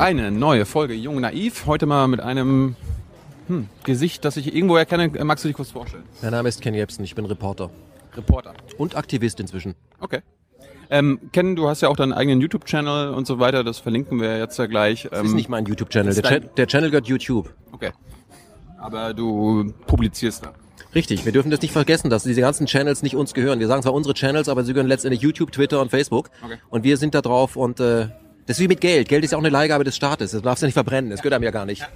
Eine 0.00 0.30
neue 0.30 0.64
Folge 0.64 0.94
Jung 0.94 1.20
Naiv. 1.20 1.66
Heute 1.66 1.84
mal 1.84 2.08
mit 2.08 2.20
einem 2.20 2.74
hm, 3.48 3.68
Gesicht, 3.84 4.24
das 4.24 4.38
ich 4.38 4.56
irgendwo 4.56 4.78
erkenne. 4.78 5.10
Magst 5.24 5.44
du 5.44 5.48
dich 5.48 5.54
kurz 5.54 5.72
vorstellen? 5.72 6.04
Mein 6.22 6.30
Name 6.30 6.48
ist 6.48 6.62
Ken 6.62 6.72
Jebsen, 6.72 7.04
ich 7.04 7.14
bin 7.14 7.26
Reporter. 7.26 7.68
Reporter. 8.16 8.54
Und 8.78 8.96
Aktivist 8.96 9.40
inzwischen. 9.40 9.74
Okay. 10.00 10.20
Ähm, 10.88 11.20
Ken, 11.32 11.54
du 11.54 11.68
hast 11.68 11.82
ja 11.82 11.90
auch 11.90 11.96
deinen 11.96 12.14
eigenen 12.14 12.40
YouTube-Channel 12.40 13.10
und 13.12 13.26
so 13.26 13.40
weiter. 13.40 13.62
Das 13.62 13.78
verlinken 13.78 14.22
wir 14.22 14.38
jetzt 14.38 14.58
ja 14.58 14.64
gleich. 14.64 15.06
Das 15.10 15.26
ist 15.26 15.34
nicht 15.34 15.50
mein 15.50 15.66
YouTube-Channel. 15.66 16.14
Der, 16.14 16.22
Cha 16.22 16.38
der 16.38 16.66
Channel 16.66 16.90
gehört 16.90 17.06
YouTube. 17.06 17.52
Okay. 17.70 17.90
Aber 18.78 19.12
du 19.12 19.74
publizierst 19.86 20.46
da. 20.46 20.54
Richtig, 20.94 21.26
wir 21.26 21.32
dürfen 21.32 21.50
das 21.50 21.60
nicht 21.60 21.72
vergessen, 21.72 22.08
dass 22.08 22.22
diese 22.22 22.40
ganzen 22.40 22.66
Channels 22.66 23.02
nicht 23.02 23.16
uns 23.16 23.34
gehören. 23.34 23.60
Wir 23.60 23.66
sagen 23.66 23.82
zwar 23.82 23.92
unsere 23.92 24.14
Channels, 24.14 24.48
aber 24.48 24.64
sie 24.64 24.72
gehören 24.72 24.88
letztendlich 24.88 25.20
YouTube, 25.20 25.52
Twitter 25.52 25.78
und 25.82 25.90
Facebook. 25.90 26.30
Okay. 26.42 26.56
Und 26.70 26.84
wir 26.84 26.96
sind 26.96 27.14
da 27.14 27.20
drauf 27.20 27.56
und 27.56 27.80
äh, 27.80 28.08
das 28.46 28.58
ist 28.58 28.62
wie 28.62 28.68
mit 28.68 28.80
Geld. 28.80 29.08
Geld 29.08 29.24
ist 29.24 29.32
ja 29.32 29.38
auch 29.38 29.42
eine 29.42 29.50
Leihgabe 29.50 29.84
des 29.84 29.96
Staates. 29.96 30.32
Das 30.32 30.42
darfst 30.42 30.62
du 30.62 30.66
nicht 30.66 30.74
verbrennen. 30.74 31.10
Das 31.10 31.20
gehört 31.20 31.34
einem 31.34 31.44
ja 31.44 31.50
gar 31.50 31.66
nicht. 31.66 31.86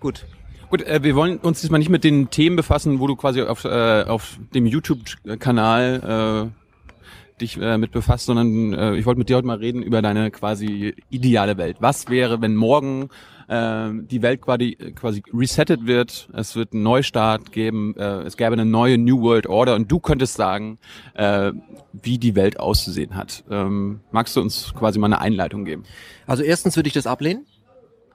Gut. 0.00 0.26
Gut, 0.70 0.82
äh, 0.82 1.02
wir 1.02 1.14
wollen 1.14 1.38
uns 1.38 1.60
diesmal 1.60 1.78
nicht 1.78 1.90
mit 1.90 2.04
den 2.04 2.30
Themen 2.30 2.56
befassen, 2.56 3.00
wo 3.00 3.06
du 3.06 3.16
quasi 3.16 3.42
auf, 3.42 3.64
äh, 3.64 4.04
auf 4.04 4.38
dem 4.54 4.66
YouTube-Kanal 4.66 6.50
äh, 6.50 7.40
dich 7.40 7.60
äh, 7.60 7.78
mit 7.78 7.92
befasst, 7.92 8.26
sondern 8.26 8.72
äh, 8.72 8.96
ich 8.96 9.06
wollte 9.06 9.18
mit 9.18 9.28
dir 9.28 9.36
heute 9.36 9.46
mal 9.46 9.58
reden 9.58 9.82
über 9.82 10.02
deine 10.02 10.30
quasi 10.30 10.94
ideale 11.10 11.56
Welt. 11.58 11.76
Was 11.80 12.08
wäre, 12.08 12.40
wenn 12.40 12.54
morgen 12.54 13.08
äh, 13.48 13.90
die 13.92 14.22
Welt 14.22 14.40
quasi, 14.42 14.76
quasi 14.94 15.22
resettet 15.32 15.86
wird, 15.86 16.28
es 16.32 16.56
wird 16.56 16.72
einen 16.72 16.82
Neustart 16.82 17.52
geben, 17.52 17.94
äh, 17.96 18.22
es 18.22 18.36
gäbe 18.36 18.52
eine 18.52 18.64
neue 18.64 18.98
New 18.98 19.20
World 19.20 19.46
Order 19.46 19.74
und 19.74 19.90
du 19.90 20.00
könntest 20.00 20.34
sagen, 20.34 20.78
äh, 21.14 21.52
wie 21.92 22.18
die 22.18 22.34
Welt 22.34 22.58
auszusehen 22.58 23.14
hat. 23.14 23.44
Ähm, 23.50 24.00
magst 24.10 24.36
du 24.36 24.40
uns 24.40 24.74
quasi 24.74 24.98
mal 24.98 25.06
eine 25.06 25.20
Einleitung 25.20 25.64
geben? 25.64 25.84
Also 26.26 26.42
erstens 26.42 26.76
würde 26.76 26.88
ich 26.88 26.94
das 26.94 27.06
ablehnen. 27.06 27.46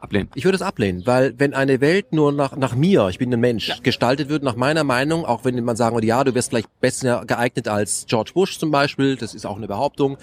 Ablehnen. 0.01 0.29
Ich 0.33 0.45
würde 0.45 0.55
es 0.55 0.61
ablehnen, 0.61 1.05
weil 1.05 1.33
wenn 1.37 1.53
eine 1.53 1.81
Welt 1.81 2.13
nur 2.13 2.31
nach, 2.31 2.55
nach 2.55 2.73
mir, 2.73 3.09
ich 3.09 3.17
bin 3.17 3.33
ein 3.33 3.39
Mensch, 3.41 3.81
gestaltet 3.83 4.29
wird, 4.29 4.43
nach 4.43 4.55
meiner 4.55 4.85
Meinung, 4.85 5.25
auch 5.25 5.43
wenn 5.43 5.61
man 5.65 5.75
sagen 5.75 5.93
würde, 5.95 6.07
ja, 6.07 6.23
du 6.23 6.33
wärst 6.33 6.49
vielleicht 6.51 6.69
besser 6.79 7.23
geeignet 7.27 7.67
als 7.67 8.05
George 8.07 8.31
Bush 8.33 8.57
zum 8.59 8.71
Beispiel, 8.71 9.17
das 9.17 9.33
ist 9.35 9.45
auch 9.45 9.57
eine 9.57 9.67
Behauptung, 9.67 10.13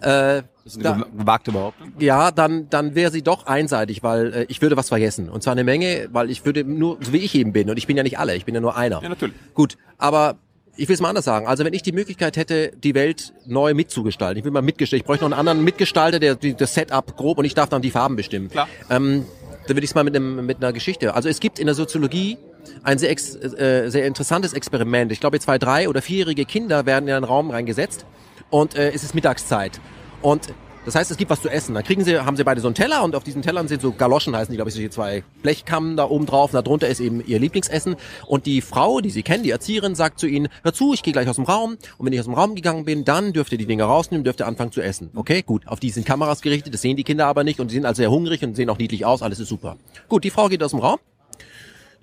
äh, 0.00 0.42
Das 0.62 0.76
ist 0.76 0.86
eine 0.86 1.00
Da- 1.00 1.06
gewagte 1.16 1.50
Behauptung. 1.50 1.92
ja, 1.98 2.30
dann, 2.30 2.68
dann 2.70 2.94
wäre 2.94 3.10
sie 3.10 3.22
doch 3.22 3.46
einseitig, 3.46 4.02
weil 4.04 4.32
äh, 4.32 4.46
ich 4.48 4.62
würde 4.62 4.76
was 4.76 4.88
vergessen. 4.90 5.28
Und 5.28 5.42
zwar 5.42 5.52
eine 5.52 5.64
Menge, 5.64 6.08
weil 6.12 6.30
ich 6.30 6.44
würde 6.44 6.62
nur, 6.64 6.98
so 7.02 7.12
wie 7.12 7.18
ich 7.18 7.34
eben 7.34 7.52
bin, 7.52 7.68
und 7.68 7.78
ich 7.78 7.86
bin 7.88 7.96
ja 7.96 8.04
nicht 8.04 8.18
alle, 8.20 8.36
ich 8.36 8.44
bin 8.44 8.54
ja 8.54 8.60
nur 8.60 8.76
einer. 8.76 9.02
Ja, 9.02 9.08
natürlich. 9.08 9.34
Gut, 9.54 9.76
aber 9.98 10.36
ich 10.76 10.88
will 10.88 10.94
es 10.94 11.00
mal 11.00 11.08
anders 11.08 11.24
sagen. 11.24 11.46
Also 11.46 11.64
wenn 11.64 11.72
ich 11.74 11.82
die 11.82 11.92
Möglichkeit 11.92 12.36
hätte, 12.36 12.72
die 12.82 12.94
Welt 12.94 13.32
neu 13.46 13.74
mitzugestalten, 13.74 14.38
ich 14.38 14.44
will 14.44 14.52
mal 14.52 14.62
mitgestalten, 14.62 15.02
ich 15.02 15.06
bräuchte 15.06 15.24
noch 15.24 15.32
einen 15.32 15.38
anderen 15.48 15.64
Mitgestalter, 15.64 16.18
der 16.18 16.34
die- 16.34 16.54
das 16.54 16.74
Setup 16.74 17.16
grob 17.16 17.38
und 17.38 17.44
ich 17.44 17.54
darf 17.54 17.68
dann 17.68 17.82
die 17.82 17.90
Farben 17.90 18.16
bestimmen. 18.16 18.50
Klar. 18.50 18.68
Ähm, 18.90 19.24
dann 19.66 19.76
würde 19.76 19.84
ich 19.84 19.90
es 19.90 19.94
mal 19.94 20.04
mit, 20.04 20.14
einem, 20.14 20.46
mit 20.46 20.58
einer 20.58 20.72
Geschichte. 20.72 21.14
Also 21.14 21.28
es 21.28 21.40
gibt 21.40 21.58
in 21.58 21.66
der 21.66 21.74
Soziologie 21.74 22.38
ein 22.84 22.98
sehr, 22.98 23.10
ex, 23.10 23.34
äh, 23.34 23.88
sehr 23.88 24.06
interessantes 24.06 24.52
Experiment. 24.52 25.10
Ich 25.12 25.18
glaube, 25.20 25.40
zwei, 25.40 25.58
drei 25.58 25.88
oder 25.88 26.02
vierjährige 26.02 26.44
Kinder 26.44 26.86
werden 26.86 27.08
in 27.08 27.14
einen 27.14 27.24
Raum 27.24 27.50
reingesetzt 27.50 28.04
und 28.50 28.76
äh, 28.76 28.90
es 28.92 29.02
ist 29.02 29.14
Mittagszeit. 29.14 29.80
Und 30.22 30.48
das 30.86 30.94
heißt, 30.94 31.10
es 31.10 31.16
gibt 31.16 31.32
was 31.32 31.42
zu 31.42 31.48
essen. 31.48 31.74
Dann 31.74 31.82
kriegen 31.82 32.04
sie, 32.04 32.16
haben 32.20 32.36
sie 32.36 32.44
beide 32.44 32.60
so 32.60 32.68
einen 32.68 32.76
Teller 32.76 33.02
und 33.02 33.16
auf 33.16 33.24
diesen 33.24 33.42
Tellern 33.42 33.66
sind 33.66 33.82
so 33.82 33.90
Galoschen, 33.90 34.36
heißen 34.36 34.52
die, 34.52 34.56
glaube 34.56 34.68
ich, 34.68 34.74
solche 34.74 34.88
zwei 34.88 35.24
Blechkammen 35.42 35.96
da 35.96 36.08
oben 36.08 36.26
drauf. 36.26 36.54
Und 36.54 36.64
darunter 36.64 36.86
ist 36.86 37.00
eben 37.00 37.26
ihr 37.26 37.40
Lieblingsessen. 37.40 37.96
Und 38.24 38.46
die 38.46 38.60
Frau, 38.60 39.00
die 39.00 39.10
sie 39.10 39.24
kennen, 39.24 39.42
die 39.42 39.50
Erzieherin, 39.50 39.96
sagt 39.96 40.20
zu 40.20 40.28
ihnen, 40.28 40.48
hör 40.62 40.72
zu, 40.72 40.94
ich 40.94 41.02
gehe 41.02 41.12
gleich 41.12 41.28
aus 41.28 41.36
dem 41.36 41.44
Raum. 41.44 41.76
Und 41.98 42.06
wenn 42.06 42.12
ich 42.12 42.20
aus 42.20 42.26
dem 42.26 42.34
Raum 42.34 42.54
gegangen 42.54 42.84
bin, 42.84 43.04
dann 43.04 43.32
dürft 43.32 43.50
ihr 43.50 43.58
die 43.58 43.66
Dinge 43.66 43.82
rausnehmen, 43.82 44.22
dürft 44.22 44.40
ihr 44.40 44.46
anfangen 44.46 44.70
zu 44.70 44.80
essen. 44.80 45.10
Okay, 45.16 45.42
gut. 45.42 45.66
Auf 45.66 45.80
die 45.80 45.90
sind 45.90 46.06
Kameras 46.06 46.40
gerichtet, 46.40 46.72
das 46.72 46.82
sehen 46.82 46.96
die 46.96 47.02
Kinder 47.02 47.26
aber 47.26 47.42
nicht. 47.42 47.58
Und 47.58 47.72
die 47.72 47.74
sind 47.74 47.84
also 47.84 47.96
sehr 48.00 48.12
hungrig 48.12 48.44
und 48.44 48.54
sehen 48.54 48.70
auch 48.70 48.78
niedlich 48.78 49.04
aus, 49.04 49.22
alles 49.22 49.40
ist 49.40 49.48
super. 49.48 49.78
Gut, 50.08 50.22
die 50.22 50.30
Frau 50.30 50.48
geht 50.48 50.62
aus 50.62 50.70
dem 50.70 50.78
Raum. 50.80 51.00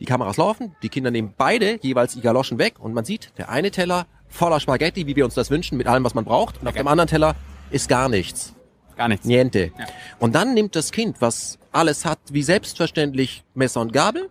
Die 0.01 0.05
Kameras 0.05 0.35
laufen, 0.35 0.75
die 0.83 0.89
Kinder 0.89 1.09
nehmen 1.09 1.33
beide 1.37 1.79
jeweils 1.81 2.15
die 2.15 2.21
Galoschen 2.21 2.57
weg 2.57 2.73
und 2.79 2.93
man 2.93 3.05
sieht, 3.05 3.31
der 3.37 3.47
eine 3.47 3.71
Teller 3.71 4.07
voller 4.27 4.59
Spaghetti, 4.59 5.07
wie 5.07 5.15
wir 5.15 5.23
uns 5.23 5.35
das 5.35 5.49
wünschen, 5.51 5.77
mit 5.77 5.87
allem, 5.87 6.03
was 6.03 6.15
man 6.15 6.25
braucht. 6.25 6.59
Und 6.59 6.67
auf 6.67 6.73
dem 6.73 6.87
anderen 6.87 7.07
Teller 7.07 7.35
ist 7.71 7.87
gar 7.87 8.09
nichts. 8.09 8.53
Gar 8.97 9.07
nichts. 9.07 9.25
Niente. 9.25 9.71
Und 10.19 10.33
dann 10.35 10.53
nimmt 10.53 10.75
das 10.75 10.91
Kind, 10.91 11.17
was 11.19 11.57
alles 11.71 12.05
hat, 12.05 12.19
wie 12.31 12.43
selbstverständlich 12.43 13.43
Messer 13.55 13.81
und 13.81 13.93
Gabel, 13.93 14.29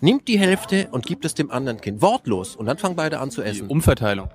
nimmt 0.00 0.28
die 0.28 0.38
Hälfte 0.38 0.88
und 0.90 1.06
gibt 1.06 1.24
es 1.24 1.34
dem 1.34 1.50
anderen 1.50 1.80
Kind. 1.80 2.02
Wortlos. 2.02 2.56
Und 2.56 2.66
dann 2.66 2.78
fangen 2.78 2.96
beide 2.96 3.18
an 3.20 3.30
zu 3.30 3.42
Die 3.42 3.48
essen. 3.48 3.68
Umverteilung. 3.68 4.28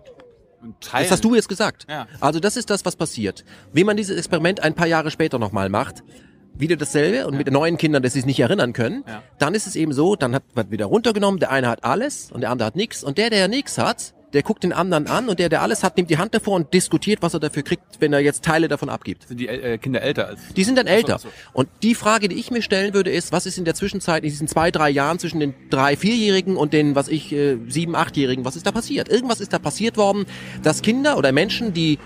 Und 0.61 0.81
teilen. 0.81 1.05
Das 1.05 1.11
hast 1.11 1.23
du 1.23 1.35
jetzt 1.35 1.47
gesagt. 1.47 1.85
Ja. 1.89 2.07
Also 2.19 2.39
das 2.39 2.57
ist 2.57 2.69
das, 2.69 2.83
was 2.85 2.95
passiert. 2.95 3.45
Wenn 3.71 3.85
man 3.85 3.95
dieses 3.95 4.17
Experiment 4.17 4.61
ein 4.61 4.73
paar 4.73 4.87
Jahre 4.87 5.11
später 5.11 5.39
nochmal 5.39 5.69
macht, 5.69 6.03
wieder 6.55 6.75
dasselbe 6.75 7.25
und 7.27 7.37
mit 7.37 7.49
neuen 7.49 7.77
Kindern, 7.77 8.03
dass 8.03 8.13
sie 8.13 8.19
sich 8.19 8.25
nicht 8.25 8.39
erinnern 8.41 8.73
können, 8.73 9.05
Ja. 9.07 9.23
dann 9.37 9.55
ist 9.55 9.67
es 9.67 9.77
eben 9.77 9.93
so, 9.93 10.15
dann 10.17 10.35
hat 10.35 10.43
wird 10.55 10.71
wieder 10.71 10.87
runtergenommen, 10.87 11.39
der 11.39 11.51
eine 11.51 11.69
hat 11.69 11.85
alles 11.85 12.31
und 12.31 12.41
der 12.41 12.49
andere 12.49 12.65
hat 12.67 12.75
nichts 12.75 13.03
und 13.03 13.17
der, 13.17 13.29
der 13.29 13.47
nichts 13.47 13.77
hat, 13.77 14.13
der 14.33 14.43
guckt 14.43 14.63
den 14.63 14.73
anderen 14.73 15.07
an 15.07 15.29
und 15.29 15.39
der, 15.39 15.49
der 15.49 15.61
alles 15.61 15.83
hat, 15.83 15.97
nimmt 15.97 16.09
die 16.09 16.17
Hand 16.17 16.33
davor 16.33 16.55
und 16.55 16.73
diskutiert, 16.73 17.21
was 17.21 17.33
er 17.33 17.39
dafür 17.39 17.63
kriegt, 17.63 17.83
wenn 17.99 18.13
er 18.13 18.19
jetzt 18.19 18.43
Teile 18.43 18.67
davon 18.67 18.89
abgibt. 18.89 19.27
Sind 19.27 19.39
die 19.39 19.47
äh, 19.47 19.77
Kinder 19.77 20.01
älter 20.01 20.27
als 20.27 20.39
Die 20.55 20.63
sind 20.63 20.77
dann 20.77 20.87
älter. 20.87 21.19
So, 21.19 21.27
so. 21.27 21.33
Und 21.53 21.69
die 21.83 21.95
Frage, 21.95 22.29
die 22.29 22.35
ich 22.35 22.51
mir 22.51 22.61
stellen 22.61 22.93
würde, 22.93 23.11
ist, 23.11 23.31
was 23.31 23.45
ist 23.45 23.57
in 23.57 23.65
der 23.65 23.75
Zwischenzeit, 23.75 24.23
in 24.23 24.29
diesen 24.29 24.47
zwei, 24.47 24.71
drei 24.71 24.89
Jahren 24.89 25.19
zwischen 25.19 25.39
den 25.39 25.53
drei, 25.69 25.95
vierjährigen 25.95 26.57
und 26.57 26.73
den, 26.73 26.95
was 26.95 27.07
ich, 27.07 27.31
äh, 27.31 27.57
sieben, 27.67 27.95
achtjährigen, 27.95 28.45
was 28.45 28.55
ist 28.55 28.65
da 28.65 28.71
passiert? 28.71 29.09
Irgendwas 29.09 29.41
ist 29.41 29.53
da 29.53 29.59
passiert 29.59 29.97
worden, 29.97 30.25
dass 30.63 30.81
Kinder 30.81 31.17
oder 31.17 31.31
Menschen, 31.31 31.73
die 31.73 31.99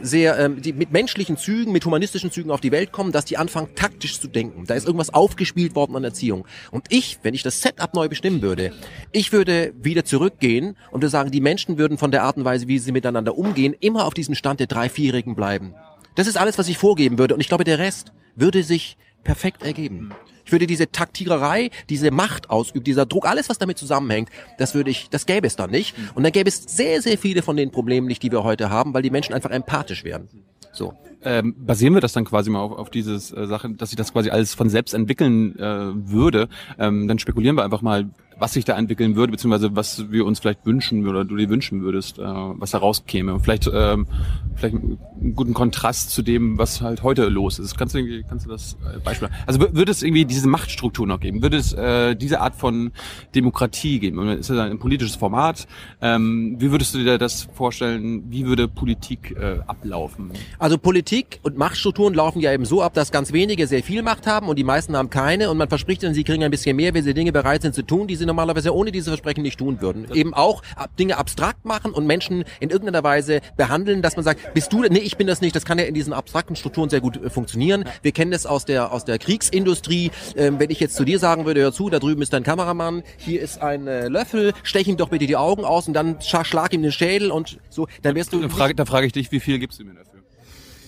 sehr, 0.00 0.38
ähm, 0.38 0.60
die 0.62 0.72
mit 0.72 0.92
menschlichen 0.92 1.36
Zügen, 1.36 1.72
mit 1.72 1.84
humanistischen 1.84 2.30
Zügen 2.30 2.50
auf 2.50 2.60
die 2.60 2.72
Welt 2.72 2.92
kommen, 2.92 3.12
dass 3.12 3.24
die 3.24 3.36
anfangen 3.36 3.74
taktisch 3.74 4.20
zu 4.20 4.28
denken. 4.28 4.64
Da 4.66 4.74
ist 4.74 4.86
irgendwas 4.86 5.12
aufgespielt 5.12 5.74
worden 5.74 5.96
an 5.96 6.04
Erziehung. 6.04 6.46
Und 6.70 6.86
ich, 6.90 7.18
wenn 7.22 7.34
ich 7.34 7.42
das 7.42 7.60
Setup 7.60 7.94
neu 7.94 8.08
bestimmen 8.08 8.42
würde, 8.42 8.72
ich 9.12 9.32
würde 9.32 9.72
wieder 9.80 10.04
zurückgehen 10.04 10.76
und 10.90 11.02
würde 11.02 11.10
sagen, 11.10 11.30
die 11.30 11.40
Menschen 11.40 11.78
würden 11.78 11.98
von 11.98 12.10
der 12.10 12.22
Art 12.22 12.36
und 12.36 12.44
Weise, 12.44 12.68
wie 12.68 12.78
sie 12.78 12.92
miteinander 12.92 13.36
umgehen, 13.36 13.74
immer 13.80 14.06
auf 14.06 14.14
diesem 14.14 14.34
Stand 14.34 14.60
der 14.60 14.66
drei, 14.66 14.88
vierjährigen 14.88 15.34
bleiben. 15.34 15.74
Das 16.14 16.26
ist 16.26 16.36
alles, 16.36 16.58
was 16.58 16.68
ich 16.68 16.78
vorgeben 16.78 17.18
würde. 17.18 17.34
Und 17.34 17.40
ich 17.40 17.48
glaube, 17.48 17.64
der 17.64 17.78
Rest 17.78 18.12
würde 18.34 18.62
sich 18.62 18.96
perfekt 19.24 19.62
ergeben. 19.62 20.12
Ich 20.48 20.52
würde 20.52 20.66
diese 20.66 20.90
Taktiererei, 20.90 21.68
diese 21.90 22.10
Macht 22.10 22.48
ausüben, 22.48 22.82
dieser 22.82 23.04
Druck, 23.04 23.28
alles, 23.28 23.50
was 23.50 23.58
damit 23.58 23.76
zusammenhängt, 23.76 24.30
das 24.56 24.74
würde 24.74 24.90
ich, 24.90 25.10
das 25.10 25.26
gäbe 25.26 25.46
es 25.46 25.56
dann 25.56 25.70
nicht. 25.70 25.94
Und 26.14 26.22
dann 26.22 26.32
gäbe 26.32 26.48
es 26.48 26.62
sehr, 26.62 27.02
sehr 27.02 27.18
viele 27.18 27.42
von 27.42 27.58
den 27.58 27.70
Problemen 27.70 28.06
nicht, 28.06 28.22
die 28.22 28.32
wir 28.32 28.44
heute 28.44 28.70
haben, 28.70 28.94
weil 28.94 29.02
die 29.02 29.10
Menschen 29.10 29.34
einfach 29.34 29.50
empathisch 29.50 30.04
werden. 30.04 30.30
So. 30.72 30.94
ähm, 31.22 31.54
basieren 31.58 31.92
wir 31.92 32.00
das 32.00 32.14
dann 32.14 32.24
quasi 32.24 32.48
mal 32.48 32.60
auf, 32.60 32.72
auf 32.72 32.88
dieses 32.88 33.30
äh, 33.30 33.46
Sache, 33.46 33.68
dass 33.74 33.90
sich 33.90 33.98
das 33.98 34.14
quasi 34.14 34.30
alles 34.30 34.54
von 34.54 34.70
selbst 34.70 34.94
entwickeln 34.94 35.58
äh, 35.58 35.90
würde, 36.10 36.48
ähm, 36.78 37.08
dann 37.08 37.18
spekulieren 37.18 37.56
wir 37.56 37.64
einfach 37.64 37.82
mal, 37.82 38.08
was 38.38 38.52
sich 38.52 38.64
da 38.64 38.76
entwickeln 38.78 39.16
würde, 39.16 39.32
beziehungsweise 39.32 39.74
was 39.74 40.10
wir 40.10 40.24
uns 40.24 40.38
vielleicht 40.38 40.64
wünschen 40.64 41.06
oder 41.08 41.24
du 41.24 41.36
dir 41.36 41.48
wünschen 41.48 41.82
würdest, 41.82 42.18
äh, 42.18 42.22
was 42.22 42.70
da 42.70 42.78
rauskäme. 42.78 43.40
Vielleicht, 43.40 43.68
ähm, 43.72 44.06
vielleicht 44.54 44.76
einen 44.76 45.34
guten 45.34 45.54
Kontrast 45.54 46.10
zu 46.10 46.22
dem, 46.22 46.56
was 46.58 46.80
halt 46.80 47.02
heute 47.02 47.28
los 47.28 47.58
ist. 47.58 47.76
Kannst 47.76 47.94
du, 47.94 47.98
irgendwie- 47.98 48.24
kannst 48.28 48.46
du 48.46 48.50
das 48.50 48.76
äh, 48.94 48.98
Beispiel? 49.00 49.28
Also 49.46 49.60
wür- 49.60 49.74
würde 49.74 49.90
es 49.90 50.02
irgendwie 50.02 50.24
diese 50.24 50.48
Machtstruktur 50.48 51.06
noch 51.06 51.20
geben? 51.20 51.42
Würde 51.42 51.56
es 51.56 51.72
äh, 51.72 52.14
diese 52.14 52.40
Art 52.40 52.54
von 52.54 52.92
Demokratie 53.34 53.98
geben? 53.98 54.18
Und 54.18 54.28
Ist 54.28 54.50
das 54.50 54.58
ein 54.58 54.78
politisches 54.78 55.16
Format? 55.16 55.66
Ähm, 56.00 56.56
wie 56.58 56.70
würdest 56.70 56.94
du 56.94 56.98
dir 56.98 57.18
das 57.18 57.48
vorstellen? 57.54 58.24
Wie 58.30 58.46
würde 58.46 58.68
Politik 58.68 59.36
äh, 59.38 59.58
ablaufen? 59.66 60.30
Also 60.58 60.78
Politik 60.78 61.40
und 61.42 61.56
Machtstrukturen 61.56 62.14
laufen 62.14 62.40
ja 62.40 62.52
eben 62.52 62.64
so 62.64 62.82
ab, 62.82 62.94
dass 62.94 63.10
ganz 63.12 63.32
wenige 63.32 63.66
sehr 63.66 63.82
viel 63.82 64.02
Macht 64.02 64.26
haben 64.26 64.48
und 64.48 64.56
die 64.58 64.64
meisten 64.64 64.96
haben 64.96 65.10
keine 65.10 65.50
und 65.50 65.58
man 65.58 65.68
verspricht 65.68 66.02
ihnen, 66.02 66.14
sie 66.14 66.24
kriegen 66.24 66.44
ein 66.44 66.50
bisschen 66.50 66.76
mehr, 66.76 66.94
wenn 66.94 67.04
sie 67.04 67.14
Dinge 67.14 67.32
bereit 67.32 67.62
sind 67.62 67.74
zu 67.74 67.82
tun, 67.82 68.06
die 68.06 68.16
sie 68.16 68.26
normalerweise 68.28 68.74
ohne 68.74 68.92
diese 68.92 69.10
Versprechen 69.10 69.42
nicht 69.42 69.58
tun 69.58 69.80
würden. 69.80 70.06
Eben 70.14 70.34
auch 70.34 70.62
Dinge 70.98 71.16
abstrakt 71.16 71.64
machen 71.64 71.92
und 71.92 72.06
Menschen 72.06 72.44
in 72.60 72.70
irgendeiner 72.70 73.02
Weise 73.02 73.40
behandeln, 73.56 74.02
dass 74.02 74.16
man 74.16 74.24
sagt, 74.24 74.54
bist 74.54 74.72
du, 74.72 74.82
nee, 74.82 74.98
ich 74.98 75.16
bin 75.16 75.26
das 75.26 75.40
nicht, 75.40 75.56
das 75.56 75.64
kann 75.64 75.78
ja 75.78 75.84
in 75.84 75.94
diesen 75.94 76.12
abstrakten 76.12 76.54
Strukturen 76.54 76.88
sehr 76.90 77.00
gut 77.00 77.16
äh, 77.16 77.30
funktionieren. 77.30 77.84
Wir 78.02 78.12
kennen 78.12 78.30
das 78.30 78.46
aus 78.46 78.64
der, 78.64 78.92
aus 78.92 79.04
der 79.04 79.18
Kriegsindustrie. 79.18 80.10
Ähm, 80.36 80.60
wenn 80.60 80.70
ich 80.70 80.80
jetzt 80.80 80.94
zu 80.94 81.04
dir 81.04 81.18
sagen 81.18 81.46
würde, 81.46 81.60
hör 81.60 81.72
zu, 81.72 81.90
da 81.90 81.98
drüben 81.98 82.22
ist 82.22 82.32
dein 82.32 82.42
Kameramann, 82.42 83.02
hier 83.16 83.40
ist 83.40 83.60
ein 83.60 83.86
äh, 83.86 84.08
Löffel, 84.08 84.52
stech 84.62 84.86
ihm 84.86 84.96
doch 84.96 85.08
bitte 85.08 85.26
die 85.26 85.36
Augen 85.36 85.64
aus 85.64 85.88
und 85.88 85.94
dann 85.94 86.18
schlag 86.20 86.72
ihm 86.72 86.82
den 86.82 86.92
Schädel 86.92 87.30
und 87.30 87.58
so, 87.70 87.88
dann 88.02 88.14
wirst 88.14 88.32
du 88.32 88.40
Da 88.40 88.48
frage, 88.48 88.74
da 88.74 88.84
frage 88.84 89.06
ich 89.06 89.12
dich, 89.12 89.32
wie 89.32 89.40
viel 89.40 89.58
gibst 89.58 89.80
du 89.80 89.84
mir 89.84 89.94
dafür? 89.94 90.07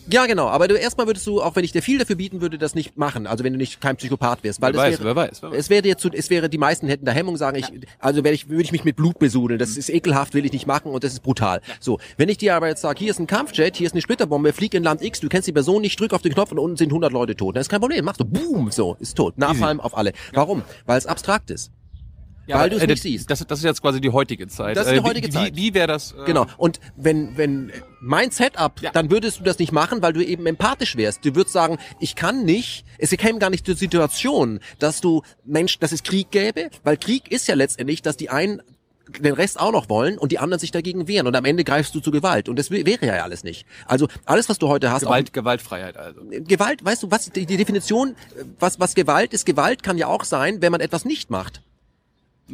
Ja, 0.08 0.26
genau. 0.26 0.49
Aber 0.49 0.69
du 0.69 0.75
erstmal 0.75 1.06
würdest 1.06 1.26
du, 1.26 1.43
auch 1.43 1.56
wenn 1.56 1.64
ich 1.64 1.73
dir 1.73 1.82
viel 1.82 1.99
dafür 1.99 2.17
bieten 2.17 2.41
würde, 2.41 2.58
das 2.58 2.75
nicht 2.75 2.97
machen. 2.97 3.26
Also 3.26 3.44
wenn 3.44 3.52
du 3.52 3.58
nicht 3.58 3.81
kein 3.81 3.97
Psychopath 3.97 4.43
wärst, 4.43 4.61
weil 4.61 4.73
Wer 4.73 4.81
weiß, 4.81 4.93
wäre, 4.93 5.05
wer 5.05 5.17
weiß, 5.17 5.43
wer 5.43 5.50
weiß. 5.50 5.58
es 5.58 5.70
wäre 5.70 5.87
jetzt, 5.87 6.02
zu, 6.02 6.11
es 6.12 6.31
wäre 6.31 6.49
die 6.49 6.58
meisten 6.58 6.87
hätten 6.87 7.05
da 7.05 7.12
Hemmung, 7.12 7.37
sagen 7.37 7.58
ich, 7.58 7.67
also 7.99 8.25
werde 8.25 8.35
ich, 8.35 8.49
würde 8.49 8.62
ich 8.62 8.73
mich 8.73 8.85
mit 8.85 8.97
Blut 8.97 9.19
besudeln. 9.19 9.58
Das 9.58 9.76
ist 9.76 9.88
ekelhaft, 9.88 10.35
will 10.35 10.44
ich 10.44 10.52
nicht 10.52 10.67
machen 10.67 10.93
und 10.93 11.05
das 11.05 11.12
ist 11.12 11.23
brutal. 11.23 11.61
So, 11.81 11.99
wenn 12.17 12.29
ich 12.29 12.38
dir 12.38 12.55
aber 12.55 12.69
jetzt 12.69 12.82
sage, 12.82 12.99
hier 12.99 13.11
ist 13.11 13.19
ein 13.19 13.26
Kampfjet, 13.26 13.76
hier 13.76 13.87
ist 13.87 13.93
eine 13.93 14.02
Splitterbombe, 14.02 14.52
flieg 14.52 14.75
in 14.75 14.82
Land 14.82 15.02
X, 15.02 15.20
du 15.20 15.29
kennst 15.29 15.49
die 15.49 15.52
Person 15.52 15.82
nicht, 15.82 15.99
drück 15.99 16.12
auf 16.12 16.23
den 16.23 16.32
Knopf 16.32 16.52
und 16.52 16.58
unten 16.58 16.76
sind 16.76 16.88
100 16.88 17.12
Leute 17.12 17.37
tot. 17.37 17.56
Das 17.56 17.62
ist 17.62 17.69
kein 17.69 17.81
Problem, 17.81 18.05
machst 18.05 18.20
du, 18.20 18.25
boom, 18.25 18.70
so, 18.70 18.97
ist 19.00 19.17
tot. 19.17 19.38
Napalm 19.38 19.81
auf 19.81 19.97
alle. 19.97 20.12
Warum? 20.32 20.62
Weil 20.87 20.99
es 20.99 21.06
abstrakt 21.06 21.50
ist. 21.50 21.70
Ja, 22.50 22.58
weil 22.61 22.70
du 22.70 22.76
es 22.76 22.82
äh, 22.82 22.87
nicht 22.87 23.02
siehst. 23.02 23.31
Das, 23.31 23.38
das 23.47 23.58
ist 23.58 23.64
jetzt 23.64 23.81
quasi 23.82 24.00
die 24.00 24.11
heutige 24.11 24.47
Zeit. 24.49 24.76
Das 24.76 24.87
ist 24.87 24.93
die 24.93 24.99
Äh, 24.99 25.02
heutige 25.02 25.29
wie, 25.29 25.32
Zeit. 25.32 25.56
Wie, 25.56 25.62
wie 25.70 25.75
wäre 25.75 25.87
das? 25.88 26.12
Äh, 26.12 26.25
Genau. 26.26 26.47
Und 26.56 26.79
wenn, 26.97 27.37
wenn 27.37 27.73
mein 28.00 28.31
Setup, 28.31 28.81
Ja. 28.82 28.91
dann 28.93 29.11
würdest 29.11 29.41
du 29.41 29.44
das 29.44 29.58
nicht 29.58 29.73
machen, 29.73 30.02
weil 30.02 30.12
du 30.12 30.25
eben 30.25 30.47
empathisch 30.47 30.97
wärst. 30.97 31.25
Du 31.25 31.35
würdest 31.35 31.52
sagen, 31.52 31.79
ich 31.99 32.14
kann 32.14 32.44
nicht, 32.44 32.85
es 32.99 33.11
käme 33.11 33.38
gar 33.38 33.50
nicht 33.50 33.64
zur 33.67 33.76
Situation, 33.76 34.61
dass 34.79 35.00
du 35.00 35.23
Mensch, 35.44 35.79
dass 35.79 35.93
es 35.93 36.02
Krieg 36.02 36.31
gäbe, 36.31 36.70
weil 36.85 36.97
Krieg 36.97 37.31
ist 37.32 37.49
ja 37.49 37.55
letztendlich, 37.55 38.02
dass 38.02 38.17
die 38.17 38.29
einen 38.31 38.62
den 39.19 39.35
Rest 39.35 39.58
auch 39.58 39.73
noch 39.73 39.88
wollen 39.88 40.19
und 40.19 40.31
die 40.31 40.38
anderen 40.38 40.61
sich 40.61 40.70
dagegen 40.70 41.08
wehren 41.08 41.26
und 41.26 41.35
am 41.35 41.44
Ende 41.44 41.64
greifst 41.64 41.93
du 41.97 41.99
zu 42.00 42.12
Gewalt 42.12 42.49
und 42.49 42.56
das 42.61 42.70
wär- 42.70 42.87
wäre 42.87 43.06
ja 43.06 43.25
alles 43.25 43.43
nicht. 43.43 43.67
Also 43.87 44.06
alles, 44.25 44.49
was 44.49 44.58
du 44.58 44.69
heute 44.69 44.93
hast, 44.93 45.02
Gewalt, 45.02 45.32
Gewaltfreiheit 45.32 45.97
also. 45.97 46.20
auch, 46.20 46.25
Gewalt, 46.47 46.85
weißt 46.85 47.02
du, 47.02 47.11
was 47.11 47.29
die, 47.29 47.44
die 47.44 47.56
Definition, 47.56 48.14
was 48.61 48.79
was 48.79 48.94
Gewalt 48.94 49.32
ist, 49.35 49.47
Gewalt 49.47 49.82
kann 49.82 49.99
ja 49.99 50.06
auch 50.06 50.23
sein, 50.23 50.62
wenn 50.62 50.70
man 50.70 50.81
etwas 50.81 51.05
nicht 51.05 51.29
macht. 51.29 51.61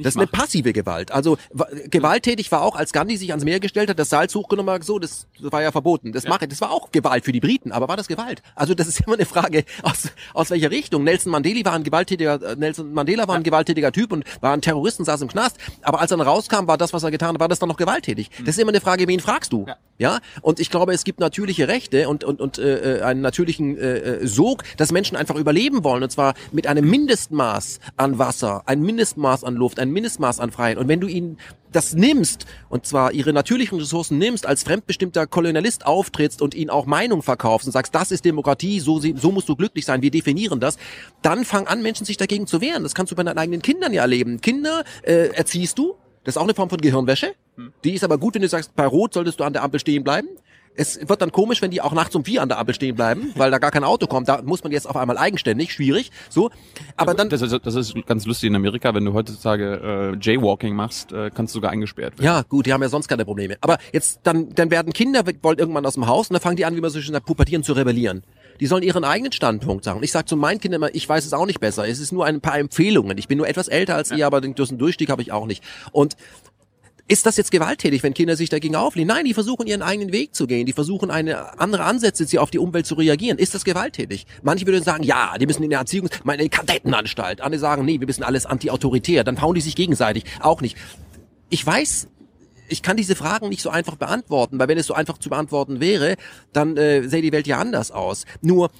Das 0.03 0.15
ist 0.15 0.17
eine 0.17 0.27
passive 0.27 0.73
Gewalt. 0.73 1.11
Also 1.13 1.37
wa- 1.53 1.67
gewalttätig 1.91 2.51
war 2.53 2.63
auch, 2.63 2.77
als 2.77 2.93
Gandhi 2.93 3.17
sich 3.17 3.31
ans 3.31 3.45
Meer 3.45 3.61
gestellt 3.61 3.91
hat, 3.91 3.99
das 3.99 4.09
Salz 4.11 4.35
hochgenommen 4.35 4.75
hat, 4.75 4.85
so, 4.85 4.99
das, 4.99 5.27
war 5.41 5.63
ja 5.63 5.73
verboten. 5.73 6.13
Das, 6.13 6.25
Ja. 6.25 6.31
mache, 6.31 6.47
das 6.49 6.61
war 6.61 6.71
auch 6.71 6.91
Gewalt 6.93 7.25
für 7.25 7.33
die 7.33 7.41
Briten, 7.41 7.73
aber 7.73 7.89
war 7.89 7.97
das 7.97 8.09
Gewalt? 8.09 8.43
Also 8.55 8.75
das 8.75 8.89
ist 8.89 9.01
immer 9.07 9.15
eine 9.17 9.27
Frage, 9.27 9.65
aus, 9.83 10.09
aus 10.35 10.51
welcher 10.51 10.71
Richtung. 10.71 11.05
Nelson 11.05 11.33
Mandela 11.33 11.65
war 11.65 11.73
ein 11.75 11.85
gewalttätiger, 11.85 12.41
äh, 12.43 12.57
Nelson 12.57 12.93
Mandela 12.93 13.27
war 13.29 13.37
ein 13.37 13.43
gewalttätiger 13.43 13.93
Typ 13.93 14.13
und 14.13 14.25
war 14.41 14.53
ein 14.53 14.61
Terrorist 14.63 14.99
und 14.99 15.05
saß 15.05 15.21
im 15.23 15.29
Knast. 15.29 15.57
Aber 15.83 16.01
als 16.01 16.11
er 16.11 16.17
dann 16.19 16.27
rauskam, 16.27 16.67
war 16.67 16.79
das, 16.79 16.93
was 16.93 17.03
er 17.03 17.11
getan 17.11 17.35
hat, 17.35 17.41
war 17.41 17.49
das 17.49 17.59
dann 17.59 17.69
noch 17.69 17.77
gewalttätig. 17.77 18.31
Das 18.41 18.57
ist 18.57 18.59
immer 18.59 18.71
eine 18.71 18.81
Frage, 18.81 19.09
wen 19.09 19.21
fragst 19.21 19.53
du? 19.53 19.61
Hm. 19.63 19.69
Ja. 19.69 19.77
Ja, 19.99 20.19
und 20.43 20.61
ich 20.61 20.69
glaube, 20.69 20.93
es 20.93 21.05
gibt 21.05 21.21
natürliche 21.21 21.69
Rechte 21.69 22.11
und 22.11 22.23
und 22.23 22.39
und 22.43 22.59
äh, 22.59 22.99
äh, 22.99 23.01
einen 23.03 23.23
natürlichen 23.23 23.79
äh, 23.79 23.97
äh, 23.97 24.27
Sog, 24.27 24.63
dass 24.77 24.93
Menschen 24.93 25.17
einfach 25.17 25.37
überleben 25.37 25.85
wollen 25.85 26.03
und 26.03 26.11
zwar 26.13 26.35
mit 26.53 26.67
einem 26.67 26.87
Mindestmaß 26.91 27.81
an 27.97 28.19
Wasser, 28.19 28.63
ein 28.67 28.83
Mindestmaß 28.83 29.43
an 29.43 29.55
Luft, 29.55 29.79
ein 29.81 29.86
Mindestmaß 29.91 30.41
an 30.41 30.51
Freiheit. 30.51 30.79
Und 30.79 30.89
wenn 30.89 31.01
du 31.01 31.07
ihnen 31.07 31.39
das 31.73 31.95
nimmst 31.95 32.47
und 32.69 32.87
zwar 32.87 33.13
ihre 33.13 33.33
natürlichen 33.33 33.79
Ressourcen 33.79 34.19
nimmst, 34.19 34.47
als 34.47 34.63
fremdbestimmter 34.63 35.27
Kolonialist 35.27 35.85
auftrittst 35.87 36.41
und 36.41 36.55
ihnen 36.55 36.71
auch 36.71 36.87
Meinung 36.87 37.23
verkaufst 37.23 37.67
und 37.67 37.73
sagst, 37.73 37.95
das 37.95 38.11
ist 38.11 38.25
Demokratie, 38.25 38.81
so 38.81 39.01
so 39.01 39.31
musst 39.31 39.49
du 39.49 39.57
glücklich 39.57 39.85
sein, 39.85 40.03
wir 40.03 40.11
definieren 40.11 40.61
das, 40.61 40.79
dann 41.23 41.45
fang 41.45 41.67
an, 41.67 41.83
Menschen 41.83 42.07
sich 42.07 42.17
dagegen 42.17 42.47
zu 42.47 42.61
wehren. 42.61 42.83
Das 42.83 42.95
kannst 42.95 43.13
du 43.13 43.17
bei 43.17 43.23
deinen 43.23 43.39
eigenen 43.39 43.63
Kindern 43.63 43.93
ja 43.93 44.03
erleben. 44.03 44.41
Kinder 44.41 44.85
äh, 45.03 45.29
erziehst 45.29 45.79
du, 45.79 45.97
das 46.25 46.35
ist 46.35 46.39
auch 46.39 46.45
eine 46.45 46.55
Form 46.55 46.71
von 46.71 46.81
Gehirnwäsche. 46.81 47.35
Die 47.85 47.95
ist 47.95 48.03
aber 48.03 48.19
gut, 48.19 48.35
wenn 48.35 48.43
du 48.43 48.49
sagst, 48.49 48.75
bei 48.75 48.87
Rot 48.87 49.15
solltest 49.15 49.39
du 49.39 49.45
an 49.45 49.53
der 49.53 49.63
Ampel 49.63 49.79
stehen 49.79 50.03
bleiben. 50.03 50.29
Es 50.77 51.09
wird 51.09 51.23
dann 51.23 51.33
komisch, 51.33 51.63
wenn 51.63 51.71
die 51.71 51.81
auch 51.81 51.93
nachts 51.93 52.15
um 52.15 52.25
vier 52.25 52.43
an 52.43 52.49
der 52.49 52.59
Ampel 52.59 52.75
stehen 52.75 52.97
bleiben, 52.97 53.33
weil 53.35 53.51
da 53.51 53.59
gar 53.59 53.71
kein 53.71 53.85
Auto 53.85 54.07
kommt. 54.07 54.29
Da 54.29 54.43
muss 54.43 54.63
man 54.63 54.73
jetzt 54.73 54.89
auf 54.89 54.97
einmal 54.97 55.19
eigenständig, 55.19 55.73
schwierig. 55.73 56.11
So, 56.29 56.51
aber 56.97 57.15
dann 57.15 57.29
das, 57.29 57.43
ist, 57.43 57.59
das 57.65 57.75
ist 57.75 57.95
ganz 58.07 58.27
lustig 58.27 58.49
in 58.49 58.57
Amerika, 58.57 58.95
wenn 58.95 59.05
du 59.05 59.13
heutzutage 59.13 60.15
äh, 60.15 60.19
Jaywalking 60.21 60.75
machst, 60.75 61.13
äh, 61.13 61.31
kannst 61.35 61.55
du 61.55 61.59
sogar 61.59 61.71
eingesperrt 61.71 62.19
werden. 62.19 62.25
Ja, 62.25 62.43
gut, 62.43 62.67
die 62.67 62.73
haben 62.73 62.83
ja 62.83 62.89
sonst 62.89 63.09
keine 63.09 63.25
Probleme. 63.25 63.57
Aber 63.61 63.79
jetzt, 63.93 64.21
dann, 64.25 64.55
dann 64.55 64.71
werden 64.71 64.93
Kinder, 64.93 65.25
wollen 65.43 65.59
irgendwann 65.59 65.87
aus 65.87 65.95
dem 65.95 66.07
Haus 66.07 66.31
und 66.31 66.35
dann 66.35 66.43
fangen 66.43 66.57
die 66.57 66.65
an, 66.65 66.77
wie 66.77 66.81
man 66.81 66.91
so 66.91 67.01
schön 67.01 67.13
sagt, 67.13 67.27
pubertieren 67.27 67.63
zu 67.63 67.73
rebellieren. 67.73 68.23
Die 68.61 68.67
sollen 68.67 68.83
ihren 68.83 69.05
eigenen 69.05 69.33
Standpunkt 69.33 69.85
sagen. 69.85 69.99
Und 69.99 70.05
ich 70.05 70.13
sage 70.13 70.27
zu 70.27 70.37
meinen 70.37 70.61
Kindern 70.61 70.83
immer, 70.83 70.95
ich 70.95 71.09
weiß 71.09 71.27
es 71.27 71.33
auch 71.33 71.47
nicht 71.47 71.61
besser. 71.61 71.87
Es 71.87 72.01
ist 72.01 72.13
nur 72.13 72.25
ein 72.25 72.41
paar 72.41 72.59
Empfehlungen. 72.59 73.19
Ich 73.19 73.29
bin 73.29 73.39
nur 73.39 73.49
etwas 73.49 73.69
älter 73.69 73.95
als 73.97 74.11
ihr, 74.11 74.27
aber 74.27 74.41
den 74.41 74.55
Durchstieg 74.55 75.11
habe 75.11 75.23
ich 75.23 75.33
auch 75.33 75.47
nicht. 75.47 75.63
Und 75.93 76.17
ist 77.09 77.25
das 77.25 77.37
jetzt 77.37 77.53
gewalttätig, 77.53 78.03
wenn 78.03 78.15
Kinder 78.15 78.37
sich 78.37 78.49
dagegen 78.49 78.75
auflehnen? 78.75 79.09
Nein, 79.09 79.25
die 79.25 79.35
versuchen 79.35 79.67
ihren 79.67 79.83
eigenen 79.83 80.13
Weg 80.13 80.35
zu 80.35 80.47
gehen. 80.47 80.67
Die 80.67 80.73
versuchen 80.73 81.11
eine 81.11 81.61
andere 81.61 81.85
Ansätze, 81.85 82.25
sie 82.27 82.39
auf 82.39 82.51
die 82.51 82.59
Umwelt 82.59 82.87
zu 82.87 82.97
reagieren. 82.97 83.39
Ist 83.39 83.55
das 83.55 83.65
gewalttätig? 83.65 84.27
Manche 84.43 84.67
würden 84.67 84.83
sagen, 84.83 85.05
ja, 85.05 85.39
die 85.39 85.47
müssen 85.47 85.63
in 85.63 85.71
der 85.71 85.79
Erziehung, 85.79 86.09
meine 86.25 86.49
Kadettenanstalt. 86.49 87.41
Andere 87.41 87.61
sagen, 87.61 87.85
nee, 87.85 88.01
wir 88.01 88.07
müssen 88.07 88.25
alles 88.25 88.45
anti-autoritär. 88.45 89.23
Dann 89.23 89.41
hauen 89.41 89.55
die 89.55 89.61
sich 89.61 89.77
gegenseitig. 89.77 90.25
Auch 90.41 90.61
nicht. 90.61 90.77
Ich 91.49 91.65
weiß, 91.65 92.09
ich 92.69 92.83
kann 92.83 92.97
diese 92.97 93.15
Fragen 93.15 93.49
nicht 93.49 93.63
so 93.63 93.71
einfach 93.71 93.95
beantworten, 93.95 94.59
weil 94.59 94.67
wenn 94.67 94.79
es 94.79 94.87
so 94.87 94.95
einfach 94.95 95.19
zu 95.19 95.31
beantworten 95.31 95.79
wäre, 95.79 96.17
dann 96.53 96.77
äh, 96.77 97.09
sähe 97.09 97.23
die 97.23 97.31
Welt 97.31 97.47
ja 97.47 97.59
anders 97.59 97.93
aus. 97.93 98.25
Nur, 98.41 98.71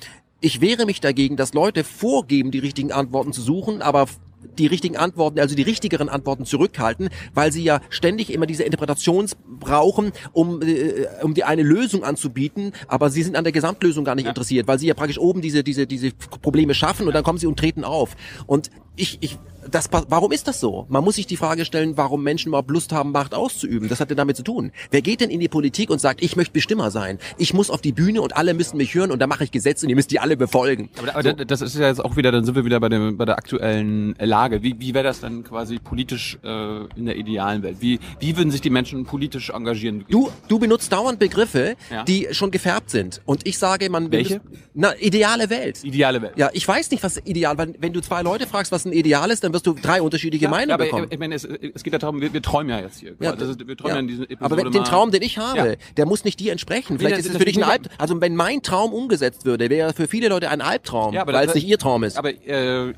ich 0.41 0.61
wehre 0.61 0.85
mich 0.85 1.01
dagegen, 1.01 1.37
dass 1.37 1.55
Leute 1.55 1.85
vorgeben, 1.85 2.51
die 2.51 2.59
richtigen 2.59 2.91
Antworten 2.91 3.33
zu 3.33 3.41
suchen, 3.41 3.83
aber 3.83 4.09
die 4.47 4.67
richtigen 4.67 4.97
Antworten, 4.97 5.41
also 5.41 5.55
die 5.55 5.63
richtigeren 5.63 6.09
Antworten 6.09 6.45
zurückhalten, 6.45 7.09
weil 7.35 7.53
sie 7.53 7.63
ja 7.63 7.81
ständig 7.91 8.33
immer 8.33 8.47
diese 8.47 8.65
Interpretations 8.65 9.37
brauchen, 9.59 10.13
um, 10.33 10.63
äh, 10.63 11.07
um 11.23 11.35
die 11.35 11.45
eine 11.45 11.63
Lösung 11.63 12.05
anzubieten, 12.05 12.73
aber 12.89 13.11
sie 13.11 13.23
sind 13.23 13.37
an 13.37 13.45
der 13.45 13.53
Gesamtlösung 13.53 14.05
gar 14.05 14.15
nicht 14.15 14.27
interessiert, 14.27 14.69
weil 14.69 14.79
sie 14.79 14.87
ja 14.87 14.95
praktisch 14.95 15.19
oben 15.19 15.41
diese, 15.41 15.63
diese, 15.65 15.87
diese 15.87 16.13
Probleme 16.43 16.75
schaffen 16.75 17.07
und 17.07 17.15
dann 17.15 17.25
kommen 17.25 17.39
sie 17.39 17.47
und 17.47 17.59
treten 17.59 17.85
auf. 17.85 18.17
Und 18.47 18.71
ich, 18.97 19.19
ich, 19.21 19.39
das, 19.71 19.89
warum 19.91 20.31
ist 20.33 20.47
das 20.49 20.61
so? 20.61 20.87
Man 20.89 21.03
muss 21.03 21.17
sich 21.17 21.27
die 21.27 21.37
Frage 21.37 21.65
stellen, 21.65 21.97
warum 21.97 22.23
Menschen 22.23 22.49
überhaupt 22.49 22.71
Lust 22.71 22.93
haben, 22.93 23.11
Macht 23.13 23.35
auszuüben. 23.35 23.89
Das 23.89 23.99
hat 24.01 24.11
ja 24.11 24.15
damit 24.17 24.37
zu 24.37 24.45
tun. 24.45 24.71
Wer 24.93 25.03
geht 25.03 25.21
denn 25.21 25.29
in 25.31 25.41
die 25.41 25.49
Politik 25.49 25.91
und 25.91 26.01
sagt, 26.01 26.23
ich 26.23 26.37
möchte 26.37 26.53
Bestimmer 26.53 26.91
sein? 26.93 27.19
Ich 27.37 27.53
muss 27.53 27.69
auf 27.71 27.81
die 27.81 27.91
Bühne 27.93 28.23
und 28.23 28.37
alle 28.37 28.55
müssen 28.55 28.77
mich 28.77 28.95
hören 28.95 29.11
und 29.11 29.19
da 29.19 29.27
mache 29.27 29.43
ich 29.45 29.51
Gesetze 29.51 29.85
und 29.87 29.91
ihr 29.91 29.97
müsst 29.97 30.13
die 30.13 30.21
alle 30.21 30.37
befolgen. 30.37 30.89
Aber, 30.99 31.17
aber 31.17 31.45
das 31.45 31.61
ist 31.63 31.77
ja 31.77 31.89
jetzt 31.89 32.05
auch 32.05 32.17
wieder, 32.17 32.31
dann 32.31 32.45
sind 32.45 32.55
wir 32.55 32.65
wieder 32.65 32.79
bei, 32.79 32.89
dem, 32.89 33.17
bei 33.17 33.25
der 33.25 33.37
aktuellen 33.39 34.15
Lage. 34.21 34.63
Wie, 34.63 34.77
wie 34.79 34.95
wäre 34.95 35.05
das 35.05 35.21
dann 35.21 35.43
quasi 35.43 35.79
politisch 35.81 36.39
äh, 36.45 36.85
in 36.97 37.07
der 37.07 37.17
idealen 37.17 37.63
Welt? 37.65 37.79
Wie, 37.81 37.99
wie 38.21 38.37
würden 38.37 38.51
sich 38.53 38.61
die 38.61 38.71
Menschen 38.71 39.05
politisch 39.05 39.51
engagieren? 39.51 40.05
Du, 40.09 40.31
du 40.49 40.59
benutzt 40.61 40.93
dauernd 40.93 41.19
Begriffe, 41.19 41.75
Ja. 41.91 42.05
die 42.05 42.29
schon 42.31 42.51
gefärbt 42.53 42.91
sind. 42.91 43.21
Und 43.27 43.47
ich 43.49 43.59
sage, 43.59 43.91
man 43.91 44.13
Welche? 44.13 44.39
benutzt- 44.41 44.63
Na, 44.75 44.95
ideale 45.01 45.51
Welt. 45.51 45.83
Ideale 45.83 46.23
Welt. 46.23 46.35
Ja, 46.37 46.51
ich 46.53 46.67
weiß 46.67 46.91
nicht, 46.93 47.03
was 47.03 47.19
ideal, 47.25 47.59
weil 47.59 47.75
wenn 47.81 47.93
du 47.93 48.01
zwei 48.01 48.23
Leute 48.23 48.47
fragst, 48.47 48.71
was 48.71 48.85
ein 48.87 48.93
Ideal 48.93 49.31
ist, 49.31 49.45
dann 49.45 49.53
wirst 49.53 49.67
du 49.67 49.75
drei 49.75 50.01
unterschiedliche 50.01 50.49
Meinungen 50.49 50.71
ja, 50.71 50.75
aber 50.75 50.85
bekommen. 50.85 51.07
ich, 51.11 51.19
meine, 51.19 51.35
es, 51.35 51.45
es 51.45 51.83
geht 51.83 51.93
ja 51.93 51.99
darum, 51.99 52.21
wir, 52.21 52.33
wir 52.33 52.43
träumen 52.43 52.71
ja 52.71 52.81
jetzt 52.81 53.01
hier. 53.01 53.15
Ja, 53.21 53.33
ist, 53.33 53.67
wir 53.67 53.77
träumen 53.77 54.09
ja. 54.09 54.15
in 54.15 54.23
Episode 54.23 54.39
aber 54.41 54.57
wenn, 54.57 54.73
den 54.73 54.85
Traum, 54.85 55.11
den 55.11 55.23
ich 55.23 55.39
habe, 55.39 55.77
der 55.97 56.07
muss 56.07 56.25
nicht 56.25 56.41
dir 56.41 56.53
entsprechen. 56.53 56.99
Vielleicht 56.99 57.19
das- 57.19 57.27
ist 57.27 57.33
es 57.33 57.39
für 57.39 57.45
dich 57.45 57.57
ein 57.57 57.65
Albtraum. 57.65 57.97
Also 57.99 58.21
wenn 58.21 58.37
mein 58.37 58.63
Traum 58.63 58.93
umgesetzt 58.93 59.45
würde, 59.45 59.69
wäre 59.71 59.93
für 59.93 60.09
viele 60.09 60.29
Leute 60.29 60.51
ein 60.51 60.61
Albtraum, 60.61 61.15
weil 61.15 61.49
es 61.49 61.55
nicht 61.55 61.67
ihr 61.67 61.79
Traum 61.79 62.05
ist. 62.05 62.17
Aber 62.17 62.31
äh, 62.31 62.93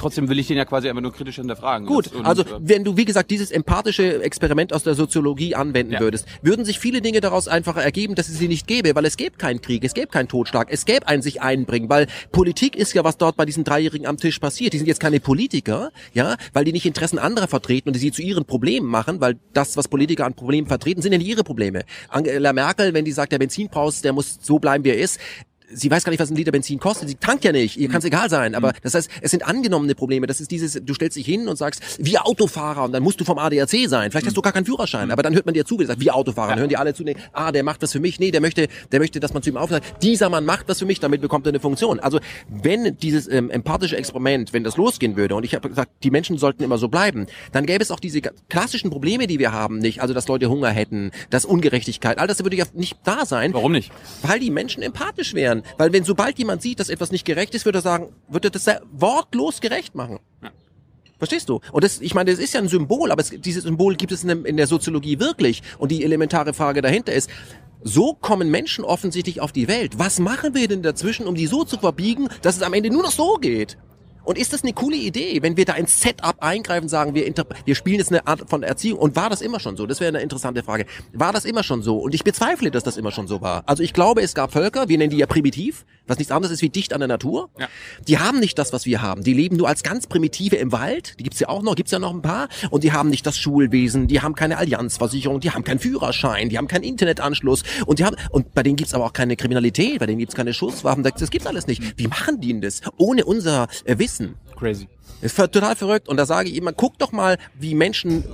trotzdem 0.00 0.28
will 0.28 0.38
ich 0.38 0.48
den 0.48 0.56
ja 0.56 0.64
quasi 0.64 0.88
einfach 0.88 1.02
nur 1.02 1.12
kritisch 1.12 1.36
hinterfragen. 1.36 1.86
Gut, 1.86 2.12
und, 2.12 2.26
also 2.26 2.42
äh, 2.42 2.46
wenn 2.60 2.84
du, 2.84 2.96
wie 2.96 3.04
gesagt, 3.04 3.30
dieses 3.30 3.50
empathische 3.50 4.22
Experiment 4.22 4.72
aus 4.72 4.82
der 4.82 4.94
Soziologie 4.94 5.54
anwenden 5.54 5.92
Ja. 5.92 6.00
würdest, 6.00 6.26
würden 6.42 6.64
sich 6.64 6.78
viele 6.78 7.00
Dinge 7.00 7.20
daraus 7.20 7.48
einfach 7.48 7.76
ergeben, 7.76 8.14
dass 8.14 8.28
es 8.28 8.38
sie 8.38 8.48
nicht 8.48 8.66
gäbe, 8.66 8.94
weil 8.94 9.04
es 9.04 9.16
gäbe 9.16 9.36
keinen 9.36 9.60
Krieg, 9.60 9.84
es 9.84 9.94
gäbe 9.94 10.08
keinen 10.08 10.28
Totschlag, 10.28 10.68
es 10.70 10.84
gäbe 10.84 11.06
ein 11.06 11.22
sich 11.22 11.42
einbringen, 11.42 11.88
weil 11.88 12.06
Politik 12.32 12.76
ist 12.76 12.94
ja, 12.94 13.04
was 13.04 13.18
dort 13.18 13.36
bei 13.36 13.44
diesen 13.44 13.64
Dreijährigen 13.64 14.06
am 14.06 14.16
Tisch 14.16 14.38
passiert. 14.38 14.72
Die 14.72 14.78
sind 14.78 14.86
jetzt 14.86 15.00
keine 15.00 15.20
Politiker, 15.20 15.90
ja, 16.12 16.36
weil 16.52 16.64
die 16.64 16.72
nicht 16.72 16.86
Interessen 16.86 17.18
anderer 17.18 17.48
vertreten 17.48 17.90
und 17.90 17.94
die 17.94 18.00
sie 18.00 18.12
zu 18.12 18.22
ihren 18.22 18.44
Problemen 18.44 18.86
machen, 18.88 19.20
weil 19.20 19.38
das, 19.52 19.76
was 19.76 19.88
Politiker 19.88 20.24
an 20.24 20.34
Problemen 20.34 20.66
vertreten, 20.66 21.02
sind 21.02 21.12
ja 21.12 21.18
nicht 21.18 21.28
ihre 21.28 21.44
Probleme. 21.44 21.84
Angela 22.08 22.52
Merkel, 22.52 22.94
wenn 22.94 23.04
die 23.04 23.12
sagt, 23.12 23.32
der 23.32 23.38
Benzinpreis, 23.38 24.00
der 24.00 24.12
muss 24.12 24.38
so 24.40 24.58
bleiben, 24.58 24.84
wie 24.84 24.90
er 24.90 24.98
ist, 24.98 25.20
sie 25.72 25.90
weiß 25.90 26.04
gar 26.04 26.10
nicht, 26.10 26.20
was 26.20 26.30
ein 26.30 26.36
Liter 26.36 26.52
Benzin 26.52 26.78
kostet. 26.78 27.08
Sie 27.08 27.14
tankt 27.14 27.44
ja 27.44 27.52
nicht. 27.52 27.76
Ihr 27.76 27.88
kann 27.88 27.98
es 27.98 28.04
egal 28.04 28.28
sein. 28.30 28.54
Aber 28.54 28.72
das 28.82 28.94
heißt, 28.94 29.10
es 29.20 29.30
sind 29.30 29.46
angenommene 29.46 29.94
Probleme. 29.94 30.26
Das 30.26 30.40
ist 30.40 30.50
dieses, 30.50 30.80
du 30.82 30.94
stellst 30.94 31.16
dich 31.16 31.26
hin 31.26 31.48
und 31.48 31.56
sagst, 31.56 31.82
wir 31.98 32.26
Autofahrer 32.26 32.84
und 32.84 32.92
dann 32.92 33.02
musst 33.02 33.20
du 33.20 33.24
vom 33.24 33.38
ADAC 33.38 33.88
sein. 33.88 34.10
Vielleicht 34.10 34.26
hast 34.26 34.36
du 34.36 34.42
gar 34.42 34.52
keinen 34.52 34.66
Führerschein. 34.66 35.10
Aber 35.10 35.22
dann 35.22 35.34
hört 35.34 35.46
man 35.46 35.54
dir 35.54 35.64
zu, 35.64 35.78
wie 35.78 35.82
gesagt, 35.82 36.00
wir 36.00 36.14
Autofahrer. 36.14 36.50
Dann 36.50 36.58
hören 36.60 36.68
die 36.68 36.76
alle 36.76 36.94
zu, 36.94 37.04
nee, 37.04 37.16
ah, 37.32 37.52
der 37.52 37.62
macht 37.62 37.82
was 37.82 37.92
für 37.92 38.00
mich. 38.00 38.18
Nee, 38.20 38.30
der 38.30 38.40
möchte, 38.40 38.68
der 38.92 39.00
möchte, 39.00 39.20
dass 39.20 39.32
man 39.32 39.42
zu 39.42 39.50
ihm 39.50 39.56
aufsagt. 39.56 40.02
Dieser 40.02 40.28
Mann 40.28 40.44
macht 40.44 40.68
was 40.68 40.78
für 40.78 40.86
mich, 40.86 41.00
damit 41.00 41.20
bekommt 41.20 41.46
er 41.46 41.50
eine 41.50 41.60
Funktion. 41.60 42.00
Also, 42.00 42.20
wenn 42.48 42.96
dieses 42.96 43.28
ähm, 43.28 43.50
empathische 43.50 43.96
Experiment, 43.96 44.52
wenn 44.52 44.64
das 44.64 44.76
losgehen 44.76 45.16
würde, 45.16 45.34
und 45.34 45.44
ich 45.44 45.54
habe 45.54 45.68
gesagt, 45.68 45.90
die 46.02 46.10
Menschen 46.10 46.38
sollten 46.38 46.62
immer 46.62 46.78
so 46.78 46.88
bleiben, 46.88 47.26
dann 47.52 47.66
gäbe 47.66 47.82
es 47.82 47.90
auch 47.90 48.00
diese 48.00 48.20
klassischen 48.20 48.90
Probleme, 48.90 49.26
die 49.26 49.38
wir 49.38 49.52
haben, 49.52 49.78
nicht. 49.78 50.02
Also, 50.02 50.14
dass 50.14 50.28
Leute 50.28 50.48
Hunger 50.48 50.70
hätten, 50.70 51.10
dass 51.30 51.44
Ungerechtigkeit, 51.44 52.18
all 52.18 52.26
das 52.26 52.42
würde 52.42 52.56
ja 52.56 52.64
nicht 52.74 52.98
da 53.04 53.24
sein. 53.26 53.54
warum 53.54 53.72
nicht? 53.72 53.92
Weil 54.22 54.40
die 54.40 54.50
Menschen 54.50 54.82
empathisch 54.82 55.34
wären. 55.34 55.59
Weil 55.78 55.92
wenn 55.92 56.04
sobald 56.04 56.38
jemand 56.38 56.62
sieht, 56.62 56.80
dass 56.80 56.88
etwas 56.88 57.10
nicht 57.12 57.24
gerecht 57.24 57.54
ist, 57.54 57.64
würde 57.64 57.78
er 57.78 57.82
sagen, 57.82 58.12
würde 58.28 58.48
er 58.48 58.50
das 58.52 58.66
wortlos 58.92 59.60
gerecht 59.60 59.94
machen. 59.94 60.18
Ja. 60.42 60.50
Verstehst 61.18 61.48
du? 61.48 61.60
Und 61.72 61.84
das, 61.84 62.00
ich 62.00 62.14
meine, 62.14 62.30
das 62.30 62.40
ist 62.40 62.54
ja 62.54 62.60
ein 62.60 62.68
Symbol, 62.68 63.12
aber 63.12 63.20
es, 63.20 63.28
dieses 63.30 63.64
Symbol 63.64 63.94
gibt 63.96 64.10
es 64.12 64.22
in, 64.22 64.28
dem- 64.28 64.46
in 64.46 64.56
der 64.56 64.66
Soziologie 64.66 65.18
wirklich. 65.20 65.62
Und 65.78 65.90
die 65.92 66.02
elementare 66.02 66.54
Frage 66.54 66.80
dahinter 66.80 67.12
ist, 67.12 67.28
so 67.82 68.14
kommen 68.14 68.50
Menschen 68.50 68.84
offensichtlich 68.84 69.40
auf 69.40 69.52
die 69.52 69.68
Welt. 69.68 69.98
Was 69.98 70.18
machen 70.18 70.54
wir 70.54 70.66
denn 70.68 70.82
dazwischen, 70.82 71.26
um 71.26 71.34
die 71.34 71.46
so 71.46 71.64
zu 71.64 71.78
verbiegen, 71.78 72.28
dass 72.42 72.56
es 72.56 72.62
am 72.62 72.72
Ende 72.74 72.90
nur 72.90 73.02
noch 73.02 73.10
so 73.10 73.34
geht? 73.34 73.76
Und 74.24 74.38
ist 74.38 74.52
das 74.52 74.62
eine 74.62 74.72
coole 74.72 74.96
Idee, 74.96 75.42
wenn 75.42 75.56
wir 75.56 75.64
da 75.64 75.74
ins 75.74 76.00
Setup 76.00 76.36
eingreifen, 76.40 76.88
sagen 76.88 77.14
wir, 77.14 77.30
wir 77.64 77.74
spielen 77.74 77.98
jetzt 77.98 78.10
eine 78.10 78.26
Art 78.26 78.48
von 78.48 78.62
Erziehung? 78.62 78.98
Und 78.98 79.16
war 79.16 79.30
das 79.30 79.40
immer 79.40 79.60
schon 79.60 79.76
so? 79.76 79.86
Das 79.86 80.00
wäre 80.00 80.08
eine 80.08 80.20
interessante 80.20 80.62
Frage. 80.62 80.86
War 81.12 81.32
das 81.32 81.44
immer 81.44 81.62
schon 81.62 81.82
so? 81.82 81.98
Und 81.98 82.14
ich 82.14 82.24
bezweifle, 82.24 82.70
dass 82.70 82.82
das 82.82 82.96
immer 82.96 83.12
schon 83.12 83.28
so 83.28 83.40
war. 83.40 83.62
Also 83.66 83.82
ich 83.82 83.92
glaube, 83.92 84.22
es 84.22 84.34
gab 84.34 84.52
Völker, 84.52 84.88
wir 84.88 84.98
nennen 84.98 85.10
die 85.10 85.16
ja 85.16 85.26
primitiv, 85.26 85.84
was 86.06 86.18
nichts 86.18 86.32
anderes 86.32 86.52
ist 86.52 86.62
wie 86.62 86.68
dicht 86.68 86.92
an 86.92 87.00
der 87.00 87.08
Natur. 87.08 87.50
Ja. 87.58 87.68
Die 88.06 88.18
haben 88.18 88.40
nicht 88.40 88.58
das, 88.58 88.72
was 88.72 88.86
wir 88.86 89.00
haben. 89.00 89.22
Die 89.22 89.32
leben 89.32 89.56
nur 89.56 89.68
als 89.68 89.82
ganz 89.82 90.06
primitive 90.06 90.56
im 90.56 90.72
Wald. 90.72 91.18
Die 91.18 91.22
gibt's 91.22 91.40
ja 91.40 91.48
auch 91.48 91.62
noch, 91.62 91.74
gibt's 91.74 91.92
ja 91.92 91.98
noch 91.98 92.12
ein 92.12 92.22
paar. 92.22 92.48
Und 92.70 92.84
die 92.84 92.92
haben 92.92 93.10
nicht 93.10 93.26
das 93.26 93.38
Schulwesen, 93.38 94.06
die 94.06 94.20
haben 94.20 94.34
keine 94.34 94.58
Allianzversicherung, 94.58 95.40
die 95.40 95.50
haben 95.50 95.64
keinen 95.64 95.78
Führerschein, 95.78 96.48
die 96.48 96.58
haben 96.58 96.68
keinen 96.68 96.84
Internetanschluss 96.84 97.62
und 97.86 97.98
die 97.98 98.04
haben 98.04 98.16
und 98.30 98.54
bei 98.54 98.62
denen 98.62 98.76
gibt's 98.76 98.94
aber 98.94 99.06
auch 99.06 99.12
keine 99.12 99.36
Kriminalität, 99.36 99.98
bei 100.00 100.06
denen 100.06 100.18
gibt's 100.18 100.34
keine 100.34 100.52
Schusswaffen. 100.52 101.02
Das, 101.02 101.14
das 101.14 101.30
gibt's 101.30 101.46
alles 101.46 101.66
nicht. 101.66 101.98
Wie 101.98 102.06
machen 102.06 102.40
die 102.40 102.48
denn 102.48 102.60
das? 102.60 102.80
Ohne 102.96 103.24
unser 103.24 103.68
äh, 103.84 103.98
wissen. 103.98 104.09
Crazy. 104.56 104.88
Ist 105.22 105.36
total 105.36 105.76
verrückt. 105.76 106.08
Und 106.08 106.16
da 106.16 106.26
sage 106.26 106.48
ich 106.48 106.56
immer, 106.56 106.72
guck 106.72 106.98
doch 106.98 107.12
mal, 107.12 107.36
wie 107.58 107.74
Menschen, 107.74 108.24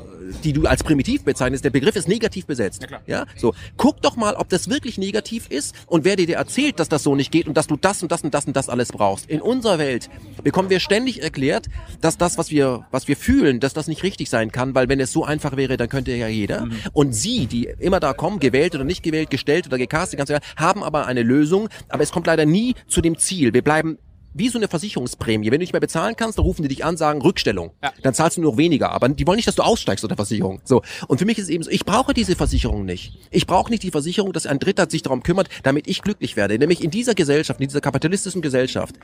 die 0.44 0.52
du 0.52 0.66
als 0.66 0.84
primitiv 0.84 1.24
bezeichnest, 1.24 1.64
der 1.64 1.70
Begriff 1.70 1.96
ist 1.96 2.08
negativ 2.08 2.46
besetzt. 2.46 2.82
Ja, 2.82 2.88
klar. 2.88 3.00
Ja, 3.06 3.26
so. 3.36 3.54
Guck 3.76 4.02
doch 4.02 4.16
mal, 4.16 4.34
ob 4.34 4.48
das 4.48 4.68
wirklich 4.68 4.98
negativ 4.98 5.48
ist 5.48 5.74
und 5.86 6.04
wer 6.04 6.16
dir 6.16 6.26
dir 6.26 6.36
erzählt, 6.36 6.78
dass 6.78 6.88
das 6.88 7.02
so 7.02 7.14
nicht 7.14 7.32
geht 7.32 7.48
und 7.48 7.56
dass 7.56 7.66
du 7.66 7.76
das 7.76 8.02
und 8.02 8.12
das 8.12 8.22
und 8.22 8.34
das 8.34 8.46
und 8.46 8.56
das 8.56 8.68
alles 8.68 8.92
brauchst. 8.92 9.28
In 9.28 9.40
unserer 9.40 9.78
Welt 9.78 10.08
bekommen 10.42 10.70
wir 10.70 10.80
ständig 10.80 11.22
erklärt, 11.22 11.66
dass 12.00 12.18
das, 12.18 12.38
was 12.38 12.50
wir, 12.50 12.86
was 12.90 13.08
wir 13.08 13.16
fühlen, 13.16 13.58
dass 13.58 13.74
das 13.74 13.88
nicht 13.88 14.02
richtig 14.02 14.30
sein 14.30 14.52
kann, 14.52 14.74
weil 14.74 14.88
wenn 14.88 15.00
es 15.00 15.12
so 15.12 15.24
einfach 15.24 15.56
wäre, 15.56 15.76
dann 15.76 15.88
könnte 15.88 16.12
ja 16.12 16.28
jeder. 16.28 16.68
Und 16.92 17.14
sie, 17.14 17.46
die 17.46 17.68
immer 17.78 18.00
da 18.00 18.12
kommen, 18.12 18.38
gewählt 18.38 18.74
oder 18.74 18.84
nicht 18.84 19.02
gewählt, 19.02 19.30
gestellt 19.30 19.66
oder 19.66 19.78
gecastet, 19.78 20.18
ganz 20.18 20.30
egal, 20.30 20.42
haben 20.56 20.84
aber 20.84 21.06
eine 21.06 21.22
Lösung, 21.22 21.68
aber 21.88 22.02
es 22.02 22.12
kommt 22.12 22.26
leider 22.26 22.46
nie 22.46 22.74
zu 22.86 23.00
dem 23.00 23.18
Ziel. 23.18 23.54
Wir 23.54 23.62
bleiben 23.62 23.98
wie 24.38 24.48
so 24.48 24.58
eine 24.58 24.68
Versicherungsprämie. 24.68 25.46
Wenn 25.46 25.58
du 25.58 25.58
nicht 25.58 25.72
mehr 25.72 25.80
bezahlen 25.80 26.16
kannst, 26.16 26.38
dann 26.38 26.44
rufen 26.44 26.62
die 26.62 26.68
dich 26.68 26.84
an, 26.84 26.96
sagen 26.96 27.22
Rückstellung. 27.22 27.72
Ja. 27.82 27.92
Dann 28.02 28.14
zahlst 28.14 28.36
du 28.36 28.42
nur 28.42 28.52
noch 28.52 28.58
weniger. 28.58 28.92
Aber 28.92 29.08
die 29.08 29.26
wollen 29.26 29.36
nicht, 29.36 29.48
dass 29.48 29.54
du 29.54 29.62
aussteigst 29.62 30.04
aus 30.04 30.08
der 30.08 30.16
Versicherung. 30.16 30.60
So. 30.64 30.82
Und 31.08 31.18
für 31.18 31.24
mich 31.24 31.38
ist 31.38 31.44
es 31.44 31.50
eben 31.50 31.64
so, 31.64 31.70
ich 31.70 31.84
brauche 31.84 32.14
diese 32.14 32.36
Versicherung 32.36 32.84
nicht. 32.84 33.18
Ich 33.30 33.46
brauche 33.46 33.70
nicht 33.70 33.82
die 33.82 33.90
Versicherung, 33.90 34.32
dass 34.32 34.46
ein 34.46 34.58
Dritter 34.58 34.88
sich 34.90 35.02
darum 35.02 35.22
kümmert, 35.22 35.48
damit 35.62 35.88
ich 35.88 36.02
glücklich 36.02 36.36
werde. 36.36 36.58
Nämlich 36.58 36.82
in 36.82 36.90
dieser 36.90 37.14
Gesellschaft, 37.14 37.60
in 37.60 37.68
dieser 37.68 37.80
kapitalistischen 37.80 38.42
Gesellschaft, 38.42 38.94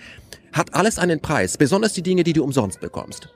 hat 0.53 0.75
alles 0.75 0.99
einen 0.99 1.21
Preis. 1.21 1.57
Besonders 1.57 1.93
die 1.93 2.03
Dinge, 2.03 2.25
die 2.25 2.33
du 2.33 2.45
umsonst 2.45 2.81
bekommst. 2.81 3.29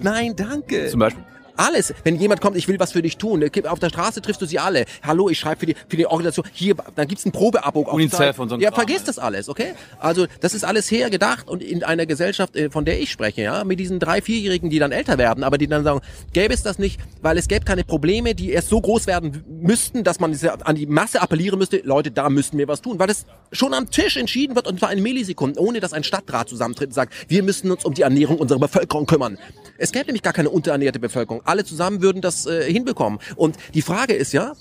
Nein, 0.00 0.34
danke. 0.36 0.88
Zum 0.88 1.00
Beispiel. 1.00 1.24
Alles. 1.56 1.94
Wenn 2.02 2.16
jemand 2.16 2.40
kommt, 2.40 2.56
ich 2.56 2.66
will 2.68 2.78
was 2.80 2.92
für 2.92 3.02
dich 3.02 3.16
tun. 3.16 3.44
Auf 3.66 3.78
der 3.78 3.88
Straße 3.88 4.20
triffst 4.20 4.42
du 4.42 4.46
sie 4.46 4.58
alle. 4.58 4.84
Hallo, 5.02 5.28
ich 5.28 5.38
schreibe 5.38 5.60
für 5.60 5.66
die, 5.66 5.76
für 5.88 5.96
die 5.96 6.06
Organisation. 6.06 6.46
Hier, 6.52 6.74
dann 6.96 7.06
gibt's 7.06 7.24
ein 7.24 7.32
Probeabo. 7.32 7.80
UNICEF 7.92 8.38
und 8.38 8.48
so 8.48 8.56
Ja, 8.56 8.72
vergiss 8.72 9.02
alles. 9.02 9.06
das 9.06 9.18
alles, 9.18 9.48
okay? 9.48 9.74
Also, 10.00 10.26
das 10.40 10.54
ist 10.54 10.64
alles 10.64 10.90
hergedacht 10.90 11.48
und 11.48 11.62
in 11.62 11.84
einer 11.84 12.06
Gesellschaft, 12.06 12.56
äh, 12.56 12.70
von 12.70 12.84
der 12.84 13.00
ich 13.00 13.10
spreche, 13.10 13.42
ja, 13.42 13.64
mit 13.64 13.78
diesen 13.78 13.98
drei, 14.00 14.20
vierjährigen, 14.20 14.70
die 14.70 14.78
dann 14.78 14.92
älter 14.92 15.18
werden, 15.18 15.44
aber 15.44 15.58
die 15.58 15.68
dann 15.68 15.84
sagen, 15.84 16.00
gäbe 16.32 16.52
es 16.52 16.62
das 16.62 16.78
nicht, 16.78 17.00
weil 17.22 17.38
es 17.38 17.46
gäbe 17.48 17.64
keine 17.64 17.84
Probleme, 17.84 18.34
die 18.34 18.50
erst 18.50 18.68
so 18.68 18.80
groß 18.80 19.06
werden 19.06 19.44
müssten, 19.48 20.02
dass 20.02 20.18
man 20.20 20.36
an 20.64 20.74
die 20.74 20.86
Masse 20.86 21.22
appellieren 21.22 21.58
müsste, 21.58 21.78
Leute, 21.84 22.10
da 22.10 22.30
müssten 22.30 22.58
wir 22.58 22.66
was 22.68 22.82
tun, 22.82 22.98
weil 22.98 23.10
es 23.10 23.26
schon 23.52 23.74
am 23.74 23.90
Tisch 23.90 24.16
entschieden 24.16 24.56
wird 24.56 24.66
und 24.66 24.80
zwar 24.80 24.92
in 24.92 25.02
Millisekunden, 25.02 25.58
ohne 25.58 25.80
dass 25.80 25.92
ein 25.92 26.04
Stadtrat 26.04 26.48
zusammentritt 26.48 26.88
und 26.88 26.94
sagt, 26.94 27.14
wir 27.28 27.42
müssen 27.42 27.70
uns 27.70 27.84
um 27.84 27.94
die 27.94 28.02
Ernährung 28.02 28.38
unserer 28.38 28.58
Bevölkerung 28.58 29.06
kümmern. 29.06 29.38
Es 29.78 29.92
gäbe 29.92 30.06
nämlich 30.06 30.22
gar 30.22 30.32
keine 30.32 30.50
unterernährte 30.50 30.98
Bevölkerung. 31.00 31.42
Alle 31.44 31.64
zusammen 31.64 32.02
würden 32.02 32.20
das 32.22 32.46
äh, 32.46 32.70
hinbekommen. 32.72 33.18
Und 33.36 33.56
die 33.74 33.82
Frage 33.82 34.14
ist 34.14 34.32
ja, 34.32 34.52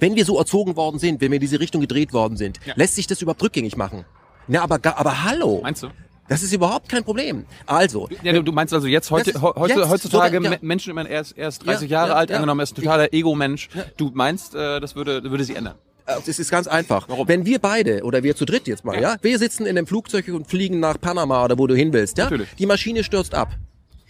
wenn 0.00 0.16
wir 0.16 0.24
so 0.24 0.38
erzogen 0.38 0.76
worden 0.76 0.98
sind, 0.98 1.20
wenn 1.20 1.30
wir 1.30 1.36
in 1.36 1.40
diese 1.40 1.60
Richtung 1.60 1.80
gedreht 1.80 2.12
worden 2.12 2.36
sind, 2.36 2.58
Ja. 2.64 2.74
lässt 2.76 2.94
sich 2.96 3.06
das 3.06 3.22
überhaupt 3.22 3.42
rückgängig 3.42 3.76
machen? 3.76 4.04
Na, 4.48 4.62
aber, 4.62 4.80
aber 4.98 5.24
hallo. 5.24 5.60
Meinst 5.62 5.82
du? 5.84 5.88
Das 6.28 6.42
ist 6.42 6.52
überhaupt 6.52 6.88
kein 6.88 7.04
Problem. 7.04 7.44
Also, 7.66 8.08
Ja, 8.22 8.32
du, 8.32 8.42
du 8.42 8.52
meinst 8.52 8.72
also 8.72 8.86
jetzt 8.86 9.10
heute, 9.10 9.30
ist- 9.30 9.42
heu- 9.42 9.52
heute 9.54 9.74
jetzt, 9.80 9.88
heutzutage 9.88 10.36
sogar- 10.36 10.52
ja. 10.52 10.58
Me- 10.58 10.66
Menschen 10.66 10.90
immer 10.90 11.08
erst 11.08 11.36
erst 11.36 11.66
30 11.66 11.90
Ja, 11.90 11.98
Jahre 12.00 12.10
ja, 12.10 12.16
alt, 12.16 12.32
angenommen 12.32 12.60
er 12.60 12.64
ist 12.64 12.72
ein 12.72 12.76
totaler 12.82 13.12
Ego-Mensch. 13.12 13.68
Du 13.96 14.10
meinst, 14.14 14.54
äh, 14.54 14.80
das 14.80 14.94
würde 14.96 15.22
würde 15.30 15.44
sie 15.44 15.54
ändern? 15.54 15.74
äh, 16.06 16.14
es 16.26 16.38
ist 16.38 16.50
ganz 16.50 16.66
einfach. 16.68 17.08
Warum? 17.08 17.28
Wenn 17.28 17.44
wir 17.44 17.58
beide 17.58 18.02
oder 18.04 18.22
wir 18.22 18.34
zu 18.34 18.44
dritt 18.44 18.66
jetzt 18.66 18.84
mal, 18.84 19.00
ja, 19.00 19.16
wir 19.20 19.38
sitzen 19.38 19.64
in 19.66 19.76
einem 19.76 19.86
Flugzeug 19.86 20.26
und 20.28 20.48
fliegen 20.48 20.80
nach 20.80 21.00
Panama 21.00 21.44
oder 21.44 21.58
wo 21.58 21.66
du 21.66 21.74
hin 21.76 21.92
willst, 21.92 22.18
ja, 22.18 22.24
Natürlich. 22.24 22.48
die 22.58 22.66
Maschine 22.66 23.04
stürzt 23.04 23.34
ab. 23.34 23.50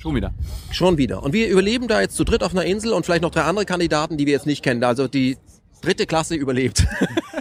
Schon 0.03 0.17
wieder. 0.17 0.35
Schon 0.73 0.99
wieder. 0.99 1.23
Und 1.23 1.33
wir 1.33 1.49
überleben 1.49 1.87
da 1.87 2.01
jetzt 2.01 2.17
zu 2.17 2.25
dritt 2.25 2.43
auf 2.43 2.51
einer 2.51 2.65
Insel 2.65 2.93
und 2.93 3.07
vielleicht 3.07 3.23
noch 3.23 3.31
drei 3.31 3.43
andere 3.43 3.65
Kandidaten, 3.65 4.17
die 4.17 4.27
wir 4.27 4.33
jetzt 4.33 4.47
nicht 4.47 4.65
kennen. 4.65 4.83
Also 4.83 5.07
die 5.07 5.37
dritte 5.81 6.07
Klasse 6.07 6.35
überlebt. 6.35 6.85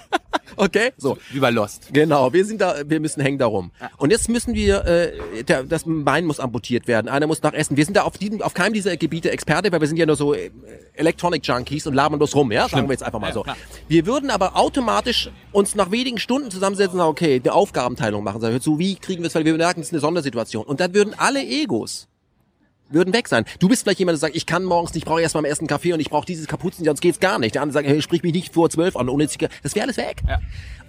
okay? 0.57 0.91
So. 0.95 1.17
Wie 1.31 1.39
bei 1.39 1.49
Lost. 1.49 1.91
Genau, 1.91 2.31
wir 2.33 2.45
sind 2.45 2.61
da, 2.61 2.75
wir 2.85 2.99
müssen 2.99 3.19
hängen 3.19 3.39
darum. 3.39 3.71
Und 3.97 4.11
jetzt 4.11 4.29
müssen 4.29 4.53
wir, 4.53 4.85
äh, 4.85 5.43
der, 5.43 5.63
das 5.63 5.85
Bein 5.87 6.25
muss 6.25 6.39
amputiert 6.39 6.87
werden, 6.87 7.07
einer 7.09 7.25
muss 7.25 7.41
nach 7.41 7.53
Essen. 7.53 7.77
Wir 7.77 7.85
sind 7.85 7.97
da 7.97 8.03
auf, 8.03 8.19
diesem, 8.19 8.43
auf 8.43 8.53
keinem 8.53 8.73
dieser 8.73 8.95
Gebiete 8.95 9.31
Experte, 9.31 9.71
weil 9.71 9.81
wir 9.81 9.87
sind 9.87 9.97
ja 9.97 10.05
nur 10.05 10.15
so 10.15 10.35
äh, 10.35 10.51
Electronic 10.93 11.43
Junkies 11.43 11.87
und 11.87 11.95
labern 11.95 12.19
bloß 12.19 12.35
rum, 12.35 12.51
ja? 12.51 12.69
Sagen 12.69 12.87
wir 12.87 12.93
jetzt 12.93 13.01
einfach 13.03 13.19
mal 13.19 13.29
Ja, 13.29 13.33
so. 13.33 13.41
klar. 13.41 13.57
Wir 13.87 14.05
würden 14.05 14.29
aber 14.29 14.55
automatisch 14.55 15.31
uns 15.51 15.73
nach 15.73 15.89
wenigen 15.89 16.19
Stunden 16.19 16.51
zusammensetzen 16.51 16.93
und 16.93 16.99
sagen, 16.99 17.09
okay, 17.09 17.41
eine 17.43 17.53
Aufgabenteilung 17.53 18.23
machen. 18.23 18.39
Sagen, 18.39 18.59
so, 18.59 18.77
wie 18.77 18.97
kriegen 18.97 19.23
wir 19.23 19.29
es, 19.29 19.33
weil 19.33 19.45
wir 19.45 19.55
merken, 19.55 19.81
es 19.81 19.87
ist 19.87 19.93
eine 19.93 20.01
Sondersituation. 20.01 20.63
Und 20.63 20.79
dann 20.79 20.93
würden 20.93 21.15
alle 21.17 21.43
Egos 21.43 22.07
würden 22.93 23.13
weg 23.13 23.27
sein. 23.27 23.45
Du 23.59 23.67
bist 23.67 23.83
vielleicht 23.83 23.99
jemand, 23.99 24.15
der 24.15 24.19
sagt, 24.19 24.35
ich 24.35 24.45
kann 24.45 24.63
morgens 24.63 24.93
nicht, 24.93 25.03
ich 25.03 25.05
brauche 25.05 25.21
erst 25.21 25.35
mal 25.35 25.39
am 25.39 25.45
ersten 25.45 25.67
Kaffee 25.67 25.93
und 25.93 25.99
ich 25.99 26.09
brauche 26.09 26.25
dieses 26.25 26.47
Kapuzen, 26.47 26.85
sonst 26.85 27.01
geht's 27.01 27.19
gar 27.19 27.39
nicht. 27.39 27.55
Der 27.55 27.61
andere 27.61 27.73
sagt, 27.73 27.87
hey, 27.87 28.01
sprich 28.01 28.23
mich 28.23 28.33
nicht 28.33 28.53
vor 28.53 28.69
zwölf 28.69 28.95
an, 28.95 29.09
ohne 29.09 29.27
Zigarette. 29.27 29.55
Das 29.63 29.75
wäre 29.75 29.83
alles 29.85 29.97
weg. 29.97 30.21
Ja. 30.27 30.39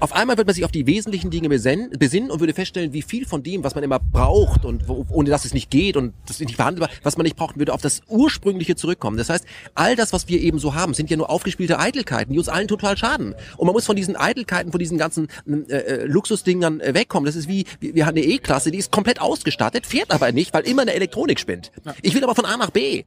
Auf 0.03 0.13
einmal 0.15 0.37
wird 0.37 0.49
man 0.49 0.55
sich 0.55 0.65
auf 0.65 0.73
die 0.73 0.89
wesentlichen 0.89 1.31
Dinge 1.31 1.49
besinnen, 1.49 2.33
und 2.33 2.41
würde 2.41 2.55
feststellen, 2.55 2.93
wie 2.93 3.03
viel 3.03 3.25
von 3.25 3.45
dem, 3.45 3.63
was 3.63 3.77
man 3.77 3.85
immer 3.85 4.01
braucht 4.01 4.65
und 4.65 4.89
wo, 4.89 5.07
ohne 5.11 5.31
dass 5.31 5.45
es 5.45 5.55
nicht 5.55 5.71
geht 5.71 5.97
und 5.97 6.13
das 6.27 6.41
ist 6.41 6.47
nicht 6.47 6.57
verhandelbar, 6.57 6.91
was 7.05 7.17
man 7.17 7.23
nicht 7.23 7.37
braucht, 7.37 7.57
würde 7.57 7.73
auf 7.73 7.83
das 7.83 8.01
Ursprüngliche 8.09 8.75
zurückkommen. 8.75 9.17
Das 9.17 9.31
heißt, 9.31 9.45
all 9.77 9.95
das, 9.95 10.13
was 10.13 10.27
wir 10.27 10.41
eben 10.41 10.59
so 10.59 10.75
haben, 10.75 10.93
sind 10.93 11.09
ja 11.09 11.17
nur 11.17 11.31
aufgespielte 11.31 11.79
Eitelkeiten, 11.79 12.33
die 12.33 12.41
uns 12.41 12.49
allen 12.49 12.67
total 12.67 12.97
schaden. 12.97 13.37
Und 13.57 13.67
man 13.67 13.75
muss 13.75 13.87
von 13.87 13.95
diesen 13.95 14.17
Eitelkeiten, 14.17 14.73
von 14.73 14.81
diesen 14.81 14.99
ganzen 14.99 15.29
äh, 15.47 15.77
äh, 15.77 16.05
Luxusdingern 16.07 16.81
äh, 16.81 16.95
wegkommen. 16.95 17.27
Das 17.27 17.37
ist 17.37 17.47
wie, 17.47 17.65
wir 17.79 17.95
wir 17.95 18.05
haben 18.05 18.17
eine 18.17 18.27
E-Klasse, 18.27 18.73
die 18.73 18.79
ist 18.79 18.91
komplett 18.91 19.21
ausgestattet, 19.21 19.87
fährt 19.87 20.11
aber 20.11 20.33
nicht, 20.33 20.53
weil 20.53 20.67
immer 20.67 20.83
eine 20.83 20.95
Elektronik 20.95 21.39
spinnt. 21.39 21.71
Ich 22.03 22.13
will 22.17 22.25
aber 22.25 22.35
von 22.35 22.45
A 22.45 22.57
nach 22.57 22.71
B. 22.71 23.05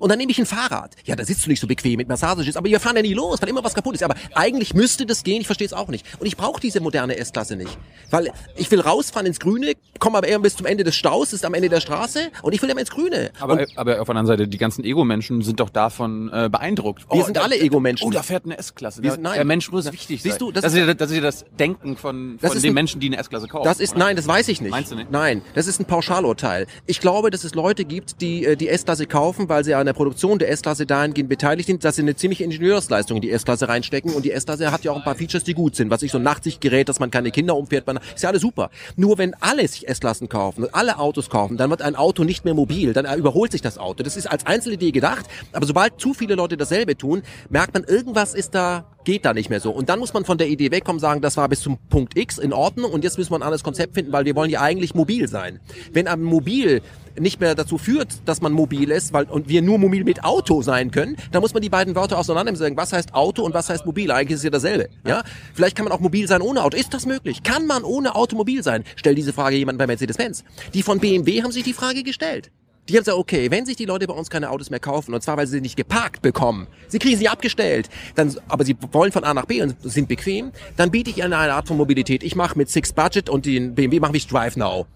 Und 0.00 0.08
dann 0.08 0.18
nehme 0.18 0.32
ich 0.32 0.38
ein 0.40 0.46
Fahrrad. 0.46 0.96
Ja, 1.04 1.14
da 1.14 1.24
sitzt 1.24 1.46
du 1.46 1.50
nicht 1.50 1.60
so 1.60 1.68
bequem 1.68 1.98
mit 1.98 2.08
Massagesitz, 2.08 2.56
aber 2.56 2.68
wir 2.68 2.80
fahren 2.80 2.96
ja 2.96 3.02
nie 3.02 3.14
los, 3.14 3.40
weil 3.40 3.48
immer 3.48 3.62
was 3.62 3.74
kaputt 3.74 3.94
ist. 3.94 4.02
Aber 4.02 4.16
eigentlich 4.34 4.74
müsste 4.74 5.06
das 5.06 5.22
gehen, 5.22 5.40
ich 5.42 5.46
verstehe 5.46 5.66
es 5.66 5.72
auch 5.72 5.88
nicht. 5.88 6.04
Und 6.18 6.26
ich 6.26 6.36
brauche 6.36 6.60
diese 6.60 6.80
moderne 6.80 7.16
S-Klasse 7.16 7.54
nicht. 7.54 7.78
Weil 8.10 8.32
ich 8.56 8.68
will 8.72 8.80
rausfahren 8.80 9.26
ins 9.26 9.38
Grüne, 9.38 9.74
komme 10.00 10.18
aber 10.18 10.26
eher 10.26 10.38
bis 10.40 10.56
zum 10.56 10.66
Ende 10.66 10.82
des 10.82 10.96
Staus, 10.96 11.32
ist 11.32 11.44
am 11.44 11.54
Ende 11.54 11.68
der 11.68 11.80
Straße 11.80 12.30
und 12.42 12.52
ich 12.54 12.60
will 12.62 12.70
immer 12.70 12.80
ins 12.80 12.90
Grüne. 12.90 13.30
Aber, 13.38 13.52
und 13.52 13.66
aber 13.76 14.00
auf 14.00 14.06
der 14.06 14.16
anderen 14.16 14.26
Seite, 14.26 14.48
die 14.48 14.58
ganzen 14.58 14.82
Ego-Menschen 14.84 15.42
sind 15.42 15.60
doch 15.60 15.70
davon 15.70 16.28
äh, 16.32 16.48
beeindruckt. 16.50 17.04
Wir 17.12 17.24
sind 17.24 17.38
alle 17.38 17.58
Ego-Menschen. 17.60 18.08
Oh, 18.08 18.10
da 18.10 18.22
fährt 18.22 18.46
eine 18.46 18.58
S-Klasse. 18.58 19.02
Nein. 19.02 19.34
Der 19.34 19.44
Mensch 19.44 19.70
muss 19.70 19.84
wichtig 19.92 20.22
Siehst 20.22 20.38
sein. 20.38 20.38
du, 20.38 20.50
das 20.52 20.62
das, 20.62 20.72
ist- 20.72 20.78
ja- 20.78 20.94
das 20.94 21.10
ist 21.10 21.16
ja 21.16 21.22
das 21.22 21.44
Denken 21.58 21.96
von, 21.96 22.38
von 22.38 22.50
den 22.58 22.64
ein- 22.70 22.74
Menschen, 22.74 23.00
die 23.00 23.08
eine 23.08 23.18
S-Klasse 23.18 23.48
kaufen. 23.48 23.64
Das 23.64 23.80
ist, 23.80 23.90
oder? 23.90 23.98
nein, 24.00 24.16
das 24.16 24.26
weiß 24.26 24.48
ich 24.48 24.60
nicht. 24.62 24.70
Meinst 24.70 24.90
du 24.90 24.96
nicht? 24.96 25.10
Nein, 25.10 25.42
das 25.54 25.66
ist 25.66 25.78
ein 25.78 25.84
Pauschalurteil. 25.84 26.66
Ich 26.86 27.00
glaube, 27.00 27.30
dass 27.30 27.44
es 27.44 27.54
Leute 27.54 27.84
gibt, 27.84 28.20
die 28.22 28.44
äh, 28.46 28.56
die 28.56 28.68
S-Klasse 28.68 29.06
kaufen, 29.06 29.48
weil 29.48 29.62
sie 29.64 29.74
an 29.74 29.89
der 29.90 29.94
Produktion 29.94 30.38
der 30.38 30.50
S-Klasse 30.50 30.86
dahingehend 30.86 31.28
beteiligt 31.28 31.66
sind, 31.66 31.84
dass 31.84 31.96
sie 31.96 32.02
eine 32.02 32.14
ziemliche 32.14 32.44
Ingenieursleistung 32.44 33.16
in 33.16 33.22
die 33.22 33.30
S-Klasse 33.32 33.68
reinstecken 33.68 34.14
und 34.14 34.24
die 34.24 34.30
S-Klasse 34.30 34.70
hat 34.70 34.84
ja 34.84 34.92
auch 34.92 34.96
ein 34.96 35.02
paar 35.02 35.16
Features, 35.16 35.42
die 35.42 35.52
gut 35.52 35.74
sind. 35.74 35.90
Was 35.90 36.02
ich 36.02 36.12
so 36.12 36.18
ein 36.18 36.22
Nachtsichtgerät, 36.22 36.88
dass 36.88 37.00
man 37.00 37.10
keine 37.10 37.32
Kinder 37.32 37.56
umfährt, 37.56 37.88
man, 37.88 37.98
ist 38.14 38.22
ja 38.22 38.28
alles 38.28 38.42
super. 38.42 38.70
Nur 38.94 39.18
wenn 39.18 39.34
alle 39.40 39.66
sich 39.66 39.88
S-Klassen 39.88 40.28
kaufen 40.28 40.62
und 40.62 40.74
alle 40.76 41.00
Autos 41.00 41.28
kaufen, 41.28 41.56
dann 41.56 41.70
wird 41.70 41.82
ein 41.82 41.96
Auto 41.96 42.22
nicht 42.22 42.44
mehr 42.44 42.54
mobil, 42.54 42.92
dann 42.92 43.18
überholt 43.18 43.50
sich 43.50 43.62
das 43.62 43.78
Auto. 43.78 44.04
Das 44.04 44.16
ist 44.16 44.30
als 44.30 44.46
Einzelidee 44.46 44.92
gedacht, 44.92 45.26
aber 45.52 45.66
sobald 45.66 46.00
zu 46.00 46.14
viele 46.14 46.36
Leute 46.36 46.56
dasselbe 46.56 46.96
tun, 46.96 47.22
merkt 47.48 47.74
man, 47.74 47.82
irgendwas 47.82 48.34
ist 48.34 48.54
da 48.54 48.84
geht 49.04 49.24
da 49.24 49.32
nicht 49.32 49.50
mehr 49.50 49.60
so. 49.60 49.70
Und 49.70 49.88
dann 49.88 49.98
muss 49.98 50.12
man 50.12 50.24
von 50.24 50.38
der 50.38 50.48
Idee 50.48 50.70
wegkommen, 50.70 51.00
sagen, 51.00 51.20
das 51.20 51.36
war 51.36 51.48
bis 51.48 51.60
zum 51.60 51.78
Punkt 51.88 52.16
X 52.16 52.38
in 52.38 52.52
Ordnung 52.52 52.92
und 52.92 53.02
jetzt 53.02 53.18
müssen 53.18 53.32
wir 53.32 53.38
ein 53.38 53.42
anderes 53.42 53.64
Konzept 53.64 53.94
finden, 53.94 54.12
weil 54.12 54.24
wir 54.24 54.36
wollen 54.36 54.50
ja 54.50 54.60
eigentlich 54.60 54.94
mobil 54.94 55.26
sein. 55.26 55.58
Wenn 55.92 56.06
ein 56.06 56.22
Mobil 56.22 56.82
nicht 57.20 57.40
mehr 57.40 57.54
dazu 57.54 57.78
führt, 57.78 58.20
dass 58.24 58.40
man 58.40 58.52
mobil 58.52 58.90
ist, 58.90 59.12
weil 59.12 59.24
und 59.24 59.48
wir 59.48 59.62
nur 59.62 59.78
mobil 59.78 60.04
mit 60.04 60.24
Auto 60.24 60.62
sein 60.62 60.90
können, 60.90 61.16
dann 61.32 61.42
muss 61.42 61.54
man 61.54 61.62
die 61.62 61.68
beiden 61.68 61.94
Wörter 61.94 62.18
auseinandernehmen 62.18 62.56
und 62.56 62.64
sagen, 62.64 62.76
was 62.76 62.92
heißt 62.92 63.14
Auto 63.14 63.42
und 63.42 63.54
was 63.54 63.68
heißt 63.70 63.86
mobil? 63.86 64.10
Eigentlich 64.10 64.34
ist 64.34 64.40
es 64.40 64.44
ja 64.44 64.50
dasselbe. 64.50 64.88
Ja? 65.06 65.22
Vielleicht 65.54 65.76
kann 65.76 65.84
man 65.84 65.92
auch 65.92 66.00
mobil 66.00 66.26
sein 66.26 66.42
ohne 66.42 66.62
Auto. 66.62 66.76
Ist 66.76 66.94
das 66.94 67.06
möglich? 67.06 67.42
Kann 67.42 67.66
man 67.66 67.84
ohne 67.84 68.14
Auto 68.14 68.36
mobil 68.36 68.62
sein? 68.62 68.84
Stell 68.96 69.14
diese 69.14 69.32
Frage 69.32 69.56
jemand 69.56 69.78
bei 69.78 69.86
Mercedes-Benz. 69.86 70.44
Die 70.74 70.82
von 70.82 70.98
BMW 70.98 71.42
haben 71.42 71.52
sich 71.52 71.64
die 71.64 71.72
Frage 71.72 72.02
gestellt. 72.02 72.50
Die 72.88 72.96
haben 72.96 73.04
gesagt, 73.04 73.18
okay, 73.18 73.52
wenn 73.52 73.66
sich 73.66 73.76
die 73.76 73.84
Leute 73.84 74.08
bei 74.08 74.14
uns 74.14 74.30
keine 74.30 74.50
Autos 74.50 74.70
mehr 74.70 74.80
kaufen, 74.80 75.14
und 75.14 75.22
zwar 75.22 75.36
weil 75.36 75.46
sie 75.46 75.52
sie 75.52 75.60
nicht 75.60 75.76
geparkt 75.76 76.22
bekommen, 76.22 76.66
sie 76.88 76.98
kriegen 76.98 77.16
sie 77.16 77.28
abgestellt, 77.28 77.88
dann, 78.16 78.34
aber 78.48 78.64
sie 78.64 78.76
wollen 78.90 79.12
von 79.12 79.22
A 79.22 79.32
nach 79.32 79.46
B 79.46 79.62
und 79.62 79.76
sind 79.82 80.08
bequem, 80.08 80.50
dann 80.76 80.90
biete 80.90 81.10
ich 81.10 81.18
ihnen 81.18 81.32
eine 81.32 81.52
Art 81.52 81.68
von 81.68 81.76
Mobilität. 81.76 82.24
Ich 82.24 82.34
mache 82.34 82.58
mit 82.58 82.68
Six 82.68 82.92
Budget 82.92 83.28
und 83.28 83.46
den 83.46 83.76
BMW 83.76 84.00
mache 84.00 84.16
ich 84.16 84.26
Drive 84.26 84.56
Now. 84.56 84.86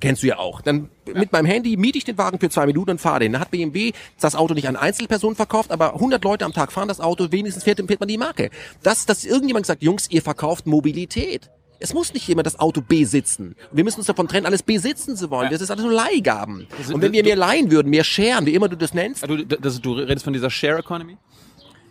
Kennst 0.00 0.22
du 0.22 0.26
ja 0.26 0.38
auch. 0.38 0.60
Dann 0.60 0.90
mit 1.14 1.32
meinem 1.32 1.46
Handy 1.46 1.76
miete 1.76 1.96
ich 1.98 2.04
den 2.04 2.18
Wagen 2.18 2.38
für 2.38 2.50
zwei 2.50 2.66
Minuten 2.66 2.90
und 2.90 3.00
fahre 3.00 3.20
den. 3.20 3.32
Dann 3.32 3.40
hat 3.40 3.50
BMW 3.50 3.92
das 4.20 4.34
Auto 4.34 4.52
nicht 4.54 4.68
an 4.68 4.76
Einzelpersonen 4.76 5.36
verkauft, 5.36 5.70
aber 5.70 5.94
100 5.94 6.22
Leute 6.24 6.44
am 6.44 6.52
Tag 6.52 6.72
fahren 6.72 6.88
das 6.88 7.00
Auto, 7.00 7.30
wenigstens 7.32 7.64
fährt, 7.64 7.78
fährt 7.86 8.00
man 8.00 8.08
die 8.08 8.18
Marke. 8.18 8.50
Das, 8.82 9.06
dass 9.06 9.24
irgendjemand 9.24 9.66
sagt, 9.66 9.82
Jungs, 9.82 10.10
ihr 10.10 10.20
verkauft 10.22 10.66
Mobilität. 10.66 11.50
Es 11.80 11.92
muss 11.92 12.14
nicht 12.14 12.26
jemand 12.28 12.46
das 12.46 12.58
Auto 12.60 12.80
besitzen. 12.80 13.56
Wir 13.72 13.84
müssen 13.84 13.98
uns 14.00 14.06
davon 14.06 14.28
trennen, 14.28 14.46
alles 14.46 14.62
besitzen 14.62 15.16
zu 15.16 15.30
wollen. 15.30 15.50
Das 15.50 15.60
ist 15.60 15.70
alles 15.70 15.84
nur 15.84 15.92
Leihgaben. 15.92 16.66
Das- 16.78 16.90
Und 16.92 17.02
wenn 17.02 17.12
wir 17.12 17.22
mehr 17.24 17.36
leihen 17.36 17.70
würden, 17.70 17.90
mehr 17.90 18.04
sharen, 18.04 18.46
wie 18.46 18.54
immer 18.54 18.68
du 18.68 18.76
das 18.76 18.94
nennst. 18.94 19.22
Ah, 19.24 19.26
Du, 19.26 19.44
das, 19.44 19.80
du 19.80 19.92
redest 19.94 20.24
von 20.24 20.32
dieser 20.32 20.50
Share 20.50 20.78
Economy? 20.78 21.16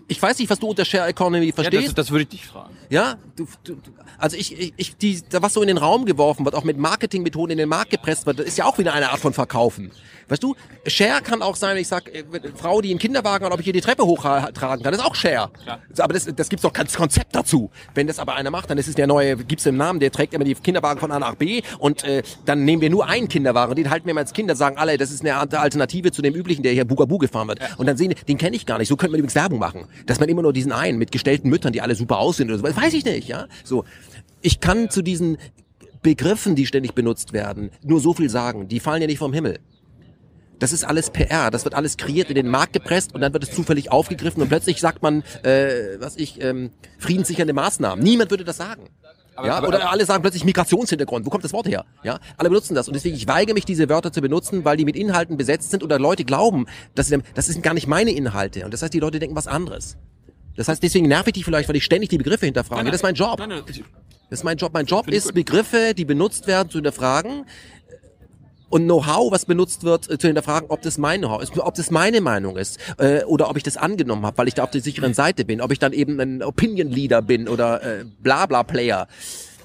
Ich 0.07 0.22
weiß 0.22 0.38
nicht, 0.39 0.50
was 0.50 0.60
du 0.60 0.67
unter 0.67 0.83
Share 0.86 1.07
Economy 1.07 1.45
Ja, 1.45 1.51
das, 1.51 1.65
verstehst. 1.65 1.98
das 1.98 2.12
würde 2.12 2.24
ich 2.24 2.29
dich 2.29 2.45
fragen. 2.45 2.75
Ja, 2.89 3.15
du, 3.36 3.48
du, 3.63 3.75
du- 3.75 3.91
also 4.17 4.36
ich, 4.38 4.57
ich, 4.60 4.74
ich 4.75 4.98
die, 4.98 5.22
da 5.29 5.41
was 5.41 5.53
so 5.53 5.62
in 5.62 5.67
den 5.67 5.77
Raum 5.77 6.05
geworfen 6.05 6.43
wird, 6.45 6.55
auch 6.55 6.63
mit 6.65 6.77
Marketingmethoden 6.77 7.51
in 7.51 7.57
den 7.57 7.69
Markt 7.69 7.91
gepresst 7.91 8.25
wird, 8.25 8.39
das 8.39 8.45
ist 8.45 8.57
ja 8.57 8.65
auch 8.65 8.77
wieder 8.77 8.93
eine 8.93 9.12
Art 9.12 9.19
von 9.19 9.33
Verkaufen. 9.33 9.91
Weißt 10.27 10.44
du, 10.44 10.56
Share 10.88 11.22
kann 11.22 11.42
auch 11.42 11.56
sein, 11.56 11.75
wenn 11.75 11.82
ich 11.82 11.88
sag, 11.88 12.13
äh, 12.13 12.24
Frau, 12.56 12.82
die 12.82 12.89
einen 12.89 13.00
Kinderwagen 13.00 13.46
hat, 13.46 13.53
ob 13.53 13.60
ich 13.60 13.68
ihr 13.68 13.74
die 13.74 13.82
Treppe 13.82 14.03
hochtragen 14.03 14.53
kann, 14.84 14.94
ist 14.94 15.03
auch 15.03 15.15
Share. 15.15 15.51
Ja. 15.65 15.80
Aber 16.00 16.13
das, 16.13 16.25
das 16.36 16.50
gibt's 16.50 16.63
doch 16.63 16.74
kein 16.74 16.88
Konzept 16.88 17.36
dazu. 17.36 17.70
Wenn 17.94 18.08
das 18.08 18.20
aber 18.20 18.36
einer 18.36 18.51
macht, 18.51 18.70
dann 18.70 18.77
ist 18.77 18.88
es 18.88 18.96
der 18.96 19.08
neue, 19.08 19.38
gibt's 19.38 19.63
den 19.63 19.77
Namen, 19.77 20.00
der 20.00 20.12
trägt 20.12 20.34
immer 20.34 20.46
die 20.46 20.56
Kinderwagen 20.56 21.00
von 21.00 21.12
A 21.12 21.20
nach 21.20 21.36
B 21.36 21.62
und 21.80 22.03
äh, 22.03 22.24
dann 22.46 22.65
nehmen 22.65 22.82
wir 22.82 22.89
nur 22.89 23.08
einen 23.08 23.27
Kinderwagen, 23.27 23.75
den 23.75 23.89
halten 23.89 24.08
wir 24.08 24.13
mal 24.13 24.22
als 24.22 24.34
Kinder, 24.34 24.56
sagen 24.56 24.77
alle, 24.77 24.98
das 24.98 25.12
ist 25.12 25.22
eine 25.22 25.36
Alternative 25.36 26.12
zu 26.12 26.22
dem 26.22 26.34
üblichen, 26.34 26.63
der 26.63 26.74
hier 26.74 26.86
Bugabu 26.86 27.18
gefahren 27.18 27.48
wird. 27.48 27.60
Und 27.77 27.86
dann 27.86 27.98
sehen 27.98 28.13
den 28.27 28.38
kenne 28.38 28.56
ich 28.56 28.65
gar 28.65 28.77
nicht. 28.77 28.88
So 28.88 28.96
könnte 28.96 29.12
man 29.12 29.20
übrigens 29.20 29.36
Werbung 29.36 29.60
machen. 29.60 29.88
Dass 30.06 30.20
man 30.20 30.30
immer 30.30 30.42
nur 30.42 30.53
diesen 30.53 30.72
einen 30.72 30.98
mit 30.98 31.12
gestellten 31.12 31.50
Müttern, 31.50 31.74
die 31.74 31.82
alle 31.82 31.96
super 31.96 32.18
aussehen 32.20 32.50
oder 32.50 32.58
so. 32.58 32.63
Das 32.63 32.77
weiß 32.77 32.94
ich 32.94 33.06
nicht, 33.06 33.27
ja. 33.27 33.48
So. 33.63 33.86
Ich 34.42 34.60
kann 34.60 34.89
zu 34.89 35.01
diesen 35.01 35.38
Begriffen, 36.01 36.56
die 36.56 36.65
ständig 36.65 36.94
benutzt 36.94 37.32
werden, 37.34 37.72
nur 37.82 38.01
so 38.01 38.13
viel 38.13 38.30
sagen. 38.30 38.68
Die 38.68 38.80
fallen 38.80 39.01
ja 39.01 39.08
nicht 39.08 39.20
vom 39.20 39.34
Himmel. 39.34 39.60
Das 40.60 40.72
ist 40.72 40.83
alles 40.86 41.10
PR, 41.10 41.51
das 41.51 41.65
wird 41.65 41.74
alles 41.75 41.98
kreiert, 41.98 42.29
in 42.29 42.36
den 42.36 42.48
Markt 42.48 42.74
gepresst 42.74 43.13
und 43.13 43.22
dann 43.22 43.33
wird 43.33 43.43
es 43.43 43.51
zufällig 43.51 43.91
aufgegriffen 43.91 44.41
und 44.41 44.48
plötzlich 44.50 44.79
sagt 44.79 45.01
man, 45.01 45.24
äh, 45.43 46.00
was 46.00 46.15
ich, 46.15 46.41
ähm, 46.41 46.72
friedenssichernde 47.00 47.53
Maßnahmen. 47.53 48.03
Niemand 48.03 48.31
würde 48.31 48.43
das 48.43 48.57
sagen. 48.57 48.83
Aber- 49.36 49.48
ja, 49.48 49.55
aber- 49.55 49.67
oder 49.69 49.89
alle 49.91 50.05
sagen 50.05 50.22
plötzlich 50.22 50.45
Migrationshintergrund. 50.45 51.25
Wo 51.25 51.31
kommt 51.31 51.43
das 51.43 51.53
Wort 51.53 51.67
her? 51.67 51.86
Ja, 52.03 52.19
alle 52.38 52.50
benutzen 52.50 52.75
das 52.75 52.88
und 52.88 52.93
deswegen 52.93 53.15
ich 53.15 53.27
weigere 53.27 53.55
mich, 53.55 53.65
diese 53.65 53.89
Wörter 53.89 54.12
zu 54.12 54.22
benutzen, 54.22 54.63
weil 54.63 54.77
die 54.77 54.86
mit 54.86 54.95
Inhalten 54.95 55.38
besetzt 55.38 55.72
sind 55.72 55.83
oder 55.83 55.98
Leute 56.00 56.24
glauben, 56.24 56.67
dass 56.95 57.07
sie, 57.07 57.17
das 57.33 57.48
sind 57.48 57.63
gar 57.63 57.74
nicht 57.74 57.88
meine 57.88 58.12
Inhalte 58.12 58.63
und 58.63 58.74
das 58.74 58.83
heißt, 58.83 58.93
die 58.93 59.00
Leute 59.00 59.19
denken 59.19 59.36
was 59.36 59.48
anderes. 59.48 59.98
Das 60.55 60.67
heißt, 60.67 60.83
deswegen 60.83 61.07
nerv 61.07 61.25
ich 61.25 61.33
dich 61.33 61.45
vielleicht, 61.45 61.67
weil 61.67 61.75
ich 61.75 61.83
ständig 61.83 62.10
die 62.12 62.19
Begriffe 62.19 62.45
hinterfrage. 62.45 62.86
das 62.86 62.98
ist 62.98 63.03
mein 63.03 63.15
Job. 63.15 63.39
Nein, 63.39 63.50
nein, 63.50 63.63
Das 64.29 64.39
ist 64.39 64.43
mein 64.43 64.57
Job. 64.57 64.72
Mein 64.72 64.86
Job 64.86 65.07
ist. 65.07 65.33
Begriffe, 65.33 65.93
die 65.98 66.05
benutzt 66.05 66.45
werden, 66.45 66.69
zu 66.69 66.77
hinterfragen 66.77 67.45
und 68.74 68.86
Know-how, 68.86 69.32
was 69.32 69.46
benutzt 69.46 69.84
wird, 69.84 70.10
äh, 70.10 70.18
zu 70.18 70.27
hinterfragen, 70.27 70.70
ob 70.70 70.82
das 70.82 70.98
mein 70.98 71.22
Know-how 71.22 71.42
ist, 71.44 71.58
ob 71.58 71.75
das 71.75 71.92
meine 71.92 72.22
Meinung 72.22 72.58
ist 72.58 72.80
äh, 72.98 73.24
oder 73.25 73.50
ob 73.50 73.58
ich 73.58 73.63
das 73.63 73.77
angenommen 73.77 74.25
habe, 74.25 74.38
weil 74.39 74.48
ich 74.48 74.56
da 74.56 74.63
auf 74.63 74.72
der 74.72 74.82
sicheren 74.82 75.13
Seite 75.13 75.46
bin, 75.46 75.62
ob 75.62 75.72
ich 75.72 75.77
dann 75.80 75.94
eben 75.94 76.20
ein 76.20 76.42
Opinion-Leader 76.42 77.22
bin 77.22 77.48
oder 77.48 77.84
äh, 77.84 78.06
Blabla-Player. 78.22 79.08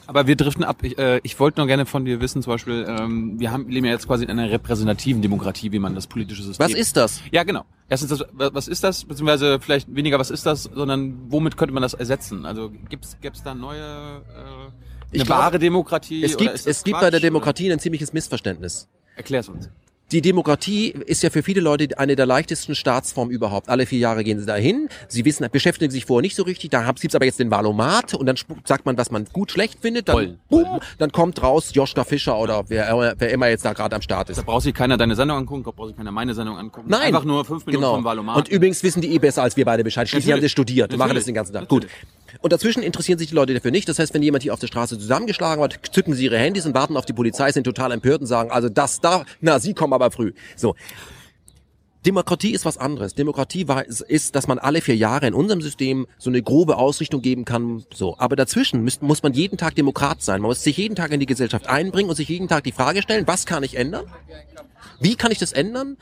aber 0.06 0.26
wir 0.26 0.36
driften 0.36 0.62
ab. 0.64 0.78
Ich, 0.82 0.98
äh, 0.98 1.20
ich 1.22 1.38
wollte 1.40 1.60
nur 1.60 1.66
gerne 1.66 1.86
von 1.86 2.04
dir 2.04 2.20
wissen, 2.20 2.42
zum 2.42 2.52
Beispiel, 2.52 2.84
ähm, 2.88 3.40
wir 3.40 3.50
haben 3.50 3.68
leben 3.68 3.86
ja 3.86 3.92
jetzt 3.92 4.06
quasi 4.06 4.24
in 4.24 4.30
einer 4.30 4.50
repräsentativen 4.50 5.22
Demokratie, 5.22 5.72
wie 5.72 5.78
man 5.78 5.94
das 5.94 6.06
politische 6.06 6.42
System. 6.42 6.64
Was 6.66 6.74
ist 6.74 6.96
das? 6.96 7.20
Ja, 7.30 7.44
genau. 7.44 7.64
Erstens, 7.88 8.10
das, 8.10 8.24
was 8.34 8.68
ist 8.68 8.84
das? 8.84 9.04
Beziehungsweise 9.04 9.58
vielleicht 9.60 9.94
weniger, 9.94 10.18
was 10.18 10.30
ist 10.30 10.44
das, 10.44 10.64
sondern 10.64 11.14
womit 11.30 11.56
könnte 11.56 11.72
man 11.72 11.82
das 11.82 11.94
ersetzen? 11.94 12.44
Also 12.44 12.70
gibt's 12.90 13.16
gibt's 13.22 13.42
da 13.42 13.54
neue, 13.54 13.80
äh, 13.80 14.68
Ich 15.12 15.20
eine 15.20 15.24
glaub, 15.24 15.38
wahre 15.38 15.58
Demokratie? 15.58 16.22
Es 16.22 16.36
oder 16.36 16.44
gibt, 16.44 16.66
es 16.66 16.84
gibt 16.84 16.96
Quatsch, 16.96 17.06
bei 17.06 17.10
der 17.10 17.18
oder? 17.18 17.26
Demokratie 17.26 17.72
ein 17.72 17.78
ziemliches 17.78 18.12
Missverständnis. 18.12 18.88
Erklär's 19.18 19.48
uns. 19.48 19.68
Die 20.10 20.22
Demokratie 20.22 20.88
ist 21.04 21.22
ja 21.22 21.28
für 21.28 21.42
viele 21.42 21.60
Leute 21.60 21.98
eine 21.98 22.16
der 22.16 22.24
leichtesten 22.24 22.74
Staatsformen 22.74 23.30
überhaupt. 23.30 23.68
Alle 23.68 23.84
vier 23.84 23.98
Jahre 23.98 24.24
gehen 24.24 24.40
sie 24.40 24.46
dahin. 24.46 24.88
Sie 25.06 25.26
wissen, 25.26 25.46
beschäftigen 25.52 25.90
sich 25.90 26.06
vorher 26.06 26.22
nicht 26.22 26.34
so 26.34 26.44
richtig. 26.44 26.70
Da 26.70 26.90
gibt's 26.92 27.14
aber 27.14 27.26
jetzt 27.26 27.38
den 27.38 27.50
Valomat 27.50 28.14
und 28.14 28.24
dann 28.24 28.36
sagt 28.64 28.86
man, 28.86 28.96
was 28.96 29.10
man 29.10 29.26
gut, 29.26 29.50
schlecht 29.50 29.80
findet. 29.82 30.08
Dann, 30.08 30.14
Toll. 30.16 30.38
boom, 30.48 30.80
dann 30.96 31.12
kommt 31.12 31.42
raus 31.42 31.72
Joschka 31.74 32.04
Fischer 32.04 32.38
oder 32.38 32.64
wer, 32.68 33.16
wer 33.18 33.30
immer 33.30 33.48
jetzt 33.48 33.66
da 33.66 33.74
gerade 33.74 33.94
am 33.96 34.00
Start 34.00 34.30
ist. 34.30 34.38
Da 34.38 34.42
braucht 34.42 34.62
sich 34.62 34.72
keiner 34.72 34.96
deine 34.96 35.14
Sendung 35.14 35.36
angucken, 35.36 35.64
da 35.64 35.72
braucht 35.72 35.88
sich 35.88 35.96
keiner 35.98 36.10
meine 36.10 36.32
Sendung 36.32 36.56
angucken. 36.56 36.88
Nein. 36.88 37.02
Einfach 37.02 37.24
nur 37.24 37.44
fünf 37.44 37.66
Minuten 37.66 37.82
genau. 37.82 37.96
vom 37.96 38.04
Valomat. 38.04 38.36
Und 38.36 38.48
übrigens 38.48 38.82
wissen 38.82 39.02
die 39.02 39.12
eh 39.12 39.18
besser 39.18 39.42
als 39.42 39.58
wir 39.58 39.66
beide 39.66 39.84
Bescheid. 39.84 40.08
Schließlich 40.08 40.32
haben 40.32 40.38
sie 40.38 40.46
Natürlich. 40.46 40.52
studiert. 40.52 40.90
Die 40.90 40.96
machen 40.96 41.08
das 41.08 41.26
Natürlich. 41.26 41.26
den 41.26 41.34
ganzen 41.34 41.52
Tag. 41.52 41.68
Gut. 41.68 41.86
Und 42.40 42.52
dazwischen 42.52 42.82
interessieren 42.82 43.18
sich 43.18 43.28
die 43.28 43.34
Leute 43.34 43.54
dafür 43.54 43.70
nicht. 43.70 43.88
Das 43.88 43.98
heißt, 43.98 44.14
wenn 44.14 44.22
jemand 44.22 44.42
hier 44.44 44.52
auf 44.54 44.60
der 44.60 44.68
Straße 44.68 44.98
zusammengeschlagen 44.98 45.60
wird, 45.60 45.80
zücken 45.92 46.14
sie 46.14 46.24
ihre 46.24 46.38
Handys 46.38 46.66
und 46.66 46.74
warten 46.74 46.96
auf 46.96 47.04
die 47.06 47.12
Polizei, 47.12 47.50
sind 47.50 47.64
total 47.64 47.92
empört 47.92 48.20
und 48.20 48.26
sagen, 48.26 48.50
also 48.50 48.68
das 48.68 49.00
da, 49.00 49.24
na, 49.40 49.58
sie 49.58 49.74
kommen 49.74 49.92
aber 49.92 50.10
früh. 50.10 50.32
So. 50.56 50.74
Demokratie 52.06 52.52
ist 52.52 52.64
was 52.64 52.78
anderes. 52.78 53.14
Demokratie 53.14 53.66
war, 53.66 53.84
ist- 53.84 54.36
dass 54.36 54.46
man 54.46 54.60
alle 54.60 54.80
vier 54.80 54.96
Jahre 54.96 55.26
in 55.26 55.34
unserem 55.34 55.60
System 55.60 56.06
so 56.16 56.30
eine 56.30 56.40
grobe 56.42 56.76
Ausrichtung 56.76 57.22
geben 57.22 57.44
kann. 57.44 57.84
So, 57.92 58.16
aber 58.18 58.36
dazwischen 58.36 58.84
muss, 58.84 59.00
muss 59.02 59.22
man 59.24 59.32
jeden 59.32 59.58
Tag 59.58 59.74
Demokrat 59.74 60.22
sein. 60.22 60.40
Man 60.40 60.48
muss 60.50 60.62
sich 60.62 60.76
jeden 60.76 60.94
Tag 60.94 61.10
in 61.10 61.18
die 61.18 61.26
Gesellschaft 61.26 61.66
einbringen 61.66 62.08
und 62.08 62.14
sich 62.14 62.28
jeden 62.28 62.46
Tag 62.46 62.62
die 62.64 62.72
Frage 62.72 63.02
stellen: 63.02 63.26
Was 63.26 63.46
kann 63.46 63.64
ich 63.64 63.76
ändern? 63.76 64.06
Wie 65.00 65.16
kann 65.16 65.32
ich 65.32 65.38
das 65.38 65.52
ändern? 65.52 65.96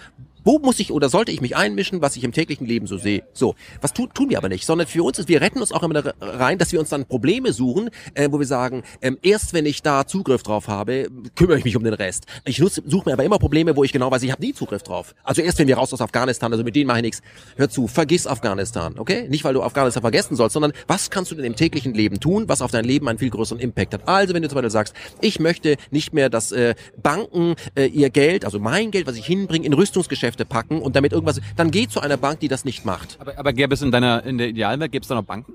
Wo 0.46 0.61
muss 0.61 0.78
ich 0.78 0.92
oder 0.92 1.09
sollte 1.09 1.32
ich 1.32 1.40
mich 1.40 1.56
einmischen, 1.56 2.02
was 2.02 2.14
ich 2.14 2.22
im 2.22 2.30
täglichen 2.30 2.68
Leben 2.68 2.87
so 2.87 2.98
sehe? 2.98 3.24
So, 3.32 3.56
was 3.80 3.92
tu, 3.92 4.06
tun 4.06 4.30
wir 4.30 4.38
aber 4.38 4.48
nicht, 4.48 4.64
sondern 4.64 4.87
für 4.87 5.02
uns 5.02 5.18
ist, 5.18 5.28
wir 5.28 5.40
retten 5.40 5.59
uns 5.59 5.72
auch 5.72 5.82
immer 5.82 6.00
rein, 6.20 6.56
dass 6.56 6.70
wir 6.70 6.78
uns 6.78 6.88
dann 6.88 7.04
Probleme 7.04 7.52
suchen, 7.52 7.90
äh, 8.14 8.28
wo 8.30 8.38
wir 8.38 8.46
sagen, 8.46 8.85
ähm, 9.02 9.18
erst 9.22 9.54
wenn 9.54 9.66
ich 9.66 9.82
da 9.82 10.06
Zugriff 10.06 10.44
drauf 10.44 10.68
habe, 10.68 11.09
kümmere 11.35 11.59
ich 11.59 11.64
mich 11.64 11.76
um 11.76 11.82
den 11.82 11.94
Rest. 11.94 12.26
Ich 12.44 12.59
suche 12.59 13.09
mir 13.09 13.14
aber 13.14 13.24
immer 13.24 13.40
Probleme, 13.40 13.74
wo 13.74 13.82
ich 13.82 13.90
genau 13.90 14.09
weiß, 14.12 14.22
ich 14.22 14.30
habe 14.30 14.40
nie 14.40 14.54
Zugriff 14.54 14.85
drauf. 14.85 15.16
Also 15.24 15.42
erst 15.42 15.59
wenn 15.59 15.66
wir 15.66 15.78
raus 15.78 15.92
aus 15.92 16.00
Afghanistan, 16.00 16.52
also 16.52 16.62
mit 16.62 16.76
denen 16.76 16.87
mache 16.87 16.98
ich 16.98 17.02
nichts. 17.02 17.22
Hör 17.56 17.68
zu, 17.68 17.88
vergiss 17.88 18.28
Afghanistan, 18.28 19.00
okay? 19.00 19.26
Nicht, 19.28 19.42
weil 19.42 19.54
du 19.54 19.64
Afghanistan 19.64 20.00
vergessen 20.00 20.37
sollst, 20.37 20.54
sondern 20.54 20.74
was 20.87 21.11
kannst 21.11 21.32
du 21.32 21.35
denn 21.35 21.44
im 21.44 21.56
täglichen 21.56 21.92
Leben 21.92 22.20
tun, 22.20 22.44
was 22.46 22.62
auf 22.62 22.70
dein 22.70 22.85
Leben 22.85 23.09
einen 23.09 23.18
viel 23.18 23.30
größeren 23.30 23.59
Impact 23.59 23.94
hat. 23.94 24.06
Also 24.06 24.32
wenn 24.32 24.42
du 24.42 24.48
zum 24.48 24.54
Beispiel 24.54 24.70
sagst, 24.70 24.94
ich 25.20 25.40
möchte 25.40 25.76
nicht 25.90 26.12
mehr, 26.12 26.30
dass 26.30 26.52
äh, 26.52 26.76
Banken 27.02 27.56
äh, 27.74 27.87
ihr 27.87 28.11
Geld, 28.11 28.44
also 28.44 28.61
mein 28.61 28.92
Geld, 28.92 29.09
was 29.09 29.16
ich 29.16 29.26
hinbringe, 29.26 29.66
in 29.66 29.72
Rüstungsgeschäfte 29.72 30.36
packen 30.44 30.81
und 30.81 30.96
damit 30.96 31.12
irgendwas, 31.12 31.40
dann 31.57 31.70
geh 31.70 31.88
zu 31.88 32.01
einer 32.01 32.16
Bank, 32.16 32.40
die 32.40 32.49
das 32.49 32.64
nicht 32.64 32.85
macht. 32.85 33.16
aber, 33.20 33.38
aber 33.38 33.53
gäbe 33.53 33.75
es 33.75 33.83
in 33.83 33.90
deiner, 33.90 34.25
in 34.25 34.38
der 34.38 34.49
Idealwelt, 34.49 34.92
gäbe 34.92 35.03
es 35.03 35.09
da 35.09 35.14
noch 35.14 35.25
Banken? 35.25 35.55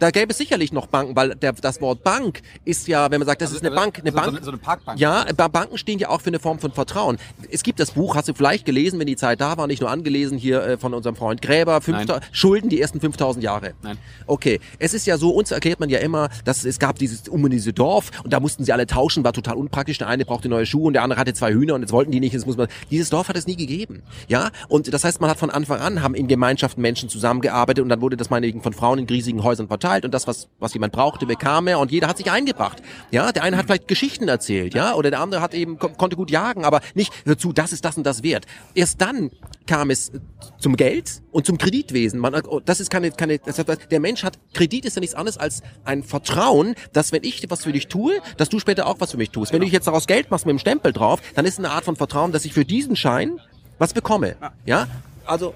Da 0.00 0.10
gäbe 0.10 0.32
es 0.32 0.38
sicherlich 0.38 0.72
noch 0.72 0.86
Banken, 0.86 1.14
weil 1.14 1.34
der, 1.34 1.52
das 1.52 1.80
Wort 1.82 2.02
Bank 2.02 2.40
ist 2.64 2.88
ja, 2.88 3.10
wenn 3.10 3.20
man 3.20 3.26
sagt, 3.26 3.42
das 3.42 3.52
ist 3.52 3.60
eine 3.60 3.70
Bank, 3.74 3.98
eine 3.98 4.16
Also 4.16 4.30
so, 4.30 4.32
Bank. 4.32 4.44
So 4.44 4.50
eine, 4.50 4.58
Parkbank. 4.58 4.98
Ja, 4.98 5.24
Banken 5.34 5.76
stehen 5.76 5.98
ja 5.98 6.08
auch 6.08 6.22
für 6.22 6.28
eine 6.28 6.38
Form 6.38 6.58
von 6.58 6.72
Vertrauen. 6.72 7.18
Es 7.50 7.62
gibt 7.62 7.80
das 7.80 7.90
Buch, 7.90 8.16
hast 8.16 8.26
du 8.26 8.32
vielleicht 8.32 8.64
gelesen, 8.64 8.98
wenn 8.98 9.06
die 9.06 9.16
Zeit 9.16 9.42
da 9.42 9.58
war, 9.58 9.66
nicht 9.66 9.82
nur 9.82 9.90
angelesen 9.90 10.38
hier 10.38 10.62
äh, 10.62 10.78
von 10.78 10.94
unserem 10.94 11.16
Freund 11.16 11.42
Gräber, 11.42 11.82
5000 11.82 12.30
Schulden 12.32 12.70
die 12.70 12.80
ersten 12.80 12.98
5000 12.98 13.44
Jahre. 13.44 13.74
Nein. 13.82 13.98
Okay, 14.26 14.58
es 14.78 14.94
ist 14.94 15.06
ja 15.06 15.18
so, 15.18 15.30
uns 15.30 15.50
erklärt 15.50 15.80
man 15.80 15.90
ja 15.90 15.98
immer, 15.98 16.30
dass 16.46 16.64
es 16.64 16.78
gab 16.78 16.98
dieses 16.98 17.28
um 17.28 17.50
diese 17.50 17.74
Dorf 17.74 18.10
und 18.24 18.32
da 18.32 18.40
mussten 18.40 18.64
sie 18.64 18.72
alle 18.72 18.86
tauschen, 18.86 19.22
war 19.22 19.34
total 19.34 19.56
unpraktisch. 19.56 19.98
Der 19.98 20.08
eine 20.08 20.24
brauchte 20.24 20.48
neue 20.48 20.64
Schuhe 20.64 20.86
und 20.86 20.94
der 20.94 21.02
andere 21.02 21.20
hatte 21.20 21.34
zwei 21.34 21.52
Hühner 21.52 21.74
und 21.74 21.82
jetzt 21.82 21.92
wollten 21.92 22.10
die 22.10 22.20
nicht. 22.20 22.32
Jetzt 22.32 22.46
muss 22.46 22.56
man. 22.56 22.68
Dieses 22.90 23.10
Dorf 23.10 23.28
hat 23.28 23.36
es 23.36 23.46
nie 23.46 23.56
gegeben, 23.56 24.02
ja. 24.28 24.50
Und 24.68 24.94
das 24.94 25.04
heißt, 25.04 25.20
man 25.20 25.28
hat 25.28 25.38
von 25.38 25.50
Anfang 25.50 25.80
an 25.80 26.02
haben 26.02 26.14
in 26.14 26.26
Gemeinschaften 26.26 26.80
Menschen 26.80 27.10
zusammengearbeitet 27.10 27.82
und 27.82 27.90
dann 27.90 28.00
wurde 28.00 28.16
das 28.16 28.30
meinetwegen 28.30 28.62
von 28.62 28.72
Frauen 28.72 28.98
in 28.98 29.06
riesigen 29.06 29.42
Häusern 29.42 29.68
verteilt 29.68 29.89
und 30.04 30.12
das 30.12 30.26
was 30.26 30.48
was 30.58 30.74
jemand 30.74 30.92
brauchte 30.92 31.26
bekam 31.26 31.66
er 31.66 31.78
und 31.78 31.90
jeder 31.90 32.08
hat 32.08 32.16
sich 32.16 32.30
eingebracht. 32.30 32.82
Ja, 33.10 33.32
der 33.32 33.42
eine 33.42 33.56
hat 33.56 33.66
vielleicht 33.66 33.88
Geschichten 33.88 34.28
erzählt, 34.28 34.74
ja, 34.74 34.94
oder 34.94 35.10
der 35.10 35.20
andere 35.20 35.40
hat 35.40 35.54
eben 35.54 35.78
kon 35.78 35.96
konnte 35.96 36.16
gut 36.16 36.30
jagen, 36.30 36.64
aber 36.64 36.80
nicht 36.94 37.12
hör 37.24 37.36
zu, 37.36 37.52
das 37.52 37.72
ist 37.72 37.84
das 37.84 37.96
und 37.96 38.04
das 38.04 38.22
wert. 38.22 38.46
Erst 38.74 39.00
dann 39.00 39.30
kam 39.66 39.90
es 39.90 40.12
zum 40.58 40.76
Geld 40.76 41.22
und 41.32 41.46
zum 41.46 41.58
Kreditwesen. 41.58 42.20
Man, 42.20 42.34
oh, 42.34 42.60
das 42.60 42.80
ist 42.80 42.90
keine, 42.90 43.10
keine, 43.10 43.38
das 43.38 43.58
hat, 43.58 43.90
der 43.90 44.00
Mensch 44.00 44.22
hat, 44.24 44.38
Kredit 44.54 44.84
ist 44.84 44.96
ja 44.96 45.00
nichts 45.00 45.14
anderes 45.14 45.38
als 45.38 45.62
ein 45.84 46.02
Vertrauen, 46.02 46.74
dass 46.92 47.12
wenn 47.12 47.24
ich 47.24 47.48
was 47.50 47.64
für 47.64 47.72
dich 47.72 47.88
tue, 47.88 48.14
dass 48.36 48.48
du 48.48 48.58
später 48.58 48.86
auch 48.86 49.00
was 49.00 49.12
für 49.12 49.16
mich 49.16 49.30
tust. 49.30 49.52
Wenn 49.52 49.60
du 49.60 49.66
jetzt 49.66 49.86
daraus 49.86 50.06
Geld 50.06 50.30
machst 50.30 50.46
mit 50.46 50.52
dem 50.52 50.58
Stempel 50.58 50.92
drauf, 50.92 51.20
dann 51.34 51.44
ist 51.44 51.58
eine 51.58 51.70
Art 51.70 51.84
von 51.84 51.96
Vertrauen, 51.96 52.32
dass 52.32 52.44
ich 52.44 52.52
für 52.52 52.64
diesen 52.64 52.96
Schein 52.96 53.40
was 53.78 53.94
bekomme. 53.94 54.36
Ja, 54.66 54.86
also 55.24 55.54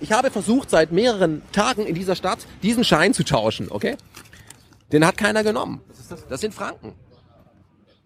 ich 0.00 0.12
habe 0.12 0.30
versucht 0.30 0.70
seit 0.70 0.92
mehreren 0.92 1.42
Tagen 1.52 1.86
in 1.86 1.94
dieser 1.94 2.16
Stadt 2.16 2.38
diesen 2.62 2.84
Schein 2.84 3.14
zu 3.14 3.24
tauschen, 3.24 3.70
okay? 3.70 3.96
Den 4.92 5.06
hat 5.06 5.16
keiner 5.16 5.44
genommen. 5.44 5.80
Das 6.28 6.40
sind 6.40 6.54
Franken. 6.54 6.94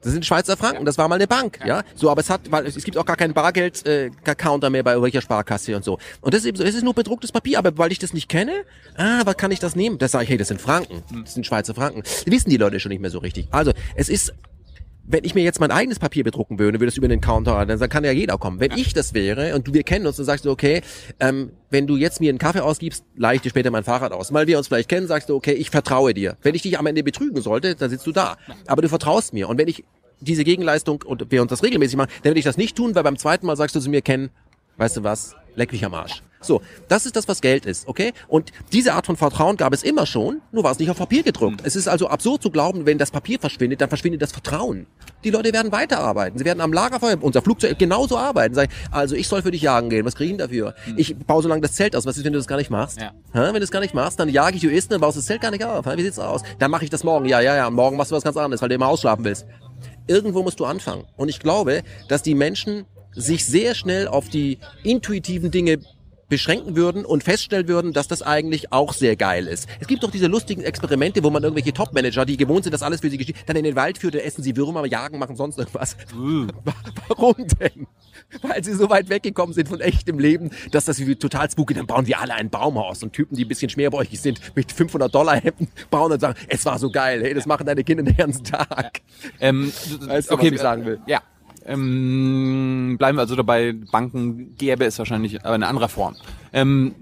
Das 0.05 0.13
sind 0.13 0.27
Schweizer 0.27 0.57
Franken. 0.59 0.85
Das 0.85 0.99
war 0.99 1.09
mal 1.09 1.15
eine 1.15 1.27
Bank, 1.27 1.61
ja. 1.65 1.83
So, 1.95 2.11
aber 2.11 2.21
es 2.21 2.29
hat, 2.29 2.43
weil 2.51 2.67
es 2.67 2.75
gibt 2.85 2.99
auch 2.99 3.07
gar 3.07 3.17
keinen 3.17 3.33
Bargeld 3.33 3.87
äh, 3.87 4.11
Counter 4.37 4.69
mehr 4.69 4.83
bei 4.83 4.93
irgendwelcher 4.93 5.23
Sparkasse 5.23 5.75
und 5.75 5.83
so. 5.83 5.99
Und 6.21 6.35
das 6.35 6.43
ist 6.43 6.47
eben 6.47 6.59
so. 6.59 6.65
Es 6.65 6.75
ist 6.75 6.83
nur 6.83 6.93
bedrucktes 6.93 7.33
Papier, 7.33 7.59
aber 7.59 7.77
weil 7.79 7.91
ich 7.91 7.99
das 7.99 8.13
nicht 8.13 8.29
kenne, 8.29 8.53
ah, 8.97 9.23
was 9.25 9.39
kann 9.39 9.51
ich 9.51 9.61
das 9.61 9.77
nehmen? 9.77 9.97
Das 9.97 10.13
sage 10.13 10.25
ich, 10.25 10.31
hey, 10.31 10.37
das 10.37 10.49
sind 10.49 10.61
Franken. 10.61 11.03
Das 11.25 11.33
sind 11.33 11.47
Schweizer 11.47 11.75
Franken. 11.75 12.03
Das 12.03 12.27
wissen 12.27 12.51
die 12.51 12.59
Leute 12.59 12.81
schon 12.81 12.91
nicht 12.91 13.01
mehr 13.01 13.11
so 13.11 13.19
richtig. 13.19 13.49
Also, 13.51 13.73
es 13.97 14.11
ist 14.11 14.35
wenn 15.07 15.25
ich 15.25 15.35
mir 15.35 15.43
jetzt 15.43 15.61
mein 15.61 15.71
eigenes 15.71 15.99
Papier 15.99 16.25
bedrucken 16.25 16.59
würde, 16.59 16.81
würde 16.81 16.89
es 16.89 16.97
über 16.97 17.09
den 17.09 17.21
Counter, 17.21 17.67
dann 17.67 17.89
kann 17.89 18.05
ja 18.05 18.13
jeder 18.13 18.39
kommen. 18.39 18.61
Wenn 18.61 18.73
ich 18.73 18.95
das 18.95 19.13
wäre 19.13 19.55
und 19.55 19.69
du, 19.69 19.75
wir 19.75 19.83
kennen 19.83 20.07
uns, 20.07 20.17
dann 20.17 20.25
sagst 20.25 20.45
du, 20.45 20.51
okay, 20.51 20.83
ähm, 21.21 21.51
wenn 21.71 21.87
du 21.87 21.97
jetzt 21.97 22.21
mir 22.21 22.31
einen 22.31 22.39
Kaffee 22.39 22.61
ausgibst, 22.61 23.05
leih 23.17 23.35
ich 23.35 23.43
dir 23.43 23.51
später 23.51 23.71
mein 23.71 23.85
Fahrrad 23.85 24.13
aus. 24.13 24.33
Weil 24.33 24.47
wir 24.47 24.57
uns 24.57 24.69
vielleicht 24.69 24.89
kennen, 24.89 25.07
sagst 25.07 25.29
du, 25.29 25.35
okay, 25.35 25.53
ich 25.53 25.71
vertraue 25.71 26.15
dir. 26.15 26.37
Wenn 26.43 26.55
ich 26.55 26.63
dich 26.63 26.79
am 26.79 26.87
Ende 26.87 27.03
betrügen 27.03 27.43
sollte, 27.43 27.75
dann 27.75 27.91
sitzt 27.91 28.07
du 28.07 28.13
da. 28.13 28.37
Aber 28.67 28.83
du 28.83 28.89
vertraust 28.89 29.35
mir. 29.35 29.49
Und 29.49 29.59
wenn 29.59 29.69
ich 29.69 29.85
diese 30.21 30.45
Gegenleistung 30.45 31.03
und 31.03 31.31
wir 31.31 31.43
uns 31.43 31.51
das 31.51 31.63
regelmäßig 31.63 31.97
machen, 31.97 32.11
dann 32.23 32.31
würde 32.31 32.39
ich 32.39 32.45
das 32.45 32.57
nicht 32.57 32.77
tun, 32.77 32.95
weil 32.95 33.03
beim 33.03 33.19
zweiten 33.19 33.47
Mal 33.47 33.57
sagst 33.57 33.77
du 33.77 33.81
zu 33.81 33.91
mir, 33.91 34.01
Ken, 34.01 34.31
weißt 34.79 34.97
du 34.97 35.03
was, 35.03 35.37
leck 35.55 35.73
mich 35.73 35.85
am 35.85 35.95
Arsch. 35.95 36.23
So, 36.47 36.63
das 36.89 37.07
ist 37.07 37.17
das, 37.17 37.29
was 37.29 37.41
Geld 37.41 37.67
ist, 37.67 37.89
okay? 37.89 38.13
Und 38.29 38.53
diese 38.73 38.95
Art 38.95 39.07
von 39.07 39.17
Vertrauen 39.17 39.57
gab 39.57 39.73
es 39.73 39.83
immer 39.83 40.07
schon, 40.07 40.41
nur 40.53 40.65
war 40.65 40.73
es 40.73 40.79
nicht 40.79 40.91
auf 40.91 40.99
Papier 40.99 41.23
gedruckt. 41.23 41.63
Es 41.65 41.77
ist 41.77 41.89
also 41.89 42.09
absurd 42.09 42.43
zu 42.43 42.51
glauben, 42.51 42.87
wenn 42.87 42.99
das 42.99 43.11
Papier 43.11 43.39
verschwindet, 43.39 43.81
dann 43.81 43.89
verschwindet 43.89 44.23
das 44.23 44.33
Vertrauen. 44.33 44.87
Die 45.25 45.31
Leute 45.31 45.53
werden 45.53 45.73
weiterarbeiten. 45.73 46.39
Sie 46.39 46.45
werden 46.45 46.61
am 46.61 46.73
Lagerfeuer, 46.73 47.17
unser 47.21 47.41
Flugzeug 47.41 47.79
genauso 47.79 48.19
arbeiten. 48.19 48.55
Sagen, 48.55 48.71
also 48.91 49.17
ich 49.17 49.27
soll 49.27 49.43
für 49.43 49.51
dich 49.51 49.63
jagen 49.63 49.89
gehen, 49.89 50.05
was 50.05 50.15
kriege 50.15 50.27
ich 50.27 50.37
denn 50.37 50.47
dafür? 50.47 50.75
Ich 50.97 51.17
baue 51.17 51.43
so 51.43 51.49
lange 51.49 51.63
das 51.63 51.73
Zelt 51.73 51.97
aus. 51.97 52.05
Was 52.05 52.19
ist, 52.19 52.25
wenn 52.25 52.33
du 52.33 52.39
das 52.39 52.47
gar 52.47 52.57
nicht 52.57 52.71
machst? 52.71 53.01
Ja. 53.01 53.13
Hä? 53.33 53.47
Wenn 53.47 53.55
du 53.55 53.61
das 53.61 53.71
gar 53.71 53.81
nicht 53.81 53.95
machst, 53.95 54.21
dann 54.21 54.29
jage 54.29 54.57
ich 54.57 54.65
Egoisten, 54.65 54.91
dann 54.91 55.01
baust 55.01 55.17
du 55.17 55.21
das 55.21 55.27
Zelt 55.27 55.41
gar 55.41 55.51
nicht 55.51 55.65
auf. 55.65 55.87
Hä? 55.87 55.97
Wie 55.97 56.03
sieht's 56.03 56.19
aus? 56.19 56.43
Dann 56.59 56.71
mache 56.71 56.85
ich 56.85 56.91
das 56.91 57.05
morgen. 57.05 57.27
Ja, 57.27 57.41
ja, 57.41 57.57
ja. 57.57 57.71
Morgen 57.71 57.97
machst 57.97 58.11
du 58.11 58.17
was 58.17 58.25
ganz 58.25 58.37
anderes, 58.37 58.61
weil 58.61 58.69
du 58.69 58.75
immer 58.75 58.89
ausschlafen 58.89 59.25
willst. 59.25 59.47
Irgendwo 60.07 60.43
musst 60.43 60.61
du 60.61 60.67
anfangen. 60.67 61.05
Und 61.17 61.31
ich 61.31 61.41
glaube, 61.41 61.83
dass 62.09 62.23
die 62.23 62.35
Menschen 62.35 62.85
sich 63.13 63.47
sehr 63.47 63.75
schnell 63.75 64.09
auf 64.09 64.29
die 64.29 64.59
intuitiven 64.83 65.51
Dinge 65.51 65.79
beschränken 66.29 66.77
würden 66.77 67.05
und 67.05 67.23
feststellen 67.23 67.69
würden, 67.69 67.93
dass 67.93 68.09
das 68.09 68.23
eigentlich 68.23 68.73
auch 68.73 68.93
sehr 68.93 69.17
geil 69.17 69.47
ist. 69.47 69.69
Es 69.81 69.87
gibt 69.87 70.03
doch 70.03 70.11
diese 70.11 70.27
lustigen 70.27 70.63
Experimente, 70.63 71.23
wo 71.23 71.31
man 71.31 71.43
irgendwelche 71.43 71.73
Top-Manager, 71.73 72.25
die 72.25 72.37
gewohnt 72.37 72.65
sind, 72.65 72.73
dass 72.73 72.83
alles 72.83 73.01
für 73.01 73.11
sie 73.11 73.19
geschieht, 73.19 73.37
dann 73.47 73.57
in 73.57 73.65
den 73.65 73.77
Wald 73.77 73.99
führt, 73.99 74.15
essen 74.15 74.43
sie 74.43 74.57
Würmer, 74.57 74.87
jagen, 74.87 75.19
machen 75.19 75.37
sonst 75.37 75.59
irgendwas. 75.59 75.97
Warum 77.09 77.35
denn? 77.61 77.87
Weil 78.43 78.65
sie 78.65 78.75
so 78.75 78.91
weit 78.91 79.09
weggekommen 79.09 79.55
sind 79.55 79.69
von 79.69 79.81
echtem 79.81 80.19
Leben, 80.19 80.51
dass 80.71 80.87
das 80.87 80.99
wie 80.99 81.17
total 81.17 81.51
spooky, 81.51 81.75
dann 81.75 81.87
bauen 81.87 82.07
wir 82.07 82.21
alle 82.21 82.35
ein 82.35 82.51
Baumhaus 82.51 83.03
und 83.03 83.13
Typen, 83.13 83.37
die 83.37 83.45
ein 83.45 83.49
bisschen 83.49 83.69
schmerbäuchig 83.69 84.21
sind, 84.21 84.41
mit 84.55 84.73
500 84.73 85.15
Dollar 85.15 85.37
Hemden 85.37 85.69
bauen 85.91 86.13
und 86.13 86.21
sagen, 86.21 86.39
es 86.49 86.65
war 86.65 86.79
so 86.79 86.91
geil, 86.91 87.23
hey, 87.23 87.35
das 87.35 87.47
machen 87.47 87.67
deine 87.67 87.85
Kinder 87.85 88.03
den 88.03 88.17
ganzen 88.17 88.45
Tag. 88.45 89.01
Ähm, 89.41 89.73
Weißt 90.01 90.31
du, 90.31 90.35
okay, 90.35 90.47
was 90.47 90.55
ich 90.55 90.61
sagen 90.61 90.85
will? 90.85 91.01
Ja. 91.07 91.23
Ähm, 91.67 92.97
bleiben 92.99 93.17
wir 93.17 93.23
also 93.23 93.37
dabei, 93.37 93.73
Banken 93.73 94.55
gäbe 94.57 94.85
es 94.85 94.99
wahrscheinlich, 94.99 95.45
aber 95.45 95.55
in 95.55 95.63
anderer 95.63 95.89
Form. 95.89 96.17
Ähm, 96.53 96.95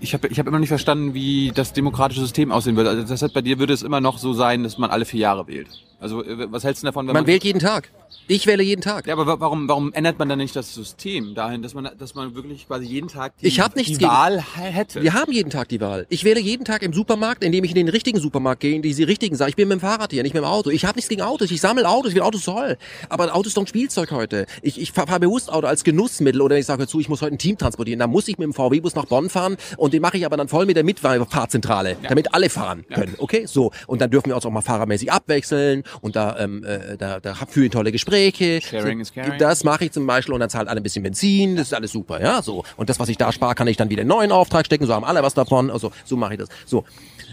ich 0.00 0.14
habe 0.14 0.28
ich 0.28 0.38
hab 0.38 0.46
immer 0.46 0.58
nicht 0.58 0.68
verstanden, 0.68 1.14
wie 1.14 1.52
das 1.54 1.72
demokratische 1.72 2.20
System 2.20 2.52
aussehen 2.52 2.76
würde. 2.76 2.90
Also 2.90 3.02
das 3.02 3.22
heißt, 3.22 3.34
bei 3.34 3.42
dir 3.42 3.58
würde 3.58 3.72
es 3.72 3.82
immer 3.82 4.00
noch 4.00 4.18
so 4.18 4.32
sein, 4.32 4.62
dass 4.62 4.78
man 4.78 4.90
alle 4.90 5.04
vier 5.04 5.20
Jahre 5.20 5.46
wählt. 5.46 5.68
Also 6.00 6.24
äh, 6.24 6.50
was 6.50 6.64
hältst 6.64 6.82
du 6.82 6.86
davon, 6.86 7.06
wenn 7.06 7.14
Man 7.14 7.26
wählt 7.26 7.44
jeden 7.44 7.60
Tag. 7.60 7.90
Ich 8.28 8.46
wähle 8.46 8.62
jeden 8.62 8.80
Tag. 8.82 9.06
Ja, 9.06 9.12
aber 9.14 9.26
wa- 9.26 9.36
warum, 9.38 9.68
warum 9.68 9.92
ändert 9.92 10.18
man 10.18 10.28
dann 10.28 10.38
nicht 10.38 10.56
das 10.56 10.74
System 10.74 11.34
dahin, 11.34 11.62
dass 11.62 11.74
man, 11.74 11.88
dass 11.98 12.14
man 12.14 12.34
wirklich 12.34 12.66
quasi 12.66 12.84
jeden 12.86 13.08
Tag 13.08 13.34
die, 13.38 13.46
Ich 13.46 13.60
hab 13.60 13.76
nichts 13.76 13.92
die 13.92 13.98
gegen- 13.98 14.10
Wahl 14.10 14.42
hätte? 14.56 15.02
Wir 15.02 15.14
haben 15.14 15.32
jeden 15.32 15.50
Tag 15.50 15.68
die 15.68 15.80
Wahl. 15.80 16.06
Ich 16.08 16.24
wähle 16.24 16.40
jeden 16.40 16.64
Tag 16.64 16.82
im 16.82 16.92
Supermarkt, 16.92 17.44
indem 17.44 17.62
ich 17.64 17.70
in 17.70 17.76
den 17.76 17.88
richtigen 17.88 18.18
Supermarkt 18.20 18.60
gehe, 18.60 18.74
in 18.74 18.82
diese 18.82 19.06
richtigen 19.06 19.36
Sachen. 19.36 19.50
Ich 19.50 19.56
bin 19.56 19.68
mit 19.68 19.78
dem 19.78 19.80
Fahrrad 19.80 20.10
hier, 20.12 20.22
nicht 20.22 20.34
mit 20.34 20.42
dem 20.42 20.46
Auto. 20.46 20.70
Ich 20.70 20.84
habe 20.84 20.96
nichts 20.96 21.08
gegen 21.08 21.22
Autos. 21.22 21.50
Ich 21.50 21.60
sammle 21.60 21.88
Autos, 21.88 22.10
ich 22.10 22.14
will 22.16 22.22
Autos 22.22 22.44
soll. 22.44 22.76
Aber 23.08 23.24
ein 23.24 23.30
Auto 23.30 23.46
ist 23.48 23.56
doch 23.56 23.62
ein 23.62 23.66
Spielzeug 23.68 24.10
heute. 24.10 24.46
Ich, 24.62 24.80
ich 24.80 24.92
fahre 24.92 25.06
fahr 25.06 25.20
bewusst 25.20 25.50
Auto 25.52 25.66
als 25.68 25.84
Genussmittel 25.84 26.40
oder 26.40 26.58
ich 26.58 26.66
sage 26.66 26.82
dazu, 26.82 26.98
ich 26.98 27.08
muss 27.08 27.22
heute 27.22 27.34
ein 27.34 27.38
Team 27.38 27.56
transportieren. 27.58 28.00
Da 28.00 28.06
muss 28.08 28.26
ich 28.28 28.38
mit 28.38 28.44
dem 28.46 28.54
VW-Bus 28.54 28.94
nach 28.96 29.04
Bonn 29.06 29.30
fahren 29.30 29.56
und 29.76 29.94
den 29.94 30.02
mache 30.02 30.16
ich 30.18 30.26
aber 30.26 30.36
dann 30.36 30.48
voll 30.48 30.66
mit 30.66 30.76
der 30.76 30.84
Mitfahrzentrale, 30.84 31.96
damit 32.08 32.34
alle 32.34 32.50
fahren 32.50 32.84
können. 32.92 33.14
Okay, 33.18 33.46
so. 33.46 33.70
Und 33.86 34.00
dann 34.00 34.10
dürfen 34.10 34.26
wir 34.30 34.34
uns 34.36 34.44
auch 34.46 34.50
mal 34.50 34.62
fahrermäßig 34.62 35.12
abwechseln 35.12 35.84
und 36.00 36.16
da, 36.16 36.36
ähm, 36.40 36.64
äh, 36.64 36.96
da, 36.96 37.20
da 37.20 37.34
führen 37.34 37.70
tolle 37.70 37.92
Gespräche. 37.92 38.15
Sharing 38.60 38.98
so, 38.98 39.02
is 39.02 39.12
caring. 39.12 39.38
Das 39.38 39.64
mache 39.64 39.84
ich 39.86 39.92
zum 39.92 40.06
Beispiel 40.06 40.34
und 40.34 40.40
dann 40.40 40.50
zahlt 40.50 40.68
alle 40.68 40.80
ein 40.80 40.82
bisschen 40.82 41.02
Benzin. 41.02 41.56
Das 41.56 41.68
ist 41.68 41.74
alles 41.74 41.92
super, 41.92 42.20
ja, 42.20 42.42
so. 42.42 42.64
Und 42.76 42.90
das, 42.90 42.98
was 42.98 43.08
ich 43.08 43.16
da 43.16 43.32
spare, 43.32 43.54
kann 43.54 43.66
ich 43.68 43.76
dann 43.76 43.90
wieder 43.90 44.02
in 44.02 44.10
einen 44.10 44.18
neuen 44.18 44.32
Auftrag 44.32 44.66
stecken. 44.66 44.86
So 44.86 44.94
haben 44.94 45.04
alle 45.04 45.22
was 45.22 45.34
davon. 45.34 45.70
Also 45.70 45.92
so 46.04 46.16
mache 46.16 46.34
ich 46.34 46.40
das. 46.40 46.48
So. 46.64 46.84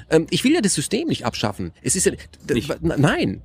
Ähm, 0.09 0.27
ich 0.29 0.43
will 0.43 0.53
ja 0.53 0.61
das 0.61 0.73
System 0.73 1.07
nicht 1.07 1.25
abschaffen. 1.25 1.71
Es 1.81 1.95
ist 1.95 2.05
ja, 2.05 2.13
Nicht? 2.51 2.81
nein. 2.81 3.41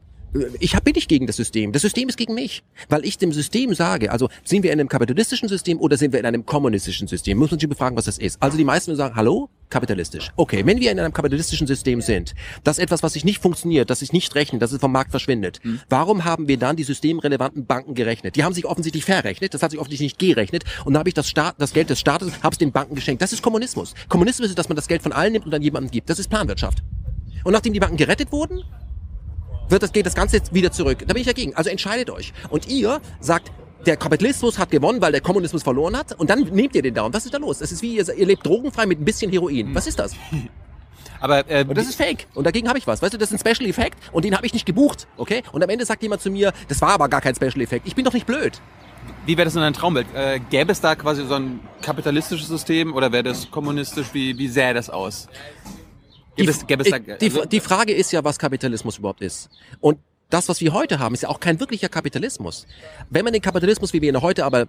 Ich 0.60 0.74
hab- 0.74 0.84
bin 0.84 0.94
nicht 0.94 1.08
gegen 1.08 1.26
das 1.26 1.36
System. 1.36 1.72
Das 1.72 1.82
System 1.82 2.08
ist 2.08 2.16
gegen 2.16 2.34
mich. 2.34 2.62
Weil 2.88 3.04
ich 3.04 3.18
dem 3.18 3.32
System 3.32 3.74
sage, 3.74 4.10
also 4.12 4.28
sind 4.44 4.62
wir 4.62 4.72
in 4.72 4.80
einem 4.80 4.88
kapitalistischen 4.88 5.48
System 5.48 5.80
oder 5.80 5.96
sind 5.96 6.12
wir 6.12 6.20
in 6.20 6.26
einem 6.26 6.44
kommunistischen 6.46 7.08
System? 7.08 7.38
Muss 7.38 7.50
man 7.50 7.58
sich 7.60 7.68
befragen, 7.68 7.96
was 7.96 8.04
das 8.04 8.18
ist. 8.18 8.40
Also 8.42 8.56
die 8.56 8.64
meisten 8.64 8.94
sagen, 8.96 9.16
hallo, 9.16 9.48
kapitalistisch. 9.70 10.30
Okay, 10.36 10.64
wenn 10.64 10.80
wir 10.80 10.90
in 10.90 10.98
einem 10.98 11.12
kapitalistischen 11.12 11.66
System 11.66 12.00
sind, 12.00 12.34
das 12.64 12.78
etwas, 12.78 13.02
was 13.02 13.12
sich 13.14 13.24
nicht 13.24 13.40
funktioniert, 13.40 13.90
das 13.90 13.98
sich 14.00 14.12
nicht 14.12 14.34
rechnet, 14.34 14.62
dass 14.62 14.72
es 14.72 14.80
vom 14.80 14.92
Markt 14.92 15.10
verschwindet, 15.10 15.60
warum 15.88 16.24
haben 16.24 16.48
wir 16.48 16.56
dann 16.58 16.76
die 16.76 16.84
systemrelevanten 16.84 17.66
Banken 17.66 17.94
gerechnet? 17.94 18.36
Die 18.36 18.44
haben 18.44 18.54
sich 18.54 18.64
offensichtlich 18.66 19.04
verrechnet, 19.04 19.54
das 19.54 19.62
hat 19.62 19.70
sich 19.70 19.80
offensichtlich 19.80 20.12
nicht 20.12 20.18
gerechnet 20.18 20.64
und 20.84 20.94
dann 20.94 21.00
habe 21.00 21.10
ich 21.10 21.14
das, 21.14 21.28
Staat, 21.28 21.56
das 21.58 21.72
Geld 21.72 21.90
des 21.90 22.00
Staates, 22.00 22.30
habe 22.42 22.52
es 22.52 22.58
den 22.58 22.72
Banken 22.72 22.94
geschenkt. 22.94 23.20
Das 23.22 23.32
ist 23.32 23.42
Kommunismus. 23.42 23.94
Kommunismus 24.08 24.48
ist, 24.50 24.58
dass 24.58 24.68
man 24.68 24.76
das 24.76 24.88
Geld 24.88 25.02
von 25.02 25.12
allen 25.12 25.32
nimmt 25.32 25.44
und 25.44 25.50
dann 25.50 25.62
jemandem 25.62 25.90
gibt. 25.90 26.08
Das 26.10 26.18
ist 26.18 26.28
Planwirtschaft. 26.28 26.82
Und 27.44 27.52
nachdem 27.52 27.72
die 27.72 27.80
Banken 27.80 27.96
gerettet 27.96 28.32
wurden, 28.32 28.62
wird 29.68 29.82
das, 29.82 29.92
geht 29.92 30.06
das 30.06 30.14
Ganze 30.14 30.36
jetzt 30.36 30.54
wieder 30.54 30.72
zurück. 30.72 30.98
Da 31.06 31.12
bin 31.12 31.20
ich 31.20 31.26
dagegen. 31.26 31.54
Also 31.54 31.70
entscheidet 31.70 32.10
euch. 32.10 32.32
Und 32.50 32.68
ihr 32.68 33.00
sagt, 33.20 33.50
der 33.86 33.96
Kapitalismus 33.96 34.58
hat 34.58 34.70
gewonnen, 34.70 35.00
weil 35.00 35.12
der 35.12 35.20
Kommunismus 35.20 35.62
verloren 35.62 35.96
hat. 35.96 36.18
Und 36.18 36.30
dann 36.30 36.40
nehmt 36.40 36.74
ihr 36.74 36.82
den. 36.82 36.98
Und 36.98 37.14
was 37.14 37.24
ist 37.24 37.34
da 37.34 37.38
los? 37.38 37.58
Das 37.58 37.72
ist 37.72 37.82
wie, 37.82 37.96
ihr, 37.96 38.08
ihr 38.14 38.26
lebt 38.26 38.46
drogenfrei 38.46 38.86
mit 38.86 39.00
ein 39.00 39.04
bisschen 39.04 39.30
Heroin. 39.30 39.74
Was 39.74 39.86
ist 39.86 39.98
das? 39.98 40.14
aber 41.20 41.48
äh, 41.50 41.64
Und 41.66 41.76
das 41.76 41.86
ist 41.86 41.96
fake. 41.96 42.26
Und 42.34 42.44
dagegen 42.44 42.68
habe 42.68 42.78
ich 42.78 42.86
was. 42.86 43.02
Weißt 43.02 43.14
du, 43.14 43.18
das 43.18 43.30
ist 43.30 43.44
ein 43.44 43.54
Special 43.54 43.68
Effekt 43.68 43.98
und 44.12 44.24
den 44.24 44.36
habe 44.36 44.46
ich 44.46 44.52
nicht 44.52 44.66
gebucht. 44.66 45.06
Okay? 45.16 45.42
Und 45.52 45.62
am 45.62 45.70
Ende 45.70 45.84
sagt 45.84 46.02
jemand 46.02 46.22
zu 46.22 46.30
mir, 46.30 46.52
das 46.68 46.80
war 46.80 46.90
aber 46.90 47.08
gar 47.08 47.20
kein 47.20 47.34
Special 47.34 47.60
Effekt. 47.60 47.86
Ich 47.86 47.94
bin 47.94 48.04
doch 48.04 48.12
nicht 48.12 48.26
blöd. 48.26 48.60
Wie 49.26 49.36
wäre 49.36 49.44
das 49.44 49.54
in 49.54 49.62
einer 49.62 49.74
Traumwelt? 49.74 50.06
Äh, 50.14 50.40
gäbe 50.50 50.72
es 50.72 50.80
da 50.80 50.94
quasi 50.94 51.24
so 51.24 51.34
ein 51.34 51.60
kapitalistisches 51.82 52.48
System 52.48 52.94
oder 52.94 53.12
wäre 53.12 53.22
das 53.22 53.50
kommunistisch? 53.50 54.08
Wie, 54.12 54.36
wie 54.38 54.48
sähe 54.48 54.74
das 54.74 54.90
aus? 54.90 55.28
Gäbe 56.38 56.50
es, 56.50 56.66
gäbe 56.66 56.82
es 56.82 56.90
da, 56.90 56.98
die, 56.98 57.26
also, 57.26 57.44
die 57.44 57.60
Frage 57.60 57.92
ist 57.92 58.12
ja, 58.12 58.24
was 58.24 58.38
Kapitalismus 58.38 58.98
überhaupt 58.98 59.20
ist. 59.20 59.50
Und 59.80 59.98
das, 60.30 60.48
was 60.48 60.60
wir 60.60 60.72
heute 60.72 60.98
haben, 60.98 61.14
ist 61.14 61.22
ja 61.22 61.28
auch 61.28 61.40
kein 61.40 61.58
wirklicher 61.60 61.88
Kapitalismus. 61.88 62.66
Wenn 63.10 63.24
man 63.24 63.32
den 63.32 63.42
Kapitalismus, 63.42 63.92
wie 63.92 64.00
wir 64.02 64.08
ihn 64.08 64.20
heute 64.22 64.44
aber 64.44 64.68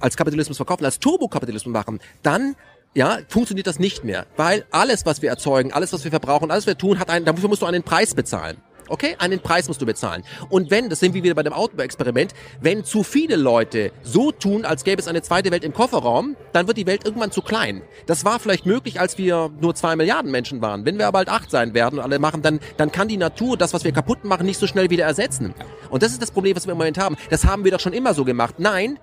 als 0.00 0.16
Kapitalismus 0.16 0.56
verkaufen, 0.56 0.84
als 0.84 0.98
Turbokapitalismus 0.98 1.72
machen, 1.72 2.00
dann 2.22 2.56
ja, 2.94 3.18
funktioniert 3.28 3.66
das 3.66 3.78
nicht 3.78 4.04
mehr. 4.04 4.26
Weil 4.36 4.64
alles, 4.70 5.06
was 5.06 5.22
wir 5.22 5.28
erzeugen, 5.28 5.72
alles, 5.72 5.92
was 5.92 6.04
wir 6.04 6.10
verbrauchen, 6.10 6.50
alles, 6.50 6.64
was 6.64 6.68
wir 6.68 6.78
tun, 6.78 6.98
hat 6.98 7.10
einen, 7.10 7.24
dafür 7.24 7.48
musst 7.48 7.62
du 7.62 7.66
einen 7.66 7.82
Preis 7.82 8.14
bezahlen. 8.14 8.56
Okay, 8.88 9.16
einen 9.18 9.40
Preis 9.40 9.68
musst 9.68 9.82
du 9.82 9.86
bezahlen. 9.86 10.22
Und 10.48 10.70
wenn, 10.70 10.88
das 10.88 11.00
sind 11.00 11.14
wir 11.14 11.22
wieder 11.22 11.34
bei 11.34 11.42
dem 11.42 11.52
Outdoor-Experiment, 11.52 12.34
wenn 12.60 12.84
zu 12.84 13.02
viele 13.02 13.36
Leute 13.36 13.92
so 14.02 14.32
tun, 14.32 14.64
als 14.64 14.84
gäbe 14.84 15.00
es 15.00 15.08
eine 15.08 15.22
zweite 15.22 15.50
Welt 15.50 15.64
im 15.64 15.72
Kofferraum, 15.72 16.36
dann 16.52 16.66
wird 16.66 16.76
die 16.76 16.86
Welt 16.86 17.04
irgendwann 17.04 17.30
zu 17.30 17.42
klein. 17.42 17.82
Das 18.06 18.24
war 18.24 18.38
vielleicht 18.38 18.66
möglich, 18.66 19.00
als 19.00 19.18
wir 19.18 19.50
nur 19.60 19.74
zwei 19.74 19.96
Milliarden 19.96 20.30
Menschen 20.30 20.62
waren. 20.62 20.84
Wenn 20.84 20.98
wir 20.98 21.06
aber 21.06 21.16
bald 21.16 21.28
acht 21.28 21.50
sein 21.50 21.74
werden 21.74 21.98
und 21.98 22.04
alle 22.04 22.18
machen, 22.18 22.42
dann, 22.42 22.60
dann 22.76 22.92
kann 22.92 23.08
die 23.08 23.16
Natur 23.16 23.56
das, 23.56 23.72
was 23.72 23.84
wir 23.84 23.92
kaputt 23.92 24.24
machen, 24.24 24.46
nicht 24.46 24.58
so 24.58 24.66
schnell 24.66 24.90
wieder 24.90 25.04
ersetzen. 25.04 25.54
Und 25.90 26.02
das 26.02 26.12
ist 26.12 26.20
das 26.20 26.30
Problem, 26.30 26.54
was 26.56 26.66
wir 26.66 26.72
im 26.72 26.78
Moment 26.78 26.98
haben. 26.98 27.16
Das 27.30 27.44
haben 27.44 27.64
wir 27.64 27.72
doch 27.72 27.80
schon 27.80 27.92
immer 27.92 28.14
so 28.14 28.24
gemacht. 28.24 28.56
Nein, 28.58 28.98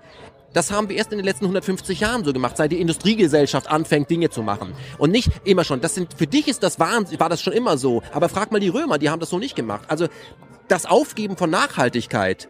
das 0.54 0.70
haben 0.70 0.88
wir 0.88 0.96
erst 0.96 1.12
in 1.12 1.18
den 1.18 1.24
letzten 1.24 1.44
150 1.44 2.00
Jahren 2.00 2.24
so 2.24 2.32
gemacht, 2.32 2.56
seit 2.56 2.72
die 2.72 2.80
Industriegesellschaft 2.80 3.68
anfängt, 3.68 4.08
Dinge 4.08 4.30
zu 4.30 4.42
machen. 4.42 4.72
Und 4.96 5.10
nicht 5.10 5.30
immer 5.44 5.64
schon. 5.64 5.80
Das 5.80 5.94
sind, 5.94 6.14
für 6.14 6.26
dich 6.26 6.48
ist 6.48 6.62
das 6.62 6.78
Wahnsinn, 6.78 7.20
war 7.20 7.28
das 7.28 7.42
schon 7.42 7.52
immer 7.52 7.76
so. 7.76 8.02
Aber 8.12 8.28
frag 8.28 8.52
mal 8.52 8.60
die 8.60 8.68
Römer, 8.68 8.98
die 8.98 9.10
haben 9.10 9.20
das 9.20 9.30
so 9.30 9.38
nicht 9.38 9.56
gemacht. 9.56 9.84
Also, 9.88 10.06
das 10.68 10.86
Aufgeben 10.86 11.36
von 11.36 11.50
Nachhaltigkeit, 11.50 12.48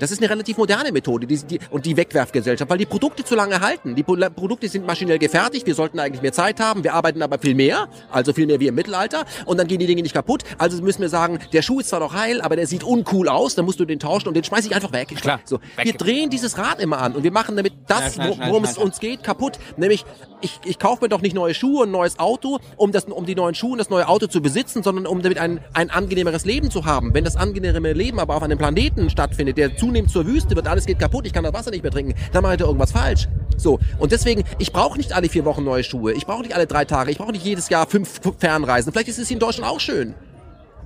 das 0.00 0.10
ist 0.10 0.20
eine 0.20 0.30
relativ 0.30 0.56
moderne 0.56 0.92
Methode 0.92 1.26
die, 1.26 1.36
die, 1.36 1.58
und 1.70 1.86
die 1.86 1.96
Wegwerfgesellschaft, 1.96 2.70
weil 2.70 2.78
die 2.78 2.86
Produkte 2.86 3.24
zu 3.24 3.34
lange 3.34 3.60
halten. 3.60 3.94
Die 3.94 4.02
Pro 4.02 4.16
Produkte 4.34 4.68
sind 4.68 4.86
maschinell 4.86 5.18
gefertigt, 5.18 5.66
wir 5.66 5.74
sollten 5.74 5.98
eigentlich 5.98 6.22
mehr 6.22 6.32
Zeit 6.32 6.60
haben, 6.60 6.84
wir 6.84 6.94
arbeiten 6.94 7.22
aber 7.22 7.38
viel 7.38 7.54
mehr, 7.54 7.88
also 8.10 8.32
viel 8.32 8.46
mehr 8.46 8.60
wie 8.60 8.66
im 8.66 8.74
Mittelalter 8.74 9.24
und 9.44 9.58
dann 9.58 9.66
gehen 9.66 9.78
die 9.78 9.86
Dinge 9.86 10.02
nicht 10.02 10.14
kaputt. 10.14 10.42
Also 10.58 10.82
müssen 10.82 11.02
wir 11.02 11.08
sagen, 11.08 11.38
der 11.52 11.62
Schuh 11.62 11.80
ist 11.80 11.90
zwar 11.90 12.00
noch 12.00 12.14
heil, 12.14 12.40
aber 12.40 12.56
der 12.56 12.66
sieht 12.66 12.82
uncool 12.82 13.28
aus, 13.28 13.54
dann 13.54 13.64
musst 13.64 13.80
du 13.80 13.84
den 13.84 13.98
tauschen 13.98 14.28
und 14.28 14.34
den 14.34 14.44
schmeiß 14.44 14.66
ich 14.66 14.74
einfach 14.74 14.92
weg. 14.92 15.08
Klar, 15.08 15.40
So, 15.44 15.60
weg. 15.76 15.84
wir 15.84 15.92
drehen 15.92 16.30
dieses 16.30 16.58
Rad 16.58 16.80
immer 16.80 16.98
an 16.98 17.14
und 17.14 17.22
wir 17.22 17.32
machen 17.32 17.56
damit 17.56 17.74
das, 17.86 18.14
schnell, 18.14 18.36
worum 18.38 18.64
es 18.64 18.78
uns 18.78 19.00
geht, 19.00 19.22
kaputt. 19.22 19.58
Nämlich, 19.76 20.04
ich, 20.40 20.58
ich 20.64 20.78
kaufe 20.78 21.04
mir 21.04 21.08
doch 21.08 21.20
nicht 21.20 21.34
neue 21.34 21.54
Schuhe 21.54 21.82
und 21.82 21.90
ein 21.90 21.92
neues 21.92 22.18
Auto, 22.18 22.58
um, 22.76 22.92
das, 22.92 23.04
um 23.04 23.26
die 23.26 23.34
neuen 23.34 23.54
Schuhe 23.54 23.72
und 23.72 23.78
das 23.78 23.90
neue 23.90 24.08
Auto 24.08 24.26
zu 24.26 24.40
besitzen, 24.40 24.82
sondern 24.82 25.06
um 25.06 25.22
damit 25.22 25.38
ein, 25.38 25.60
ein 25.74 25.90
angenehmeres 25.90 26.44
Leben 26.44 26.70
zu 26.70 26.84
haben. 26.84 27.14
Wenn 27.14 27.24
das 27.24 27.36
angenehme 27.36 27.92
Leben 27.92 28.18
aber 28.18 28.36
auf 28.36 28.42
einem 28.42 28.58
Planeten 28.58 29.10
stattfindet, 29.10 29.58
der 29.58 29.76
zunehmend 29.90 30.12
zur 30.12 30.24
Wüste 30.24 30.54
wird, 30.54 30.68
alles 30.68 30.86
geht 30.86 31.00
kaputt, 31.00 31.26
ich 31.26 31.32
kann 31.32 31.42
das 31.42 31.52
Wasser 31.52 31.72
nicht 31.72 31.82
mehr 31.82 31.90
trinken, 31.90 32.14
dann 32.32 32.42
mache 32.42 32.54
ich 32.54 32.58
da 32.60 32.66
irgendwas 32.66 32.92
falsch. 32.92 33.26
So, 33.56 33.80
und 33.98 34.12
deswegen, 34.12 34.44
ich 34.58 34.72
brauche 34.72 34.96
nicht 34.96 35.12
alle 35.12 35.28
vier 35.28 35.44
Wochen 35.44 35.64
neue 35.64 35.82
Schuhe, 35.82 36.12
ich 36.12 36.26
brauche 36.26 36.42
nicht 36.42 36.54
alle 36.54 36.68
drei 36.68 36.84
Tage, 36.84 37.10
ich 37.10 37.18
brauche 37.18 37.32
nicht 37.32 37.44
jedes 37.44 37.68
Jahr 37.68 37.86
fünf 37.86 38.20
Fernreisen. 38.38 38.92
Vielleicht 38.92 39.08
ist 39.08 39.18
es 39.18 39.26
hier 39.26 39.34
in 39.34 39.40
Deutschland 39.40 39.68
auch 39.68 39.80
schön. 39.80 40.14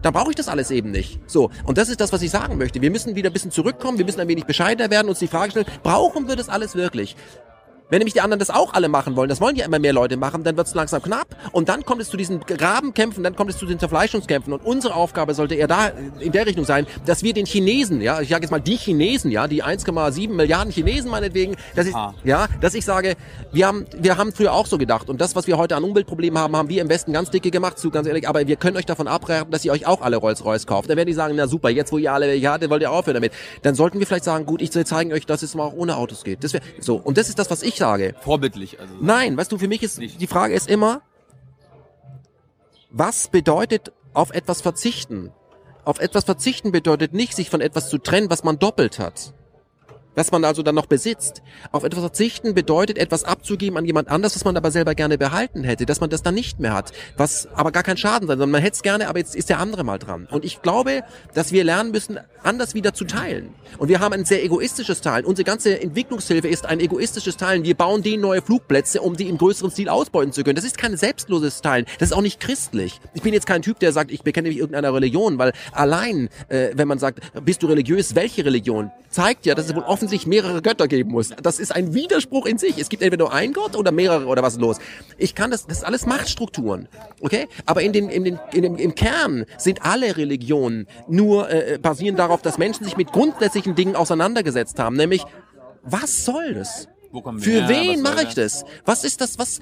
Dann 0.01 0.14
brauche 0.14 0.31
ich 0.31 0.37
das 0.37 0.49
alles 0.49 0.71
eben 0.71 0.90
nicht. 0.90 1.21
So, 1.27 1.51
und 1.64 1.77
das 1.77 1.90
ist 1.90 2.01
das, 2.01 2.12
was 2.12 2.23
ich 2.23 2.31
sagen 2.31 2.57
möchte. 2.57 2.81
Wir 2.81 2.90
müssen 2.90 3.14
wieder 3.14 3.29
ein 3.29 3.33
bisschen 3.33 3.51
zurückkommen, 3.51 3.99
wir 3.99 4.07
müssen 4.07 4.21
ein 4.21 4.29
wenig 4.29 4.45
bescheidener 4.45 4.90
werden, 4.90 5.09
uns 5.09 5.19
die 5.19 5.29
Frage 5.29 5.51
stellen, 5.51 5.67
brauchen 5.83 6.27
wir 6.27 6.37
das 6.37 6.49
alles 6.49 6.75
wirklich? 6.75 7.14
Wenn 7.90 7.99
nämlich 7.99 8.14
die 8.14 8.20
anderen 8.20 8.38
das 8.38 8.51
auch 8.51 8.73
alle 8.73 8.88
machen 8.88 9.14
wollen, 9.16 9.29
das 9.29 9.40
wollen 9.40 9.57
ja 9.57 9.66
immer 9.66 9.79
mehr 9.79 9.92
Leute 9.92 10.16
machen, 10.16 10.42
dann 10.42 10.57
wird 10.57 10.66
es 10.66 10.75
langsam 10.75 11.03
knapp 11.03 11.29
und 11.53 11.68
dann 11.68 11.85
kommt 11.85 12.01
es 12.01 12.09
zu 12.09 12.16
diesen 12.16 12.40
Grabenkämpfen, 12.40 13.23
dann 13.23 13.37
kommt 13.37 13.51
es 13.51 13.59
zu 13.59 13.66
den 13.66 13.79
Zerfleischungskämpfen 13.79 14.53
und 14.53 14.64
unsere 14.64 14.94
Aufgabe 14.94 15.35
sollte 15.35 15.55
eher 15.55 15.68
da 15.68 15.88
in 16.18 16.33
der 16.33 16.47
Richtung 16.47 16.64
sein, 16.64 16.87
dass 17.07 17.23
wir 17.23 17.35
den 17.35 17.47
Chinesen, 17.47 18.01
ja, 18.01 18.20
ich 18.20 18.31
sage 18.31 18.42
jetzt 18.42 18.51
mal 18.51 18.59
die 18.61 18.77
Chinesen, 18.77 19.31
ja, 19.31 19.47
die 19.49 19.62
1,7 19.62 20.31
Milliarden 20.33 20.73
Chinesen 20.73 21.11
meinetwegen, 21.11 21.57
dass 21.77 21.87
ich, 21.87 21.94
Ah. 21.94 22.14
ja, 22.25 22.47
dass 22.61 22.75
ich 22.75 22.85
sage, 22.85 23.16
wir 23.53 23.66
haben, 23.66 23.85
wir 23.97 24.16
haben 24.16 24.33
früher 24.33 24.53
auch 24.53 24.66
so 24.66 24.79
gedacht 24.79 25.09
und 25.11 25.20
das, 25.20 25.37
was 25.37 25.47
wir 25.47 25.59
heute 25.59 25.77
an 25.77 25.85
Umweltproblemen 25.85 26.38
haben, 26.38 26.57
haben 26.57 26.68
wir 26.68 26.81
im 26.81 26.88
Westen 26.88 27.12
ganz 27.12 27.31
dicke 27.31 27.51
gemacht, 27.51 27.79
zu 27.79 27.90
ganz 27.90 28.07
ehrlich, 28.09 28.29
aber 28.29 28.47
wir 28.47 28.57
können 28.57 28.77
euch 28.77 28.87
davon 28.87 29.07
abraten, 29.09 29.51
dass 29.51 29.64
ihr 29.64 29.73
euch 29.73 29.87
auch 29.87 30.01
alle 30.01 30.16
Rolls-Royce 30.16 30.66
kauft. 30.66 30.88
Dann 30.90 30.97
werden 30.97 31.09
die 31.09 31.14
sagen, 31.14 31.35
na 31.37 31.47
super, 31.47 31.68
jetzt 31.70 31.92
wo 31.92 31.99
ihr 31.99 32.12
alle 32.12 32.29
welche 32.29 32.51
hattet, 32.51 32.70
wollt 32.70 32.83
ihr 32.83 32.90
aufhören 32.90 33.14
damit. 33.14 33.33
Dann 33.62 33.75
sollten 33.75 33.99
wir 34.01 34.07
vielleicht 34.07 34.25
sagen, 34.25 34.47
gut, 34.47 34.62
ich 34.62 34.70
zeigen 34.73 35.12
euch, 35.12 35.27
dass 35.27 35.42
es 35.42 35.55
mal 35.55 35.64
auch 35.64 35.75
ohne 35.75 35.97
Autos 35.97 36.25
geht. 36.25 36.42
Das 36.42 36.53
wär, 36.53 36.61
so, 36.81 36.97
und 36.97 37.18
das 37.18 37.29
ist 37.29 37.38
das, 37.38 37.51
was 37.51 37.62
ich 37.62 37.75
sage. 37.85 38.14
vorbildlich. 38.20 38.81
Also. 38.81 38.94
Nein, 39.01 39.37
weißt 39.37 39.53
du, 39.53 39.59
für 39.59 39.68
mich 39.68 39.83
ist 39.83 39.99
Nicht. 39.99 40.20
die 40.20 40.27
Frage 40.27 40.55
ist 40.55 40.68
immer, 40.68 41.03
was 42.90 43.29
bedeutet 43.29 43.92
auf 44.14 44.31
etwas 44.31 44.61
verzichten? 44.62 45.33
Auf 45.85 46.01
etwas 46.01 46.25
verzichten 46.25 46.73
bedeutet 46.73 47.12
nicht, 47.12 47.35
sich 47.35 47.51
von 47.51 47.61
etwas 47.61 47.90
zu 47.90 47.99
trennen, 47.99 48.31
was 48.31 48.42
man 48.42 48.59
doppelt 48.59 48.99
hat. 48.99 49.34
Was 50.14 50.33
man 50.33 50.44
also 50.44 50.62
dann 50.62 50.74
noch 50.74 50.87
besitzt. 50.87 51.42
Auf 51.72 51.85
etwas 51.85 52.00
verzichten 52.00 52.55
bedeutet, 52.55 52.98
etwas 52.98 53.24
abzugeben 53.24 53.77
an 53.79 53.85
jemand 53.85 54.09
anders, 54.09 54.35
was 54.35 54.44
man 54.44 54.57
aber 54.57 54.70
selber 54.70 54.94
gerne 54.94 55.18
behalten 55.18 55.64
hätte, 55.64 55.87
dass 55.87 56.00
man 56.00 56.11
das 56.11 56.22
dann 56.22 56.35
nicht 56.35 56.61
mehr 56.61 56.74
hat, 56.74 56.92
was 57.16 57.48
aber 57.55 57.72
gar 57.72 57.83
kein 57.83 57.96
Schaden 57.96 58.29
sein, 58.29 58.38
sondern 58.38 58.50
man 58.50 58.62
hätte 58.62 58.74
es 58.74 58.83
gerne, 58.83 59.09
aber 59.09 59.18
jetzt 59.18 59.35
ist 59.35 59.48
der 59.48 59.59
andere 59.59 59.85
mal 59.85 59.98
dran. 59.98 60.29
Und 60.31 60.44
ich 60.44 60.62
glaube, 60.62 61.03
dass 61.35 61.53
wir 61.53 61.64
lernen 61.64 61.90
müssen, 61.90 62.18
anders 62.42 62.74
wieder 62.74 62.94
zu 62.94 63.05
teilen. 63.05 63.55
Und 63.79 63.88
wir 63.88 64.00
haben 64.00 64.12
ein 64.12 64.24
sehr 64.24 64.44
egoistisches 64.44 65.00
Teilen. 65.00 65.24
Unsere 65.24 65.44
ganze 65.44 65.81
Entwicklungshilfe 65.81 66.48
ist 66.48 66.66
ein 66.66 66.81
egoistisches 66.81 67.37
Teilen. 67.37 67.64
Wir 67.64 67.74
bauen 67.74 68.03
denen 68.03 68.22
neue 68.22 68.42
Flugplätze, 68.42 69.00
um 69.00 69.16
die 69.16 69.29
im 69.29 69.38
größeren 69.38 69.70
Stil 69.70 69.88
ausbeuten 69.88 70.33
zu 70.33 70.44
können. 70.44 70.57
Das 70.57 70.64
ist 70.64 70.79
kein 70.79 70.96
selbstloses 70.96 71.61
Teilen. 71.61 71.87
Das 71.98 72.11
ist 72.11 72.16
auch 72.16 72.22
nicht 72.22 72.40
christlich. 72.40 73.00
Ich 73.14 73.22
bin 73.22 73.35
jetzt 73.35 73.46
kein 73.46 73.62
Typ, 73.62 73.81
der 73.81 73.92
sagt, 73.92 74.11
ich 74.11 74.22
bekenne 74.22 74.48
mich 74.48 74.59
irgendeiner 74.59 74.92
Religion, 74.94 75.38
weil 75.38 75.53
allein, 75.72 76.29
äh, 76.48 76.70
wenn 76.74 76.88
man 76.88 76.98
sagt, 76.98 77.20
bist 77.44 77.62
du 77.62 77.66
religiös, 77.66 78.14
welche 78.14 78.44
Religion, 78.44 78.90
zeigt 79.11 79.46
ja, 79.46 79.55
dass 79.55 79.66
es 79.66 79.74
wohl 79.74 79.85
offensichtlich 80.05 80.27
mehrere 80.27 80.61
Götter 80.61 80.87
geben 80.87 81.12
muss. 81.12 81.31
Das 81.43 81.59
ist 81.59 81.75
ein 81.75 81.95
Widerspruch 81.95 82.45
in 82.45 82.59
sich. 82.59 82.79
Es 82.79 82.90
gibt 82.90 83.03
entweder 83.03 83.25
nur 83.25 83.33
einen 83.33 83.55
Gott 83.55 83.75
oder 83.75 83.90
mehrere 83.90 84.27
oder 84.27 84.43
was 84.43 84.55
ist 84.55 84.61
los. 84.61 84.77
Ich 85.17 85.35
kann 85.35 85.51
das, 85.51 85.67
das 85.67 85.79
ist 85.79 85.85
alles 85.85 86.05
Machtstrukturen, 86.05 86.88
okay? 87.21 87.49
Aber 87.64 87.81
in 87.81 87.93
den, 87.93 88.11
in 88.11 88.25
den, 88.25 88.38
in 88.53 88.62
dem, 88.62 88.77
im 88.77 88.95
Kern 88.95 89.47
sind 89.57 89.83
alle 89.83 90.17
Religionen 90.19 90.87
nur 91.09 91.49
äh, 91.51 91.79
basieren 91.79 92.17
darauf, 92.17 92.43
dass 92.43 92.59
Menschen 92.59 92.85
sich 92.85 92.99
mit 92.99 93.12
grundsätzlichen 93.12 93.75
Dingen 93.75 93.97
auseinandergesetzt 93.97 94.79
haben, 94.79 94.97
nämlich 94.97 95.25
was 95.83 96.25
soll 96.25 96.55
das? 96.55 96.88
Für 97.38 97.68
wen 97.68 98.03
mache 98.03 98.24
ich 98.27 98.35
das? 98.35 98.64
Was 98.85 99.05
ist 99.05 99.20
das? 99.20 99.38
Was 99.38 99.61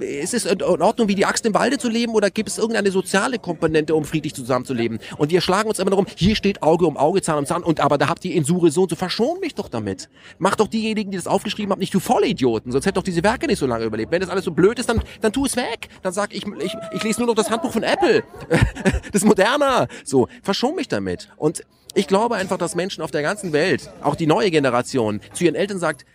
ist 0.00 0.34
es 0.34 0.44
in 0.44 0.62
Ordnung, 0.62 1.08
wie 1.08 1.14
die 1.14 1.24
Axt 1.24 1.46
im 1.46 1.54
Walde 1.54 1.78
zu 1.78 1.88
leben, 1.88 2.14
oder 2.14 2.30
gibt 2.30 2.48
es 2.48 2.58
irgendeine 2.58 2.90
soziale 2.90 3.38
Komponente, 3.38 3.94
um 3.94 4.04
friedlich 4.04 4.34
zusammenzuleben? 4.34 4.98
Und 5.16 5.30
wir 5.30 5.40
schlagen 5.40 5.68
uns 5.68 5.78
immer 5.78 5.90
darum, 5.90 6.06
hier 6.16 6.36
steht 6.36 6.62
Auge 6.62 6.86
um 6.86 6.96
Auge, 6.96 7.22
Zahn 7.22 7.38
um 7.38 7.46
Zahn, 7.46 7.62
und 7.62 7.80
aber 7.80 7.98
da 7.98 8.08
habt 8.08 8.24
ihr 8.24 8.34
in 8.34 8.44
Sure 8.44 8.70
so 8.70 8.82
und 8.82 8.90
so. 8.90 8.96
Verschon 8.96 9.40
mich 9.40 9.54
doch 9.54 9.68
damit. 9.68 10.08
Macht 10.38 10.60
doch 10.60 10.68
diejenigen, 10.68 11.10
die 11.10 11.16
das 11.16 11.26
aufgeschrieben 11.26 11.72
haben, 11.72 11.80
nicht 11.80 11.94
du 11.94 12.00
Vollidioten, 12.00 12.72
sonst 12.72 12.86
hätte 12.86 12.94
doch 12.94 13.02
diese 13.02 13.22
Werke 13.22 13.46
nicht 13.46 13.58
so 13.58 13.66
lange 13.66 13.84
überlebt. 13.84 14.12
Wenn 14.12 14.20
das 14.20 14.30
alles 14.30 14.44
so 14.44 14.52
blöd 14.52 14.78
ist, 14.78 14.88
dann, 14.88 15.02
dann 15.20 15.32
tu 15.32 15.46
es 15.46 15.56
weg. 15.56 15.88
Dann 16.02 16.12
sag 16.12 16.34
ich, 16.34 16.46
ich, 16.46 16.74
ich 16.92 17.02
lese 17.02 17.20
nur 17.20 17.28
noch 17.28 17.34
das 17.34 17.50
Handbuch 17.50 17.72
von 17.72 17.82
Apple. 17.82 18.24
das 18.48 19.22
ist 19.22 19.24
moderner. 19.24 19.88
So, 20.04 20.28
verschon 20.42 20.74
mich 20.74 20.88
damit. 20.88 21.28
Und 21.36 21.64
ich 21.94 22.06
glaube 22.06 22.36
einfach, 22.36 22.56
dass 22.56 22.74
Menschen 22.74 23.02
auf 23.02 23.10
der 23.10 23.22
ganzen 23.22 23.52
Welt, 23.52 23.90
auch 24.02 24.14
die 24.14 24.26
neue 24.26 24.50
Generation, 24.50 25.20
zu 25.34 25.44
ihren 25.44 25.54
Eltern 25.54 25.78
sagt, 25.78 26.06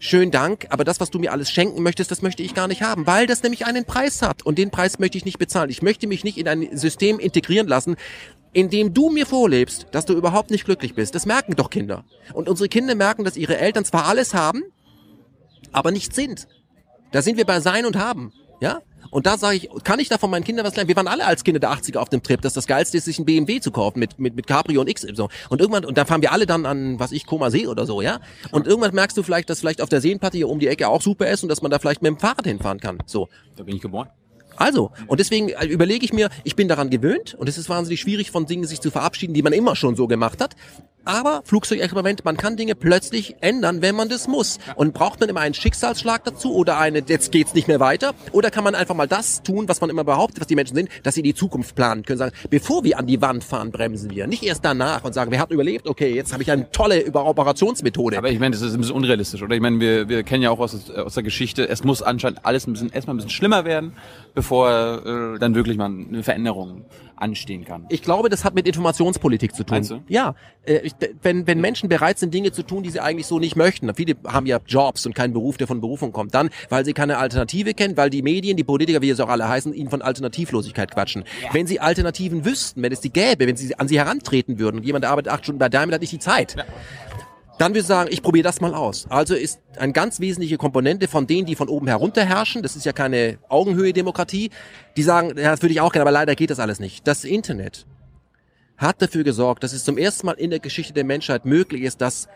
schön 0.00 0.32
Dank, 0.32 0.66
aber 0.70 0.82
das, 0.82 0.98
was 0.98 1.10
du 1.10 1.20
mir 1.20 1.30
alles 1.30 1.50
schenken 1.50 1.82
möchtest, 1.82 2.10
das 2.10 2.22
möchte 2.22 2.42
ich 2.42 2.54
gar 2.54 2.66
nicht 2.66 2.82
haben, 2.82 3.06
weil 3.06 3.26
das 3.26 3.42
nämlich 3.42 3.66
einen 3.66 3.84
Preis 3.84 4.22
hat 4.22 4.42
und 4.42 4.58
den 4.58 4.70
Preis 4.70 4.98
möchte 4.98 5.18
ich 5.18 5.24
nicht 5.24 5.38
bezahlen. 5.38 5.70
Ich 5.70 5.82
möchte 5.82 6.08
mich 6.08 6.24
nicht 6.24 6.38
in 6.38 6.48
ein 6.48 6.76
System 6.76 7.20
integrieren 7.20 7.68
lassen, 7.68 7.96
in 8.52 8.70
dem 8.70 8.94
du 8.94 9.10
mir 9.10 9.26
vorlebst, 9.26 9.86
dass 9.92 10.06
du 10.06 10.14
überhaupt 10.14 10.50
nicht 10.50 10.64
glücklich 10.64 10.94
bist. 10.94 11.14
Das 11.14 11.26
merken 11.26 11.54
doch 11.54 11.70
Kinder. 11.70 12.04
Und 12.32 12.48
unsere 12.48 12.68
Kinder 12.68 12.94
merken, 12.96 13.24
dass 13.24 13.36
ihre 13.36 13.58
Eltern 13.58 13.84
zwar 13.84 14.06
alles 14.06 14.34
haben, 14.34 14.64
aber 15.70 15.92
nicht 15.92 16.14
sind. 16.14 16.48
Da 17.12 17.22
sind 17.22 17.36
wir 17.36 17.44
bei 17.44 17.60
Sein 17.60 17.86
und 17.86 17.96
Haben. 17.96 18.32
Ja? 18.60 18.82
Und 19.10 19.26
da 19.26 19.36
sage 19.38 19.56
ich, 19.56 19.68
kann 19.84 19.98
ich 19.98 20.08
da 20.08 20.18
von 20.18 20.30
meinen 20.30 20.44
Kindern 20.44 20.64
was 20.64 20.76
lernen? 20.76 20.88
Wir 20.88 20.96
waren 20.96 21.08
alle 21.08 21.26
als 21.26 21.44
Kinder 21.44 21.60
der 21.60 21.70
80er 21.70 21.98
auf 21.98 22.08
dem 22.08 22.22
Trip, 22.22 22.40
dass 22.40 22.54
das 22.54 22.66
Geilste 22.66 22.96
ist, 22.96 23.04
sich 23.04 23.18
ein 23.18 23.24
BMW 23.24 23.60
zu 23.60 23.70
kaufen 23.70 23.98
mit, 23.98 24.18
mit, 24.18 24.36
mit 24.36 24.46
Cabrio 24.46 24.80
und 24.80 24.88
X. 24.88 25.02
So. 25.14 25.28
Und 25.48 25.60
irgendwann, 25.60 25.84
und 25.84 25.98
da 25.98 26.04
fahren 26.04 26.22
wir 26.22 26.32
alle 26.32 26.46
dann 26.46 26.66
an, 26.66 26.98
was 26.98 27.12
ich, 27.12 27.26
Koma 27.26 27.50
See 27.50 27.66
oder 27.66 27.86
so, 27.86 28.00
ja? 28.00 28.20
Und 28.52 28.66
irgendwann 28.66 28.94
merkst 28.94 29.16
du 29.16 29.22
vielleicht, 29.22 29.50
dass 29.50 29.60
vielleicht 29.60 29.82
auf 29.82 29.88
der 29.88 30.00
Seenplatte 30.00 30.36
hier 30.36 30.48
um 30.48 30.60
die 30.60 30.68
Ecke 30.68 30.88
auch 30.88 31.02
super 31.02 31.28
ist 31.28 31.42
und 31.42 31.48
dass 31.48 31.62
man 31.62 31.70
da 31.70 31.78
vielleicht 31.78 32.02
mit 32.02 32.10
dem 32.10 32.18
Fahrrad 32.18 32.46
hinfahren 32.46 32.80
kann. 32.80 32.98
So. 33.06 33.28
Da 33.56 33.64
bin 33.64 33.76
ich 33.76 33.82
geboren. 33.82 34.08
Also, 34.56 34.90
und 35.06 35.20
deswegen 35.20 35.48
äh, 35.48 35.64
überlege 35.66 36.04
ich 36.04 36.12
mir, 36.12 36.28
ich 36.44 36.54
bin 36.54 36.68
daran 36.68 36.90
gewöhnt 36.90 37.34
und 37.34 37.48
es 37.48 37.56
ist 37.56 37.70
wahnsinnig 37.70 38.00
schwierig, 38.00 38.30
von 38.30 38.44
Dingen 38.44 38.64
sich 38.64 38.80
zu 38.80 38.90
verabschieden, 38.90 39.32
die 39.32 39.42
man 39.42 39.54
immer 39.54 39.74
schon 39.74 39.96
so 39.96 40.06
gemacht 40.06 40.40
hat. 40.42 40.54
Aber 41.04 41.42
Flugzeugexperiment, 41.44 42.24
man 42.24 42.36
kann 42.36 42.56
Dinge 42.56 42.74
plötzlich 42.74 43.36
ändern, 43.40 43.80
wenn 43.80 43.94
man 43.94 44.08
das 44.08 44.28
muss. 44.28 44.58
Und 44.76 44.92
braucht 44.92 45.20
man 45.20 45.28
immer 45.28 45.40
einen 45.40 45.54
Schicksalsschlag 45.54 46.24
dazu 46.24 46.54
oder 46.54 46.78
eine, 46.78 47.02
jetzt 47.06 47.32
geht's 47.32 47.54
nicht 47.54 47.68
mehr 47.68 47.80
weiter? 47.80 48.12
Oder 48.32 48.50
kann 48.50 48.64
man 48.64 48.74
einfach 48.74 48.94
mal 48.94 49.08
das 49.08 49.42
tun, 49.42 49.68
was 49.68 49.80
man 49.80 49.88
immer 49.88 50.04
behauptet, 50.04 50.40
was 50.40 50.46
die 50.46 50.56
Menschen 50.56 50.74
sind, 50.74 50.90
dass 51.02 51.14
sie 51.14 51.22
die 51.22 51.34
Zukunft 51.34 51.74
planen 51.74 52.04
können, 52.04 52.18
sagen, 52.18 52.34
bevor 52.50 52.84
wir 52.84 52.98
an 52.98 53.06
die 53.06 53.20
Wand 53.22 53.44
fahren, 53.44 53.70
bremsen 53.70 54.10
wir. 54.10 54.26
Nicht 54.26 54.42
erst 54.42 54.64
danach 54.64 55.04
und 55.04 55.14
sagen, 55.14 55.30
wir 55.30 55.38
hatten 55.38 55.54
überlebt, 55.54 55.88
okay, 55.88 56.14
jetzt 56.14 56.32
habe 56.32 56.42
ich 56.42 56.50
eine 56.50 56.70
tolle 56.70 57.06
Operationsmethode. 57.12 58.18
Aber 58.18 58.30
ich 58.30 58.38
meine, 58.38 58.54
das 58.54 58.62
ist 58.62 58.74
ein 58.74 58.80
bisschen 58.80 58.96
unrealistisch, 58.96 59.42
oder? 59.42 59.54
Ich 59.54 59.62
meine, 59.62 59.80
wir, 59.80 60.08
wir 60.08 60.22
kennen 60.22 60.42
ja 60.42 60.50
auch 60.50 60.60
aus, 60.60 60.90
aus 60.90 61.14
der 61.14 61.22
Geschichte, 61.22 61.68
es 61.68 61.82
muss 61.82 62.02
anscheinend 62.02 62.44
alles 62.44 62.66
ein 62.66 62.72
bisschen, 62.72 62.90
erstmal 62.92 63.14
ein 63.14 63.18
bisschen 63.18 63.30
schlimmer 63.30 63.64
werden, 63.64 63.94
bevor 64.34 65.00
äh, 65.04 65.38
dann 65.38 65.54
wirklich 65.54 65.78
mal 65.78 65.86
eine 65.86 66.22
Veränderung 66.22 66.84
anstehen 67.20 67.64
kann. 67.64 67.86
Ich 67.88 68.02
glaube, 68.02 68.28
das 68.28 68.44
hat 68.44 68.54
mit 68.54 68.66
Informationspolitik 68.66 69.54
zu 69.54 69.64
tun. 69.64 69.76
Meinst 69.76 69.90
du? 69.90 70.02
Ja, 70.08 70.34
äh, 70.64 70.78
ich, 70.78 70.92
wenn, 71.22 71.46
wenn 71.46 71.60
Menschen 71.60 71.88
bereit 71.88 72.18
sind, 72.18 72.32
Dinge 72.34 72.52
zu 72.52 72.62
tun, 72.62 72.82
die 72.82 72.90
sie 72.90 73.00
eigentlich 73.00 73.26
so 73.26 73.38
nicht 73.38 73.56
möchten. 73.56 73.92
Viele 73.94 74.14
haben 74.26 74.46
ja 74.46 74.58
Jobs 74.66 75.06
und 75.06 75.14
keinen 75.14 75.32
Beruf, 75.32 75.56
der 75.56 75.66
von 75.66 75.80
Berufung 75.80 76.12
kommt. 76.12 76.34
Dann, 76.34 76.50
weil 76.68 76.84
sie 76.84 76.92
keine 76.92 77.18
Alternative 77.18 77.74
kennen, 77.74 77.96
weil 77.96 78.10
die 78.10 78.22
Medien, 78.22 78.56
die 78.56 78.64
Politiker, 78.64 79.02
wie 79.02 79.10
es 79.10 79.20
auch 79.20 79.28
alle 79.28 79.48
heißen, 79.48 79.72
ihnen 79.74 79.90
von 79.90 80.02
Alternativlosigkeit 80.02 80.90
quatschen. 80.90 81.24
Ja. 81.42 81.52
Wenn 81.52 81.66
sie 81.66 81.80
Alternativen 81.80 82.44
wüssten, 82.44 82.82
wenn 82.82 82.92
es 82.92 83.00
die 83.00 83.10
gäbe, 83.10 83.46
wenn 83.46 83.56
sie 83.56 83.78
an 83.78 83.88
sie 83.88 83.98
herantreten 83.98 84.58
würden 84.58 84.78
und 84.78 84.84
jemand 84.84 85.04
arbeitet 85.04 85.32
acht 85.32 85.44
Stunden 85.44 85.58
bei 85.58 85.68
Diamond, 85.68 85.94
hat 85.94 86.00
nicht 86.00 86.12
die 86.12 86.18
Zeit. 86.18 86.56
Ja 86.56 86.64
dann 87.60 87.72
würde 87.72 87.80
ich 87.80 87.86
sagen, 87.86 88.08
ich 88.10 88.22
probiere 88.22 88.44
das 88.44 88.62
mal 88.62 88.72
aus. 88.72 89.06
Also 89.10 89.34
ist 89.34 89.60
eine 89.76 89.92
ganz 89.92 90.18
wesentliche 90.18 90.56
Komponente 90.56 91.08
von 91.08 91.26
denen, 91.26 91.44
die 91.44 91.56
von 91.56 91.68
oben 91.68 91.88
herunter 91.88 92.24
herrschen, 92.24 92.62
das 92.62 92.74
ist 92.74 92.86
ja 92.86 92.94
keine 92.94 93.38
Augenhöhe-Demokratie, 93.50 94.48
die 94.96 95.02
sagen, 95.02 95.36
ja, 95.36 95.50
das 95.50 95.60
würde 95.60 95.74
ich 95.74 95.80
auch 95.82 95.92
gerne, 95.92 96.04
aber 96.04 96.10
leider 96.10 96.34
geht 96.34 96.48
das 96.48 96.58
alles 96.58 96.80
nicht. 96.80 97.06
Das 97.06 97.22
Internet 97.24 97.84
hat 98.78 99.02
dafür 99.02 99.24
gesorgt, 99.24 99.62
dass 99.62 99.74
es 99.74 99.84
zum 99.84 99.98
ersten 99.98 100.24
Mal 100.24 100.32
in 100.38 100.48
der 100.48 100.60
Geschichte 100.60 100.94
der 100.94 101.04
Menschheit 101.04 101.44
möglich 101.44 101.82
ist, 101.82 102.00
dass 102.00 102.28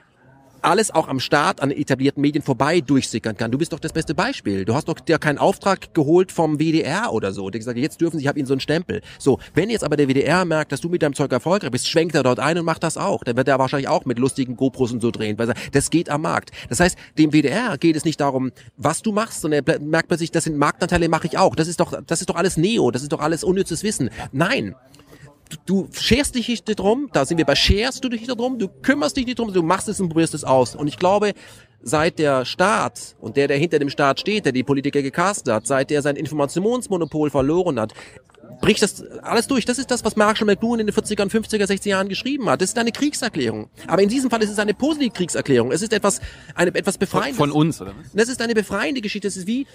alles 0.64 0.90
auch 0.90 1.08
am 1.08 1.20
Start 1.20 1.60
an 1.60 1.70
etablierten 1.70 2.20
Medien 2.20 2.42
vorbei 2.42 2.80
durchsickern 2.80 3.36
kann. 3.36 3.50
Du 3.50 3.58
bist 3.58 3.72
doch 3.72 3.80
das 3.80 3.92
beste 3.92 4.14
Beispiel. 4.14 4.64
Du 4.64 4.74
hast 4.74 4.88
doch 4.88 4.98
dir 4.98 5.18
keinen 5.18 5.38
Auftrag 5.38 5.94
geholt 5.94 6.32
vom 6.32 6.58
WDR 6.58 7.12
oder 7.12 7.32
so. 7.32 7.50
Der 7.50 7.58
gesagt, 7.58 7.78
jetzt 7.78 8.00
dürfen 8.00 8.18
sie, 8.18 8.24
ich 8.24 8.28
habe 8.28 8.38
ihnen 8.38 8.46
so 8.46 8.54
einen 8.54 8.60
Stempel. 8.60 9.02
So, 9.18 9.38
wenn 9.54 9.70
jetzt 9.70 9.84
aber 9.84 9.96
der 9.96 10.08
WDR 10.08 10.44
merkt, 10.44 10.72
dass 10.72 10.80
du 10.80 10.88
mit 10.88 11.02
deinem 11.02 11.14
Zeug 11.14 11.32
erfolgreich 11.32 11.70
bist, 11.70 11.88
schwenkt 11.88 12.14
er 12.14 12.22
dort 12.22 12.40
ein 12.40 12.58
und 12.58 12.64
macht 12.64 12.82
das 12.82 12.96
auch. 12.96 13.24
Dann 13.24 13.36
wird 13.36 13.48
er 13.48 13.58
wahrscheinlich 13.58 13.88
auch 13.88 14.04
mit 14.04 14.18
lustigen 14.18 14.56
GoPros 14.56 14.92
und 14.92 15.00
so 15.00 15.10
drehen, 15.10 15.38
weil 15.38 15.50
er, 15.50 15.54
das 15.72 15.90
geht 15.90 16.08
am 16.08 16.22
Markt. 16.22 16.50
Das 16.68 16.80
heißt, 16.80 16.96
dem 17.18 17.32
WDR 17.32 17.76
geht 17.78 17.96
es 17.96 18.04
nicht 18.04 18.20
darum, 18.20 18.52
was 18.76 19.02
du 19.02 19.12
machst, 19.12 19.40
sondern 19.40 19.64
er 19.66 19.80
merkt 19.80 20.08
plötzlich, 20.08 20.30
das 20.30 20.44
sind 20.44 20.56
Marktanteile, 20.56 21.08
mache 21.08 21.26
ich 21.26 21.38
auch. 21.38 21.54
Das 21.54 21.68
ist 21.68 21.80
doch, 21.80 22.00
das 22.06 22.20
ist 22.20 22.30
doch 22.30 22.36
alles 22.36 22.56
Neo, 22.56 22.90
das 22.90 23.02
ist 23.02 23.12
doch 23.12 23.20
alles 23.20 23.44
unnützes 23.44 23.82
Wissen. 23.82 24.10
Nein, 24.32 24.74
du 25.66 25.88
scherst 25.92 26.34
dich 26.34 26.48
nicht 26.48 26.64
drum, 26.78 27.08
da 27.12 27.24
sind 27.24 27.38
wir 27.38 27.44
bei 27.44 27.54
scherst 27.54 28.04
du 28.04 28.08
dich 28.08 28.26
nicht 28.26 28.38
drum, 28.38 28.58
du 28.58 28.68
kümmerst 28.68 29.16
dich 29.16 29.26
nicht 29.26 29.38
drum, 29.38 29.52
du 29.52 29.62
machst 29.62 29.88
es 29.88 30.00
und 30.00 30.08
probierst 30.08 30.34
es 30.34 30.44
aus. 30.44 30.74
Und 30.74 30.88
ich 30.88 30.98
glaube, 30.98 31.34
seit 31.82 32.18
der 32.18 32.44
Staat 32.44 33.14
und 33.20 33.36
der, 33.36 33.48
der 33.48 33.58
hinter 33.58 33.78
dem 33.78 33.90
Staat 33.90 34.20
steht, 34.20 34.44
der 34.44 34.52
die 34.52 34.62
Politiker 34.62 35.02
gecastet 35.02 35.52
hat, 35.52 35.66
seit 35.66 35.90
der 35.90 36.02
sein 36.02 36.16
Informationsmonopol 36.16 37.30
verloren 37.30 37.78
hat, 37.78 37.92
bricht 38.60 38.82
das 38.82 39.02
alles 39.22 39.46
durch. 39.46 39.64
Das 39.64 39.78
ist 39.78 39.90
das, 39.90 40.04
was 40.04 40.16
Marshall 40.16 40.46
McLuhan 40.46 40.80
in 40.80 40.86
den 40.86 40.94
40er, 40.94 41.28
50er, 41.28 41.66
60er 41.66 41.88
Jahren 41.88 42.08
geschrieben 42.08 42.48
hat. 42.48 42.60
Das 42.60 42.70
ist 42.70 42.78
eine 42.78 42.92
Kriegserklärung. 42.92 43.68
Aber 43.86 44.02
in 44.02 44.08
diesem 44.08 44.30
Fall 44.30 44.42
ist 44.42 44.50
es 44.50 44.58
eine 44.58 44.74
positive 44.74 45.10
Kriegserklärung. 45.10 45.72
Es 45.72 45.82
ist 45.82 45.92
etwas, 45.92 46.20
eine, 46.54 46.74
etwas 46.74 46.98
befreiendes. 46.98 47.36
Von, 47.36 47.52
uns, 47.52 47.80
oder? 47.80 47.94
Das 48.14 48.28
ist 48.28 48.40
eine 48.40 48.54
befreiende 48.54 49.00
Geschichte. 49.00 49.28
Das 49.28 49.36
ist 49.36 49.46
wie, 49.46 49.66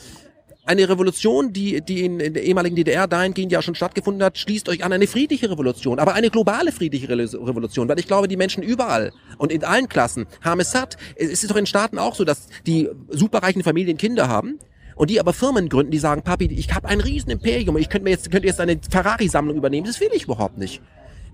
eine 0.66 0.88
Revolution, 0.88 1.52
die, 1.54 1.82
die 1.82 2.06
in, 2.06 2.20
in 2.20 2.34
der 2.34 2.44
ehemaligen 2.44 2.76
DDR 2.76 3.08
dahingehend 3.08 3.52
ja 3.52 3.62
schon 3.62 3.76
stattgefunden 3.76 4.24
hat, 4.24 4.38
schließt 4.38 4.70
euch 4.70 4.84
an 4.84 4.94
eine 4.94 5.08
friedliche 5.08 5.50
Revolution, 5.50 6.00
aber 6.00 6.14
eine 6.14 6.30
globale 6.30 6.72
friedliche 6.72 7.10
Revolution, 7.10 7.88
weil 7.90 8.00
ich 8.00 8.08
glaube, 8.08 8.28
die 8.28 8.38
Menschen 8.38 8.62
überall 8.62 9.12
und 9.38 9.52
in 9.52 9.64
allen 9.64 9.90
Klassen 9.90 10.28
haben 10.42 10.60
es 10.60 10.72
satt. 10.72 10.98
Es 11.16 11.44
ist 11.44 11.50
doch 11.50 11.56
in 11.56 11.66
Staaten 11.66 11.98
auch 11.98 12.16
so, 12.16 12.24
dass 12.24 12.50
die 12.68 12.90
superreichen 13.10 13.64
Familien 13.64 13.98
Kinder 13.98 14.28
haben 14.28 14.60
und 14.96 15.10
die 15.10 15.20
aber 15.20 15.34
Firmen 15.34 15.70
gründen, 15.70 15.92
die 15.92 15.98
sagen, 15.98 16.24
Papi, 16.24 16.46
ich 16.46 16.74
habe 16.76 16.88
ein 16.88 17.00
riesen 17.00 17.32
Imperium, 17.32 17.78
ich 17.78 17.90
könnte 17.90 18.04
mir 18.04 18.12
jetzt, 18.12 18.30
könnte 18.30 18.48
jetzt 18.48 18.60
eine 18.60 18.80
Ferrari-Sammlung 18.90 19.58
übernehmen. 19.58 19.88
Das 19.88 20.00
will 20.02 20.10
ich 20.14 20.26
überhaupt 20.26 20.58
nicht. 20.58 20.82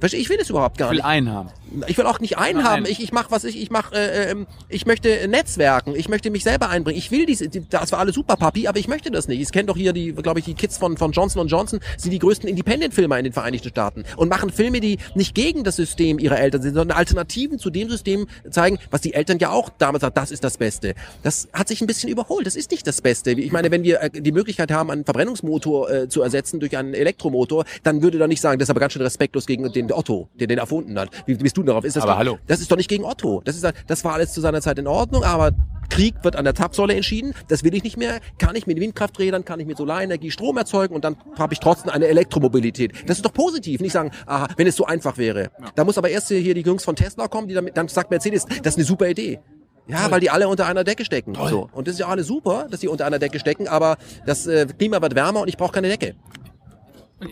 Ich 0.01 0.29
will 0.29 0.37
das 0.37 0.49
überhaupt 0.49 0.77
gar 0.77 0.91
nicht. 0.91 0.99
Ich 0.99 1.03
will 1.03 1.09
einen 1.09 1.31
haben. 1.31 1.49
Ich 1.87 1.97
will 1.97 2.05
auch 2.05 2.19
nicht 2.19 2.37
einen 2.37 2.63
haben. 2.63 2.85
Ich, 2.85 3.01
ich 3.01 3.11
mache 3.11 3.31
was 3.31 3.43
ich 3.43 3.59
ich 3.61 3.69
mache 3.71 3.95
äh, 3.95 4.31
ähm, 4.31 4.47
ich 4.69 4.85
möchte 4.85 5.27
Netzwerken. 5.27 5.95
Ich 5.95 6.09
möchte 6.09 6.29
mich 6.29 6.43
selber 6.43 6.69
einbringen. 6.69 6.97
Ich 6.97 7.11
will 7.11 7.25
diese 7.25 7.49
die, 7.49 7.67
das 7.67 7.91
war 7.91 7.99
alles 7.99 8.15
super 8.15 8.35
Papi, 8.35 8.67
aber 8.67 8.79
ich 8.79 8.87
möchte 8.87 9.11
das 9.11 9.27
nicht. 9.27 9.41
Ich 9.41 9.51
kenne 9.51 9.65
doch 9.65 9.77
hier 9.77 9.93
die 9.93 10.13
glaube 10.13 10.39
ich 10.39 10.45
die 10.45 10.53
Kids 10.53 10.77
von 10.77 10.97
von 10.97 11.11
Johnson 11.11 11.47
Johnson 11.47 11.79
sind 11.97 12.11
die 12.11 12.19
größten 12.19 12.47
Independent 12.47 12.93
Filmer 12.93 13.17
in 13.17 13.23
den 13.23 13.33
Vereinigten 13.33 13.69
Staaten 13.69 14.03
und 14.15 14.29
machen 14.29 14.49
Filme, 14.49 14.79
die 14.79 14.99
nicht 15.15 15.35
gegen 15.35 15.63
das 15.63 15.75
System 15.75 16.19
ihrer 16.19 16.39
Eltern 16.39 16.61
sind, 16.61 16.75
sondern 16.75 16.97
Alternativen 16.97 17.59
zu 17.59 17.69
dem 17.69 17.89
System 17.89 18.27
zeigen, 18.49 18.77
was 18.91 19.01
die 19.01 19.13
Eltern 19.13 19.39
ja 19.39 19.51
auch 19.51 19.69
damals 19.77 20.01
sagt, 20.01 20.17
das 20.17 20.31
ist 20.31 20.43
das 20.43 20.57
Beste. 20.57 20.95
Das 21.23 21.47
hat 21.53 21.67
sich 21.67 21.81
ein 21.81 21.87
bisschen 21.87 22.09
überholt. 22.09 22.45
Das 22.45 22.55
ist 22.55 22.71
nicht 22.71 22.85
das 22.87 23.01
Beste. 23.01 23.31
Ich 23.31 23.51
meine, 23.51 23.71
wenn 23.71 23.83
wir 23.83 24.01
äh, 24.01 24.09
die 24.09 24.31
Möglichkeit 24.31 24.71
haben 24.71 24.91
einen 24.91 25.05
Verbrennungsmotor 25.05 25.89
äh, 25.89 26.09
zu 26.09 26.21
ersetzen 26.21 26.59
durch 26.59 26.77
einen 26.77 26.93
Elektromotor, 26.93 27.65
dann 27.83 28.01
würde 28.01 28.17
da 28.17 28.27
nicht 28.27 28.41
sagen, 28.41 28.59
das 28.59 28.67
ist 28.67 28.69
aber 28.71 28.79
ganz 28.79 28.93
schön 28.93 29.01
respektlos 29.01 29.45
gegen 29.45 29.71
den 29.71 29.84
gegen 29.87 29.97
Otto, 29.97 30.29
der 30.35 30.47
den 30.47 30.57
erfunden 30.57 30.97
hat. 30.99 31.09
Wie 31.25 31.35
bist 31.35 31.57
du 31.57 31.63
darauf? 31.63 31.83
Ist 31.83 31.95
das 31.95 32.03
Aber 32.03 32.13
doch, 32.13 32.19
hallo. 32.19 32.39
Das 32.47 32.59
ist 32.59 32.71
doch 32.71 32.77
nicht 32.77 32.89
gegen 32.89 33.05
Otto. 33.05 33.41
Das 33.45 33.55
ist, 33.55 33.65
das 33.87 34.03
war 34.03 34.13
alles 34.13 34.33
zu 34.33 34.41
seiner 34.41 34.61
Zeit 34.61 34.79
in 34.79 34.87
Ordnung, 34.87 35.23
aber 35.23 35.51
Krieg 35.89 36.15
wird 36.23 36.35
an 36.35 36.45
der 36.45 36.55
Zapfsäule 36.55 36.95
entschieden. 36.95 37.33
Das 37.47 37.63
will 37.63 37.73
ich 37.75 37.83
nicht 37.83 37.97
mehr. 37.97 38.19
Kann 38.39 38.55
ich 38.55 38.65
mit 38.67 38.79
Windkrafträdern, 38.79 39.45
kann 39.45 39.59
ich 39.59 39.67
mit 39.67 39.77
Solarenergie 39.77 40.31
Strom 40.31 40.57
erzeugen 40.57 40.95
und 40.95 41.03
dann 41.03 41.15
habe 41.37 41.53
ich 41.53 41.59
trotzdem 41.59 41.91
eine 41.91 42.07
Elektromobilität. 42.07 42.93
Das 43.07 43.17
ist 43.17 43.25
doch 43.25 43.33
positiv. 43.33 43.81
Nicht 43.81 43.93
sagen, 43.93 44.11
aha, 44.25 44.47
wenn 44.57 44.67
es 44.67 44.75
so 44.75 44.85
einfach 44.85 45.17
wäre. 45.17 45.51
Da 45.75 45.83
muss 45.83 45.97
aber 45.97 46.09
erst 46.09 46.29
hier 46.29 46.53
die 46.53 46.61
Jungs 46.61 46.83
von 46.83 46.95
Tesla 46.95 47.27
kommen, 47.27 47.47
die 47.47 47.53
damit, 47.53 47.77
dann 47.77 47.87
sagt 47.87 48.09
Mercedes, 48.09 48.45
das 48.45 48.73
ist 48.73 48.77
eine 48.77 48.85
super 48.85 49.07
Idee. 49.07 49.39
Ja, 49.87 50.09
weil 50.09 50.19
die 50.19 50.31
alle 50.31 50.47
unter 50.47 50.65
einer 50.65 50.83
Decke 50.83 51.05
stecken. 51.05 51.35
So. 51.35 51.69
Und 51.71 51.87
das 51.87 51.93
ist 51.93 51.99
ja 51.99 52.07
alles 52.07 52.25
super, 52.25 52.67
dass 52.71 52.79
die 52.79 52.87
unter 52.87 53.05
einer 53.05 53.19
Decke 53.19 53.37
stecken, 53.39 53.67
aber 53.67 53.97
das 54.25 54.47
äh, 54.47 54.65
Klima 54.65 54.99
wird 54.99 55.13
wärmer 55.13 55.41
und 55.41 55.47
ich 55.47 55.57
brauche 55.57 55.73
keine 55.73 55.89
Decke. 55.89 56.15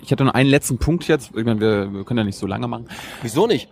Ich 0.01 0.11
hatte 0.11 0.23
noch 0.23 0.33
einen 0.33 0.49
letzten 0.49 0.77
Punkt 0.77 1.07
jetzt. 1.07 1.31
Ich 1.35 1.45
meine, 1.45 1.59
wir, 1.59 1.93
wir 1.93 2.03
können 2.05 2.19
ja 2.19 2.23
nicht 2.23 2.37
so 2.37 2.47
lange 2.47 2.67
machen. 2.67 2.87
Wieso 3.21 3.47
nicht? 3.47 3.69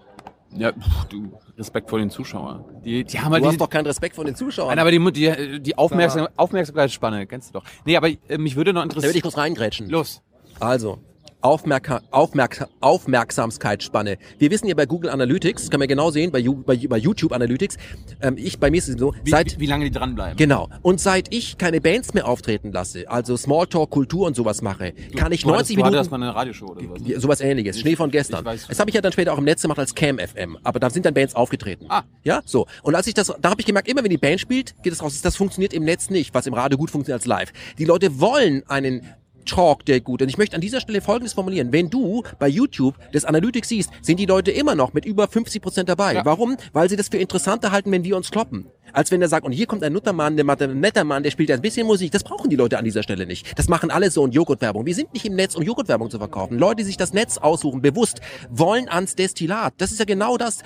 Ja, 0.54 0.74
pff, 0.74 1.06
du, 1.06 1.32
Respekt 1.58 1.89
vor 1.89 2.00
den 2.00 2.10
Zuschauern. 2.10 2.65
Die, 2.84 3.06
die 3.06 3.19
haben 3.19 3.32
halt 3.32 3.41
Du 3.41 3.47
die, 3.47 3.54
hast 3.54 3.62
doch 3.62 3.69
keinen 3.69 3.86
Respekt 3.86 4.15
vor 4.15 4.26
den 4.26 4.36
Zuschauern. 4.36 4.69
Nein, 4.69 4.80
aber 4.80 4.91
die, 4.91 5.12
die, 5.12 5.62
die 5.62 5.78
Aufmerksam, 5.78 6.28
Aufmerksamkeitsspanne, 6.36 7.26
kennst 7.28 7.50
du 7.50 7.60
doch. 7.60 7.63
Nee, 7.86 7.95
aber 7.95 8.10
äh, 8.10 8.38
mich 8.38 8.56
würde 8.58 8.74
noch 8.74 8.82
da 8.82 8.89
will 8.89 8.91
interessieren. 8.91 9.15
ich 9.15 9.24
kurz 9.24 9.38
reingrätschen. 9.38 9.89
Los. 9.89 10.21
Also, 10.60 11.00
Aufmerka 11.41 12.01
Aufmerk 12.12 12.67
Aufmerksamkeitsspanne. 12.82 14.17
Wir 14.38 14.51
wissen 14.51 14.67
ja 14.67 14.75
bei 14.75 14.86
Google 14.86 15.10
Analytics, 15.10 15.63
das 15.63 15.71
können 15.71 15.82
wir 15.82 15.88
genau 15.88 16.12
sehen, 16.12 16.32
bei, 16.32 16.43
bei, 16.43 16.77
bei 16.88 16.97
YouTube 16.97 17.32
Analytics, 17.32 17.77
ähm, 18.21 18.36
ich, 18.38 18.60
bei 18.60 18.69
mir 18.69 18.77
ist 18.77 18.89
es 18.89 18.99
so, 18.99 19.13
Wie, 19.23 19.32
seit, 19.32 19.56
wie, 19.56 19.62
wie 19.62 19.65
lange 19.65 19.86
die 19.86 19.91
dranbleiben. 19.91 20.38
genau, 20.38 20.69
und 20.82 20.99
seit 20.99 21.34
ich 21.34 21.58
keine 21.58 21.82
Bands 21.82 22.13
mehr 22.13 22.27
auftreten 22.27 22.71
lasse, 22.71 23.10
also 23.10 23.36
Smalltalk, 23.38 23.89
Kultur 23.89 24.27
und 24.27 24.36
sowas 24.36 24.62
mache, 24.62 24.93
kann 25.15 25.32
ich 25.32 25.43
du 25.43 25.51
hattest, 25.51 25.71
90 25.71 25.75
du 25.75 25.84
hattest 25.84 25.93
Minuten... 25.93 26.10
mal 26.12 26.27
eine 26.27 26.36
Radioshow 26.36 26.67
oder 26.67 26.82
sowas. 26.82 27.21
Sowas 27.21 27.41
ähnliches. 27.41 27.80
Schnee 27.80 27.95
von 27.95 28.12
gestern. 28.12 28.45
ich 28.54 28.67
das 28.67 28.80
habe 28.80 28.89
ich 28.89 28.95
ja 28.95 29.01
dann 29.01 29.12
später 29.12 29.34
auch 29.34 29.38
im 29.38 29.45
Netz 29.45 29.62
gemacht 29.62 29.80
als 29.80 29.95
Cam 29.95 30.19
FM. 30.19 30.58
Aber 30.63 30.80
da 30.80 30.89
sind 30.89 31.06
dann 31.06 31.13
Bands 31.13 31.36
aufgetreten. 31.36 31.86
Ah. 31.89 32.04
Ja, 32.23 32.41
so. 32.45 32.67
Und 32.84 32.95
als 32.95 33.08
ich 33.08 33.13
das, 33.13 33.34
da 33.41 33.49
habe 33.49 33.62
ich 33.62 33.65
gemerkt, 33.65 33.88
immer 33.88 34.04
wenn 34.04 34.10
die 34.10 34.17
Band 34.17 34.39
spielt, 34.39 34.75
geht 34.84 34.93
es 34.93 35.01
raus. 35.01 35.19
Das 35.21 35.36
funktioniert 35.36 35.73
im 35.73 35.84
Netz 35.84 36.10
nicht, 36.10 36.34
was 36.34 36.45
im 36.47 36.54
Radio 36.54 36.77
gut 36.77 36.91
funktioniert 36.91 37.21
als 37.21 37.25
live. 37.25 37.51
Die 37.77 37.86
Leute 37.86 38.19
wollen 38.19 38.63
einen 38.67 39.01
Talk, 39.45 39.86
der 39.86 40.01
gut. 40.01 40.21
Und 40.21 40.30
ich 40.30 40.38
möchte 40.38 40.56
an 40.56 40.62
dieser 40.62 40.82
Stelle 40.82 41.01
Folgendes 41.01 41.34
formulieren. 41.34 41.71
Wenn 41.71 41.89
du 41.89 42.23
bei 42.39 42.47
YouTube 42.47 42.95
das 43.12 43.25
Analytics 43.25 43.69
siehst, 43.69 43.91
sind 44.01 44.19
die 44.19 44.25
Leute 44.25 44.51
immer 44.51 44.75
noch 44.75 44.93
mit 44.93 45.06
über 45.06 45.27
50 45.27 45.62
Prozent 45.62 45.89
dabei. 45.89 46.13
Ja. 46.15 46.25
Warum? 46.25 46.58
Weil 46.73 46.89
sie 46.89 46.95
das 46.95 47.10
für 47.10 47.17
interessanter 47.17 47.71
halten, 47.71 47.91
wenn 47.91 48.04
wir 48.04 48.17
uns 48.17 48.32
kloppen. 48.32 48.67
Als 48.93 49.12
wenn 49.12 49.21
er 49.21 49.27
sagt, 49.27 49.45
und 49.45 49.51
hier 49.51 49.65
kommt 49.65 49.84
ein 49.84 49.93
Nuttermann, 49.93 50.36
der 50.36 50.45
macht 50.45 50.62
ein 50.62 50.80
netter 50.80 51.04
Mann, 51.04 51.23
der 51.23 51.32
spielt 51.32 51.51
ein 51.51 51.62
bisschen 51.62 51.88
Musik. 51.88 52.12
Das 52.12 52.23
brauchen 52.23 52.49
die 52.49 52.56
Leute 52.56 52.77
an 52.77 52.86
dieser 52.86 53.04
Stelle 53.04 53.25
nicht. 53.25 53.58
Das 53.58 53.67
machen 53.67 53.91
alle 53.91 54.12
so 54.12 54.23
und 54.23 54.34
Joghurtwerbung. 54.34 54.86
Wir 54.86 54.95
sind 54.95 55.13
nicht 55.13 55.25
im 55.25 55.36
Netz, 55.36 55.56
um 55.56 55.63
Joghurtwerbung 55.63 56.10
zu 56.10 56.17
verkaufen. 56.19 56.58
Leute, 56.58 56.77
die 56.77 56.84
sich 56.84 56.97
das 56.97 57.13
Netz 57.13 57.38
aussuchen, 57.38 57.82
bewusst, 57.82 58.21
wollen 58.49 58.89
ans 58.89 59.15
Destillat. 59.15 59.73
Das 59.77 59.91
ist 59.91 59.99
ja 59.99 60.06
genau 60.06 60.38
das. 60.38 60.60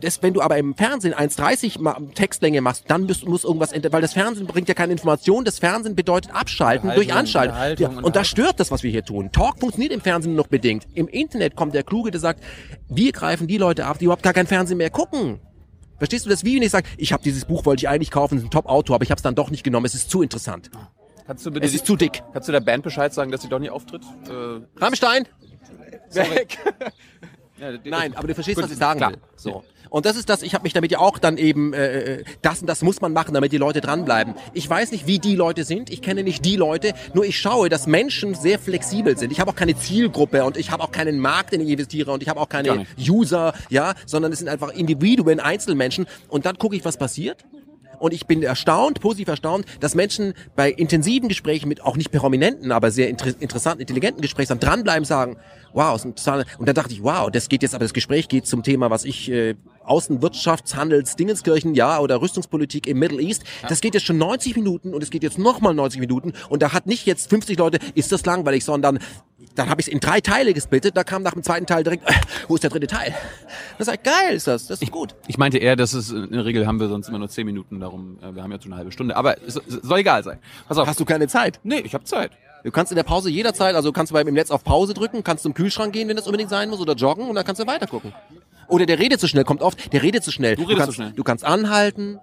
das 0.00 0.22
wenn 0.22 0.34
du 0.34 0.40
aber 0.40 0.58
im 0.58 0.74
Fernsehen 0.74 1.14
1,30 1.14 1.80
ma- 1.80 1.98
Textlänge 2.14 2.60
machst, 2.60 2.84
dann 2.88 3.04
muss, 3.04 3.24
muss 3.24 3.44
irgendwas, 3.44 3.72
weil 3.90 4.02
das 4.02 4.12
Fernsehen 4.12 4.46
bringt 4.46 4.68
ja 4.68 4.74
keine 4.74 4.92
Information. 4.92 5.44
Das 5.44 5.58
Fernsehen 5.58 5.94
bedeutet 5.96 6.34
abschalten 6.34 6.90
durch 6.94 7.08
Unterhaltung, 7.08 7.52
Anschalten. 7.52 7.82
Ja, 7.82 7.88
und 8.02 8.16
das 8.16 8.28
stört 8.28 8.60
das, 8.60 8.70
was 8.70 8.82
wir 8.82 8.90
hier 8.90 9.04
tun. 9.04 9.30
Talk 9.32 9.60
funktioniert 9.60 9.92
im 9.92 10.00
Fernsehen 10.00 10.34
nur 10.34 10.44
noch 10.44 10.48
bedingt. 10.50 10.86
Im 10.94 11.08
Internet 11.08 11.56
kommt 11.56 11.74
der 11.74 11.82
Kluge, 11.82 12.10
der 12.10 12.20
sagt, 12.20 12.42
wir 12.88 13.12
greifen 13.12 13.46
die 13.46 13.58
Leute 13.58 13.86
ab, 13.86 13.98
die 13.98 14.04
überhaupt 14.04 14.22
gar 14.22 14.32
kein 14.32 14.46
Fernsehen 14.46 14.78
mehr 14.78 14.90
gucken. 14.90 15.40
Verstehst 15.98 16.26
du 16.26 16.30
das? 16.30 16.44
Wie 16.44 16.56
wenn 16.56 16.62
ich 16.62 16.70
sage, 16.70 16.88
ich 16.98 17.12
habe 17.12 17.22
dieses 17.22 17.44
Buch, 17.44 17.64
wollte 17.64 17.80
ich 17.80 17.88
eigentlich 17.88 18.10
kaufen, 18.10 18.36
es 18.36 18.42
ist 18.42 18.48
ein 18.48 18.50
Top-Autor, 18.50 18.96
aber 18.96 19.04
ich 19.04 19.10
habe 19.10 19.18
es 19.18 19.22
dann 19.22 19.34
doch 19.34 19.50
nicht 19.50 19.64
genommen, 19.64 19.86
es 19.86 19.94
ist 19.94 20.10
zu 20.10 20.22
interessant. 20.22 20.70
Kannst 21.26 21.44
du 21.44 21.50
bitte 21.50 21.66
Es 21.66 21.74
ist 21.74 21.86
zu 21.86 21.96
dick. 21.96 22.22
kannst 22.32 22.48
du 22.48 22.52
der 22.52 22.60
Band 22.60 22.84
Bescheid 22.84 23.12
sagen, 23.12 23.32
dass 23.32 23.42
sie 23.42 23.48
doch 23.48 23.58
nicht 23.58 23.70
auftritt? 23.70 24.02
Äh, 24.28 24.60
Rammstein? 24.80 25.26
Weg. 26.12 26.58
ja, 27.58 27.72
Nein, 27.84 28.14
aber 28.16 28.28
du 28.28 28.34
verstehst, 28.34 28.56
Gut, 28.56 28.64
was 28.64 28.70
ich 28.70 28.78
sagen 28.78 28.98
klar. 29.00 29.10
will. 29.12 29.18
So. 29.36 29.64
Und 29.90 30.06
das 30.06 30.16
ist 30.16 30.28
das, 30.28 30.42
ich 30.42 30.54
habe 30.54 30.64
mich 30.64 30.72
damit 30.72 30.90
ja 30.90 30.98
auch 30.98 31.18
dann 31.18 31.38
eben, 31.38 31.72
äh, 31.72 32.18
äh, 32.20 32.24
das 32.42 32.60
und 32.60 32.66
das 32.66 32.82
muss 32.82 33.00
man 33.00 33.12
machen, 33.12 33.34
damit 33.34 33.52
die 33.52 33.58
Leute 33.58 33.80
dranbleiben. 33.80 34.34
Ich 34.52 34.68
weiß 34.68 34.92
nicht, 34.92 35.06
wie 35.06 35.18
die 35.18 35.36
Leute 35.36 35.64
sind, 35.64 35.90
ich 35.90 36.02
kenne 36.02 36.22
nicht 36.22 36.44
die 36.44 36.56
Leute, 36.56 36.94
nur 37.14 37.24
ich 37.24 37.38
schaue, 37.38 37.68
dass 37.68 37.86
Menschen 37.86 38.34
sehr 38.34 38.58
flexibel 38.58 39.16
sind. 39.16 39.32
Ich 39.32 39.40
habe 39.40 39.50
auch 39.50 39.56
keine 39.56 39.76
Zielgruppe 39.76 40.44
und 40.44 40.56
ich 40.56 40.70
habe 40.70 40.82
auch 40.82 40.92
keinen 40.92 41.18
Markt, 41.18 41.52
in 41.52 41.60
den 41.60 41.68
ich 41.68 41.72
investiere 41.72 42.12
und 42.12 42.22
ich 42.22 42.28
habe 42.28 42.40
auch 42.40 42.48
keine. 42.48 42.86
User, 42.98 43.54
ja, 43.70 43.94
sondern 44.06 44.32
es 44.32 44.38
sind 44.38 44.48
einfach 44.48 44.70
Individuen, 44.70 45.40
Einzelmenschen 45.40 46.06
und 46.28 46.46
dann 46.46 46.58
gucke 46.58 46.76
ich, 46.76 46.84
was 46.84 46.96
passiert. 46.96 47.44
Und 47.98 48.12
ich 48.12 48.26
bin 48.26 48.42
erstaunt, 48.42 49.00
positiv 49.00 49.28
erstaunt, 49.28 49.64
dass 49.80 49.94
Menschen 49.94 50.34
bei 50.54 50.70
intensiven 50.70 51.28
Gesprächen 51.28 51.68
mit 51.68 51.82
auch 51.82 51.96
nicht 51.96 52.12
prominenten, 52.12 52.72
aber 52.72 52.90
sehr 52.90 53.08
inter 53.08 53.28
interessanten, 53.40 53.80
intelligenten 53.80 54.20
Gesprächen 54.20 54.48
dann 54.48 54.60
dranbleiben, 54.60 55.04
sagen, 55.04 55.36
wow, 55.76 55.94
ist 55.94 56.04
ein 56.04 56.16
total, 56.16 56.46
und 56.58 56.66
dann 56.66 56.74
dachte 56.74 56.92
ich, 56.92 57.02
wow, 57.02 57.30
das 57.30 57.48
geht 57.48 57.62
jetzt, 57.62 57.74
aber 57.74 57.84
das 57.84 57.92
Gespräch 57.92 58.28
geht 58.28 58.46
zum 58.46 58.62
Thema, 58.62 58.90
was 58.90 59.04
ich, 59.04 59.30
äh, 59.30 59.54
Außenwirtschafts-, 59.84 60.74
Handels-, 60.74 61.16
Dingenskirchen, 61.16 61.74
ja, 61.74 62.00
oder 62.00 62.20
Rüstungspolitik 62.20 62.86
im 62.86 62.98
Middle 62.98 63.20
East. 63.20 63.44
Das 63.68 63.80
geht 63.80 63.94
jetzt 63.94 64.04
schon 64.04 64.18
90 64.18 64.56
Minuten 64.56 64.94
und 64.94 65.02
es 65.02 65.10
geht 65.10 65.22
jetzt 65.22 65.38
nochmal 65.38 65.74
90 65.74 66.00
Minuten 66.00 66.32
und 66.48 66.62
da 66.62 66.72
hat 66.72 66.86
nicht 66.86 67.06
jetzt 67.06 67.30
50 67.30 67.58
Leute, 67.58 67.78
ist 67.94 68.10
das 68.10 68.24
langweilig, 68.26 68.64
sondern 68.64 68.98
dann 69.54 69.70
habe 69.70 69.80
ich 69.80 69.86
es 69.86 69.92
in 69.92 70.00
drei 70.00 70.20
Teile 70.20 70.54
gesplittet, 70.54 70.96
da 70.96 71.04
kam 71.04 71.22
nach 71.22 71.34
dem 71.34 71.42
zweiten 71.42 71.66
Teil 71.66 71.84
direkt, 71.84 72.08
äh, 72.08 72.12
wo 72.48 72.54
ist 72.54 72.64
der 72.64 72.70
dritte 72.70 72.86
Teil? 72.86 73.14
Das 73.78 73.86
ist 73.86 73.88
halt 73.88 74.04
geil, 74.04 74.34
ist 74.34 74.46
das, 74.46 74.66
das 74.66 74.82
ist 74.82 74.90
gut. 74.90 75.14
Ich 75.28 75.38
meinte 75.38 75.58
eher, 75.58 75.76
dass 75.76 75.92
es 75.92 76.10
in 76.10 76.32
der 76.32 76.44
Regel 76.44 76.66
haben 76.66 76.80
wir 76.80 76.88
sonst 76.88 77.08
immer 77.08 77.18
nur 77.18 77.28
zehn 77.28 77.46
Minuten, 77.46 77.80
darum, 77.80 78.18
äh, 78.22 78.34
wir 78.34 78.42
haben 78.42 78.52
jetzt 78.52 78.64
schon 78.64 78.72
eine 78.72 78.78
halbe 78.78 78.92
Stunde. 78.92 79.16
Aber 79.16 79.36
es, 79.42 79.56
es 79.56 79.74
soll 79.82 80.00
egal 80.00 80.24
sein. 80.24 80.38
Pass 80.68 80.78
auf. 80.78 80.88
Hast 80.88 81.00
du 81.00 81.04
keine 81.04 81.28
Zeit? 81.28 81.60
Nee, 81.62 81.80
ich 81.80 81.94
habe 81.94 82.04
Zeit. 82.04 82.32
Du 82.66 82.72
kannst 82.72 82.90
in 82.90 82.96
der 82.96 83.04
Pause 83.04 83.30
jederzeit, 83.30 83.76
also 83.76 83.92
kannst 83.92 84.10
du 84.10 84.14
beim 84.14 84.26
im 84.26 84.34
Netz 84.34 84.50
auf 84.50 84.64
Pause 84.64 84.92
drücken, 84.92 85.22
kannst 85.22 85.44
zum 85.44 85.54
Kühlschrank 85.54 85.92
gehen, 85.92 86.08
wenn 86.08 86.16
das 86.16 86.26
unbedingt 86.26 86.50
sein 86.50 86.68
muss, 86.68 86.80
oder 86.80 86.94
joggen 86.94 87.28
und 87.28 87.36
dann 87.36 87.44
kannst 87.44 87.62
du 87.62 87.66
weiter 87.68 87.86
gucken. 87.86 88.12
Oder 88.66 88.86
der 88.86 88.98
redet 88.98 89.20
zu 89.20 89.28
schnell, 89.28 89.44
kommt 89.44 89.62
oft, 89.62 89.92
der 89.92 90.02
redet 90.02 90.24
zu 90.24 90.32
schnell. 90.32 90.56
Du 90.56 90.62
redest 90.62 90.78
kannst, 90.78 90.86
zu 90.90 90.94
schnell. 90.94 91.12
Du 91.12 91.22
kannst 91.22 91.44
anhalten 91.44 92.18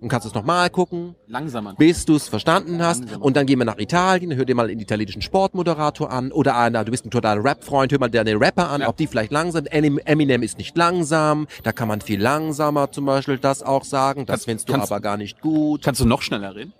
und 0.00 0.08
kannst 0.08 0.26
es 0.26 0.32
nochmal 0.32 0.70
gucken, 0.70 1.16
Langsamer. 1.26 1.74
bis 1.74 2.06
du 2.06 2.16
es 2.16 2.28
verstanden 2.28 2.82
hast. 2.82 3.00
Langsamer. 3.00 3.22
Und 3.22 3.36
dann 3.36 3.44
gehen 3.44 3.58
wir 3.58 3.66
nach 3.66 3.76
Italien, 3.76 4.34
hör 4.36 4.46
dir 4.46 4.54
mal 4.54 4.68
den 4.68 4.80
italienischen 4.80 5.20
Sportmoderator 5.20 6.10
an. 6.10 6.32
Oder 6.32 6.56
einer, 6.56 6.82
du 6.86 6.90
bist 6.90 7.04
ein 7.04 7.10
totaler 7.10 7.44
Rap-Freund, 7.44 7.92
hör 7.92 7.98
mal 7.98 8.08
deine 8.08 8.40
Rapper 8.40 8.70
an, 8.70 8.80
Ja. 8.80 8.88
ob 8.88 8.96
die 8.96 9.06
vielleicht 9.06 9.32
langsam 9.32 9.66
Eminem 9.66 10.42
ist 10.42 10.56
nicht 10.56 10.78
langsam, 10.78 11.46
da 11.62 11.72
kann 11.72 11.88
man 11.88 12.00
viel 12.00 12.22
langsamer 12.22 12.90
zum 12.90 13.04
Beispiel 13.04 13.36
das 13.36 13.62
auch 13.62 13.84
sagen. 13.84 14.24
Das 14.24 14.32
Kannst- 14.32 14.44
findest 14.46 14.68
du 14.70 14.72
kannst- 14.72 14.90
aber 14.90 15.02
gar 15.02 15.18
nicht 15.18 15.42
gut. 15.42 15.82
Kannst 15.82 16.00
du 16.00 16.06
noch 16.06 16.22
schneller 16.22 16.54
reden? 16.54 16.72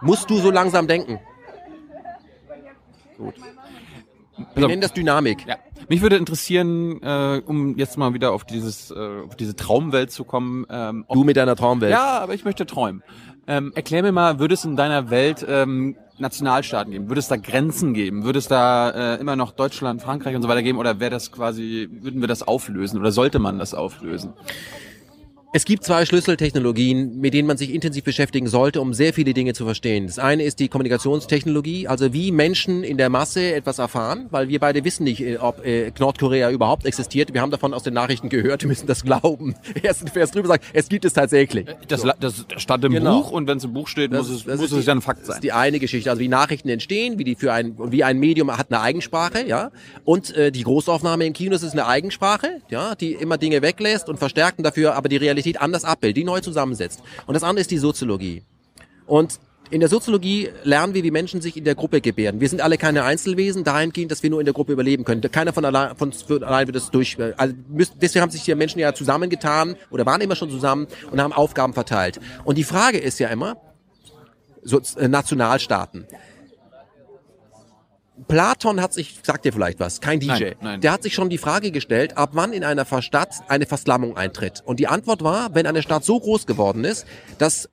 Musst 0.00 0.28
du 0.30 0.38
so 0.38 0.50
langsam 0.50 0.88
denken. 0.88 1.20
Gut. 3.22 3.34
Wir 4.54 4.66
nennen 4.66 4.80
das 4.80 4.92
Dynamik. 4.92 5.46
Ja. 5.46 5.56
Mich 5.88 6.00
würde 6.00 6.16
interessieren, 6.16 7.02
äh, 7.02 7.42
um 7.44 7.76
jetzt 7.76 7.98
mal 7.98 8.14
wieder 8.14 8.32
auf 8.32 8.44
dieses, 8.44 8.90
äh, 8.90 8.94
auf 9.26 9.36
diese 9.36 9.54
Traumwelt 9.54 10.10
zu 10.10 10.24
kommen. 10.24 10.66
Ähm, 10.70 11.04
Du 11.12 11.24
mit 11.24 11.36
deiner 11.36 11.54
Traumwelt. 11.54 11.92
ja, 11.92 12.18
aber 12.20 12.34
ich 12.34 12.44
möchte 12.44 12.64
träumen. 12.66 13.02
Ähm, 13.46 13.72
erklär 13.74 14.02
mir 14.02 14.12
mal, 14.12 14.38
würde 14.38 14.54
es 14.54 14.64
in 14.64 14.76
deiner 14.76 15.10
Welt 15.10 15.44
ähm, 15.48 15.96
Nationalstaaten 16.18 16.92
geben? 16.92 17.08
Würde 17.08 17.18
es 17.18 17.28
da 17.28 17.36
Grenzen 17.36 17.92
geben? 17.92 18.24
Würde 18.24 18.38
es 18.38 18.48
da 18.48 18.90
äh, 19.16 19.20
immer 19.20 19.36
noch 19.36 19.52
Deutschland, 19.52 20.00
Frankreich 20.00 20.34
und 20.36 20.42
so 20.42 20.48
weiter 20.48 20.62
geben? 20.62 20.78
Oder 20.78 21.00
wäre 21.00 21.10
das 21.10 21.32
quasi, 21.32 21.88
würden 21.90 22.20
wir 22.20 22.28
das 22.28 22.42
auflösen? 22.46 22.98
Oder 23.00 23.10
sollte 23.12 23.38
man 23.38 23.58
das 23.58 23.74
auflösen? 23.74 24.32
Es 25.54 25.66
gibt 25.66 25.84
zwei 25.84 26.06
Schlüsseltechnologien, 26.06 27.18
mit 27.20 27.34
denen 27.34 27.46
man 27.46 27.58
sich 27.58 27.74
intensiv 27.74 28.04
beschäftigen 28.04 28.46
sollte, 28.46 28.80
um 28.80 28.94
sehr 28.94 29.12
viele 29.12 29.34
Dinge 29.34 29.52
zu 29.52 29.66
verstehen. 29.66 30.06
Das 30.06 30.18
eine 30.18 30.44
ist 30.44 30.60
die 30.60 30.68
Kommunikationstechnologie, 30.68 31.88
also 31.88 32.14
wie 32.14 32.32
Menschen 32.32 32.82
in 32.82 32.96
der 32.96 33.10
Masse 33.10 33.52
etwas 33.54 33.78
erfahren, 33.78 34.28
weil 34.30 34.48
wir 34.48 34.60
beide 34.60 34.82
wissen 34.82 35.04
nicht, 35.04 35.20
äh, 35.20 35.36
ob 35.36 35.62
äh, 35.66 35.92
Nordkorea 35.98 36.50
überhaupt 36.50 36.86
existiert. 36.86 37.34
Wir 37.34 37.42
haben 37.42 37.50
davon 37.50 37.74
aus 37.74 37.82
den 37.82 37.92
Nachrichten 37.92 38.30
gehört, 38.30 38.62
wir 38.62 38.68
müssen 38.68 38.86
das 38.86 39.02
glauben. 39.04 39.54
Erst 39.82 40.08
Vers 40.08 40.30
drüber 40.30 40.48
sagt, 40.48 40.64
es 40.72 40.88
gibt 40.88 41.04
es 41.04 41.12
tatsächlich. 41.12 41.66
Das, 41.86 42.02
la- 42.02 42.16
das, 42.18 42.46
das 42.48 42.62
stand 42.62 42.86
im 42.86 42.92
Genau. 42.92 43.20
Buch 43.20 43.30
und 43.32 43.46
wenn 43.46 43.58
es 43.58 43.64
im 43.64 43.74
Buch 43.74 43.88
steht, 43.88 44.10
Das 44.10 44.28
muss 44.28 44.36
es, 44.38 44.44
das 44.44 44.58
muss 44.58 44.72
es 44.72 44.86
ja 44.86 44.94
ein 44.94 45.02
Fakt 45.02 45.20
Das 45.20 45.26
sein. 45.26 45.34
ist 45.36 45.44
die 45.44 45.52
eine 45.52 45.80
Geschichte, 45.80 46.08
also 46.08 46.20
wie 46.20 46.28
Nachrichten 46.28 46.70
entstehen, 46.70 47.18
wie 47.18 47.24
die 47.24 47.34
für 47.34 47.52
ein 47.52 47.74
wie 47.92 48.04
ein 48.04 48.18
Medium 48.18 48.56
hat 48.56 48.68
eine 48.70 48.80
Eigensprache, 48.80 49.46
ja, 49.46 49.70
und 50.04 50.34
äh, 50.34 50.50
die 50.50 50.62
Großaufnahme 50.62 51.26
im 51.26 51.34
Kino 51.34 51.52
das 51.52 51.62
ist 51.62 51.72
eine 51.72 51.86
Eigensprache, 51.86 52.62
ja, 52.70 52.94
die 52.94 53.12
immer 53.12 53.36
Dinge 53.36 53.60
weglässt 53.60 54.08
und 54.08 54.18
verstärkt 54.18 54.56
und 54.56 54.64
dafür 54.64 54.94
aber 54.94 55.10
die 55.10 55.18
Realität 55.18 55.41
anders 55.60 55.84
abbildet, 55.84 56.16
die 56.16 56.24
neu 56.24 56.40
zusammensetzt. 56.40 57.02
Und 57.26 57.34
das 57.34 57.42
andere 57.42 57.60
ist 57.60 57.70
die 57.70 57.78
Soziologie. 57.78 58.42
Und 59.06 59.38
in 59.70 59.80
der 59.80 59.88
Soziologie 59.88 60.50
lernen 60.64 60.92
wir, 60.92 61.02
wie 61.02 61.10
Menschen 61.10 61.40
sich 61.40 61.56
in 61.56 61.64
der 61.64 61.74
Gruppe 61.74 62.02
gebären. 62.02 62.40
Wir 62.40 62.48
sind 62.48 62.60
alle 62.60 62.76
keine 62.76 63.04
Einzelwesen, 63.04 63.64
dahingehend, 63.64 64.10
dass 64.12 64.22
wir 64.22 64.28
nur 64.28 64.38
in 64.38 64.44
der 64.44 64.52
Gruppe 64.52 64.72
überleben 64.72 65.04
können. 65.04 65.22
Keiner 65.22 65.54
von 65.54 65.64
allein, 65.64 65.96
von 65.96 66.12
allein 66.42 66.66
wird 66.66 66.76
es 66.76 66.90
durch. 66.90 67.16
Also 67.38 67.54
müssen, 67.68 67.94
deswegen 67.98 68.22
haben 68.22 68.30
sich 68.30 68.44
die 68.44 68.54
Menschen 68.54 68.80
ja 68.80 68.92
zusammengetan 68.92 69.76
oder 69.90 70.04
waren 70.04 70.20
immer 70.20 70.36
schon 70.36 70.50
zusammen 70.50 70.88
und 71.10 71.22
haben 71.22 71.32
Aufgaben 71.32 71.72
verteilt. 71.72 72.20
Und 72.44 72.58
die 72.58 72.64
Frage 72.64 72.98
ist 72.98 73.18
ja 73.18 73.28
immer, 73.28 73.56
so, 74.62 74.80
äh, 74.98 75.08
Nationalstaaten. 75.08 76.06
Platon 78.28 78.80
hat 78.80 78.92
sich, 78.92 79.18
sagt 79.22 79.44
dir 79.44 79.52
vielleicht 79.52 79.80
was, 79.80 80.00
kein 80.00 80.20
DJ, 80.20 80.28
Nein, 80.28 80.54
nein. 80.60 80.80
der 80.80 80.92
hat 80.92 81.02
sich 81.02 81.14
schon 81.14 81.30
die 81.30 81.38
Frage 81.38 81.70
gestellt, 81.70 82.16
ab 82.16 82.30
wann 82.32 82.52
in 82.52 82.64
einer 82.64 82.86
Stadt 83.02 83.34
eine 83.48 83.66
Verslammung 83.66 84.16
eintritt. 84.16 84.62
Und 84.64 84.80
die 84.80 84.86
Antwort 84.88 85.22
war, 85.22 85.54
wenn 85.54 85.66
eine 85.66 85.82
Stadt 85.82 86.04
so 86.04 86.18
groß 86.18 86.46
geworden 86.46 86.84
ist, 86.84 87.06
dass 87.38 87.68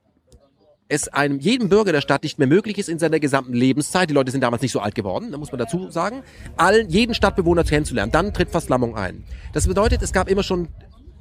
es 0.88 1.08
einem 1.08 1.38
jedem 1.38 1.68
Bürger 1.68 1.92
der 1.92 2.00
Stadt 2.00 2.24
nicht 2.24 2.38
mehr 2.38 2.48
möglich 2.48 2.76
ist, 2.76 2.88
in 2.88 2.98
seiner 2.98 3.20
gesamten 3.20 3.54
Lebenszeit, 3.54 4.10
die 4.10 4.14
Leute 4.14 4.32
sind 4.32 4.40
damals 4.40 4.60
nicht 4.60 4.72
so 4.72 4.80
alt 4.80 4.94
geworden, 4.94 5.30
da 5.30 5.38
muss 5.38 5.52
man 5.52 5.58
dazu 5.60 5.88
sagen, 5.90 6.22
allen, 6.56 6.88
jeden 6.90 7.14
Stadtbewohner 7.14 7.62
kennenzulernen. 7.64 8.10
Dann 8.10 8.34
tritt 8.34 8.50
Verslammung 8.50 8.96
ein. 8.96 9.24
Das 9.52 9.68
bedeutet, 9.68 10.02
es 10.02 10.12
gab 10.12 10.28
immer 10.28 10.42
schon 10.42 10.68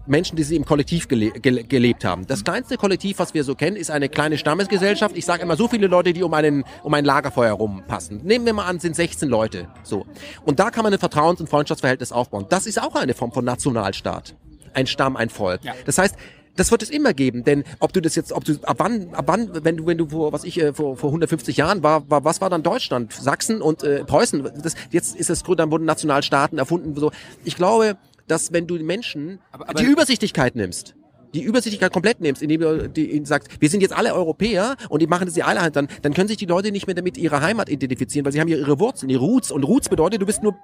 Menschen, 0.05 0.35
die 0.35 0.43
sie 0.43 0.55
im 0.55 0.65
Kollektiv 0.65 1.07
gele 1.07 1.31
gele 1.31 1.63
gelebt 1.63 2.05
haben. 2.05 2.25
Das 2.27 2.43
kleinste 2.43 2.77
Kollektiv, 2.77 3.19
was 3.19 3.33
wir 3.33 3.43
so 3.43 3.55
kennen, 3.55 3.75
ist 3.75 3.91
eine 3.91 4.09
kleine 4.09 4.37
Stammesgesellschaft. 4.37 5.15
Ich 5.15 5.25
sage 5.25 5.43
immer 5.43 5.55
so 5.55 5.67
viele 5.67 5.87
Leute, 5.87 6.13
die 6.13 6.23
um 6.23 6.33
einen 6.33 6.63
um 6.83 6.93
ein 6.93 7.05
Lagerfeuer 7.05 7.53
rumpassen. 7.53 8.21
Nehmen 8.23 8.45
wir 8.45 8.53
mal 8.53 8.65
an, 8.65 8.79
sind 8.79 8.95
16 8.95 9.29
Leute. 9.29 9.67
So. 9.83 10.05
Und 10.45 10.59
da 10.59 10.71
kann 10.71 10.83
man 10.83 10.93
ein 10.93 10.99
Vertrauens- 10.99 11.39
und 11.39 11.49
Freundschaftsverhältnis 11.49 12.11
aufbauen. 12.11 12.45
Das 12.49 12.65
ist 12.65 12.81
auch 12.81 12.95
eine 12.95 13.13
Form 13.13 13.31
von 13.31 13.45
Nationalstaat. 13.45 14.35
Ein 14.73 14.87
Stamm, 14.87 15.15
ein 15.15 15.29
Volk. 15.29 15.63
Ja. 15.63 15.73
Das 15.85 15.97
heißt, 15.97 16.15
das 16.59 16.71
wird 16.71 16.83
es 16.83 16.89
immer 16.89 17.13
geben, 17.13 17.43
denn 17.43 17.63
ob 17.79 17.93
du 17.93 18.01
das 18.01 18.15
jetzt, 18.15 18.33
ob 18.33 18.43
du 18.43 18.55
ab 18.63 18.77
wann, 18.79 19.13
ab 19.13 19.25
wann, 19.27 19.63
wenn 19.63 19.77
du, 19.77 19.85
wenn 19.85 19.97
du 19.97 20.09
vor, 20.09 20.33
was 20.33 20.43
ich 20.43 20.59
äh, 20.59 20.73
vor, 20.73 20.97
vor 20.97 21.09
150 21.09 21.55
Jahren 21.55 21.83
war, 21.83 22.09
war, 22.09 22.25
was 22.25 22.41
war 22.41 22.49
dann 22.49 22.63
Deutschland, 22.63 23.13
Sachsen 23.13 23.61
und 23.61 23.83
äh, 23.83 24.03
Preußen? 24.03 24.43
Das, 24.61 24.75
jetzt 24.91 25.15
ist 25.15 25.29
es 25.29 25.43
dann 25.43 25.71
wurden 25.71 25.85
Nationalstaaten 25.85 26.57
erfunden. 26.57 26.95
So, 26.95 27.11
ich 27.45 27.55
glaube, 27.55 27.97
dass 28.29 28.53
wenn 28.53 28.67
du 28.67 28.75
Menschen 28.75 29.39
aber, 29.51 29.69
aber 29.69 29.81
die 29.81 29.85
Übersichtlichkeit 29.85 30.55
nimmst, 30.55 30.95
die 31.33 31.43
Übersichtlichkeit 31.43 31.93
komplett 31.93 32.21
nimmst, 32.21 32.41
indem 32.41 32.61
du 32.61 32.89
die, 32.89 33.11
ihnen 33.11 33.25
sagst, 33.25 33.49
wir 33.59 33.69
sind 33.69 33.81
jetzt 33.81 33.95
alle 33.95 34.13
Europäer 34.13 34.75
und 34.89 35.01
die 35.01 35.07
machen 35.07 35.25
das 35.25 35.35
die 35.35 35.43
alle 35.43 35.61
halt 35.61 35.75
dann, 35.75 35.87
dann 36.01 36.13
können 36.13 36.27
sich 36.27 36.37
die 36.37 36.45
Leute 36.45 36.71
nicht 36.71 36.87
mehr 36.87 36.95
damit 36.95 37.17
ihrer 37.17 37.41
Heimat 37.41 37.69
identifizieren, 37.69 38.25
weil 38.25 38.31
sie 38.31 38.39
haben 38.39 38.47
ja 38.47 38.57
ihre 38.57 38.79
Wurzeln, 38.79 39.09
ihre 39.09 39.23
Roots. 39.23 39.51
Und 39.51 39.63
Roots 39.63 39.89
bedeutet, 39.89 40.21
du 40.21 40.25
bist 40.25 40.41
nur 40.43 40.55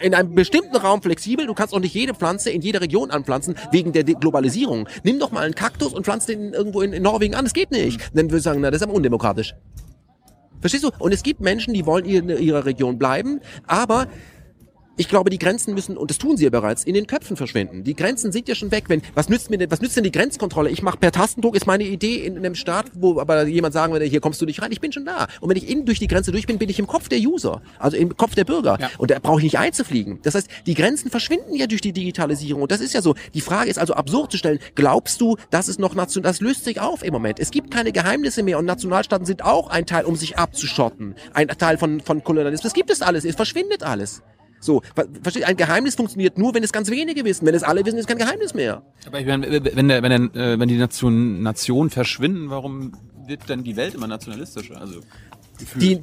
in 0.00 0.14
einem 0.14 0.34
bestimmten 0.34 0.76
Raum 0.76 1.02
flexibel, 1.02 1.46
du 1.46 1.54
kannst 1.54 1.74
auch 1.74 1.80
nicht 1.80 1.94
jede 1.94 2.14
Pflanze 2.14 2.50
in 2.50 2.62
jeder 2.62 2.80
Region 2.80 3.10
anpflanzen, 3.10 3.56
wegen 3.72 3.92
der 3.92 4.04
Globalisierung. 4.04 4.88
Nimm 5.02 5.18
doch 5.18 5.32
mal 5.32 5.44
einen 5.44 5.54
Kaktus 5.54 5.92
und 5.92 6.04
pflanz 6.04 6.26
den 6.26 6.52
irgendwo 6.52 6.80
in, 6.80 6.92
in 6.92 7.02
Norwegen 7.02 7.34
an, 7.34 7.44
das 7.44 7.52
geht 7.52 7.70
nicht. 7.70 8.00
Dann 8.14 8.26
würde 8.26 8.38
ich 8.38 8.42
sagen, 8.42 8.60
na, 8.60 8.70
das 8.70 8.80
ist 8.80 8.86
aber 8.86 8.94
undemokratisch. 8.94 9.54
Verstehst 10.60 10.84
du? 10.84 10.90
Und 10.98 11.12
es 11.12 11.22
gibt 11.22 11.40
Menschen, 11.40 11.74
die 11.74 11.84
wollen 11.84 12.06
in 12.06 12.28
ihrer 12.28 12.64
Region 12.64 12.98
bleiben, 12.98 13.40
aber 13.66 14.08
ich 14.96 15.08
glaube, 15.08 15.30
die 15.30 15.38
Grenzen 15.38 15.74
müssen, 15.74 15.96
und 15.96 16.10
das 16.10 16.18
tun 16.18 16.36
sie 16.36 16.44
ja 16.44 16.50
bereits, 16.50 16.84
in 16.84 16.94
den 16.94 17.06
Köpfen 17.06 17.36
verschwinden. 17.36 17.84
Die 17.84 17.94
Grenzen 17.94 18.32
sind 18.32 18.48
ja 18.48 18.54
schon 18.54 18.70
weg. 18.70 18.84
Wenn, 18.88 19.02
was 19.14 19.28
nützt 19.28 19.50
mir 19.50 19.58
denn, 19.58 19.70
was 19.70 19.80
nützt 19.80 19.96
denn 19.96 20.04
die 20.04 20.12
Grenzkontrolle? 20.12 20.70
Ich 20.70 20.82
mache 20.82 20.96
per 20.96 21.12
Tastendruck, 21.12 21.56
ist 21.56 21.66
meine 21.66 21.84
Idee 21.84 22.16
in, 22.16 22.36
in 22.36 22.44
einem 22.44 22.54
Staat, 22.54 22.86
wo 22.94 23.20
aber 23.20 23.46
jemand 23.46 23.74
sagen 23.74 23.92
würde, 23.92 24.04
hier 24.04 24.20
kommst 24.20 24.40
du 24.40 24.46
nicht 24.46 24.62
rein, 24.62 24.72
ich 24.72 24.80
bin 24.80 24.92
schon 24.92 25.04
da. 25.04 25.26
Und 25.40 25.50
wenn 25.50 25.56
ich 25.56 25.68
innen 25.68 25.84
durch 25.84 25.98
die 25.98 26.06
Grenze 26.06 26.32
durch 26.32 26.46
bin, 26.46 26.58
bin 26.58 26.68
ich 26.68 26.78
im 26.78 26.86
Kopf 26.86 27.08
der 27.08 27.18
User, 27.18 27.62
also 27.78 27.96
im 27.96 28.16
Kopf 28.16 28.34
der 28.34 28.44
Bürger. 28.44 28.78
Ja. 28.80 28.90
Und 28.98 29.10
da 29.10 29.18
brauche 29.18 29.38
ich 29.38 29.44
nicht 29.44 29.58
einzufliegen. 29.58 30.20
Das 30.22 30.34
heißt, 30.34 30.48
die 30.66 30.74
Grenzen 30.74 31.10
verschwinden 31.10 31.54
ja 31.54 31.66
durch 31.66 31.80
die 31.80 31.92
Digitalisierung. 31.92 32.62
Und 32.62 32.70
das 32.70 32.80
ist 32.80 32.94
ja 32.94 33.02
so. 33.02 33.14
Die 33.34 33.40
Frage 33.40 33.70
ist 33.70 33.78
also 33.78 33.94
absurd 33.94 34.32
zu 34.32 34.38
stellen, 34.38 34.58
glaubst 34.74 35.20
du, 35.20 35.36
dass 35.50 35.68
es 35.68 35.78
noch 35.78 35.94
nation, 35.94 36.22
das 36.22 36.40
löst 36.40 36.64
sich 36.64 36.80
auf 36.80 37.02
im 37.02 37.12
Moment. 37.12 37.38
Es 37.40 37.50
gibt 37.50 37.70
keine 37.70 37.92
Geheimnisse 37.92 38.42
mehr 38.42 38.58
und 38.58 38.64
Nationalstaaten 38.64 39.26
sind 39.26 39.44
auch 39.44 39.68
ein 39.68 39.86
Teil, 39.86 40.04
um 40.04 40.16
sich 40.16 40.38
abzuschotten. 40.38 41.14
Ein 41.34 41.48
Teil 41.48 41.78
von, 41.78 42.00
von 42.00 42.22
Kolonialismus. 42.24 42.62
Das 42.62 42.74
gibt 42.74 42.90
es 42.90 43.02
alles. 43.02 43.24
Es 43.24 43.36
verschwindet 43.36 43.82
alles. 43.82 44.22
So, 44.60 44.82
versteht, 45.22 45.44
ein 45.44 45.56
Geheimnis 45.56 45.94
funktioniert 45.94 46.38
nur, 46.38 46.54
wenn 46.54 46.62
es 46.62 46.72
ganz 46.72 46.90
wenige 46.90 47.24
wissen. 47.24 47.46
Wenn 47.46 47.54
es 47.54 47.62
alle 47.62 47.84
wissen, 47.84 47.98
ist 47.98 48.08
kein 48.08 48.18
Geheimnis 48.18 48.54
mehr. 48.54 48.82
Aber 49.06 49.20
ich 49.20 49.26
meine, 49.26 49.50
wenn, 49.50 49.88
der, 49.88 50.02
wenn, 50.02 50.32
der, 50.32 50.52
äh, 50.54 50.58
wenn 50.58 50.68
die 50.68 50.78
Nation, 50.78 51.42
Nationen 51.42 51.90
verschwinden, 51.90 52.50
warum 52.50 52.92
wird 53.26 53.42
dann 53.48 53.64
die 53.64 53.76
Welt 53.76 53.94
immer 53.94 54.06
nationalistischer? 54.06 54.80
Also, 54.80 55.00
die, 55.76 56.02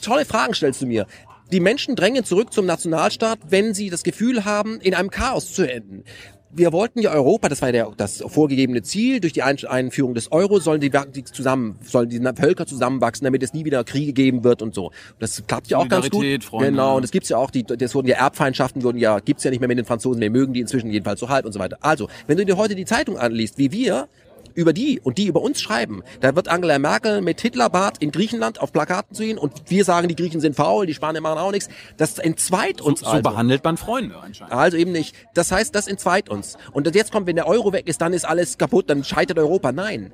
tolle 0.00 0.24
Fragen 0.24 0.54
stellst 0.54 0.82
du 0.82 0.86
mir. 0.86 1.06
Die 1.50 1.60
Menschen 1.60 1.96
drängen 1.96 2.24
zurück 2.24 2.52
zum 2.52 2.66
Nationalstaat, 2.66 3.38
wenn 3.48 3.72
sie 3.72 3.88
das 3.88 4.02
Gefühl 4.02 4.44
haben, 4.44 4.80
in 4.80 4.94
einem 4.94 5.10
Chaos 5.10 5.54
zu 5.54 5.70
enden 5.70 6.04
wir 6.50 6.72
wollten 6.72 7.00
ja 7.00 7.12
Europa, 7.12 7.48
das 7.48 7.62
war 7.62 7.72
ja 7.74 7.90
das 7.96 8.24
vorgegebene 8.26 8.82
Ziel, 8.82 9.20
durch 9.20 9.32
die 9.32 9.42
Einführung 9.42 10.14
des 10.14 10.32
Euro 10.32 10.60
sollen 10.60 10.80
die, 10.80 10.90
die 10.90 11.24
zusammen, 11.24 11.78
sollen 11.82 12.08
die 12.08 12.20
Völker 12.36 12.66
zusammenwachsen, 12.66 13.24
damit 13.24 13.42
es 13.42 13.52
nie 13.52 13.64
wieder 13.64 13.84
Kriege 13.84 14.12
geben 14.12 14.44
wird 14.44 14.62
und 14.62 14.74
so. 14.74 14.90
Das 15.18 15.42
klappt 15.46 15.68
ja 15.68 15.78
auch 15.78 15.88
ganz 15.88 16.08
gut. 16.10 16.44
Freunde. 16.44 16.70
Genau, 16.70 16.96
und 16.96 17.04
es 17.04 17.10
gibt's 17.10 17.28
ja 17.28 17.36
auch, 17.36 17.50
die, 17.50 17.64
das 17.64 17.94
wurden 17.94 18.08
ja 18.08 18.16
Erbfeindschaften 18.16 18.82
wurden 18.82 18.98
ja, 18.98 19.18
gibt's 19.18 19.44
ja 19.44 19.50
nicht 19.50 19.60
mehr 19.60 19.68
mit 19.68 19.78
den 19.78 19.84
Franzosen, 19.84 20.20
wir 20.20 20.30
mögen 20.30 20.52
die 20.52 20.60
inzwischen 20.60 20.90
jedenfalls 20.90 21.20
so 21.20 21.28
halb 21.28 21.44
und 21.44 21.52
so 21.52 21.58
weiter. 21.58 21.78
Also, 21.80 22.08
wenn 22.26 22.38
du 22.38 22.44
dir 22.44 22.56
heute 22.56 22.74
die 22.74 22.86
Zeitung 22.86 23.18
anliest, 23.18 23.58
wie 23.58 23.72
wir 23.72 24.08
über 24.54 24.72
die 24.72 25.00
und 25.00 25.18
die 25.18 25.26
über 25.26 25.42
uns 25.42 25.60
schreiben, 25.60 26.02
da 26.20 26.34
wird 26.36 26.48
Angela 26.48 26.78
Merkel 26.78 27.20
mit 27.20 27.40
Hitlerbart 27.40 27.98
in 27.98 28.10
Griechenland 28.10 28.60
auf 28.60 28.72
Plakaten 28.72 29.14
zu 29.14 29.22
sehen 29.22 29.38
und 29.38 29.52
wir 29.68 29.84
sagen, 29.84 30.08
die 30.08 30.16
Griechen 30.16 30.40
sind 30.40 30.56
faul, 30.56 30.86
die 30.86 30.94
Spanier 30.94 31.20
machen 31.20 31.38
auch 31.38 31.52
nichts. 31.52 31.68
Das 31.96 32.18
entzweit 32.18 32.80
uns 32.80 33.00
so, 33.00 33.06
also. 33.06 33.18
So 33.18 33.22
behandelt 33.22 33.64
man 33.64 33.76
Freunde 33.76 34.16
anscheinend. 34.18 34.54
Also 34.54 34.76
eben 34.76 34.92
nicht. 34.92 35.14
Das 35.34 35.52
heißt, 35.52 35.74
das 35.74 35.86
entzweit 35.86 36.28
uns. 36.28 36.56
Und 36.72 36.92
jetzt 36.94 37.12
kommt, 37.12 37.26
wenn 37.26 37.36
der 37.36 37.46
Euro 37.46 37.72
weg 37.72 37.88
ist, 37.88 38.00
dann 38.00 38.12
ist 38.12 38.24
alles 38.24 38.58
kaputt, 38.58 38.90
dann 38.90 39.04
scheitert 39.04 39.38
Europa. 39.38 39.72
Nein. 39.72 40.12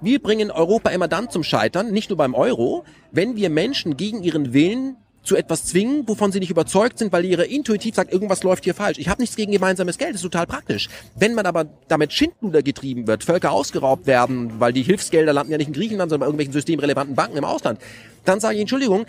Wir 0.00 0.20
bringen 0.20 0.50
Europa 0.50 0.90
immer 0.90 1.08
dann 1.08 1.30
zum 1.30 1.44
Scheitern, 1.44 1.90
nicht 1.90 2.10
nur 2.10 2.16
beim 2.16 2.34
Euro, 2.34 2.84
wenn 3.10 3.36
wir 3.36 3.48
Menschen 3.48 3.96
gegen 3.96 4.22
ihren 4.22 4.52
Willen 4.52 4.96
zu 5.24 5.36
etwas 5.36 5.64
zwingen, 5.64 6.06
wovon 6.06 6.30
sie 6.30 6.38
nicht 6.38 6.50
überzeugt 6.50 6.98
sind, 6.98 7.12
weil 7.12 7.24
ihre 7.24 7.44
intuitiv 7.44 7.94
sagt, 7.94 8.12
irgendwas 8.12 8.42
läuft 8.42 8.64
hier 8.64 8.74
falsch. 8.74 8.98
Ich 8.98 9.08
habe 9.08 9.22
nichts 9.22 9.36
gegen 9.36 9.52
gemeinsames 9.52 9.98
Geld, 9.98 10.14
ist 10.14 10.22
total 10.22 10.46
praktisch. 10.46 10.88
Wenn 11.16 11.34
man 11.34 11.46
aber 11.46 11.66
damit 11.88 12.12
Schindluder 12.12 12.62
getrieben 12.62 13.06
wird, 13.06 13.24
Völker 13.24 13.50
ausgeraubt 13.50 14.06
werden, 14.06 14.60
weil 14.60 14.72
die 14.72 14.82
Hilfsgelder 14.82 15.32
landen 15.32 15.52
ja 15.52 15.58
nicht 15.58 15.68
in 15.68 15.72
Griechenland, 15.72 16.10
sondern 16.10 16.20
bei 16.20 16.26
irgendwelchen 16.26 16.52
systemrelevanten 16.52 17.16
Banken 17.16 17.38
im 17.38 17.44
Ausland, 17.44 17.80
dann 18.24 18.40
sage 18.40 18.56
ich, 18.56 18.60
Entschuldigung, 18.60 19.06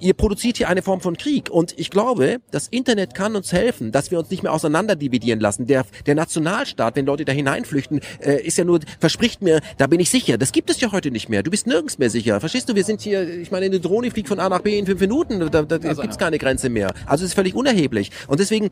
ihr 0.00 0.14
produziert 0.14 0.56
hier 0.56 0.68
eine 0.68 0.82
Form 0.82 1.00
von 1.00 1.16
Krieg. 1.16 1.50
Und 1.50 1.78
ich 1.78 1.90
glaube, 1.90 2.38
das 2.50 2.68
Internet 2.68 3.14
kann 3.14 3.36
uns 3.36 3.52
helfen, 3.52 3.92
dass 3.92 4.10
wir 4.10 4.18
uns 4.18 4.30
nicht 4.30 4.42
mehr 4.42 4.52
auseinanderdividieren 4.52 5.40
lassen. 5.40 5.66
Der, 5.66 5.84
der 6.06 6.14
Nationalstaat, 6.14 6.96
wenn 6.96 7.06
Leute 7.06 7.24
da 7.24 7.32
hineinflüchten, 7.32 8.00
äh, 8.20 8.42
ist 8.42 8.58
ja 8.58 8.64
nur, 8.64 8.80
verspricht 9.00 9.42
mir, 9.42 9.60
da 9.78 9.86
bin 9.86 10.00
ich 10.00 10.10
sicher. 10.10 10.38
Das 10.38 10.52
gibt 10.52 10.70
es 10.70 10.80
ja 10.80 10.92
heute 10.92 11.10
nicht 11.10 11.28
mehr. 11.28 11.42
Du 11.42 11.50
bist 11.50 11.66
nirgends 11.66 11.98
mehr 11.98 12.10
sicher. 12.10 12.40
Verstehst 12.40 12.68
du, 12.68 12.74
wir 12.74 12.84
sind 12.84 13.00
hier, 13.00 13.28
ich 13.28 13.50
meine, 13.50 13.66
eine 13.66 13.80
Drohne 13.80 14.10
fliegt 14.10 14.28
von 14.28 14.40
A 14.40 14.48
nach 14.48 14.60
B 14.60 14.78
in 14.78 14.86
fünf 14.86 15.00
Minuten. 15.00 15.40
Da, 15.50 15.62
da 15.62 15.76
also, 15.88 16.02
gibt's 16.02 16.18
keine 16.18 16.38
Grenze 16.38 16.68
mehr. 16.68 16.92
Also 17.06 17.24
es 17.24 17.30
ist 17.30 17.34
völlig 17.34 17.54
unerheblich. 17.54 18.10
Und 18.28 18.40
deswegen, 18.40 18.70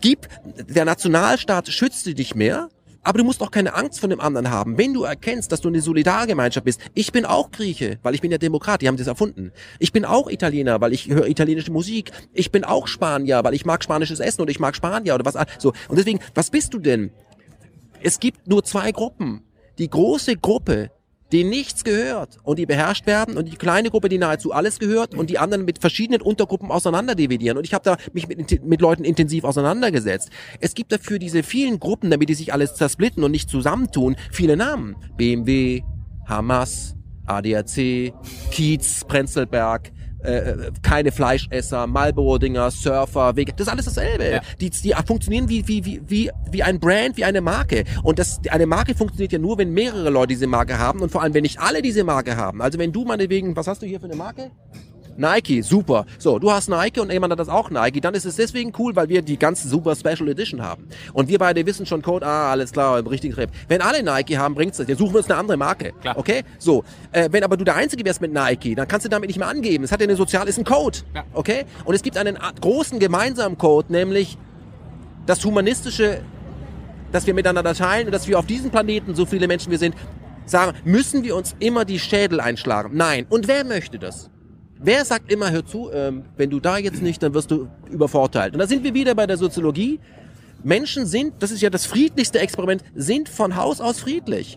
gib, 0.00 0.28
der 0.68 0.84
Nationalstaat 0.84 1.68
schützt 1.68 2.06
dich 2.06 2.34
mehr, 2.34 2.68
aber 3.08 3.20
du 3.20 3.24
musst 3.24 3.42
auch 3.42 3.50
keine 3.50 3.74
Angst 3.74 4.00
von 4.00 4.10
dem 4.10 4.20
anderen 4.20 4.50
haben. 4.50 4.76
Wenn 4.76 4.92
du 4.92 5.04
erkennst, 5.04 5.50
dass 5.50 5.62
du 5.62 5.68
eine 5.68 5.80
Solidargemeinschaft 5.80 6.66
bist. 6.66 6.78
Ich 6.92 7.10
bin 7.10 7.24
auch 7.24 7.50
Grieche, 7.50 7.98
weil 8.02 8.14
ich 8.14 8.20
bin 8.20 8.30
ja 8.30 8.36
Demokrat, 8.36 8.82
die 8.82 8.86
haben 8.86 8.98
das 8.98 9.06
erfunden. 9.06 9.50
Ich 9.78 9.92
bin 9.92 10.04
auch 10.04 10.28
Italiener, 10.28 10.82
weil 10.82 10.92
ich 10.92 11.08
höre 11.08 11.26
italienische 11.26 11.72
Musik. 11.72 12.12
Ich 12.34 12.52
bin 12.52 12.64
auch 12.64 12.86
Spanier, 12.86 13.42
weil 13.44 13.54
ich 13.54 13.64
mag 13.64 13.82
spanisches 13.82 14.20
Essen 14.20 14.42
und 14.42 14.50
ich 14.50 14.60
mag 14.60 14.76
Spanier 14.76 15.14
oder 15.14 15.24
was. 15.24 15.38
So. 15.58 15.72
Und 15.88 15.98
deswegen, 15.98 16.18
was 16.34 16.50
bist 16.50 16.74
du 16.74 16.78
denn? 16.78 17.10
Es 18.02 18.20
gibt 18.20 18.46
nur 18.46 18.62
zwei 18.62 18.92
Gruppen. 18.92 19.42
Die 19.78 19.88
große 19.88 20.36
Gruppe, 20.36 20.90
die 21.32 21.44
nichts 21.44 21.84
gehört 21.84 22.38
und 22.42 22.58
die 22.58 22.66
beherrscht 22.66 23.06
werden 23.06 23.36
und 23.36 23.46
die 23.46 23.56
kleine 23.56 23.90
Gruppe, 23.90 24.08
die 24.08 24.18
nahezu 24.18 24.52
alles 24.52 24.78
gehört 24.78 25.14
und 25.14 25.30
die 25.30 25.38
anderen 25.38 25.64
mit 25.64 25.78
verschiedenen 25.78 26.22
Untergruppen 26.22 26.70
auseinanderdividieren. 26.70 27.58
Und 27.58 27.64
ich 27.64 27.74
habe 27.74 27.84
da 27.84 27.96
mich 28.12 28.28
mit, 28.28 28.64
mit 28.64 28.80
Leuten 28.80 29.04
intensiv 29.04 29.44
auseinandergesetzt. 29.44 30.30
Es 30.60 30.74
gibt 30.74 30.92
dafür 30.92 31.18
diese 31.18 31.42
vielen 31.42 31.78
Gruppen, 31.80 32.10
damit 32.10 32.28
die 32.28 32.34
sich 32.34 32.52
alles 32.52 32.74
zersplitten 32.74 33.24
und 33.24 33.30
nicht 33.30 33.50
zusammentun, 33.50 34.16
viele 34.32 34.56
Namen. 34.56 34.96
BMW, 35.16 35.82
Hamas, 36.26 36.94
ADAC, 37.26 38.12
Kiez, 38.50 39.04
Prenzlberg, 39.06 39.92
äh, 40.22 40.70
keine 40.82 41.12
Fleischesser, 41.12 41.86
Marlboro-Dinger, 41.86 42.70
Surfer, 42.70 43.36
Vegan, 43.36 43.56
das 43.56 43.66
ist 43.66 43.72
alles 43.72 43.84
dasselbe. 43.84 44.30
Ja. 44.30 44.40
Die, 44.60 44.70
die 44.70 44.94
funktionieren 45.06 45.48
wie, 45.48 45.66
wie, 45.68 45.84
wie, 45.84 46.00
wie, 46.06 46.30
wie 46.50 46.62
ein 46.62 46.80
Brand, 46.80 47.16
wie 47.16 47.24
eine 47.24 47.40
Marke. 47.40 47.84
Und 48.02 48.18
das, 48.18 48.40
eine 48.50 48.66
Marke 48.66 48.94
funktioniert 48.94 49.32
ja 49.32 49.38
nur, 49.38 49.58
wenn 49.58 49.72
mehrere 49.72 50.10
Leute 50.10 50.28
diese 50.28 50.46
Marke 50.46 50.78
haben 50.78 51.00
und 51.00 51.10
vor 51.10 51.22
allem, 51.22 51.34
wenn 51.34 51.42
nicht 51.42 51.60
alle 51.60 51.82
diese 51.82 52.04
Marke 52.04 52.36
haben. 52.36 52.62
Also 52.62 52.78
wenn 52.78 52.92
du 52.92 53.04
meinetwegen, 53.04 53.56
was 53.56 53.66
hast 53.66 53.82
du 53.82 53.86
hier 53.86 54.00
für 54.00 54.06
eine 54.06 54.16
Marke? 54.16 54.50
Nike, 55.18 55.62
super. 55.62 56.06
So, 56.18 56.38
du 56.38 56.50
hast 56.50 56.68
Nike 56.68 57.00
und 57.00 57.10
jemand 57.10 57.32
hat 57.32 57.40
das 57.40 57.48
auch 57.48 57.70
Nike. 57.70 58.00
Dann 58.00 58.14
ist 58.14 58.24
es 58.24 58.36
deswegen 58.36 58.72
cool, 58.78 58.94
weil 58.94 59.08
wir 59.08 59.20
die 59.20 59.36
ganze 59.36 59.68
super 59.68 59.96
Special 59.96 60.28
Edition 60.28 60.62
haben. 60.62 60.86
Und 61.12 61.28
wir 61.28 61.38
beide 61.38 61.66
wissen 61.66 61.86
schon 61.86 62.02
Code, 62.02 62.24
ah, 62.24 62.52
alles 62.52 62.70
klar, 62.72 63.00
im 63.00 63.06
richtigen 63.06 63.34
Trip. 63.34 63.50
Wenn 63.66 63.82
alle 63.82 64.02
Nike 64.02 64.38
haben, 64.38 64.54
bringt's 64.54 64.78
das. 64.78 64.86
Dann 64.86 64.96
suchen 64.96 65.12
wir 65.14 65.18
uns 65.18 65.28
eine 65.28 65.38
andere 65.38 65.56
Marke. 65.56 65.92
Klar. 66.00 66.16
Okay? 66.16 66.44
So. 66.58 66.84
Äh, 67.10 67.28
wenn 67.32 67.42
aber 67.42 67.56
du 67.56 67.64
der 67.64 67.74
Einzige 67.74 68.04
wärst 68.04 68.20
mit 68.20 68.32
Nike, 68.32 68.76
dann 68.76 68.86
kannst 68.86 69.06
du 69.06 69.10
damit 69.10 69.28
nicht 69.28 69.38
mehr 69.38 69.48
angeben. 69.48 69.82
Es 69.82 69.90
hat 69.90 70.00
ja 70.00 70.06
eine 70.06 70.14
sozial, 70.14 70.46
ist 70.46 70.58
ein 70.58 70.64
Code. 70.64 70.98
Ja. 71.14 71.24
Okay? 71.32 71.64
Und 71.84 71.96
es 71.96 72.02
gibt 72.02 72.16
einen 72.16 72.38
großen 72.60 73.00
gemeinsamen 73.00 73.58
Code, 73.58 73.92
nämlich 73.92 74.38
das 75.26 75.44
humanistische, 75.44 76.20
dass 77.10 77.26
wir 77.26 77.34
miteinander 77.34 77.74
teilen 77.74 78.06
und 78.06 78.12
dass 78.12 78.28
wir 78.28 78.38
auf 78.38 78.46
diesem 78.46 78.70
Planeten, 78.70 79.16
so 79.16 79.26
viele 79.26 79.48
Menschen 79.48 79.72
wir 79.72 79.78
sind, 79.78 79.96
sagen, 80.46 80.76
müssen 80.84 81.24
wir 81.24 81.34
uns 81.34 81.56
immer 81.58 81.84
die 81.84 81.98
Schädel 81.98 82.40
einschlagen. 82.40 82.90
Nein. 82.94 83.26
Und 83.28 83.48
wer 83.48 83.64
möchte 83.64 83.98
das? 83.98 84.30
Wer 84.80 85.04
sagt 85.04 85.32
immer, 85.32 85.50
hör 85.50 85.66
zu, 85.66 85.90
ähm, 85.92 86.24
wenn 86.36 86.50
du 86.50 86.60
da 86.60 86.78
jetzt 86.78 87.02
nicht, 87.02 87.22
dann 87.22 87.34
wirst 87.34 87.50
du 87.50 87.68
übervorteilt. 87.90 88.54
Und 88.54 88.60
da 88.60 88.66
sind 88.66 88.84
wir 88.84 88.94
wieder 88.94 89.14
bei 89.14 89.26
der 89.26 89.36
Soziologie. 89.36 89.98
Menschen 90.62 91.06
sind, 91.06 91.34
das 91.40 91.50
ist 91.50 91.62
ja 91.62 91.70
das 91.70 91.86
friedlichste 91.86 92.38
Experiment, 92.38 92.84
sind 92.94 93.28
von 93.28 93.56
Haus 93.56 93.80
aus 93.80 93.98
friedlich. 94.00 94.56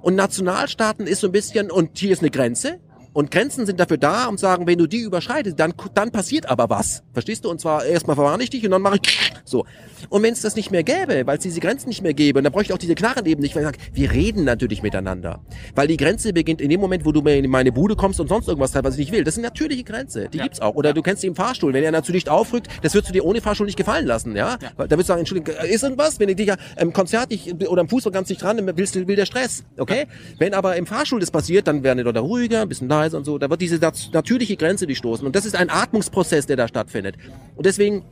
Und 0.00 0.14
Nationalstaaten 0.16 1.06
ist 1.06 1.20
so 1.20 1.28
ein 1.28 1.32
bisschen, 1.32 1.70
und 1.70 1.98
hier 1.98 2.12
ist 2.12 2.20
eine 2.20 2.30
Grenze, 2.30 2.80
Und 3.14 3.30
Grenzen 3.30 3.64
sind 3.64 3.78
dafür 3.78 3.96
da, 3.96 4.26
um 4.26 4.36
zu 4.36 4.42
sagen, 4.42 4.66
wenn 4.66 4.76
du 4.76 4.88
die 4.88 4.98
überschreitest, 4.98 5.58
dann, 5.58 5.72
dann 5.94 6.10
passiert 6.10 6.50
aber 6.50 6.68
was. 6.68 7.04
Verstehst 7.12 7.44
du? 7.44 7.50
Und 7.50 7.60
zwar 7.60 7.84
erstmal 7.84 8.16
verwarne 8.16 8.42
ich 8.42 8.50
dich 8.50 8.64
und 8.64 8.72
dann 8.72 8.82
mache 8.82 8.98
ich 9.00 9.32
so. 9.44 9.64
Und 10.10 10.22
wenn 10.22 10.32
es 10.32 10.40
das 10.40 10.56
nicht 10.56 10.72
mehr 10.72 10.82
gäbe, 10.82 11.24
weil 11.24 11.38
es 11.38 11.44
diese 11.44 11.60
Grenzen 11.60 11.88
nicht 11.88 12.02
mehr 12.02 12.12
gäbe, 12.12 12.42
dann 12.42 12.52
bräuchte 12.52 12.72
ich 12.72 12.74
auch 12.74 12.78
diese 12.78 12.96
Knarren 12.96 13.24
eben 13.24 13.40
nicht, 13.40 13.54
weil 13.54 13.62
ich 13.62 13.66
sage, 13.68 13.78
wir 13.92 14.10
reden 14.10 14.44
natürlich 14.44 14.82
miteinander. 14.82 15.40
Weil 15.76 15.86
die 15.86 15.96
Grenze 15.96 16.32
beginnt 16.32 16.60
in 16.60 16.70
dem 16.70 16.80
Moment, 16.80 17.04
wo 17.04 17.12
du 17.12 17.22
mir 17.22 17.36
in 17.36 17.48
meine 17.48 17.70
Bude 17.70 17.94
kommst 17.94 18.18
und 18.18 18.28
sonst 18.28 18.48
irgendwas 18.48 18.74
was 18.74 18.94
ich 18.94 18.98
nicht 18.98 19.12
will. 19.12 19.22
Das 19.22 19.34
ist 19.34 19.38
eine 19.38 19.46
natürliche 19.46 19.84
Grenze. 19.84 20.28
Die 20.28 20.38
ja. 20.38 20.42
gibt's 20.42 20.60
auch. 20.60 20.74
Oder 20.74 20.90
ja. 20.90 20.92
du 20.94 21.02
kennst 21.02 21.22
sie 21.22 21.28
im 21.28 21.36
Fahrstuhl. 21.36 21.72
Wenn 21.72 21.84
er 21.84 21.92
natürlich 21.92 22.28
aufrückt, 22.28 22.66
das 22.82 22.94
würdest 22.94 23.10
du 23.10 23.12
dir 23.12 23.24
ohne 23.24 23.40
Fahrstuhl 23.40 23.66
nicht 23.66 23.78
gefallen 23.78 24.06
lassen, 24.06 24.34
ja? 24.34 24.58
ja. 24.60 24.70
Da 24.76 24.90
würdest 24.90 25.08
du 25.08 25.12
sagen, 25.12 25.20
Entschuldigung, 25.20 25.54
ist 25.64 25.84
irgendwas? 25.84 26.18
Wenn 26.18 26.28
ich 26.28 26.36
dich 26.36 26.48
ja 26.48 26.56
im 26.78 26.92
Konzert 26.92 27.30
nicht, 27.30 27.62
oder 27.68 27.82
im 27.82 27.88
Fußball 27.88 28.12
ganz 28.12 28.28
nicht 28.28 28.42
dran, 28.42 28.56
dann 28.56 28.76
willst 28.76 28.96
du, 28.96 29.06
will 29.06 29.16
der 29.16 29.26
Stress, 29.26 29.62
okay? 29.78 30.06
Wenn 30.38 30.52
aber 30.52 30.76
im 30.76 30.86
Fahrstuhl 30.86 31.20
das 31.20 31.30
passiert, 31.30 31.68
dann 31.68 31.84
werden 31.84 31.98
die 31.98 32.04
Leute 32.04 32.18
ruhiger, 32.18 32.62
ein 32.62 32.68
bisschen 32.68 32.88
leiser 32.88 33.03
und 33.12 33.24
so. 33.24 33.36
Da 33.36 33.50
wird 33.50 33.60
diese 33.60 33.78
natürliche 34.12 34.56
Grenze 34.56 34.86
durchstoßen. 34.86 35.26
Und 35.26 35.36
das 35.36 35.44
ist 35.44 35.56
ein 35.56 35.68
Atmungsprozess, 35.68 36.46
der 36.46 36.56
da 36.56 36.68
stattfindet. 36.68 37.16
Und 37.56 37.66
deswegen 37.66 38.04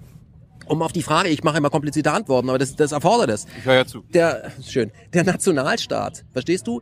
um 0.66 0.82
auf 0.82 0.92
die 0.92 1.02
Frage, 1.02 1.28
ich 1.28 1.42
mache 1.42 1.58
immer 1.58 1.70
komplizierte 1.70 2.12
Antworten, 2.12 2.48
aber 2.48 2.58
das, 2.58 2.76
das 2.76 2.92
erfordert 2.92 3.30
es. 3.30 3.46
Ich 3.58 3.64
höre 3.64 3.74
ja 3.74 3.86
zu. 3.86 4.04
Der, 4.14 4.52
schön. 4.64 4.92
Der 5.12 5.24
Nationalstaat, 5.24 6.24
verstehst 6.32 6.66
du? 6.66 6.80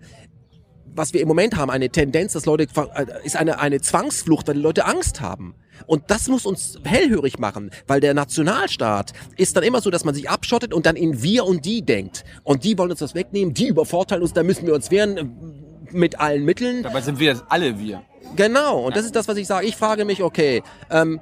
Was 0.93 1.15
wir 1.15 1.21
im 1.21 1.29
Moment 1.29 1.57
haben, 1.57 1.71
eine 1.71 1.89
Tendenz, 1.89 2.33
dass 2.33 2.47
Leute, 2.47 2.65
äh, 2.65 3.07
ist 3.25 3.37
eine, 3.37 3.61
eine 3.61 3.81
Zwangsflucht, 3.81 4.49
weil 4.49 4.57
die 4.57 4.61
Leute 4.61 4.87
Angst 4.87 5.21
haben. 5.21 5.55
Und 5.87 6.11
das 6.11 6.29
muss 6.29 6.47
uns 6.47 6.79
hellhörig 6.85 7.39
machen, 7.39 7.71
weil 7.87 8.01
der 8.01 8.13
Nationalstaat 8.13 9.13
ist 9.37 9.57
dann 9.57 9.65
immer 9.65 9.81
so, 9.81 9.91
dass 9.91 10.05
man 10.05 10.15
sich 10.15 10.29
abschottet 10.29 10.75
und 10.75 10.87
dann 10.87 10.97
in 10.97 11.23
wir 11.23 11.47
und 11.47 11.65
die 11.65 11.83
denkt. 11.83 12.25
Und 12.43 12.65
die 12.65 12.77
wollen 12.77 12.91
uns 12.91 13.01
das 13.01 13.15
wegnehmen, 13.15 13.55
die 13.55 13.69
übervorteilen 13.69 14.23
uns, 14.23 14.33
da 14.33 14.43
müssen 14.43 14.67
wir 14.67 14.75
uns 14.75 14.91
wehren 14.91 15.70
mit 15.93 16.21
allen 16.21 16.45
Mitteln. 16.45 16.83
Dabei 16.83 17.01
sind 17.01 17.19
wir 17.19 17.43
alle 17.49 17.79
wir. 17.79 18.03
Genau, 18.37 18.87
und 18.87 18.97
das 18.97 19.05
ist 19.05 19.17
das, 19.17 19.29
was 19.29 19.37
ich 19.37 19.47
sage. 19.47 19.67
Ich 19.67 19.77
frage 19.77 20.05
mich, 20.05 20.23
okay, 20.23 20.63
ähm, 20.91 21.21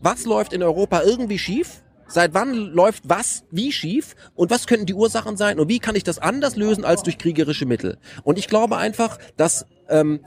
was 0.00 0.24
läuft 0.24 0.52
in 0.52 0.62
Europa 0.62 1.02
irgendwie 1.02 1.38
schief? 1.38 1.82
Seit 2.06 2.32
wann 2.32 2.54
läuft 2.54 3.08
was 3.08 3.44
wie 3.50 3.70
schief 3.70 4.14
und 4.34 4.50
was 4.50 4.66
könnten 4.66 4.86
die 4.86 4.94
Ursachen 4.94 5.36
sein 5.36 5.60
und 5.60 5.68
wie 5.68 5.78
kann 5.78 5.94
ich 5.94 6.04
das 6.04 6.18
anders 6.18 6.56
lösen 6.56 6.84
als 6.84 7.02
durch 7.02 7.18
kriegerische 7.18 7.66
Mittel? 7.66 7.98
Und 8.24 8.38
ich 8.38 8.48
glaube 8.48 8.78
einfach, 8.78 9.18
dass 9.36 9.66
ähm, 9.90 10.20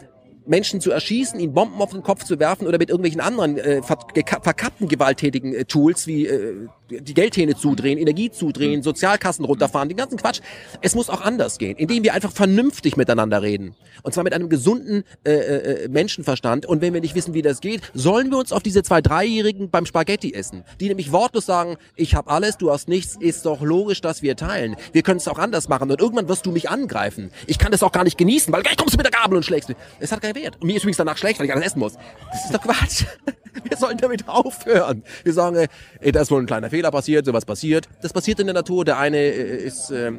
Menschen 0.45 0.81
zu 0.81 0.91
erschießen, 0.91 1.39
ihnen 1.39 1.53
Bomben 1.53 1.81
auf 1.81 1.91
den 1.91 2.03
Kopf 2.03 2.23
zu 2.23 2.39
werfen 2.39 2.67
oder 2.67 2.77
mit 2.77 2.89
irgendwelchen 2.89 3.21
anderen 3.21 3.57
äh, 3.57 3.81
verkappten 3.81 4.87
gewalttätigen 4.87 5.53
äh, 5.53 5.65
Tools 5.65 6.07
wie 6.07 6.27
äh, 6.27 6.67
die 6.99 7.13
Geldhähne 7.13 7.55
zudrehen, 7.55 7.97
Energie 7.97 8.31
zudrehen, 8.31 8.79
mhm. 8.79 8.83
Sozialkassen 8.83 9.45
runterfahren, 9.45 9.89
den 9.89 9.97
ganzen 9.97 10.17
Quatsch. 10.17 10.41
Es 10.81 10.95
muss 10.95 11.09
auch 11.09 11.21
anders 11.21 11.57
gehen, 11.57 11.77
indem 11.77 12.03
wir 12.03 12.13
einfach 12.13 12.31
vernünftig 12.31 12.97
miteinander 12.97 13.41
reden. 13.41 13.75
Und 14.03 14.13
zwar 14.13 14.23
mit 14.23 14.33
einem 14.33 14.49
gesunden 14.49 15.03
äh, 15.23 15.31
äh, 15.31 15.87
Menschenverstand. 15.87 16.65
Und 16.65 16.81
wenn 16.81 16.93
wir 16.93 17.01
nicht 17.01 17.15
wissen, 17.15 17.33
wie 17.33 17.41
das 17.41 17.61
geht, 17.61 17.81
sollen 17.93 18.29
wir 18.29 18.37
uns 18.37 18.51
auf 18.51 18.63
diese 18.63 18.83
zwei 18.83 19.01
Dreijährigen 19.01 19.69
beim 19.69 19.85
Spaghetti 19.85 20.33
essen, 20.33 20.63
die 20.79 20.87
nämlich 20.87 21.11
wortlos 21.11 21.45
sagen, 21.45 21.77
ich 21.95 22.15
habe 22.15 22.29
alles, 22.29 22.57
du 22.57 22.71
hast 22.71 22.87
nichts, 22.87 23.17
ist 23.19 23.45
doch 23.45 23.61
logisch, 23.61 24.01
dass 24.01 24.21
wir 24.21 24.35
teilen. 24.35 24.75
Wir 24.91 25.03
können 25.03 25.17
es 25.17 25.27
auch 25.27 25.39
anders 25.39 25.67
machen 25.67 25.89
und 25.89 25.99
irgendwann 25.99 26.27
wirst 26.27 26.45
du 26.45 26.51
mich 26.51 26.69
angreifen. 26.69 27.31
Ich 27.47 27.57
kann 27.57 27.71
das 27.71 27.83
auch 27.83 27.91
gar 27.91 28.03
nicht 28.03 28.17
genießen, 28.17 28.51
weil 28.53 28.63
gleich 28.63 28.77
kommst 28.77 28.93
du 28.93 28.97
mit 28.97 29.05
der 29.05 29.11
Gabel 29.11 29.37
und 29.37 29.43
schlägst 29.43 29.69
mich. 29.69 29.77
Es 29.99 30.11
hat 30.11 30.21
keinen 30.21 30.35
Wert. 30.35 30.55
Und 30.59 30.67
mir 30.67 30.75
ist 30.75 30.83
übrigens 30.83 30.97
danach 30.97 31.17
schlecht, 31.17 31.39
weil 31.39 31.45
ich 31.45 31.53
alles 31.53 31.65
essen 31.65 31.79
muss. 31.79 31.93
Das 32.31 32.45
ist 32.45 32.53
doch 32.53 32.61
Quatsch. 32.61 33.05
Wir 33.63 33.77
sollen 33.77 33.97
damit 33.97 34.27
aufhören. 34.27 35.03
Wir 35.23 35.33
sagen, 35.33 35.67
ey, 35.99 36.11
da 36.11 36.21
ist 36.21 36.31
wohl 36.31 36.41
ein 36.41 36.45
kleiner 36.45 36.69
Fehler 36.69 36.91
passiert, 36.91 37.25
sowas 37.25 37.45
passiert. 37.45 37.87
Das 38.01 38.13
passiert 38.13 38.39
in 38.39 38.47
der 38.47 38.53
Natur. 38.53 38.85
Der 38.85 38.97
eine 38.97 39.17
äh, 39.17 39.63
ist 39.63 39.91
äh, 39.91 40.13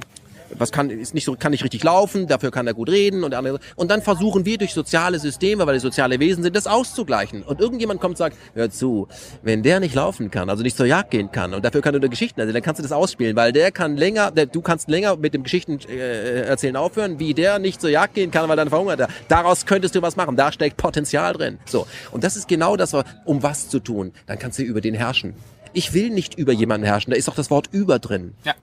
was 0.58 0.72
kann, 0.72 0.90
ist 0.90 1.14
nicht 1.14 1.24
so, 1.24 1.36
kann 1.36 1.52
nicht 1.52 1.64
richtig 1.64 1.82
laufen, 1.82 2.26
dafür 2.26 2.50
kann 2.50 2.66
er 2.66 2.74
gut 2.74 2.88
reden 2.88 3.24
und 3.24 3.30
der 3.30 3.38
andere. 3.38 3.58
Und 3.76 3.90
dann 3.90 4.02
versuchen 4.02 4.44
wir 4.44 4.58
durch 4.58 4.72
soziale 4.72 5.18
Systeme, 5.18 5.66
weil 5.66 5.74
wir 5.74 5.80
soziale 5.80 6.18
Wesen 6.20 6.42
sind, 6.42 6.56
das 6.56 6.66
auszugleichen. 6.66 7.42
Und 7.42 7.60
irgendjemand 7.60 8.00
kommt 8.00 8.12
und 8.12 8.18
sagt, 8.18 8.36
hör 8.54 8.70
zu, 8.70 9.08
wenn 9.42 9.62
der 9.62 9.80
nicht 9.80 9.94
laufen 9.94 10.30
kann, 10.30 10.50
also 10.50 10.62
nicht 10.62 10.76
zur 10.76 10.86
Jagd 10.86 11.10
gehen 11.10 11.30
kann 11.30 11.54
und 11.54 11.64
dafür 11.64 11.80
kann 11.80 11.94
du 11.94 12.00
nur 12.00 12.10
Geschichten 12.10 12.40
erzählen, 12.40 12.54
dann 12.54 12.62
kannst 12.62 12.78
du 12.78 12.82
das 12.82 12.92
ausspielen, 12.92 13.36
weil 13.36 13.52
der 13.52 13.72
kann 13.72 13.96
länger, 13.96 14.30
der, 14.30 14.46
du 14.46 14.60
kannst 14.60 14.88
länger 14.88 15.16
mit 15.16 15.34
dem 15.34 15.42
Geschichten 15.42 15.78
äh, 15.88 16.42
erzählen 16.42 16.76
aufhören, 16.76 17.18
wie 17.18 17.34
der 17.34 17.58
nicht 17.58 17.80
zur 17.80 17.90
Jagd 17.90 18.14
gehen 18.14 18.30
kann, 18.30 18.48
weil 18.48 18.56
dann 18.56 18.68
verhungert 18.68 19.00
er. 19.00 19.08
Daraus 19.28 19.66
könntest 19.66 19.94
du 19.94 20.02
was 20.02 20.16
machen. 20.16 20.36
Da 20.36 20.52
steckt 20.52 20.76
Potenzial 20.76 21.32
drin. 21.34 21.58
So. 21.64 21.86
Und 22.10 22.24
das 22.24 22.36
ist 22.36 22.48
genau 22.48 22.76
das, 22.76 22.94
um 23.24 23.42
was 23.42 23.68
zu 23.68 23.80
tun. 23.80 24.12
Dann 24.26 24.38
kannst 24.38 24.58
du 24.58 24.62
über 24.62 24.80
den 24.80 24.94
herrschen. 24.94 25.34
Ich 25.72 25.94
will 25.94 26.10
nicht 26.10 26.38
über 26.38 26.52
jemanden 26.52 26.86
herrschen. 26.86 27.12
Da 27.12 27.16
ist 27.16 27.28
auch 27.28 27.34
das 27.34 27.50
Wort 27.50 27.68
über 27.72 27.98
drin. 27.98 28.34
Ja. 28.44 28.54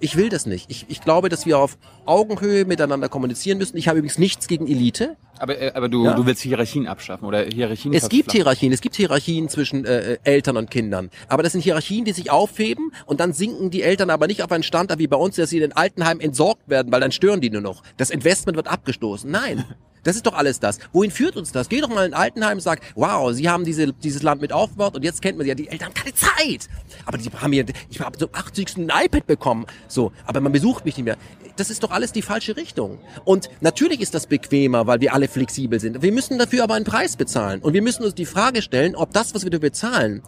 Ich 0.00 0.16
will 0.16 0.30
das 0.30 0.46
nicht. 0.46 0.70
Ich, 0.70 0.86
ich 0.88 1.02
glaube, 1.02 1.28
dass 1.28 1.44
wir 1.44 1.58
auf 1.58 1.76
Augenhöhe 2.06 2.64
miteinander 2.64 3.10
kommunizieren 3.10 3.58
müssen. 3.58 3.76
Ich 3.76 3.86
habe 3.86 3.98
übrigens 3.98 4.18
nichts 4.18 4.48
gegen 4.48 4.66
Elite. 4.66 5.16
Aber, 5.40 5.58
äh, 5.58 5.72
aber 5.74 5.88
du, 5.88 6.04
ja? 6.04 6.12
du 6.12 6.26
willst 6.26 6.42
Hierarchien 6.42 6.86
abschaffen 6.86 7.26
oder 7.26 7.44
Hierarchien 7.44 7.94
Es 7.94 8.08
gibt 8.10 8.32
Hierarchien. 8.32 8.72
Es 8.72 8.82
gibt 8.82 8.94
Hierarchien 8.94 9.48
zwischen 9.48 9.86
äh, 9.86 10.18
Eltern 10.22 10.58
und 10.58 10.70
Kindern. 10.70 11.10
Aber 11.28 11.42
das 11.42 11.52
sind 11.52 11.62
Hierarchien, 11.62 12.04
die 12.04 12.12
sich 12.12 12.30
aufheben 12.30 12.92
und 13.06 13.20
dann 13.20 13.32
sinken 13.32 13.70
die 13.70 13.82
Eltern 13.82 14.10
aber 14.10 14.26
nicht 14.26 14.42
auf 14.42 14.52
einen 14.52 14.62
Stand 14.62 14.90
wie 14.98 15.06
bei 15.06 15.16
uns, 15.16 15.36
dass 15.36 15.50
sie 15.50 15.56
in 15.56 15.62
den 15.62 15.72
Altenheimen 15.72 16.20
entsorgt 16.20 16.68
werden, 16.68 16.92
weil 16.92 17.00
dann 17.00 17.12
stören 17.12 17.40
die 17.40 17.48
nur 17.48 17.62
noch. 17.62 17.82
Das 17.96 18.10
Investment 18.10 18.56
wird 18.56 18.68
abgestoßen. 18.68 19.30
Nein. 19.30 19.64
Das 20.02 20.16
ist 20.16 20.26
doch 20.26 20.34
alles 20.34 20.60
das. 20.60 20.78
Wohin 20.92 21.10
führt 21.10 21.36
uns 21.36 21.52
das? 21.52 21.68
Geh 21.68 21.80
doch 21.80 21.88
mal 21.88 22.06
in 22.06 22.14
Altenheim 22.14 22.56
und 22.56 22.62
sag, 22.62 22.80
wow, 22.94 23.32
Sie 23.32 23.48
haben 23.48 23.64
diese, 23.64 23.92
dieses 23.92 24.22
Land 24.22 24.40
mit 24.40 24.52
aufgebaut 24.52 24.94
und 24.94 25.04
jetzt 25.04 25.20
kennt 25.20 25.36
man 25.36 25.44
sie 25.44 25.50
ja. 25.50 25.54
Die 25.54 25.68
Eltern 25.68 25.88
haben 25.88 25.94
keine 25.94 26.14
Zeit. 26.14 26.68
Aber 27.04 27.18
die 27.18 27.28
haben 27.30 27.52
hier, 27.52 27.66
ich 27.90 28.00
habe 28.00 28.16
zum 28.16 28.30
80. 28.32 28.76
ein 28.78 28.90
iPad 29.04 29.26
bekommen. 29.26 29.66
So, 29.88 30.12
aber 30.24 30.40
man 30.40 30.52
besucht 30.52 30.84
mich 30.84 30.96
nicht 30.96 31.04
mehr. 31.04 31.16
Das 31.56 31.68
ist 31.68 31.82
doch 31.82 31.90
alles 31.90 32.12
die 32.12 32.22
falsche 32.22 32.56
Richtung. 32.56 32.98
Und 33.24 33.50
natürlich 33.60 34.00
ist 34.00 34.14
das 34.14 34.26
bequemer, 34.26 34.86
weil 34.86 35.00
wir 35.00 35.12
alle 35.12 35.28
flexibel 35.30 35.80
sind. 35.80 36.02
Wir 36.02 36.12
müssen 36.12 36.38
dafür 36.38 36.64
aber 36.64 36.74
einen 36.74 36.84
Preis 36.84 37.16
bezahlen. 37.16 37.60
Und 37.60 37.72
wir 37.72 37.82
müssen 37.82 38.04
uns 38.04 38.14
die 38.14 38.26
Frage 38.26 38.62
stellen, 38.62 38.94
ob 38.94 39.12
das, 39.12 39.34
was 39.34 39.44
wir 39.44 39.50
dafür 39.50 39.70
bezahlen, 39.70 40.22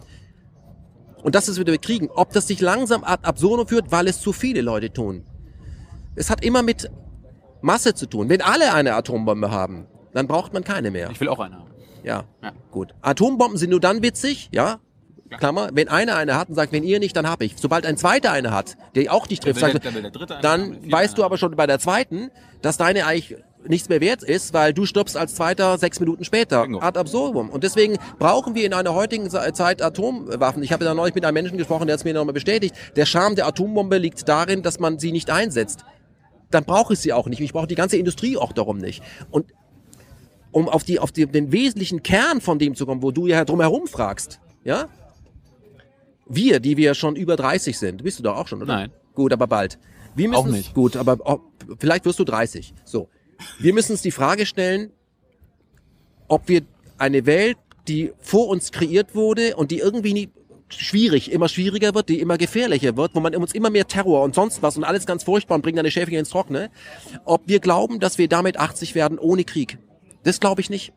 und 1.23 1.35
das, 1.35 1.47
was 1.47 1.57
wir 1.57 1.63
dafür 1.63 1.79
kriegen, 1.79 2.09
ob 2.09 2.33
das 2.33 2.47
sich 2.47 2.59
langsam 2.59 3.03
ad 3.03 3.23
absurdum 3.23 3.67
führt, 3.67 3.91
weil 3.91 4.07
es 4.07 4.19
zu 4.19 4.33
viele 4.33 4.61
Leute 4.61 4.91
tun. 4.91 5.23
Es 6.15 6.29
hat 6.29 6.43
immer 6.43 6.63
mit 6.63 6.91
Masse 7.61 7.93
zu 7.93 8.07
tun. 8.07 8.27
Wenn 8.29 8.41
alle 8.41 8.73
eine 8.73 8.93
Atombombe 8.93 9.49
haben, 9.49 9.87
dann 10.13 10.27
braucht 10.27 10.53
man 10.53 10.63
keine 10.63 10.91
mehr. 10.91 11.09
Ich 11.11 11.21
will 11.21 11.29
auch 11.29 11.39
eine 11.39 11.55
haben. 11.55 11.71
Ja, 12.03 12.25
ja. 12.43 12.51
gut. 12.71 12.93
Atombomben 13.01 13.57
sind 13.57 13.69
nur 13.69 13.79
dann 13.79 14.03
witzig, 14.03 14.49
ja, 14.51 14.79
Klammer, 15.37 15.69
wenn 15.73 15.87
einer 15.87 16.15
eine 16.15 16.35
hat 16.35 16.49
und 16.49 16.55
sagt, 16.55 16.71
wenn 16.71 16.83
ihr 16.83 16.99
nicht, 16.99 17.15
dann 17.15 17.27
hab 17.27 17.41
ich. 17.41 17.55
Sobald 17.57 17.85
ein 17.85 17.97
zweiter 17.97 18.31
eine 18.31 18.51
hat, 18.51 18.77
der 18.93 19.11
auch 19.11 19.27
nicht 19.29 19.41
trifft, 19.41 19.59
sagt, 19.59 19.83
der 19.83 20.39
dann 20.41 20.91
weißt 20.91 21.17
du 21.17 21.23
aber 21.23 21.37
schon 21.37 21.55
bei 21.55 21.65
der 21.65 21.79
zweiten, 21.79 22.29
dass 22.61 22.77
deine 22.77 23.07
eigentlich 23.07 23.41
nichts 23.67 23.89
mehr 23.89 24.01
wert 24.01 24.23
ist, 24.23 24.53
weil 24.53 24.73
du 24.73 24.85
stirbst 24.85 25.17
als 25.17 25.35
Zweiter 25.35 25.77
sechs 25.77 25.99
Minuten 25.99 26.23
später. 26.23 26.63
Bingo. 26.63 26.79
Ad 26.79 26.99
absurdum. 26.99 27.49
Und 27.49 27.63
deswegen 27.63 27.97
brauchen 28.19 28.55
wir 28.55 28.65
in 28.65 28.73
einer 28.73 28.93
heutigen 28.93 29.29
Zeit 29.29 29.81
Atomwaffen. 29.81 30.63
Ich 30.63 30.71
habe 30.71 30.85
da 30.85 30.93
neulich 30.93 31.15
mit 31.15 31.25
einem 31.25 31.35
Menschen 31.35 31.57
gesprochen, 31.57 31.87
der 31.87 31.95
es 31.95 32.03
mir 32.03 32.13
nochmal 32.13 32.33
bestätigt. 32.33 32.75
Der 32.95 33.05
Charme 33.05 33.35
der 33.35 33.47
Atombombe 33.47 33.97
liegt 33.97 34.27
darin, 34.27 34.63
dass 34.63 34.79
man 34.79 34.99
sie 34.99 35.11
nicht 35.11 35.29
einsetzt 35.29 35.85
dann 36.53 36.65
brauche 36.65 36.93
ich 36.93 36.99
sie 36.99 37.13
auch 37.13 37.27
nicht. 37.27 37.39
Ich 37.39 37.53
brauche 37.53 37.67
die 37.67 37.75
ganze 37.75 37.97
Industrie 37.97 38.37
auch 38.37 38.53
darum 38.53 38.77
nicht. 38.77 39.01
Und 39.31 39.47
um 40.51 40.69
auf, 40.69 40.83
die, 40.83 40.99
auf 40.99 41.11
die, 41.11 41.25
den 41.25 41.51
wesentlichen 41.51 42.03
Kern 42.03 42.41
von 42.41 42.59
dem 42.59 42.75
zu 42.75 42.85
kommen, 42.85 43.01
wo 43.01 43.11
du 43.11 43.27
ja 43.27 43.43
drumherum 43.43 43.87
fragst, 43.87 44.39
ja? 44.63 44.87
Wir, 46.27 46.59
die 46.59 46.77
wir 46.77 46.93
schon 46.93 47.15
über 47.15 47.35
30 47.35 47.77
sind, 47.77 48.03
bist 48.03 48.19
du 48.19 48.23
doch 48.23 48.37
auch 48.37 48.47
schon, 48.47 48.61
oder? 48.61 48.73
Nein. 48.73 48.91
Gut, 49.13 49.33
aber 49.33 49.47
bald. 49.47 49.77
Wir 50.15 50.29
müssen 50.29 50.39
auch 50.39 50.47
nicht. 50.47 50.73
Gut, 50.73 50.95
aber 50.95 51.17
oh, 51.25 51.39
vielleicht 51.79 52.05
wirst 52.05 52.19
du 52.19 52.23
30. 52.23 52.73
So. 52.85 53.09
Wir 53.59 53.73
müssen 53.73 53.93
uns 53.93 54.01
die 54.01 54.11
Frage 54.11 54.45
stellen, 54.45 54.91
ob 56.27 56.47
wir 56.47 56.61
eine 56.97 57.25
Welt, 57.25 57.57
die 57.87 58.13
vor 58.19 58.47
uns 58.47 58.71
kreiert 58.71 59.13
wurde 59.15 59.55
und 59.55 59.71
die 59.71 59.79
irgendwie 59.79 60.13
nie, 60.13 60.29
schwierig, 60.69 61.31
immer 61.31 61.49
schwieriger 61.49 61.93
wird, 61.93 62.09
die 62.09 62.19
immer 62.19 62.37
gefährlicher 62.37 62.97
wird, 62.97 63.13
wo 63.15 63.19
man 63.19 63.35
uns 63.35 63.53
immer 63.53 63.69
mehr 63.69 63.87
Terror 63.87 64.23
und 64.23 64.35
sonst 64.35 64.61
was 64.61 64.77
und 64.77 64.83
alles 64.83 65.05
ganz 65.05 65.23
furchtbar 65.23 65.55
und 65.55 65.61
bringt 65.61 65.79
eine 65.79 65.91
Schäfchen 65.91 66.17
ins 66.17 66.29
Trockene, 66.29 66.71
ob 67.25 67.47
wir 67.47 67.59
glauben, 67.59 67.99
dass 67.99 68.17
wir 68.17 68.27
damit 68.27 68.57
80 68.57 68.95
werden 68.95 69.19
ohne 69.19 69.43
Krieg. 69.43 69.77
Das 70.23 70.39
glaube 70.39 70.61
ich 70.61 70.69
nicht. 70.69 70.93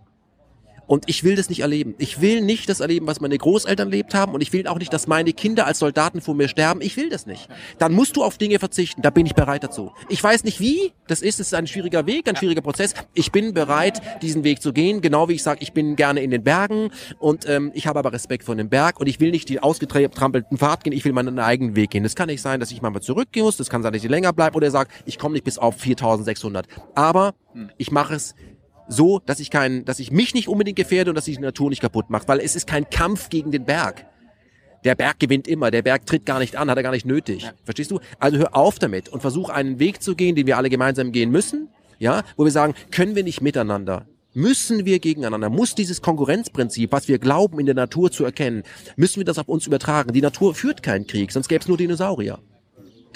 Und 0.87 1.05
ich 1.09 1.25
will 1.25 1.37
das 1.37 1.49
nicht 1.49 1.61
erleben. 1.61 1.95
Ich 1.99 2.21
will 2.21 2.41
nicht 2.41 2.69
das 2.69 2.81
erleben, 2.81 3.07
was 3.07 3.21
meine 3.21 3.37
Großeltern 3.37 3.89
erlebt 3.89 4.15
haben. 4.15 4.35
Und 4.35 4.41
ich 4.41 4.53
will 4.53 4.67
auch 4.67 4.79
nicht, 4.79 4.93
dass 4.93 5.07
meine 5.07 5.33
Kinder 5.33 5.67
als 5.67 5.81
Soldaten 5.81 6.21
vor 6.21 6.35
mir 6.35 6.49
sterben. 6.49 6.81
Ich 6.81 6.97
will 6.97 7.09
das 7.09 7.27
nicht. 7.27 7.49
Dann 7.79 7.93
musst 7.93 8.17
du 8.17 8.23
auf 8.23 8.39
Dinge 8.39 8.59
verzichten. 8.59 9.03
Da 9.03 9.11
bin 9.11 9.27
ich 9.27 9.35
bereit 9.35 9.65
dazu. 9.65 9.93
Ich 10.09 10.23
weiß 10.23 10.45
nicht 10.45 10.61
wie. 10.61 10.93
Das 11.09 11.23
ist, 11.23 11.41
es 11.41 11.49
ist 11.49 11.55
ein 11.55 11.67
schwieriger 11.67 12.07
Weg, 12.07 12.29
ein 12.29 12.37
schwieriger 12.37 12.63
Prozess. 12.63 12.95
Ich 13.15 13.33
bin 13.33 13.53
bereit, 13.55 14.01
diesen 14.23 14.45
Weg 14.45 14.63
zu 14.63 14.73
gehen. 14.73 15.01
Genau 15.01 15.29
wie 15.29 15.35
ich 15.35 15.43
sage, 15.43 15.61
ich 15.63 15.73
bin 15.73 15.97
gerne 15.97 16.21
in 16.21 16.31
den 16.31 16.45
Bergen. 16.45 16.91
Und 17.19 17.49
ähm, 17.49 17.73
ich 17.75 17.87
habe 17.87 17.99
aber 17.99 18.13
Respekt 18.13 18.45
vor 18.45 18.55
dem 18.55 18.69
Berg. 18.69 19.01
Und 19.01 19.09
ich 19.09 19.19
will 19.19 19.31
nicht 19.33 19.49
die 19.49 19.61
ausgetrampelten 19.61 20.59
Pfad 20.59 20.85
gehen. 20.85 20.93
Ich 20.93 21.05
will 21.05 21.13
meinen 21.13 21.39
eigenen 21.39 21.75
Weg 21.75 21.91
gehen. 21.91 22.05
Das 22.05 22.15
kann 22.15 22.29
nicht 22.29 22.43
sein, 22.43 22.61
dass 22.61 22.71
ich 22.71 22.81
mal 22.83 22.97
zurückgehen 23.01 23.45
muss. 23.45 23.57
Das 23.57 23.69
kann 23.69 23.83
sein, 23.83 23.93
dass 23.93 24.03
ich 24.03 24.09
länger 24.09 24.33
bleibe. 24.33 24.57
Oder 24.57 24.71
sage, 24.71 24.91
ich 25.05 25.19
komme 25.19 25.33
nicht 25.33 25.45
bis 25.45 25.59
auf 25.59 25.77
4600. 25.77 26.67
Aber 26.95 27.35
hm. 27.53 27.71
ich 27.77 27.91
mache 27.91 28.15
es 28.15 28.35
so, 28.89 29.21
dass 29.25 29.41
ich 29.41 29.51
kein, 29.51 29.85
dass 29.85 29.99
ich 29.99 30.11
mich 30.11 30.35
nicht 30.35 30.49
unbedingt 30.49 30.77
gefährde 30.77 31.11
und 31.11 31.15
dass 31.15 31.29
ich 31.29 31.37
die 31.37 31.43
Natur 31.43 31.71
nicht 31.71 31.83
kaputt 31.83 32.11
mache, 32.11 32.29
weil 32.29 32.41
es 32.41 32.57
ist 32.57 32.67
kein 32.67 32.89
Kampf 32.91 33.29
gegen 33.29 33.51
den 33.51 33.65
Berg. 33.65 34.07
Der 34.85 34.95
Berg 34.95 35.19
gewinnt 35.19 35.49
immer, 35.49 35.71
der 35.71 35.83
Berg 35.83 36.07
tritt 36.07 36.27
gar 36.27 36.39
nicht 36.39 36.57
an, 36.57 36.71
hat 36.71 36.77
er 36.77 36.83
gar 36.83 36.93
nicht 36.93 37.07
nötig. 37.07 37.43
Ja. 37.43 37.53
Verstehst 37.65 37.91
du? 37.91 38.01
Also 38.19 38.39
hör 38.39 38.55
auf 38.55 38.79
damit 38.79 39.09
und 39.09 39.21
versuch 39.21 39.51
einen 39.51 39.79
Weg 39.79 40.03
zu 40.03 40.15
gehen, 40.15 40.37
den 40.37 40.47
wir 40.47 40.57
alle 40.57 40.71
gemeinsam 40.71 41.13
gehen 41.13 41.31
müssen, 41.31 41.69
ja, 41.99 42.23
wo 42.37 42.45
wir 42.45 42.53
sagen, 42.53 42.75
können 42.91 43.17
wir 43.17 43.25
nicht 43.25 43.41
miteinander 43.41 44.07
müssen 44.37 44.85
wir 44.85 44.99
gegeneinander, 44.99 45.49
muss 45.49 45.75
dieses 45.75 46.03
Konkurrenzprinzip, 46.03 46.93
was 46.93 47.09
wir 47.09 47.19
glauben 47.19 47.59
in 47.59 47.65
der 47.65 47.75
Natur 47.75 48.13
zu 48.13 48.23
erkennen, 48.23 48.65
müssen 48.95 49.17
wir 49.17 49.25
das 49.25 49.39
auf 49.39 49.49
uns 49.49 49.67
übertragen. 49.67 50.13
Die 50.13 50.21
Natur 50.21 50.55
führt 50.55 50.83
keinen 50.83 51.07
Krieg, 51.07 51.33
sonst 51.33 51.49
gäbe 51.49 51.63
es 51.63 51.69
nur 51.69 51.79
Dinosaurier. 51.79 52.39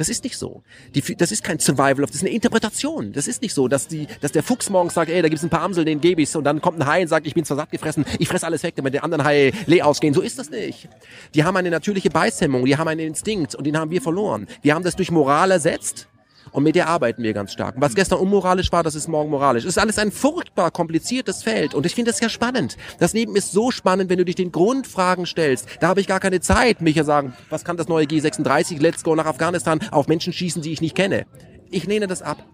Das 0.01 0.09
ist 0.09 0.25
nicht 0.25 0.39
so. 0.39 0.63
Die, 0.95 1.03
das 1.15 1.31
ist 1.31 1.45
kein 1.45 1.59
Survival, 1.59 2.07
das 2.07 2.15
ist 2.15 2.23
eine 2.23 2.31
Interpretation. 2.31 3.13
Das 3.13 3.29
ist 3.29 3.43
nicht 3.43 3.53
so, 3.53 3.69
dass, 3.69 3.87
die, 3.87 4.07
dass 4.23 4.33
der 4.33 4.43
Fuchs 4.43 4.71
morgens 4.71 4.95
sagt, 4.95 5.11
ey, 5.11 5.21
da 5.21 5.29
gibt's 5.29 5.45
ein 5.45 5.51
paar 5.51 5.61
Amsel, 5.61 5.85
den 5.85 6.01
gebe 6.01 6.23
ich's. 6.23 6.35
Und 6.35 6.45
dann 6.45 6.63
kommt 6.63 6.81
ein 6.81 6.87
Hai 6.87 7.03
und 7.03 7.09
sagt, 7.09 7.27
ich 7.27 7.35
bin 7.35 7.45
zwar 7.45 7.59
satt 7.59 7.71
gefressen, 7.71 8.07
ich 8.19 8.27
fress 8.27 8.43
alles 8.43 8.63
weg, 8.63 8.77
damit 8.77 8.95
die 8.95 9.01
anderen 9.01 9.25
Haie 9.25 9.53
leer 9.67 9.87
ausgehen. 9.87 10.15
So 10.15 10.23
ist 10.23 10.39
das 10.39 10.49
nicht. 10.49 10.89
Die 11.35 11.45
haben 11.45 11.55
eine 11.59 11.69
natürliche 11.69 12.09
Beißhemmung, 12.09 12.65
die 12.65 12.79
haben 12.79 12.89
einen 12.89 13.09
Instinkt 13.09 13.55
und 13.55 13.67
den 13.67 13.77
haben 13.77 13.91
wir 13.91 14.01
verloren. 14.01 14.47
Wir 14.63 14.75
haben 14.75 14.85
das 14.85 14.97
durch 14.97 15.11
Moral 15.11 15.51
ersetzt 15.51 16.09
und 16.53 16.63
mit 16.63 16.75
der 16.75 16.89
arbeiten 16.89 17.23
wir 17.23 17.33
ganz 17.33 17.53
stark. 17.53 17.75
Was 17.79 17.95
gestern 17.95 18.19
unmoralisch 18.19 18.73
war, 18.73 18.83
das 18.83 18.95
ist 18.95 19.09
morgen 19.09 19.31
moralisch. 19.31 19.65
Es 19.65 19.71
ist 19.71 19.79
alles 19.79 19.99
ein 19.99 20.13
furchtbar 20.13 20.71
kompliziertes 20.71 21.43
Feld. 21.43 21.75
Und 21.75 21.87
ich 21.87 21.95
finde 21.95 22.11
das 22.11 22.21
ja 22.21 22.29
spannend. 22.29 22.77
Das 22.99 23.13
Leben 23.13 23.37
ist 23.37 23.53
so 23.53 23.71
spannend, 23.71 24.11
wenn 24.11 24.19
du 24.19 24.25
dich 24.25 24.35
den 24.35 24.53
Grundfragen 24.53 25.27
stellst. 25.27 25.69
Da 25.81 25.89
habe 25.89 26.01
ich 26.01 26.07
gar 26.07 26.21
keine 26.21 26.41
Zeit, 26.41 26.81
mich 26.81 26.97
ja 26.97 27.05
sagen, 27.05 27.35
was 27.49 27.65
kann 27.65 27.77
das 27.77 27.89
neue 27.89 28.07
G36, 28.07 28.81
let's 28.81 29.05
go 29.05 29.15
nach 29.15 29.27
Afghanistan, 29.27 29.81
auf 29.91 30.09
Menschen 30.09 30.33
schießen, 30.33 30.63
die 30.63 30.73
ich 30.73 30.81
nicht 30.81 30.95
kenne. 30.95 31.27
Ich 31.71 31.87
lehne 31.87 32.07
das 32.07 32.23
ab. 32.23 32.45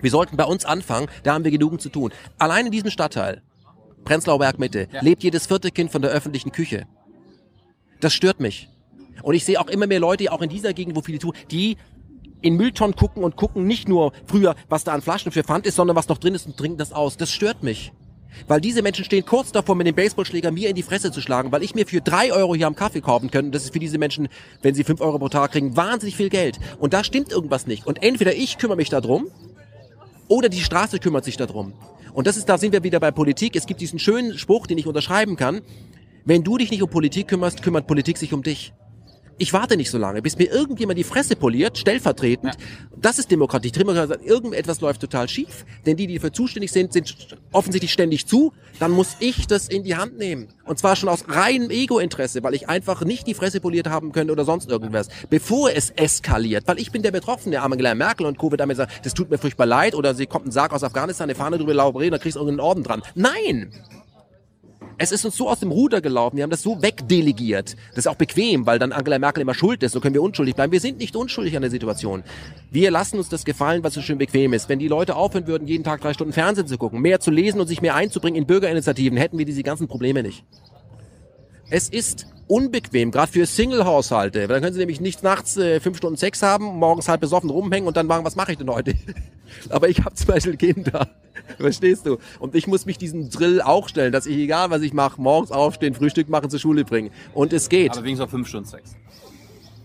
Wir 0.00 0.10
sollten 0.10 0.36
bei 0.36 0.44
uns 0.44 0.64
anfangen, 0.64 1.08
da 1.22 1.34
haben 1.34 1.44
wir 1.44 1.50
genug 1.50 1.80
zu 1.80 1.88
tun. 1.88 2.12
Allein 2.38 2.66
in 2.66 2.72
diesem 2.72 2.90
Stadtteil, 2.90 3.42
Prenzlauer 4.04 4.38
Berg 4.38 4.58
Mitte, 4.58 4.88
ja. 4.92 5.00
lebt 5.00 5.22
jedes 5.22 5.46
vierte 5.46 5.70
Kind 5.70 5.90
von 5.90 6.02
der 6.02 6.10
öffentlichen 6.10 6.52
Küche. 6.52 6.86
Das 8.00 8.12
stört 8.12 8.40
mich. 8.40 8.68
Und 9.22 9.34
ich 9.34 9.44
sehe 9.44 9.58
auch 9.60 9.68
immer 9.68 9.86
mehr 9.86 10.00
Leute, 10.00 10.30
auch 10.30 10.42
in 10.42 10.50
dieser 10.50 10.74
Gegend, 10.74 10.96
wo 10.96 11.00
viele 11.00 11.18
tun, 11.18 11.32
die 11.50 11.76
in 12.46 12.56
Mülltonnen 12.56 12.96
gucken 12.96 13.24
und 13.24 13.36
gucken 13.36 13.66
nicht 13.66 13.88
nur 13.88 14.12
früher, 14.26 14.54
was 14.68 14.84
da 14.84 14.92
an 14.92 15.02
Flaschen 15.02 15.32
für 15.32 15.42
Pfand 15.42 15.66
ist, 15.66 15.76
sondern 15.76 15.96
was 15.96 16.08
noch 16.08 16.18
drin 16.18 16.34
ist 16.34 16.46
und 16.46 16.56
trinken 16.56 16.78
das 16.78 16.92
aus. 16.92 17.16
Das 17.16 17.30
stört 17.32 17.62
mich. 17.62 17.92
Weil 18.46 18.60
diese 18.60 18.82
Menschen 18.82 19.04
stehen 19.04 19.24
kurz 19.24 19.50
davor, 19.50 19.74
mit 19.74 19.86
dem 19.86 19.94
Baseballschläger 19.94 20.50
mir 20.50 20.68
in 20.68 20.76
die 20.76 20.82
Fresse 20.82 21.10
zu 21.10 21.20
schlagen, 21.20 21.52
weil 21.52 21.62
ich 21.62 21.74
mir 21.74 21.86
für 21.86 22.00
drei 22.00 22.32
Euro 22.32 22.54
hier 22.54 22.66
am 22.66 22.76
Kaffee 22.76 23.00
kaufen 23.00 23.30
könnte. 23.30 23.50
Das 23.50 23.64
ist 23.64 23.72
für 23.72 23.78
diese 23.78 23.98
Menschen, 23.98 24.28
wenn 24.62 24.74
sie 24.74 24.84
fünf 24.84 25.00
Euro 25.00 25.18
pro 25.18 25.28
Tag 25.28 25.52
kriegen, 25.52 25.76
wahnsinnig 25.76 26.16
viel 26.16 26.28
Geld. 26.28 26.58
Und 26.78 26.92
da 26.92 27.02
stimmt 27.02 27.32
irgendwas 27.32 27.66
nicht. 27.66 27.86
Und 27.86 28.02
entweder 28.02 28.34
ich 28.34 28.58
kümmere 28.58 28.76
mich 28.76 28.90
darum, 28.90 29.28
oder 30.28 30.48
die 30.48 30.60
Straße 30.60 30.98
kümmert 30.98 31.24
sich 31.24 31.36
darum. 31.36 31.72
Und 32.12 32.26
das 32.26 32.36
ist, 32.36 32.48
da 32.48 32.58
sind 32.58 32.72
wir 32.72 32.82
wieder 32.82 33.00
bei 33.00 33.10
Politik. 33.10 33.56
Es 33.56 33.66
gibt 33.66 33.80
diesen 33.80 33.98
schönen 33.98 34.38
Spruch, 34.38 34.66
den 34.66 34.78
ich 34.78 34.86
unterschreiben 34.86 35.36
kann. 35.36 35.62
Wenn 36.24 36.42
du 36.42 36.58
dich 36.58 36.70
nicht 36.70 36.82
um 36.82 36.90
Politik 36.90 37.28
kümmerst, 37.28 37.62
kümmert 37.62 37.86
Politik 37.86 38.18
sich 38.18 38.32
um 38.32 38.42
dich 38.42 38.72
ich 39.38 39.52
warte 39.52 39.76
nicht 39.76 39.90
so 39.90 39.98
lange, 39.98 40.22
bis 40.22 40.38
mir 40.38 40.50
irgendjemand 40.50 40.98
die 40.98 41.04
Fresse 41.04 41.36
poliert, 41.36 41.78
stellvertretend. 41.78 42.54
Ja. 42.54 42.60
Das 42.96 43.18
ist 43.18 43.30
Demokratie. 43.30 43.70
Demokratie 43.70 44.08
sagt, 44.08 44.24
irgendetwas 44.24 44.80
läuft 44.80 45.00
total 45.00 45.28
schief, 45.28 45.64
denn 45.84 45.96
die, 45.96 46.06
die 46.06 46.14
dafür 46.14 46.32
zuständig 46.32 46.72
sind, 46.72 46.92
sind 46.92 47.36
offensichtlich 47.52 47.92
ständig 47.92 48.26
zu. 48.26 48.52
Dann 48.78 48.90
muss 48.92 49.16
ich 49.20 49.46
das 49.46 49.68
in 49.68 49.84
die 49.84 49.96
Hand 49.96 50.18
nehmen. 50.18 50.48
Und 50.64 50.78
zwar 50.78 50.96
schon 50.96 51.08
aus 51.08 51.24
reinem 51.28 51.70
Ego-Interesse, 51.70 52.42
weil 52.42 52.54
ich 52.54 52.68
einfach 52.68 53.04
nicht 53.04 53.26
die 53.26 53.34
Fresse 53.34 53.60
poliert 53.60 53.88
haben 53.88 54.12
könnte 54.12 54.32
oder 54.32 54.44
sonst 54.44 54.70
irgendwas, 54.70 55.08
bevor 55.30 55.70
es 55.70 55.90
eskaliert. 55.90 56.66
Weil 56.66 56.78
ich 56.78 56.90
bin 56.90 57.02
der 57.02 57.12
Betroffene, 57.12 57.60
Angela 57.60 57.94
Merkel 57.94 58.26
und 58.26 58.38
Co. 58.38 58.50
wird 58.50 58.60
damit 58.60 58.76
sagen, 58.76 58.90
das 59.02 59.14
tut 59.14 59.30
mir 59.30 59.38
furchtbar 59.38 59.66
leid 59.66 59.94
oder 59.94 60.14
sie 60.14 60.26
kommt 60.26 60.46
ein 60.46 60.50
Sarg 60.50 60.72
aus 60.72 60.82
Afghanistan, 60.82 61.24
eine 61.24 61.34
Fahne 61.34 61.58
drüber 61.58 61.74
laufen, 61.74 62.10
dann 62.10 62.20
kriegst 62.20 62.36
du 62.36 62.40
irgendeinen 62.40 62.66
Orden 62.66 62.82
dran. 62.82 63.02
Nein! 63.14 63.72
Es 64.98 65.12
ist 65.12 65.26
uns 65.26 65.36
so 65.36 65.50
aus 65.50 65.60
dem 65.60 65.70
Ruder 65.70 66.00
gelaufen, 66.00 66.38
wir 66.38 66.42
haben 66.42 66.50
das 66.50 66.62
so 66.62 66.80
wegdelegiert. 66.80 67.76
Das 67.90 67.98
ist 67.98 68.06
auch 68.06 68.14
bequem, 68.14 68.64
weil 68.64 68.78
dann 68.78 68.92
Angela 68.92 69.18
Merkel 69.18 69.42
immer 69.42 69.52
schuld 69.52 69.82
ist, 69.82 69.92
so 69.92 70.00
können 70.00 70.14
wir 70.14 70.22
unschuldig 70.22 70.54
bleiben. 70.54 70.72
Wir 70.72 70.80
sind 70.80 70.98
nicht 70.98 71.14
unschuldig 71.16 71.54
an 71.54 71.60
der 71.60 71.70
Situation. 71.70 72.22
Wir 72.70 72.90
lassen 72.90 73.18
uns 73.18 73.28
das 73.28 73.44
gefallen, 73.44 73.84
was 73.84 73.92
so 73.92 74.00
schön 74.00 74.16
bequem 74.16 74.54
ist. 74.54 74.70
Wenn 74.70 74.78
die 74.78 74.88
Leute 74.88 75.14
aufhören 75.14 75.46
würden, 75.46 75.68
jeden 75.68 75.84
Tag 75.84 76.00
drei 76.00 76.14
Stunden 76.14 76.32
Fernsehen 76.32 76.66
zu 76.66 76.78
gucken, 76.78 77.00
mehr 77.02 77.20
zu 77.20 77.30
lesen 77.30 77.60
und 77.60 77.66
sich 77.66 77.82
mehr 77.82 77.94
einzubringen 77.94 78.40
in 78.40 78.46
Bürgerinitiativen, 78.46 79.18
hätten 79.18 79.36
wir 79.36 79.44
diese 79.44 79.62
ganzen 79.62 79.86
Probleme 79.86 80.22
nicht. 80.22 80.44
Es 81.68 81.88
ist 81.88 82.26
unbequem, 82.46 83.10
gerade 83.10 83.30
für 83.30 83.44
Single-Haushalte. 83.44 84.46
Dann 84.46 84.62
können 84.62 84.72
sie 84.72 84.78
nämlich 84.78 85.00
nicht 85.00 85.24
nachts 85.24 85.56
äh, 85.56 85.80
fünf 85.80 85.96
Stunden 85.96 86.16
Sex 86.16 86.42
haben, 86.42 86.64
morgens 86.64 87.08
halb 87.08 87.20
besoffen 87.20 87.50
rumhängen 87.50 87.88
und 87.88 87.96
dann 87.96 88.06
machen, 88.06 88.24
was 88.24 88.36
mache 88.36 88.52
ich 88.52 88.58
denn 88.58 88.70
heute? 88.70 88.94
Aber 89.70 89.88
ich 89.88 90.04
habe 90.04 90.14
zum 90.14 90.28
Beispiel 90.28 90.56
Kinder. 90.56 91.08
Verstehst 91.58 92.06
du? 92.06 92.18
Und 92.38 92.54
ich 92.54 92.68
muss 92.68 92.86
mich 92.86 92.98
diesen 92.98 93.30
Drill 93.30 93.60
auch 93.60 93.88
stellen, 93.88 94.12
dass 94.12 94.26
ich, 94.26 94.36
egal 94.36 94.70
was 94.70 94.82
ich 94.82 94.92
mache, 94.92 95.20
morgens 95.20 95.50
aufstehen, 95.50 95.94
Frühstück 95.94 96.28
machen, 96.28 96.50
zur 96.50 96.60
Schule 96.60 96.84
bringen. 96.84 97.10
Und 97.34 97.52
es 97.52 97.68
geht. 97.68 97.92
Aber 97.92 98.04
wenigstens 98.04 98.24
auf 98.24 98.30
fünf 98.30 98.48
Stunden 98.48 98.68
Sex. 98.68 98.94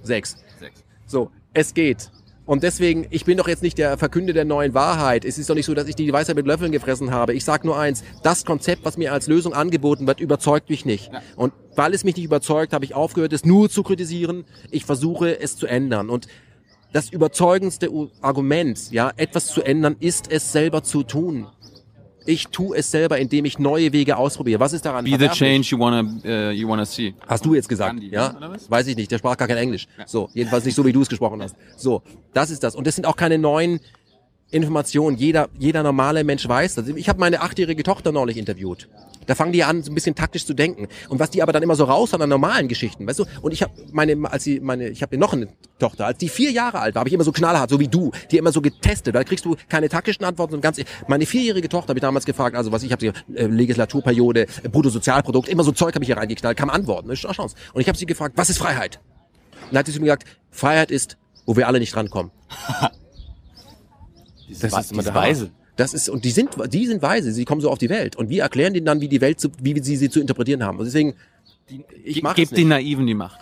Sechs. 0.04 0.38
Sechs. 0.60 0.84
So, 1.08 1.32
es 1.54 1.74
geht. 1.74 2.12
Und 2.46 2.64
deswegen, 2.64 3.06
ich 3.12 3.26
bin 3.26 3.38
doch 3.38 3.48
jetzt 3.48 3.62
nicht 3.62 3.78
der 3.78 3.98
Verkünder 3.98 4.34
der 4.34 4.46
neuen 4.46 4.74
Wahrheit. 4.74 5.26
Es 5.26 5.38
ist 5.38 5.50
doch 5.50 5.56
nicht 5.56 5.66
so, 5.66 5.74
dass 5.74 5.88
ich 5.88 5.96
die 5.96 6.12
Weisheit 6.12 6.36
mit 6.36 6.48
Löffeln 6.48 6.72
gefressen 6.72 7.12
habe. 7.12 7.34
Ich 7.34 7.46
sage 7.46 7.68
nur 7.68 7.78
eins, 7.78 8.04
das 8.24 8.46
Konzept, 8.46 8.84
was 8.84 8.98
mir 8.98 9.14
als 9.14 9.28
Lösung 9.28 9.54
angeboten 9.54 10.08
wird, 10.08 10.20
überzeugt 10.20 10.70
mich 10.70 10.84
nicht. 10.84 11.14
Ja. 11.14 11.22
Und 11.36 11.54
weil 11.76 11.94
es 11.94 12.04
mich 12.04 12.16
nicht 12.16 12.26
überzeugt, 12.26 12.74
habe 12.74 12.84
ich 12.84 12.96
aufgehört, 12.96 13.32
es 13.34 13.46
nur 13.46 13.70
zu 13.70 13.84
kritisieren. 13.84 14.46
Ich 14.72 14.86
versuche, 14.86 15.40
es 15.40 15.56
zu 15.56 15.68
ändern. 15.68 16.10
Und 16.10 16.28
das 16.94 17.10
überzeugendste 17.10 17.90
Argument, 18.22 18.92
ja, 18.92 19.12
etwas 19.16 19.48
zu 19.48 19.62
ändern, 19.62 19.96
ist 20.00 20.30
es 20.30 20.52
selber 20.52 20.84
zu 20.84 21.04
tun. 21.04 21.48
Ich 22.32 22.48
tue 22.48 22.78
es 22.78 22.90
selber, 22.90 23.18
indem 23.18 23.44
ich 23.44 23.60
neue 23.60 23.92
Wege 23.92 24.16
ausprobiere. 24.16 24.58
Was 24.62 24.72
ist 24.72 24.86
daran? 24.86 25.04
Be 25.04 25.18
the 25.20 25.28
change 25.28 25.68
you 25.72 25.78
wanna, 25.78 26.02
uh, 26.02 26.52
you 26.52 26.66
wanna 26.66 26.86
see. 26.86 27.14
Hast 27.28 27.46
du 27.46 27.56
jetzt 27.56 27.68
gesagt? 27.68 27.92
Gandhi, 27.92 28.10
ja? 28.10 28.34
Weiß 28.70 28.88
ich 28.88 28.96
nicht. 28.96 29.12
Der 29.12 29.18
sprach 29.18 29.36
gar 29.36 29.50
kein 29.50 29.58
Englisch. 29.58 29.86
Ja. 29.98 30.08
So, 30.08 30.30
jedenfalls 30.34 30.64
nicht 30.64 30.76
so, 30.76 30.86
wie 30.86 30.94
du 30.94 31.02
es 31.02 31.10
gesprochen 31.10 31.42
hast. 31.42 31.58
So, 31.76 32.04
das 32.34 32.50
ist 32.50 32.64
das. 32.64 32.74
Und 32.74 32.88
das 32.88 32.96
sind 32.96 33.06
auch 33.06 33.18
keine 33.18 33.38
neuen 33.38 33.82
Informationen. 34.52 35.18
Jeder, 35.18 35.50
jeder 35.58 35.84
normale 35.84 36.24
Mensch 36.24 36.48
weiß 36.48 36.76
das. 36.76 36.88
Ich 36.90 37.10
habe 37.10 37.20
meine 37.20 37.42
achtjährige 37.42 37.84
Tochter 37.84 38.12
neulich 38.12 38.38
interviewt. 38.38 38.88
Da 39.28 39.36
fangen 39.36 39.54
die 39.54 39.64
an, 39.64 39.84
so 39.84 39.92
ein 39.92 39.96
bisschen 39.96 40.16
taktisch 40.16 40.46
zu 40.46 40.54
denken. 40.54 40.88
Und 41.10 41.20
was 41.20 41.30
die 41.30 41.42
aber 41.42 41.54
dann 41.54 41.64
immer 41.64 41.76
so 41.76 41.86
raus 41.86 42.14
an 42.14 42.28
normalen 42.28 42.68
Geschichten, 42.68 43.08
weißt 43.08 43.20
du? 43.20 43.26
Und 43.42 43.52
ich 43.54 43.62
habe 43.62 43.74
meine, 43.92 44.18
als 44.32 44.44
sie, 44.44 44.60
meine, 44.60 44.90
ich 44.90 45.02
habe 45.02 45.18
noch 45.18 45.34
eine 45.34 45.48
Tochter, 45.80 46.06
als 46.06 46.18
die 46.18 46.30
vier 46.30 46.52
Jahre 46.52 46.80
alt 46.80 46.96
war, 46.96 47.02
habe 47.02 47.10
ich 47.10 47.14
immer 47.14 47.24
so 47.24 47.32
knallhart, 47.32 47.70
so 47.70 47.80
wie 47.80 47.88
du, 47.88 48.12
die 48.32 48.38
immer 48.38 48.52
so 48.52 48.62
getestet. 48.62 49.16
Da 49.16 49.24
kriegst 49.24 49.46
du 49.46 49.56
keine 49.70 49.90
taktischen 49.90 50.26
Antworten, 50.26 50.52
sondern 50.52 50.74
ganz. 50.74 50.86
Meine 51.08 51.26
vierjährige 51.26 51.70
Tochter 51.70 51.90
habe 51.90 52.00
ich 52.00 52.02
damals 52.02 52.26
gefragt, 52.26 52.56
also 52.56 52.72
was 52.72 52.84
ich 52.84 52.92
habe 52.92 53.02
sie 53.02 53.36
äh, 53.36 53.46
Legislaturperiode, 53.46 54.48
äh, 54.64 54.70
Bruttosozialprodukt, 54.70 55.48
immer 55.48 55.64
so 55.64 55.72
Zeug 55.72 55.94
habe 55.94 56.04
ich 56.04 56.08
hier 56.08 56.18
reingeknallt, 56.18 56.58
kam 56.58 56.70
Antworten, 56.70 57.10
ist 57.10 57.26
eine 57.26 57.34
Chance. 57.34 57.56
Und 57.74 57.82
ich 57.82 57.88
habe 57.88 57.98
sie 57.98 58.06
gefragt, 58.06 58.34
was 58.38 58.50
ist 58.50 58.58
Freiheit? 58.58 59.00
Und 59.66 59.74
dann 59.74 59.80
hat 59.80 59.88
sie 59.88 60.00
mir 60.00 60.06
gesagt, 60.06 60.26
Freiheit 60.50 60.92
ist, 60.92 61.18
wo 61.46 61.56
wir 61.56 61.68
alle 61.68 61.80
nicht 61.80 61.96
rankommen. 61.96 62.32
das 64.60 64.74
ist 64.78 64.92
immer 64.92 65.04
der 65.04 65.16
Weise. 65.16 65.52
Das 65.76 65.94
ist, 65.94 66.10
und 66.10 66.26
die 66.26 66.32
sind, 66.32 66.50
die 66.72 66.86
sind 66.86 67.02
weise, 67.02 67.32
sie 67.32 67.46
kommen 67.46 67.62
so 67.62 67.72
auf 67.72 67.78
die 67.78 67.90
Welt. 67.90 68.16
Und 68.16 68.30
wir 68.30 68.44
erklären 68.44 68.74
denen 68.74 68.86
dann, 68.86 69.02
wie 69.02 69.08
die 69.08 69.22
Welt, 69.22 69.40
zu, 69.40 69.50
wie 69.62 69.82
sie 69.82 69.96
sie 69.96 70.10
zu 70.10 70.20
interpretieren 70.20 70.64
haben. 70.64 70.78
Und 70.78 70.86
deswegen, 70.86 71.16
ich 72.04 72.22
mache 72.22 72.36
Gebt 72.36 72.56
den 72.58 72.68
Naiven 72.68 73.08
die 73.08 73.14
Macht. 73.14 73.40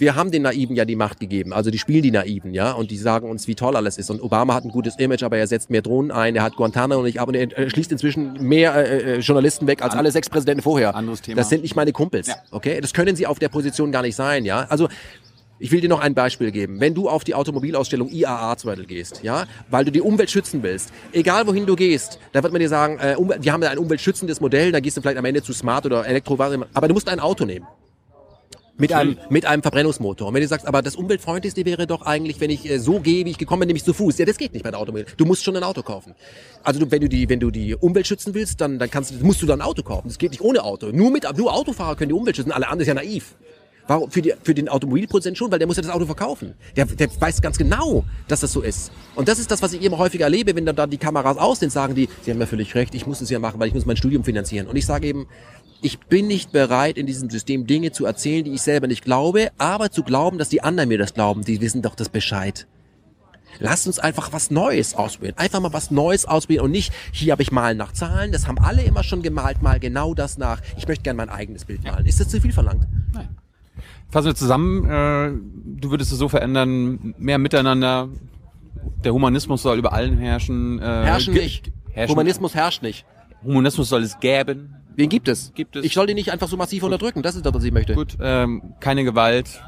Wir 0.00 0.14
haben 0.14 0.30
den 0.30 0.42
Naiven 0.42 0.76
ja 0.76 0.86
die 0.86 0.96
Macht 0.96 1.20
gegeben. 1.20 1.52
Also 1.52 1.70
die 1.70 1.78
spielen 1.78 2.02
die 2.02 2.10
Naiven, 2.10 2.54
ja, 2.54 2.72
und 2.72 2.90
die 2.90 2.96
sagen 2.96 3.28
uns, 3.28 3.46
wie 3.46 3.54
toll 3.54 3.76
alles 3.76 3.98
ist. 3.98 4.10
Und 4.10 4.22
Obama 4.22 4.54
hat 4.54 4.64
ein 4.64 4.70
gutes 4.70 4.96
Image, 4.96 5.22
aber 5.22 5.36
er 5.36 5.46
setzt 5.46 5.68
mehr 5.68 5.82
Drohnen 5.82 6.10
ein, 6.10 6.36
er 6.36 6.42
hat 6.42 6.56
Guantanamo 6.56 7.02
nicht 7.02 7.20
ab 7.20 7.28
und 7.28 7.34
er 7.34 7.68
schließt 7.68 7.92
inzwischen 7.92 8.32
mehr 8.40 8.74
äh, 8.74 9.16
äh, 9.16 9.18
Journalisten 9.18 9.66
weg 9.66 9.82
als 9.82 9.94
alle 9.94 10.10
sechs 10.10 10.30
Präsidenten 10.30 10.62
vorher. 10.62 10.94
Anderes 10.94 11.20
Thema. 11.20 11.36
Das 11.36 11.50
sind 11.50 11.62
nicht 11.62 11.76
meine 11.76 11.92
Kumpels, 11.92 12.28
ja. 12.28 12.36
okay? 12.50 12.80
Das 12.80 12.94
können 12.94 13.14
sie 13.14 13.26
auf 13.26 13.38
der 13.38 13.50
Position 13.50 13.92
gar 13.92 14.00
nicht 14.00 14.16
sein, 14.16 14.46
ja. 14.46 14.66
Also 14.70 14.88
ich 15.60 15.70
will 15.70 15.80
dir 15.80 15.88
noch 15.88 16.00
ein 16.00 16.14
Beispiel 16.14 16.50
geben. 16.50 16.80
Wenn 16.80 16.94
du 16.94 17.08
auf 17.08 17.22
die 17.22 17.34
Automobilausstellung 17.34 18.08
IAA 18.08 18.56
zum 18.56 18.68
Beispiel 18.70 18.86
gehst, 18.86 19.20
ja, 19.22 19.44
weil 19.68 19.84
du 19.84 19.92
die 19.92 20.00
Umwelt 20.00 20.30
schützen 20.30 20.62
willst, 20.62 20.90
egal 21.12 21.46
wohin 21.46 21.66
du 21.66 21.76
gehst, 21.76 22.18
da 22.32 22.42
wird 22.42 22.52
man 22.52 22.60
dir 22.60 22.68
sagen, 22.68 22.98
äh, 22.98 23.16
wir 23.40 23.52
haben 23.52 23.62
ein 23.62 23.78
umweltschützendes 23.78 24.40
Modell, 24.40 24.72
da 24.72 24.80
gehst 24.80 24.96
du 24.96 25.02
vielleicht 25.02 25.18
am 25.18 25.24
Ende 25.24 25.42
zu 25.42 25.52
Smart 25.52 25.86
oder 25.86 26.06
Elektro, 26.06 26.34
aber 26.40 26.88
du 26.88 26.94
musst 26.94 27.08
ein 27.08 27.20
Auto 27.20 27.44
nehmen. 27.44 27.66
Mit 28.78 28.94
einem, 28.94 29.18
mit 29.28 29.44
einem 29.44 29.60
Verbrennungsmotor. 29.60 30.28
Und 30.28 30.32
wenn 30.32 30.40
du 30.40 30.48
sagst, 30.48 30.66
aber 30.66 30.80
das 30.80 30.96
umweltfreundlichste 30.96 31.66
wäre 31.66 31.86
doch 31.86 32.00
eigentlich, 32.00 32.40
wenn 32.40 32.48
ich 32.48 32.66
äh, 32.66 32.78
so 32.78 32.98
gehe, 32.98 33.26
wie 33.26 33.32
ich 33.32 33.36
gekommen 33.36 33.60
bin, 33.60 33.66
nämlich 33.66 33.84
zu 33.84 33.92
Fuß. 33.92 34.16
Ja, 34.16 34.24
das 34.24 34.38
geht 34.38 34.54
nicht 34.54 34.62
bei 34.62 34.70
der 34.70 34.80
Automobil. 34.80 35.04
Du 35.18 35.26
musst 35.26 35.44
schon 35.44 35.54
ein 35.54 35.62
Auto 35.62 35.82
kaufen. 35.82 36.14
Also 36.62 36.80
du, 36.80 36.90
wenn 36.90 37.02
du 37.02 37.08
die, 37.10 37.28
wenn 37.28 37.40
du 37.40 37.50
die 37.50 37.74
Umwelt 37.74 38.06
schützen 38.06 38.32
willst, 38.32 38.62
dann, 38.62 38.78
dann 38.78 38.90
kannst 38.90 39.10
du, 39.10 39.16
musst 39.22 39.42
du 39.42 39.46
dann 39.46 39.60
ein 39.60 39.66
Auto 39.66 39.82
kaufen. 39.82 40.08
Das 40.08 40.16
geht 40.16 40.30
nicht 40.30 40.40
ohne 40.40 40.64
Auto. 40.64 40.86
Nur 40.92 41.10
mit, 41.10 41.26
nur 41.36 41.52
Autofahrer 41.52 41.94
können 41.94 42.08
die 42.08 42.14
Umwelt 42.14 42.36
schützen. 42.36 42.52
Alle 42.52 42.68
anderen 42.68 42.80
ist 42.80 42.86
ja 42.86 42.94
naiv. 42.94 43.36
Warum? 43.90 44.08
Für, 44.08 44.22
die, 44.22 44.32
für 44.40 44.54
den 44.54 44.68
Automobilproduzenten 44.68 45.34
schon, 45.36 45.50
weil 45.50 45.58
der 45.58 45.66
muss 45.66 45.74
ja 45.74 45.82
das 45.82 45.90
Auto 45.90 46.06
verkaufen. 46.06 46.54
Der, 46.76 46.86
der 46.86 47.08
weiß 47.20 47.42
ganz 47.42 47.58
genau, 47.58 48.04
dass 48.28 48.38
das 48.38 48.52
so 48.52 48.60
ist. 48.60 48.92
Und 49.16 49.26
das 49.26 49.40
ist 49.40 49.50
das, 49.50 49.62
was 49.62 49.72
ich 49.72 49.82
immer 49.82 49.98
häufiger 49.98 50.26
erlebe, 50.26 50.54
wenn 50.54 50.64
dann 50.64 50.76
da 50.76 50.86
die 50.86 50.96
Kameras 50.96 51.36
aus 51.38 51.58
sind, 51.58 51.72
sagen 51.72 51.96
die, 51.96 52.08
sie 52.22 52.30
haben 52.30 52.38
ja 52.38 52.46
völlig 52.46 52.72
recht, 52.76 52.94
ich 52.94 53.08
muss 53.08 53.20
es 53.20 53.30
ja 53.30 53.40
machen, 53.40 53.58
weil 53.58 53.66
ich 53.66 53.74
muss 53.74 53.86
mein 53.86 53.96
Studium 53.96 54.22
finanzieren. 54.22 54.68
Und 54.68 54.76
ich 54.76 54.86
sage 54.86 55.08
eben, 55.08 55.26
ich 55.82 55.98
bin 55.98 56.28
nicht 56.28 56.52
bereit, 56.52 56.98
in 56.98 57.06
diesem 57.06 57.30
System 57.30 57.66
Dinge 57.66 57.90
zu 57.90 58.04
erzählen, 58.04 58.44
die 58.44 58.52
ich 58.52 58.62
selber 58.62 58.86
nicht 58.86 59.02
glaube, 59.02 59.50
aber 59.58 59.90
zu 59.90 60.04
glauben, 60.04 60.38
dass 60.38 60.50
die 60.50 60.62
anderen 60.62 60.88
mir 60.88 60.98
das 60.98 61.12
glauben, 61.12 61.42
die 61.42 61.60
wissen 61.60 61.82
doch 61.82 61.96
das 61.96 62.10
Bescheid. 62.10 62.68
Lasst 63.58 63.88
uns 63.88 63.98
einfach 63.98 64.32
was 64.32 64.52
Neues 64.52 64.94
ausprobieren. 64.94 65.36
Einfach 65.36 65.58
mal 65.58 65.72
was 65.72 65.90
Neues 65.90 66.26
ausprobieren 66.26 66.66
und 66.66 66.70
nicht, 66.70 66.92
hier 67.10 67.32
habe 67.32 67.42
ich 67.42 67.50
malen 67.50 67.76
nach 67.76 67.90
Zahlen, 67.90 68.30
das 68.30 68.46
haben 68.46 68.60
alle 68.60 68.84
immer 68.84 69.02
schon 69.02 69.20
gemalt, 69.20 69.62
mal 69.62 69.80
genau 69.80 70.14
das 70.14 70.38
nach. 70.38 70.60
Ich 70.76 70.86
möchte 70.86 71.02
gerne 71.02 71.16
mein 71.16 71.28
eigenes 71.28 71.64
Bild 71.64 71.82
malen. 71.82 72.06
Ist 72.06 72.20
das 72.20 72.28
zu 72.28 72.40
viel 72.40 72.52
verlangt? 72.52 72.86
Nein. 73.12 73.39
Fassen 74.10 74.26
wir 74.26 74.34
zusammen, 74.34 74.84
äh, 74.84 75.32
du 75.80 75.90
würdest 75.90 76.12
es 76.12 76.18
so 76.18 76.28
verändern, 76.28 77.14
mehr 77.18 77.38
Miteinander, 77.38 78.08
der 79.04 79.14
Humanismus 79.14 79.62
soll 79.62 79.78
über 79.78 79.92
allen 79.92 80.18
herrschen. 80.18 80.78
Äh, 80.80 80.82
herrschen 80.84 81.34
nicht. 81.34 81.70
Herrschen. 81.92 82.12
Humanismus 82.14 82.54
herrscht 82.54 82.82
nicht. 82.82 83.04
Humanismus 83.44 83.88
soll 83.88 84.02
es 84.02 84.18
gäben. 84.20 84.76
Wen 84.96 85.08
gibt 85.08 85.28
es? 85.28 85.52
Gibt 85.54 85.76
es. 85.76 85.84
Ich 85.84 85.94
soll 85.94 86.06
den 86.06 86.16
nicht 86.16 86.30
einfach 86.32 86.48
so 86.48 86.56
massiv 86.56 86.82
unterdrücken. 86.82 87.22
Das 87.22 87.36
ist 87.36 87.46
das, 87.46 87.54
was 87.54 87.64
ich 87.64 87.72
möchte. 87.72 87.94
Gut, 87.94 88.16
ähm, 88.20 88.74
keine 88.80 89.04
Gewalt. 89.04 89.62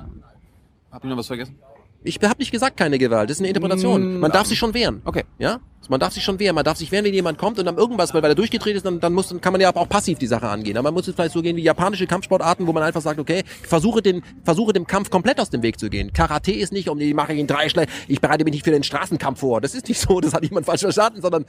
Hab 0.90 1.04
ich 1.04 1.10
noch 1.10 1.16
was 1.16 1.28
vergessen? 1.28 1.56
Ich 2.04 2.18
habe 2.22 2.38
nicht 2.38 2.50
gesagt, 2.50 2.76
keine 2.76 2.98
Gewalt. 2.98 3.30
Das 3.30 3.36
ist 3.36 3.40
eine 3.40 3.48
Interpretation. 3.48 4.18
Mm, 4.18 4.20
Man 4.20 4.32
darf 4.32 4.42
ähm, 4.42 4.48
sich 4.48 4.58
schon 4.58 4.74
wehren. 4.74 5.00
Okay. 5.04 5.24
Ja? 5.38 5.60
Man 5.88 6.00
darf 6.00 6.12
sich 6.12 6.22
schon 6.22 6.38
wehren. 6.38 6.54
Man 6.54 6.64
darf 6.64 6.78
sich 6.78 6.92
wehren, 6.92 7.04
wenn 7.04 7.14
jemand 7.14 7.38
kommt 7.38 7.58
und 7.58 7.66
dann 7.66 7.76
irgendwas, 7.76 8.14
weil, 8.14 8.22
weil 8.22 8.30
er 8.30 8.34
durchgedreht 8.34 8.76
ist, 8.76 8.86
dann, 8.86 9.00
dann 9.00 9.12
muss, 9.12 9.28
dann 9.28 9.40
kann 9.40 9.52
man 9.52 9.60
ja 9.60 9.74
auch 9.74 9.88
passiv 9.88 10.18
die 10.18 10.26
Sache 10.26 10.48
angehen. 10.48 10.76
Aber 10.76 10.88
man 10.88 10.94
muss 10.94 11.08
es 11.08 11.14
vielleicht 11.14 11.32
so 11.32 11.42
gehen 11.42 11.56
wie 11.56 11.62
japanische 11.62 12.06
Kampfsportarten, 12.06 12.66
wo 12.66 12.72
man 12.72 12.82
einfach 12.82 13.00
sagt, 13.00 13.18
okay, 13.18 13.42
versuche 13.62 14.02
den, 14.02 14.22
versuche 14.44 14.72
dem 14.72 14.86
Kampf 14.86 15.10
komplett 15.10 15.40
aus 15.40 15.50
dem 15.50 15.62
Weg 15.62 15.78
zu 15.78 15.90
gehen. 15.90 16.12
Karate 16.12 16.52
ist 16.52 16.72
nicht, 16.72 16.88
um 16.88 16.98
die 16.98 17.14
mache 17.14 17.32
ich 17.32 17.40
in 17.40 17.46
drei 17.46 17.68
Schläge, 17.68 17.90
ich 18.08 18.20
bereite 18.20 18.44
mich 18.44 18.52
nicht 18.52 18.64
für 18.64 18.70
den 18.70 18.82
Straßenkampf 18.82 19.40
vor. 19.40 19.60
Das 19.60 19.74
ist 19.74 19.88
nicht 19.88 20.00
so, 20.00 20.20
das 20.20 20.34
hat 20.34 20.44
jemand 20.44 20.66
falsch 20.66 20.82
verstanden, 20.82 21.20
sondern 21.20 21.44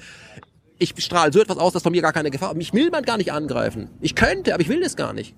ich 0.79 0.93
strahle 0.97 1.31
so 1.31 1.39
etwas 1.39 1.57
aus, 1.57 1.73
dass 1.73 1.83
von 1.83 1.91
mir 1.91 2.01
gar 2.01 2.13
keine 2.13 2.31
Gefahr. 2.31 2.53
Mich 2.55 2.73
will 2.73 2.89
man 2.89 3.03
gar 3.03 3.17
nicht 3.17 3.31
angreifen. 3.31 3.89
Ich 4.01 4.15
könnte, 4.15 4.53
aber 4.53 4.61
ich 4.61 4.69
will 4.69 4.81
das 4.81 4.95
gar 4.95 5.13
nicht. 5.13 5.35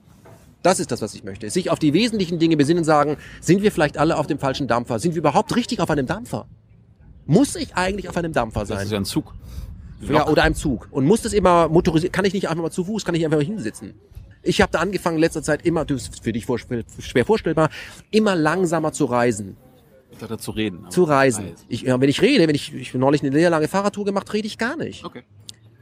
Das 0.64 0.80
ist 0.80 0.92
das, 0.92 1.02
was 1.02 1.14
ich 1.14 1.24
möchte. 1.24 1.48
Sich 1.50 1.70
auf 1.70 1.78
die 1.78 1.94
wesentlichen 1.94 2.40
Dinge 2.40 2.58
besinnen 2.58 2.80
und 2.80 2.86
sagen, 2.86 3.18
sind 3.40 3.62
wir 3.62 3.72
vielleicht 3.72 3.98
alle 3.98 4.18
auf 4.18 4.26
dem 4.26 4.40
falschen 4.40 4.68
Dampfer? 4.68 4.98
Sind 4.98 5.14
wir 5.14 5.20
überhaupt 5.20 5.56
richtig 5.56 5.80
auf 5.80 5.92
einem 5.92 6.08
Dampfer? 6.08 6.48
Muss 7.26 7.56
ich 7.56 7.76
eigentlich 7.76 8.08
auf 8.10 8.18
einem 8.18 8.34
Dampfer 8.34 8.62
Das 8.62 8.70
sein? 8.70 8.86
ist 8.86 8.92
ja 8.92 8.98
ein 8.98 9.06
Zug. 9.06 9.34
Ja, 10.02 10.28
oder 10.28 10.44
einem 10.44 10.56
Zug. 10.56 10.88
Und 10.92 11.06
muss 11.06 11.22
das 11.22 11.34
immer 11.34 11.68
motorisiert? 11.70 12.14
Kann 12.14 12.26
ich 12.26 12.34
nicht 12.34 12.50
einfach 12.50 12.62
mal 12.64 12.70
zu 12.72 12.84
Fuß? 12.84 13.06
Kann 13.06 13.16
ich 13.16 13.24
einfach 13.26 13.38
mal 13.38 13.44
hinsitzen? 13.46 13.94
Ich 14.44 14.62
habe 14.62 14.72
da 14.72 14.80
angefangen, 14.80 15.16
in 15.18 15.22
letzter 15.22 15.42
Zeit 15.42 15.66
immer, 15.66 15.86
das 15.86 16.04
ist 16.10 16.24
für 16.24 16.32
dich 16.32 16.46
vor- 16.46 16.60
schwer 16.60 17.26
vorstellbar, 17.26 17.70
immer 18.12 18.36
langsamer 18.36 18.92
zu 18.92 19.06
reisen. 19.06 19.58
Ich 20.12 20.20
dachte 20.20 20.38
zu 20.38 20.52
reden. 20.52 20.86
Zu 20.92 21.04
reisen. 21.04 21.54
Ich, 21.68 21.82
ja, 21.82 22.00
wenn 22.00 22.10
ich 22.10 22.22
rede, 22.22 22.48
wenn 22.48 22.54
ich, 22.56 22.74
ich 22.74 22.90
habe 22.90 23.00
neulich 23.00 23.24
eine 23.24 23.32
sehr 23.32 23.50
lange 23.50 23.68
Fahrradtour 23.68 24.06
gemacht, 24.06 24.32
rede 24.34 24.46
ich 24.48 24.58
gar 24.58 24.76
nicht. 24.78 25.04
Okay. 25.04 25.24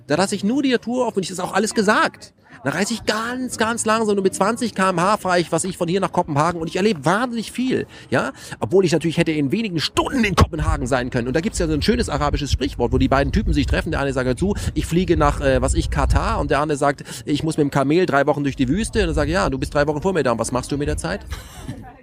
Da 0.08 0.16
lasse 0.16 0.36
ich 0.36 0.44
nur 0.44 0.64
die 0.64 0.74
Tour 0.78 1.08
auf 1.08 1.16
und 1.18 1.24
ich 1.24 1.30
das 1.30 1.38
ist 1.40 1.44
auch 1.44 1.54
alles 1.54 1.74
gesagt. 1.74 2.34
Da 2.64 2.70
reise 2.70 2.94
ich 2.94 3.06
ganz, 3.06 3.58
ganz 3.58 3.86
langsam, 3.86 4.16
nur 4.16 4.24
mit 4.24 4.34
20 4.34 4.74
km/h 4.74 5.18
fahre 5.18 5.40
ich, 5.40 5.52
was 5.52 5.66
ich 5.66 5.78
von 5.78 5.90
hier 5.90 6.00
nach 6.00 6.14
Kopenhagen 6.14 6.62
und 6.62 6.70
ich 6.70 6.78
erlebe 6.78 7.04
wahnsinnig 7.04 7.52
viel, 7.52 7.88
ja. 8.10 8.32
Obwohl 8.62 8.86
ich 8.86 8.94
natürlich 8.94 9.18
hätte 9.18 9.34
in 9.34 9.52
wenigen 9.52 9.82
Stunden 9.82 10.24
in 10.24 10.34
Kopenhagen 10.36 10.88
sein 10.88 11.10
können. 11.10 11.28
Und 11.28 11.36
da 11.36 11.42
gibt's 11.42 11.60
ja 11.60 11.68
so 11.68 11.74
ein 11.74 11.82
schönes 11.82 12.08
arabisches 12.08 12.52
Sprichwort, 12.52 12.94
wo 12.94 12.98
die 12.98 13.10
beiden 13.10 13.34
Typen 13.34 13.52
sich 13.52 13.66
treffen. 13.66 13.92
Der 13.92 14.00
eine 14.00 14.14
sagt 14.14 14.30
dazu, 14.30 14.56
ich 14.76 14.86
fliege 14.86 15.18
nach, 15.18 15.42
äh, 15.42 15.62
was 15.62 15.74
ich, 15.74 15.90
Katar 15.90 16.40
und 16.40 16.52
der 16.52 16.62
andere 16.62 16.78
sagt, 16.78 17.04
ich 17.26 17.44
muss 17.44 17.58
mit 17.58 17.66
dem 17.66 17.72
Kamel 17.72 18.06
drei 18.06 18.26
Wochen 18.28 18.44
durch 18.44 18.56
die 18.56 18.70
Wüste. 18.70 19.02
Und 19.02 19.10
er 19.10 19.14
sagt, 19.14 19.30
ja, 19.30 19.50
du 19.50 19.58
bist 19.58 19.74
drei 19.74 19.86
Wochen 19.88 20.02
vor 20.02 20.14
mir 20.14 20.24
da 20.24 20.32
und 20.32 20.40
was 20.40 20.54
machst 20.54 20.72
du 20.72 20.78
mit 20.78 20.88
der 20.88 20.98
Zeit? 20.98 21.26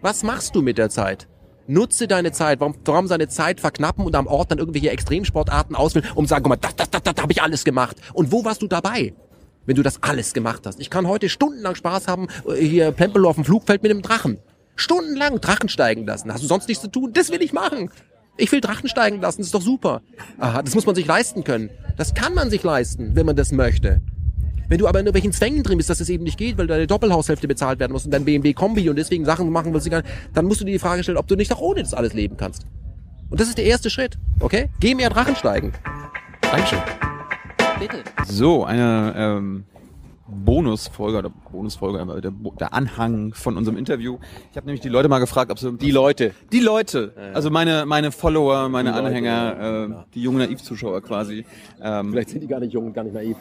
Was 0.03 0.23
machst 0.23 0.55
du 0.55 0.61
mit 0.61 0.77
der 0.77 0.91
Zeit? 0.91 1.27
Nutze 1.69 2.07
deine 2.07 2.33
Zeit. 2.33 2.61
Warum, 2.61 2.75
warum 2.85 3.07
seine 3.07 3.29
Zeit 3.29 3.61
verknappen 3.61 4.05
und 4.05 4.15
am 4.15 4.27
Ort 4.27 4.51
dann 4.51 4.59
irgendwelche 4.59 4.91
Extremsportarten 4.91 5.75
auswählen, 5.75 6.07
um 6.15 6.27
zu 6.27 6.31
sagen, 6.31 6.43
guck 6.43 6.51
mal, 6.51 6.57
das, 6.57 6.77
das, 6.77 6.91
das, 6.91 7.03
das 7.03 7.15
habe 7.23 7.33
ich 7.33 7.41
alles 7.43 7.65
gemacht. 7.65 7.97
Und 8.13 8.31
wo 8.31 8.45
warst 8.45 8.61
du 8.61 8.67
dabei? 8.67 9.15
Wenn 9.71 9.77
du 9.77 9.85
das 9.85 10.03
alles 10.03 10.33
gemacht 10.33 10.67
hast. 10.67 10.81
Ich 10.81 10.91
kann 10.91 11.07
heute 11.07 11.29
stundenlang 11.29 11.77
Spaß 11.77 12.09
haben, 12.09 12.27
äh, 12.45 12.57
hier 12.57 12.91
Pempelo 12.91 13.29
auf 13.29 13.37
dem 13.37 13.45
Flugfeld 13.45 13.85
mit 13.85 13.93
einem 13.93 14.03
Drachen. 14.03 14.39
Stundenlang 14.75 15.41
Drachen 15.41 15.69
steigen 15.69 16.05
lassen. 16.07 16.33
Hast 16.33 16.43
du 16.43 16.49
sonst 16.49 16.67
nichts 16.67 16.83
zu 16.83 16.91
tun? 16.91 17.13
Das 17.13 17.31
will 17.31 17.41
ich 17.41 17.53
machen. 17.53 17.89
Ich 18.37 18.51
will 18.51 18.61
Drachen 18.61 18.89
steigen 18.89 19.21
lassen, 19.21 19.39
das 19.39 19.47
ist 19.47 19.55
doch 19.55 19.63
super. 19.63 20.03
Aha, 20.41 20.63
das 20.63 20.75
muss 20.75 20.87
man 20.87 20.97
sich 20.97 21.07
leisten 21.07 21.45
können. 21.45 21.71
Das 21.97 22.15
kann 22.15 22.35
man 22.35 22.51
sich 22.51 22.65
leisten, 22.65 23.15
wenn 23.15 23.25
man 23.27 23.37
das 23.37 23.53
möchte. 23.53 24.01
Wenn 24.69 24.79
du 24.79 24.89
aber 24.89 24.99
in 24.99 25.07
irgendwelchen 25.07 25.33
Zwängen 25.33 25.63
drin 25.63 25.77
bist, 25.77 25.89
dass 25.89 26.01
es 26.01 26.09
eben 26.09 26.25
nicht 26.25 26.37
geht, 26.37 26.59
weil 26.59 26.67
deine 26.67 26.89
Doppelhaushälfte 26.89 27.47
bezahlt 27.47 27.79
werden 27.79 27.93
muss 27.93 28.05
und 28.05 28.11
dein 28.11 28.25
BMW 28.25 28.55
Kombi 28.55 28.91
und 28.91 28.97
deswegen 28.97 29.25
Sachen 29.25 29.51
machen 29.51 29.73
willst, 29.73 29.89
dann 30.35 30.47
musst 30.47 30.61
du 30.61 30.65
dir 30.65 30.73
die 30.73 30.81
Frage 30.81 31.05
stellen, 31.05 31.17
ob 31.17 31.29
du 31.29 31.37
nicht 31.37 31.53
auch 31.53 31.61
ohne 31.61 31.85
das 31.85 31.95
alles 31.95 32.13
leben 32.13 32.37
kannst. 32.37 32.67
Und 33.29 33.39
das 33.39 33.47
ist 33.47 33.57
der 33.57 33.67
erste 33.67 33.89
Schritt, 33.89 34.19
okay? 34.41 34.69
Geh 34.81 34.97
mehr 34.97 35.11
Drachen 35.11 35.37
steigen. 35.37 35.73
Dankeschön. 36.41 36.81
Bitte. 37.81 38.05
So, 38.27 38.65
eine 38.65 39.15
ähm, 39.17 39.65
Bonusfolge 40.29 41.19
oder 41.19 41.31
Bonusfolge, 41.31 41.99
aber 41.99 42.21
der, 42.21 42.31
der 42.61 42.75
Anhang 42.75 43.33
von 43.35 43.57
unserem 43.57 43.77
Interview. 43.79 44.19
Ich 44.51 44.57
habe 44.57 44.67
nämlich 44.67 44.81
die 44.81 44.89
Leute 44.89 45.09
mal 45.09 45.19
gefragt, 45.19 45.51
ob 45.51 45.59
sie 45.59 45.73
Die 45.79 45.91
Leute. 45.91 46.35
die 46.53 46.61
Leute, 46.61 47.15
also 47.35 47.51
meine 47.51 47.87
meine 47.87 48.13
Follower, 48.13 48.69
meine 48.69 48.91
Die 48.91 48.97
Leute, 48.97 49.07
Anhänger, 49.09 49.29
ja, 49.31 49.85
äh, 49.85 49.89
ja. 49.91 50.07
die 50.15 50.23
jungen 50.23 50.39
Naivzuschauer 50.39 51.01
quasi, 51.01 51.45
ähm, 51.83 52.11
Vielleicht 52.11 52.29
sind 52.31 52.43
die 52.43 52.47
gar 52.47 52.61
nicht 52.61 52.73
jung 52.73 52.87
und 52.87 52.93
gar 52.93 53.03
nicht 53.05 53.15
naiv. 53.15 53.37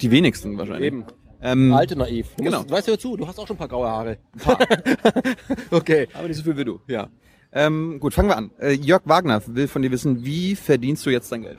die 0.00 0.10
wenigsten 0.10 0.56
wahrscheinlich. 0.56 0.86
Eben. 0.86 1.04
Ähm, 1.42 1.72
Alte 1.72 1.96
naiv. 1.96 2.28
Du 2.36 2.44
Genau. 2.44 2.58
Musst, 2.58 2.70
weißt 2.70 2.88
du 2.88 2.98
zu, 2.98 3.16
du 3.16 3.26
hast 3.26 3.38
auch 3.38 3.46
schon 3.46 3.56
ein 3.56 3.58
paar 3.58 3.68
graue 3.68 3.88
Haare. 3.88 4.18
okay. 5.70 6.06
aber 6.14 6.28
nicht 6.28 6.36
so 6.36 6.42
viel 6.44 6.56
wie 6.56 6.64
du. 6.64 6.80
Ja. 6.86 7.08
Ähm, 7.52 7.98
gut, 7.98 8.14
fangen 8.14 8.28
wir 8.28 8.36
an. 8.36 8.50
Äh, 8.60 8.72
Jörg 8.72 9.02
Wagner 9.06 9.42
will 9.46 9.66
von 9.66 9.82
dir 9.82 9.90
wissen, 9.90 10.24
wie 10.24 10.54
verdienst 10.54 11.04
du 11.06 11.10
jetzt 11.10 11.32
dein 11.32 11.42
Geld? 11.42 11.58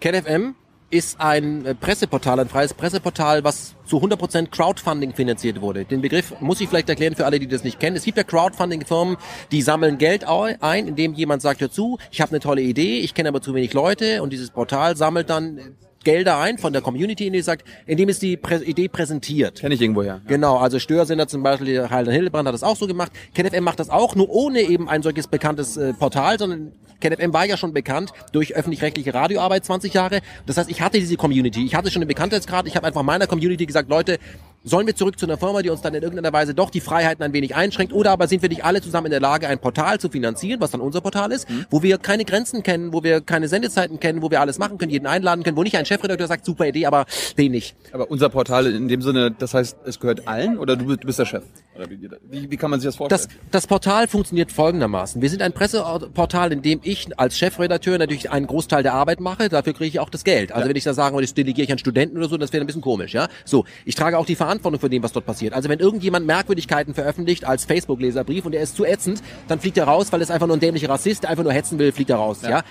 KenFM 0.00 0.54
ist 0.90 1.20
ein 1.20 1.64
äh, 1.64 1.74
Presseportal, 1.74 2.40
ein 2.40 2.48
freies 2.48 2.74
Presseportal, 2.74 3.44
was 3.44 3.76
zu 3.84 3.98
100% 3.98 4.48
Crowdfunding 4.48 5.14
finanziert 5.14 5.60
wurde. 5.60 5.84
Den 5.84 6.00
Begriff 6.00 6.34
muss 6.40 6.60
ich 6.60 6.68
vielleicht 6.68 6.88
erklären 6.88 7.14
für 7.14 7.26
alle, 7.26 7.38
die 7.38 7.46
das 7.46 7.64
nicht 7.64 7.78
kennen. 7.78 7.96
Es 7.96 8.04
gibt 8.04 8.18
ja 8.18 8.24
Crowdfunding-Firmen, 8.24 9.16
die 9.52 9.62
sammeln 9.62 9.98
Geld 9.98 10.24
ein, 10.26 10.88
indem 10.88 11.14
jemand 11.14 11.42
sagt, 11.42 11.60
hör 11.60 11.70
zu, 11.70 11.98
ich 12.10 12.20
habe 12.20 12.32
eine 12.32 12.40
tolle 12.40 12.62
Idee, 12.62 12.98
ich 12.98 13.14
kenne 13.14 13.28
aber 13.28 13.40
zu 13.40 13.54
wenig 13.54 13.72
Leute 13.72 14.22
und 14.22 14.32
dieses 14.32 14.50
Portal 14.50 14.96
sammelt 14.96 15.30
dann 15.30 15.58
äh, 15.58 15.62
Gelder 16.04 16.38
ein 16.38 16.58
von 16.58 16.72
der 16.72 16.82
Community, 16.82 17.26
indem 17.26 17.40
es 17.40 17.46
sagt, 17.46 17.64
indem 17.86 18.08
es 18.08 18.18
die 18.18 18.36
Prä 18.36 18.56
Idee 18.56 18.88
präsentiert. 18.88 19.60
Kenn 19.60 19.72
ich 19.72 19.80
irgendwoher. 19.80 20.20
Genau, 20.26 20.56
also 20.56 20.78
Störsender 20.78 21.28
zum 21.28 21.42
Beispiel, 21.42 21.88
Heiland 21.90 22.14
Hildebrand 22.14 22.46
hat 22.48 22.54
das 22.54 22.62
auch 22.62 22.76
so 22.76 22.86
gemacht. 22.86 23.12
KenFM 23.34 23.64
macht 23.64 23.80
das 23.80 23.90
auch, 23.90 24.14
nur 24.14 24.30
ohne 24.30 24.60
eben 24.60 24.88
ein 24.88 25.02
solches 25.02 25.26
bekanntes 25.26 25.76
äh, 25.76 25.92
Portal, 25.92 26.38
sondern 26.38 26.72
KenFM 27.00 27.32
war 27.32 27.44
ja 27.46 27.56
schon 27.56 27.72
bekannt 27.72 28.12
durch 28.32 28.54
öffentlich-rechtliche 28.54 29.12
Radioarbeit 29.12 29.64
20 29.64 29.92
Jahre. 29.92 30.20
Das 30.46 30.56
heißt, 30.56 30.70
ich 30.70 30.80
hatte 30.80 30.98
diese 30.98 31.16
Community, 31.16 31.64
ich 31.64 31.74
hatte 31.74 31.90
schon 31.90 32.02
einen 32.02 32.08
Bekanntheitsgrad, 32.08 32.66
ich 32.66 32.76
habe 32.76 32.86
einfach 32.86 33.02
meiner 33.02 33.26
Community 33.26 33.66
gesagt, 33.66 33.88
Leute, 33.88 34.18
sollen 34.62 34.86
wir 34.86 34.94
zurück 34.94 35.18
zu 35.18 35.26
einer 35.26 35.38
Firma, 35.38 35.62
die 35.62 35.70
uns 35.70 35.80
dann 35.80 35.94
in 35.94 36.02
irgendeiner 36.02 36.32
Weise 36.32 36.54
doch 36.54 36.70
die 36.70 36.80
Freiheiten 36.80 37.22
ein 37.22 37.32
wenig 37.32 37.54
einschränkt, 37.54 37.92
oder 37.92 38.10
aber 38.10 38.28
sind 38.28 38.42
wir 38.42 38.48
nicht 38.48 38.64
alle 38.64 38.80
zusammen 38.82 39.06
in 39.06 39.12
der 39.12 39.20
Lage, 39.20 39.48
ein 39.48 39.58
Portal 39.58 39.98
zu 39.98 40.08
finanzieren, 40.08 40.60
was 40.60 40.70
dann 40.70 40.80
unser 40.80 41.00
Portal 41.00 41.32
ist, 41.32 41.46
wo 41.70 41.82
wir 41.82 41.98
keine 41.98 42.24
Grenzen 42.24 42.62
kennen, 42.62 42.92
wo 42.92 43.02
wir 43.02 43.20
keine 43.20 43.48
Sendezeiten 43.48 44.00
kennen, 44.00 44.22
wo 44.22 44.30
wir 44.30 44.40
alles 44.40 44.58
machen 44.58 44.78
können, 44.78 44.90
jeden 44.90 45.06
einladen 45.06 45.42
können, 45.44 45.56
wo 45.56 45.62
nicht 45.62 45.76
ein 45.76 45.86
Chefredakteur 45.86 46.26
sagt, 46.26 46.44
super 46.44 46.66
Idee, 46.66 46.86
aber 46.86 47.06
den 47.38 47.52
nicht. 47.52 47.76
Aber 47.92 48.10
unser 48.10 48.28
Portal 48.28 48.66
in 48.66 48.88
dem 48.88 49.02
Sinne, 49.02 49.30
das 49.30 49.54
heißt, 49.54 49.78
es 49.84 50.00
gehört 50.00 50.28
allen 50.28 50.58
oder 50.58 50.76
du 50.76 50.96
bist 50.96 51.18
der 51.18 51.26
Chef? 51.26 51.44
Wie, 51.88 52.10
wie, 52.28 52.50
wie 52.50 52.56
kann 52.56 52.70
man 52.70 52.80
sich 52.80 52.88
das 52.88 52.96
vorstellen? 52.96 53.20
Das, 53.28 53.62
das 53.62 53.66
Portal 53.66 54.08
funktioniert 54.08 54.50
folgendermaßen. 54.50 55.22
Wir 55.22 55.30
sind 55.30 55.40
ein 55.40 55.52
Presseportal, 55.52 56.52
in 56.52 56.62
dem 56.62 56.80
ich 56.82 57.18
als 57.18 57.38
Chefredakteur 57.38 57.96
natürlich 57.96 58.30
einen 58.30 58.46
Großteil 58.46 58.82
der 58.82 58.94
Arbeit 58.94 59.20
mache. 59.20 59.48
Dafür 59.48 59.72
kriege 59.72 59.88
ich 59.88 60.00
auch 60.00 60.10
das 60.10 60.24
Geld. 60.24 60.52
Also 60.52 60.68
wenn 60.68 60.76
ich 60.76 60.84
da 60.84 60.94
sagen 60.94 61.14
würde, 61.14 61.26
das 61.26 61.34
delegiere 61.34 61.64
ich 61.64 61.72
an 61.72 61.78
Studenten 61.78 62.16
oder 62.18 62.28
so, 62.28 62.36
das 62.36 62.52
wäre 62.52 62.64
ein 62.64 62.66
bisschen 62.66 62.82
komisch, 62.82 63.14
ja. 63.14 63.28
So, 63.44 63.64
ich 63.84 63.94
trage 63.94 64.18
auch 64.18 64.26
die 64.26 64.34
Verantwortung 64.34 64.80
für 64.80 64.90
dem, 64.90 65.02
was 65.02 65.12
dort 65.12 65.26
passiert. 65.26 65.54
Also 65.54 65.68
wenn 65.68 65.78
irgendjemand 65.78 66.26
Merkwürdigkeiten 66.26 66.92
veröffentlicht 66.92 67.44
als 67.44 67.64
Facebook-Leserbrief 67.64 68.44
und 68.44 68.54
er 68.54 68.62
ist 68.62 68.76
zu 68.76 68.84
ätzend, 68.84 69.22
dann 69.46 69.60
fliegt 69.60 69.78
er 69.78 69.84
raus, 69.84 70.12
weil 70.12 70.20
es 70.22 70.30
einfach 70.30 70.48
nur 70.48 70.56
ein 70.56 70.60
dämlicher 70.60 70.88
Rassist, 70.88 71.22
der 71.22 71.30
einfach 71.30 71.44
nur 71.44 71.52
hetzen 71.52 71.78
will, 71.78 71.92
fliegt 71.92 72.10
er 72.10 72.16
raus, 72.16 72.40
ja. 72.42 72.62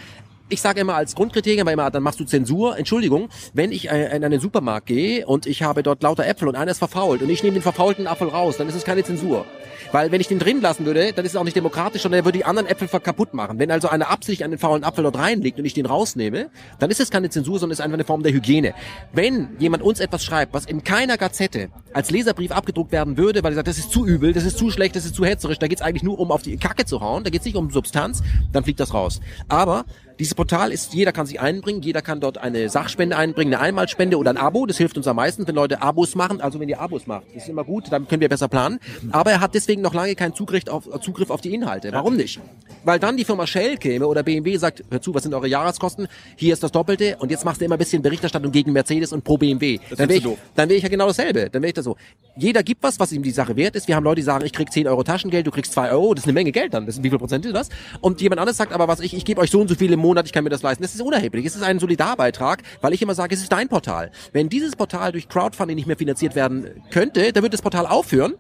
Ich 0.52 0.62
sage 0.62 0.82
immer 0.82 0.96
als 0.96 1.14
Grundkriterium, 1.14 1.68
weil 1.68 1.74
immer, 1.74 1.92
dann 1.92 2.02
machst 2.02 2.20
du 2.20 2.26
Zensur. 2.26 2.76
Entschuldigung, 2.76 3.30
wenn 3.54 3.72
ich 3.72 3.92
äh, 3.92 4.16
in 4.16 4.24
einen 4.24 4.40
Supermarkt 4.40 4.88
gehe 4.88 5.28
und 5.28 5.46
ich 5.46 5.62
habe 5.62 5.84
dort 5.84 6.02
lauter 6.02 6.26
Äpfel 6.26 6.48
und 6.48 6.56
einer 6.56 6.72
ist 6.72 6.80
verfault 6.80 7.22
und 7.22 7.30
ich 7.30 7.44
nehme 7.44 7.54
den 7.54 7.62
verfaulten 7.62 8.08
Apfel 8.08 8.30
raus, 8.30 8.58
dann 8.58 8.68
ist 8.68 8.74
es 8.74 8.84
keine 8.84 9.04
Zensur. 9.04 9.46
Weil 9.92 10.12
wenn 10.12 10.22
ich 10.22 10.28
den 10.28 10.40
drin 10.40 10.62
lassen 10.62 10.86
würde, 10.86 11.14
dann 11.14 11.24
ist 11.24 11.32
es 11.32 11.36
auch 11.36 11.44
nicht 11.44 11.56
demokratisch, 11.56 12.02
sondern 12.02 12.22
er 12.22 12.26
würde 12.26 12.40
die 12.40 12.46
anderen 12.46 12.68
Äpfel 12.68 12.88
kaputt 13.00 13.34
machen. 13.34 13.60
Wenn 13.60 13.70
also 13.70 13.90
einer 13.90 14.10
absichtlich 14.10 14.44
einen 14.44 14.58
faulen 14.58 14.84
Apfel 14.84 15.04
dort 15.04 15.18
reinlegt 15.18 15.60
und 15.60 15.66
ich 15.66 15.74
den 15.74 15.86
rausnehme, 15.86 16.50
dann 16.80 16.90
ist 16.90 17.00
es 17.00 17.12
keine 17.12 17.30
Zensur, 17.30 17.60
sondern 17.60 17.74
ist 17.74 17.82
einfach 17.82 17.96
eine 17.96 18.04
Form 18.04 18.24
der 18.24 18.32
Hygiene. 18.32 18.74
Wenn 19.14 19.50
jemand 19.60 19.84
uns 19.84 20.00
etwas 20.00 20.24
schreibt, 20.24 20.54
was 20.54 20.66
in 20.66 20.84
keiner 20.84 21.18
Gazette 21.18 21.70
als 21.94 22.12
Leserbrief 22.12 22.52
abgedruckt 22.52 22.92
werden 22.92 23.18
würde, 23.18 23.44
weil 23.44 23.54
er 23.54 23.56
sagt, 23.56 23.68
das 23.68 23.78
ist 23.78 23.92
zu 23.92 24.06
übel, 24.06 24.34
das 24.34 24.46
ist 24.46 24.58
zu 24.58 24.70
schlecht, 24.72 24.96
das 24.96 25.06
ist 25.06 25.16
zu 25.16 25.26
hetzerisch, 25.26 25.60
da 25.60 25.68
geht's 25.68 25.82
eigentlich 25.82 26.04
nur 26.04 26.20
um 26.20 26.32
auf 26.32 26.42
die 26.42 26.58
Kacke 26.58 26.86
zu 26.86 27.02
hauen, 27.02 27.24
da 27.24 27.30
geht's 27.30 27.46
nicht 27.46 27.56
um 27.56 27.70
Substanz, 27.70 28.22
dann 28.52 28.64
fliegt 28.64 28.80
das 28.80 28.94
raus. 28.94 29.20
Aber 29.48 29.86
dieses 30.20 30.36
Portal 30.36 30.74
ist, 30.74 30.94
jeder 30.94 31.14
kann 31.14 31.26
sich 31.26 31.40
einbringen, 31.40 31.82
jeder 31.82 32.02
kann 32.02 32.20
dort 32.20 32.38
eine 32.38 32.70
Sachspende 32.70 33.16
einbringen, 33.16 33.54
eine 33.54 33.64
Einmalspende 33.64 34.18
oder 34.18 34.32
ein 34.32 34.38
Abo. 34.38 34.66
Das 34.66 34.78
hilft 34.78 34.98
uns 34.98 35.08
am 35.08 35.16
meisten, 35.16 35.48
wenn 35.48 35.56
Leute 35.56 35.82
Abos 35.82 36.14
machen. 36.16 36.42
Also 36.42 36.60
wenn 36.60 36.68
ihr 36.68 36.82
Abos 36.82 37.08
macht, 37.08 37.24
das 37.34 37.44
ist 37.44 37.50
immer 37.50 37.64
gut, 37.64 37.86
dann 37.90 38.06
können 38.08 38.20
wir 38.20 38.28
besser 38.28 38.50
planen. 38.50 38.80
Aber 39.12 39.32
er 39.32 39.40
hat 39.40 39.56
deswegen 39.56 39.82
noch 39.82 39.94
lange 39.94 40.16
keinen 40.16 40.34
Zugriff 40.36 40.68
auf, 40.68 40.90
Zugriff 41.02 41.30
auf 41.30 41.40
die 41.40 41.54
Inhalte. 41.54 41.94
Warum 41.94 42.18
nicht? 42.18 42.40
Weil 42.84 43.00
dann 43.00 43.16
die 43.16 43.24
Firma 43.24 43.48
Shell 43.48 43.78
käme 43.78 44.08
oder 44.08 44.24
BMW 44.24 44.58
sagt, 44.58 44.84
hör 44.92 45.02
zu, 45.02 45.14
was 45.14 45.24
sind 45.24 45.34
eure 45.34 45.48
Jahreskosten? 45.48 46.08
Hier 46.36 46.52
ist 46.54 46.64
das 46.64 46.72
Doppelte 46.72 47.16
und 47.20 47.32
jetzt 47.32 47.46
machst 47.46 47.62
du 47.62 47.66
immer 47.66 47.76
ein 47.76 47.80
bisschen 47.80 48.02
Berichterstattung 48.02 48.52
gegen 48.52 48.74
Mercedes 48.74 49.14
und 49.14 49.24
pro 49.24 49.38
BMW. 49.38 49.80
Das 49.90 50.00
Dann 50.00 50.10
wäre 50.10 50.18
ich, 50.18 50.24
doof. 50.24 50.38
dann 50.56 50.68
wäre 50.68 50.78
ich 50.78 50.84
ja 50.84 50.90
genau 50.90 51.08
dasselbe. 51.08 51.50
Dann 51.50 51.62
wäre 51.62 51.70
ich 51.70 51.76
da 51.76 51.82
so. 51.82 51.96
Jeder 52.36 52.62
gibt 52.64 52.84
was, 52.84 53.00
was 53.00 53.12
ihm 53.14 53.24
die 53.24 53.32
Sache 53.32 53.56
wert 53.56 53.76
ist. 53.76 53.88
Wir 53.88 53.96
haben 53.96 54.04
Leute, 54.04 54.18
die 54.18 54.24
sagen, 54.24 54.46
ich 54.46 54.52
krieg 54.54 54.72
10 54.72 54.88
Euro 54.88 55.04
Taschengeld, 55.04 55.48
du 55.48 55.52
kriegst 55.52 55.72
2 55.74 55.92
Euro. 55.92 56.14
Das 56.14 56.24
ist 56.24 56.28
eine 56.28 56.34
Menge 56.34 56.52
Geld 56.52 56.74
dann. 56.74 56.86
Das 56.86 57.02
wie 57.02 57.10
viel 57.10 57.20
Prozent 57.20 57.46
ist 57.46 57.56
das? 57.56 57.70
Und 58.02 58.20
jemand 58.22 58.40
anderes 58.40 58.58
sagt 58.58 58.74
aber, 58.74 58.88
was 58.88 59.00
ich, 59.00 59.14
ich 59.14 59.24
gebe 59.26 59.40
euch 59.42 59.52
so 59.52 59.62
und 59.62 59.68
so 59.70 59.76
viel 59.76 59.92
im 59.92 60.00
Monat, 60.10 60.26
ich 60.26 60.34
kann 60.34 60.44
mir 60.44 60.50
das 60.50 60.64
leisten. 60.64 60.82
Das 60.82 60.96
ist 60.96 61.02
unerheblich. 61.02 61.46
Es 61.46 61.56
ist 61.56 61.62
ein 61.62 61.78
Solidarbeitrag, 61.78 62.64
weil 62.82 62.94
ich 62.94 63.02
immer 63.04 63.14
sage, 63.14 63.36
es 63.36 63.42
ist 63.42 63.52
dein 63.52 63.70
Portal. 63.70 64.10
Wenn 64.34 64.50
dieses 64.50 64.76
Portal 64.76 65.12
durch 65.12 65.30
Crowdfunding 65.30 65.76
nicht 65.76 65.86
mehr 65.86 65.98
finanziert 65.98 66.34
werden 66.34 66.82
könnte, 66.90 67.32
dann 67.32 67.44
wird 67.44 67.54
das 67.54 67.62
Portal 67.62 67.86
aufhören. 67.86 68.34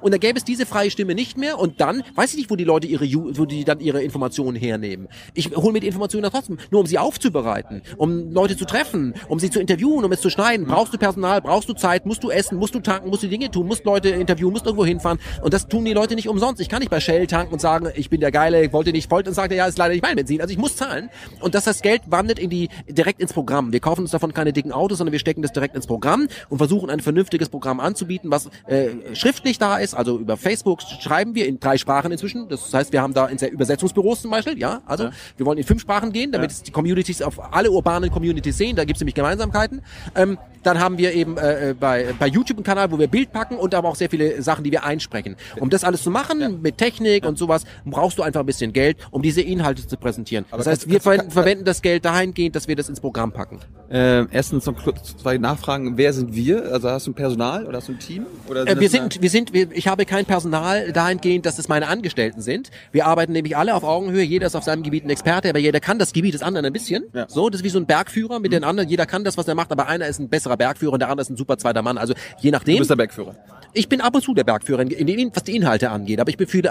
Und 0.00 0.12
dann 0.12 0.20
gäbe 0.20 0.38
es 0.38 0.44
diese 0.44 0.66
freie 0.66 0.90
Stimme 0.90 1.14
nicht 1.14 1.36
mehr 1.36 1.58
und 1.58 1.80
dann 1.80 2.02
weiß 2.14 2.30
ich 2.32 2.36
nicht, 2.36 2.50
wo 2.50 2.56
die 2.56 2.64
Leute 2.64 2.86
ihre, 2.86 3.04
wo 3.04 3.44
die 3.44 3.64
dann 3.64 3.80
ihre 3.80 4.02
Informationen 4.02 4.56
hernehmen. 4.56 5.08
Ich 5.34 5.54
hole 5.56 5.72
mir 5.72 5.80
die 5.80 5.86
Informationen 5.86 6.22
dann 6.22 6.32
trotzdem, 6.32 6.58
nur 6.70 6.80
um 6.80 6.86
sie 6.86 6.98
aufzubereiten, 6.98 7.82
um 7.96 8.32
Leute 8.32 8.56
zu 8.56 8.64
treffen, 8.64 9.14
um 9.28 9.38
sie 9.38 9.50
zu 9.50 9.60
interviewen, 9.60 10.04
um 10.04 10.12
es 10.12 10.20
zu 10.20 10.30
schneiden. 10.30 10.66
Brauchst 10.66 10.92
du 10.92 10.98
Personal, 10.98 11.40
brauchst 11.40 11.68
du 11.68 11.74
Zeit, 11.74 12.06
musst 12.06 12.22
du 12.24 12.30
essen, 12.30 12.58
musst 12.58 12.74
du 12.74 12.80
tanken, 12.80 13.10
musst 13.10 13.22
du 13.22 13.28
Dinge 13.28 13.50
tun, 13.50 13.66
musst 13.66 13.84
Leute 13.84 14.10
interviewen, 14.10 14.52
musst 14.52 14.66
irgendwo 14.66 14.84
hinfahren 14.84 15.18
und 15.42 15.54
das 15.54 15.68
tun 15.68 15.84
die 15.84 15.92
Leute 15.92 16.14
nicht 16.14 16.28
umsonst. 16.28 16.60
Ich 16.60 16.68
kann 16.68 16.80
nicht 16.80 16.90
bei 16.90 17.00
Shell 17.00 17.26
tanken 17.26 17.52
und 17.52 17.60
sagen, 17.60 17.88
ich 17.94 18.10
bin 18.10 18.20
der 18.20 18.30
Geile, 18.30 18.64
ich 18.64 18.72
wollte 18.72 18.92
nicht, 18.92 19.10
wollte 19.10 19.30
und 19.30 19.34
sagt, 19.34 19.52
er, 19.52 19.58
ja, 19.58 19.66
ist 19.66 19.78
leider 19.78 19.92
nicht 19.92 20.02
mein 20.02 20.16
Benzin. 20.16 20.40
Also 20.40 20.52
ich 20.52 20.58
muss 20.58 20.76
zahlen 20.76 21.10
und 21.40 21.54
dass 21.54 21.64
das 21.64 21.82
Geld 21.82 22.02
wandert 22.06 22.38
in 22.38 22.50
die 22.50 22.68
direkt 22.88 23.20
ins 23.20 23.32
Programm. 23.32 23.72
Wir 23.72 23.80
kaufen 23.80 24.02
uns 24.02 24.10
davon 24.10 24.32
keine 24.32 24.52
dicken 24.52 24.72
Autos, 24.72 24.98
sondern 24.98 25.12
wir 25.12 25.18
stecken 25.18 25.42
das 25.42 25.52
direkt 25.52 25.74
ins 25.74 25.86
Programm 25.86 26.28
und 26.48 26.58
versuchen 26.58 26.90
ein 26.90 27.00
vernünftiges 27.00 27.48
Programm 27.48 27.80
anzubieten, 27.80 28.30
was 28.30 28.48
äh, 28.66 29.14
schriftlich 29.14 29.58
da 29.58 29.78
ist. 29.78 29.87
Also 29.94 30.18
über 30.18 30.36
Facebook 30.36 30.82
schreiben 30.82 31.34
wir 31.34 31.46
in 31.46 31.60
drei 31.60 31.78
Sprachen 31.78 32.12
inzwischen. 32.12 32.48
Das 32.48 32.72
heißt, 32.72 32.92
wir 32.92 33.02
haben 33.02 33.14
da 33.14 33.26
in 33.26 33.38
Übersetzungsbüros 33.38 34.22
zum 34.22 34.30
Beispiel. 34.30 34.58
Ja, 34.58 34.82
also 34.86 35.10
wir 35.36 35.46
wollen 35.46 35.58
in 35.58 35.64
fünf 35.64 35.82
Sprachen 35.82 36.12
gehen, 36.12 36.32
damit 36.32 36.50
es 36.50 36.62
die 36.62 36.70
Communities 36.70 37.22
auf 37.22 37.52
alle 37.52 37.70
urbanen 37.70 38.10
Communities 38.10 38.58
sehen. 38.58 38.76
Da 38.76 38.84
gibt 38.84 38.96
es 38.96 39.00
nämlich 39.00 39.14
Gemeinsamkeiten. 39.14 39.82
Ähm, 40.14 40.38
dann 40.62 40.78
haben 40.80 40.98
wir 40.98 41.12
eben 41.14 41.36
äh, 41.38 41.70
äh, 41.70 41.74
bei, 41.74 42.14
bei 42.18 42.26
YouTube 42.26 42.58
einen 42.58 42.64
Kanal, 42.64 42.90
wo 42.90 42.98
wir 42.98 43.06
Bild 43.08 43.32
packen 43.32 43.56
und 43.56 43.74
aber 43.74 43.88
auch 43.88 43.96
sehr 43.96 44.10
viele 44.10 44.42
Sachen, 44.42 44.64
die 44.64 44.70
wir 44.72 44.84
einsprechen. 44.84 45.36
Um 45.60 45.70
das 45.70 45.84
alles 45.84 46.02
zu 46.02 46.10
machen, 46.10 46.60
mit 46.62 46.78
Technik 46.78 47.24
und 47.26 47.38
sowas, 47.38 47.64
brauchst 47.84 48.18
du 48.18 48.22
einfach 48.22 48.40
ein 48.40 48.46
bisschen 48.46 48.72
Geld, 48.72 48.96
um 49.10 49.22
diese 49.22 49.40
Inhalte 49.40 49.86
zu 49.86 49.96
präsentieren. 49.96 50.44
das 50.50 50.66
heißt, 50.66 50.66
kannst- 50.66 50.90
wir 50.90 51.00
kannst- 51.00 51.32
ver 51.32 51.42
verwenden 51.42 51.64
das 51.64 51.82
Geld 51.82 52.04
dahingehend, 52.04 52.56
dass 52.56 52.68
wir 52.68 52.76
das 52.76 52.88
ins 52.88 53.00
Programm 53.00 53.32
packen. 53.32 53.60
Äh, 53.90 54.26
erstens 54.32 54.66
noch 54.66 54.74
zwei 55.02 55.38
Nachfragen. 55.38 55.96
Wer 55.96 56.12
sind 56.12 56.34
wir? 56.34 56.70
Also 56.72 56.90
hast 56.90 57.06
du 57.06 57.12
ein 57.12 57.14
Personal 57.14 57.64
oder 57.66 57.78
hast 57.78 57.88
du 57.88 57.92
ein 57.92 57.98
Team? 57.98 58.26
Oder 58.48 58.66
Äh, 58.66 58.78
wir 58.80 58.90
sind, 58.90 59.22
wir 59.22 59.30
sind, 59.30 59.52
wir, 59.52 59.68
ich 59.72 59.88
habe 59.88 60.04
kein 60.04 60.26
Personal 60.26 60.92
dahingehend, 60.92 61.46
dass 61.46 61.58
es 61.58 61.68
meine 61.68 61.88
Angestellten 61.88 62.42
sind. 62.42 62.70
Wir 62.92 63.06
arbeiten 63.06 63.32
nämlich 63.32 63.56
alle 63.56 63.74
auf 63.74 63.84
Augenhöhe. 63.84 64.22
Jeder 64.24 64.46
ist 64.48 64.56
auf 64.56 64.64
seinem 64.64 64.82
Gebiet 64.82 65.04
ein 65.04 65.10
Experte, 65.10 65.48
aber 65.48 65.58
jeder 65.58 65.80
kann 65.80 65.98
das 65.98 66.12
Gebiet 66.12 66.34
des 66.34 66.42
anderen 66.42 66.66
ein 66.66 66.72
bisschen. 66.72 67.04
Ja. 67.14 67.26
So, 67.28 67.48
das 67.48 67.60
ist 67.60 67.64
wie 67.64 67.68
so 67.70 67.78
ein 67.78 67.86
Bergführer 67.86 68.40
mit 68.40 68.52
den 68.52 68.64
anderen. 68.64 68.88
Jeder 68.88 69.06
kann 69.06 69.24
das, 69.24 69.38
was 69.38 69.48
er 69.48 69.54
macht, 69.54 69.72
aber 69.72 69.86
einer 69.88 70.06
ist 70.06 70.18
ein 70.18 70.28
besserer 70.48 70.56
Bergführer 70.56 70.92
und 70.94 71.00
der 71.00 71.08
andere 71.10 71.22
ist 71.22 71.30
ein 71.30 71.36
super 71.36 71.58
zweiter 71.58 71.82
Mann. 71.82 71.98
Also 71.98 72.14
je 72.40 72.50
Du 72.50 72.56
nachdem. 72.56 72.78
bist 72.78 72.90
der 72.90 72.96
Bergführer. 72.96 73.34
Ich 73.74 73.88
bin 73.88 74.00
ab 74.00 74.14
und 74.14 74.22
zu 74.22 74.32
der 74.34 74.44
Bergführer, 74.44 74.80
in 74.80 75.06
den, 75.06 75.30
was 75.34 75.44
die 75.44 75.54
Inhalte 75.54 75.90
angeht. 75.90 76.20
Aber 76.20 76.30
ich 76.30 76.38
bin 76.38 76.46
für, 76.48 76.62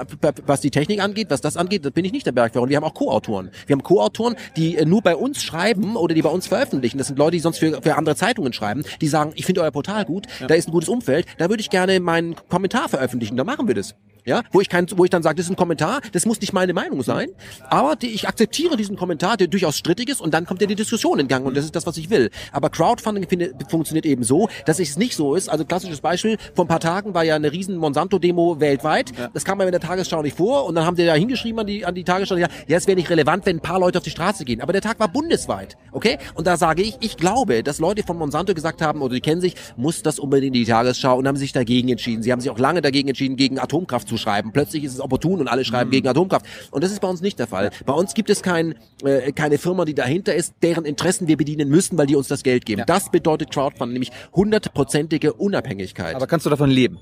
was 0.45 0.61
die 0.61 0.71
Technik 0.71 1.01
angeht, 1.01 1.27
was 1.29 1.41
das 1.41 1.55
angeht, 1.55 1.85
das 1.85 1.91
bin 1.93 2.03
ich 2.03 2.11
nicht 2.11 2.25
der 2.25 2.31
Bergführer. 2.31 2.63
Und 2.63 2.69
wir 2.69 2.77
haben 2.77 2.83
auch 2.83 2.95
Co-Autoren. 2.95 3.51
Wir 3.67 3.75
haben 3.75 3.83
Co-Autoren, 3.83 4.35
die 4.55 4.77
äh, 4.77 4.85
nur 4.85 5.01
bei 5.03 5.15
uns 5.15 5.43
schreiben 5.43 5.95
oder 5.95 6.15
die 6.15 6.23
bei 6.23 6.29
uns 6.29 6.47
veröffentlichen. 6.47 6.97
Das 6.97 7.07
sind 7.07 7.19
Leute, 7.19 7.31
die 7.33 7.39
sonst 7.39 7.59
für, 7.59 7.81
für 7.81 7.95
andere 7.95 8.15
Zeitungen 8.15 8.51
schreiben. 8.51 8.83
Die 8.99 9.07
sagen, 9.07 9.31
ich 9.35 9.45
finde 9.45 9.61
euer 9.61 9.71
Portal 9.71 10.05
gut, 10.05 10.25
da 10.47 10.55
ist 10.55 10.67
ein 10.67 10.71
gutes 10.71 10.89
Umfeld, 10.89 11.27
da 11.37 11.49
würde 11.49 11.61
ich 11.61 11.69
gerne 11.69 11.99
meinen 11.99 12.35
Kommentar 12.49 12.89
veröffentlichen. 12.89 13.37
Da 13.37 13.43
machen 13.43 13.67
wir 13.67 13.75
das. 13.75 13.93
Ja, 14.27 14.43
wo 14.51 14.59
ich 14.59 14.67
kein, 14.67 14.85
wo 14.97 15.05
ich 15.05 15.09
dann 15.09 15.23
sage, 15.23 15.37
das 15.37 15.45
ist 15.45 15.51
ein 15.51 15.55
Kommentar, 15.55 16.01
das 16.11 16.25
muss 16.25 16.41
nicht 16.41 16.51
meine 16.51 16.73
Meinung 16.73 17.01
sein, 17.01 17.29
aber 17.69 17.95
die, 17.95 18.07
ich 18.07 18.27
akzeptiere 18.27 18.75
diesen 18.75 18.97
Kommentar, 18.97 19.37
der 19.37 19.47
durchaus 19.47 19.77
strittig 19.77 20.09
ist, 20.09 20.19
und 20.19 20.33
dann 20.33 20.45
kommt 20.45 20.59
ja 20.59 20.67
die 20.67 20.75
Diskussion 20.75 21.17
in 21.17 21.29
Gang 21.29 21.45
und 21.45 21.55
das 21.55 21.63
ist 21.63 21.77
das, 21.77 21.85
was 21.87 21.95
ich 21.95 22.09
will. 22.09 22.29
Aber 22.51 22.69
Crowdfunding 22.69 23.25
finde, 23.29 23.53
funktioniert 23.69 24.05
eben 24.05 24.23
so, 24.23 24.49
dass 24.65 24.81
es 24.81 24.97
nicht 24.97 25.15
so 25.15 25.33
ist. 25.35 25.47
Also 25.47 25.63
klassisches 25.63 26.01
Beispiel: 26.01 26.37
Vor 26.55 26.65
ein 26.65 26.67
paar 26.67 26.81
Tagen 26.81 27.13
war 27.13 27.23
ja 27.23 27.37
eine 27.37 27.53
riesen 27.53 27.77
Monsanto-Demo 27.77 28.59
weltweit. 28.59 29.13
Das 29.33 29.45
kam 29.45 29.59
mir 29.59 29.63
in 29.63 29.71
der 29.71 29.79
Tagesschau 29.79 30.21
nicht 30.21 30.35
vor, 30.35 30.65
und 30.65 30.75
dann 30.75 30.85
haben 30.85 30.97
die 30.97 31.05
da 31.05 31.13
hingeschrieben 31.13 31.61
an 31.61 31.67
die 31.67 31.85
an 31.85 31.95
die 31.95 32.03
Tagesschau, 32.03 32.35
ja, 32.35 32.47
ja, 32.67 32.75
es 32.75 32.85
wäre 32.85 32.97
nicht 32.97 33.09
relevant, 33.09 33.45
wenn 33.45 33.57
ein 33.57 33.61
paar 33.61 33.79
Leute 33.79 33.97
auf 33.99 34.03
die 34.03 34.09
Straße 34.09 34.43
gehen. 34.43 34.59
Aber 34.59 34.73
der 34.73 34.81
Tag 34.81 34.99
war 34.99 35.07
bundesweit, 35.07 35.77
okay? 35.93 36.17
Und 36.35 36.47
da 36.47 36.57
sage 36.57 36.81
ich, 36.81 36.97
ich 36.99 37.15
glaube, 37.15 37.63
dass 37.63 37.79
Leute 37.79 38.03
von 38.03 38.17
Monsanto 38.17 38.53
gesagt 38.53 38.81
haben 38.81 39.01
oder 39.01 39.13
die 39.13 39.21
kennen 39.21 39.39
sich, 39.39 39.55
muss 39.77 40.03
das 40.03 40.19
unbedingt 40.19 40.53
in 40.53 40.63
die 40.63 40.69
Tagesschau 40.69 41.17
und 41.17 41.29
haben 41.29 41.37
sich 41.37 41.53
dagegen 41.53 41.87
entschieden. 41.87 42.23
Sie 42.23 42.33
haben 42.33 42.41
sich 42.41 42.49
auch 42.49 42.59
lange 42.59 42.81
dagegen 42.81 43.07
entschieden, 43.07 43.37
gegen 43.37 43.57
Atomkraft 43.57 44.09
zu 44.09 44.16
schreiben. 44.17 44.51
Plötzlich 44.51 44.83
ist 44.83 44.93
es 44.93 45.01
opportun 45.01 45.39
und 45.39 45.47
alle 45.47 45.65
schreiben 45.65 45.91
gegen 45.91 46.07
Atomkraft. 46.07 46.45
Und 46.71 46.83
das 46.83 46.91
ist 46.91 47.01
bei 47.01 47.07
uns 47.07 47.21
nicht 47.21 47.39
der 47.39 47.47
Fall. 47.47 47.71
Bei 47.85 47.93
uns 47.93 48.13
gibt 48.13 48.29
es 48.29 48.41
kein, 48.41 48.75
äh, 49.03 49.31
keine 49.31 49.57
Firma, 49.57 49.85
die 49.85 49.93
dahinter 49.93 50.35
ist, 50.35 50.55
deren 50.61 50.85
Interessen 50.85 51.27
wir 51.27 51.37
bedienen 51.37 51.69
müssen, 51.69 51.97
weil 51.97 52.07
die 52.07 52.15
uns 52.15 52.27
das 52.27 52.43
Geld 52.43 52.65
geben. 52.65 52.83
Das 52.85 53.11
bedeutet 53.11 53.51
Crowdfunding, 53.51 53.93
nämlich 53.93 54.11
hundertprozentige 54.33 55.33
Unabhängigkeit. 55.33 56.15
Aber 56.15 56.27
kannst 56.27 56.45
du 56.45 56.49
davon 56.49 56.69
leben? 56.69 56.99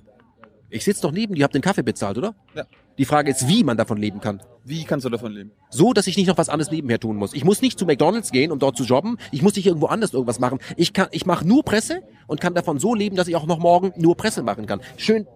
ich 0.75 0.83
sitze 0.83 1.03
doch 1.03 1.11
neben 1.11 1.35
dir, 1.35 1.43
hab 1.43 1.51
den 1.51 1.61
Kaffee 1.61 1.83
bezahlt, 1.83 2.17
oder? 2.17 2.35
Ja. 2.53 2.65
Die 2.97 3.05
Frage 3.05 3.31
ist, 3.31 3.47
wie 3.47 3.63
man 3.63 3.77
davon 3.77 3.97
leben 3.97 4.19
kann. 4.19 4.41
Wie 4.63 4.83
kannst 4.83 5.05
du 5.05 5.09
davon 5.09 5.31
leben? 5.31 5.51
So, 5.69 5.93
dass 5.93 6.07
ich 6.07 6.17
nicht 6.17 6.27
noch 6.27 6.37
was 6.37 6.49
anderes 6.49 6.71
nebenher 6.71 6.99
tun 6.99 7.17
muss. 7.17 7.33
Ich 7.33 7.43
muss 7.43 7.61
nicht 7.61 7.77
zu 7.77 7.85
McDonalds 7.85 8.31
gehen, 8.31 8.51
um 8.51 8.59
dort 8.59 8.77
zu 8.77 8.83
jobben. 8.83 9.17
Ich 9.31 9.41
muss 9.41 9.55
nicht 9.55 9.65
irgendwo 9.65 9.87
anders 9.87 10.13
irgendwas 10.13 10.39
machen. 10.39 10.59
Ich 10.77 10.93
kann, 10.93 11.07
ich 11.11 11.25
mache 11.25 11.47
nur 11.47 11.63
Presse 11.63 12.01
und 12.27 12.39
kann 12.41 12.53
davon 12.53 12.79
so 12.79 12.95
leben, 12.95 13.15
dass 13.15 13.27
ich 13.27 13.35
auch 13.35 13.45
noch 13.45 13.59
morgen 13.59 13.93
nur 13.97 14.15
Presse 14.15 14.43
machen 14.43 14.65
kann. 14.65 14.81
Schön. 14.97 15.27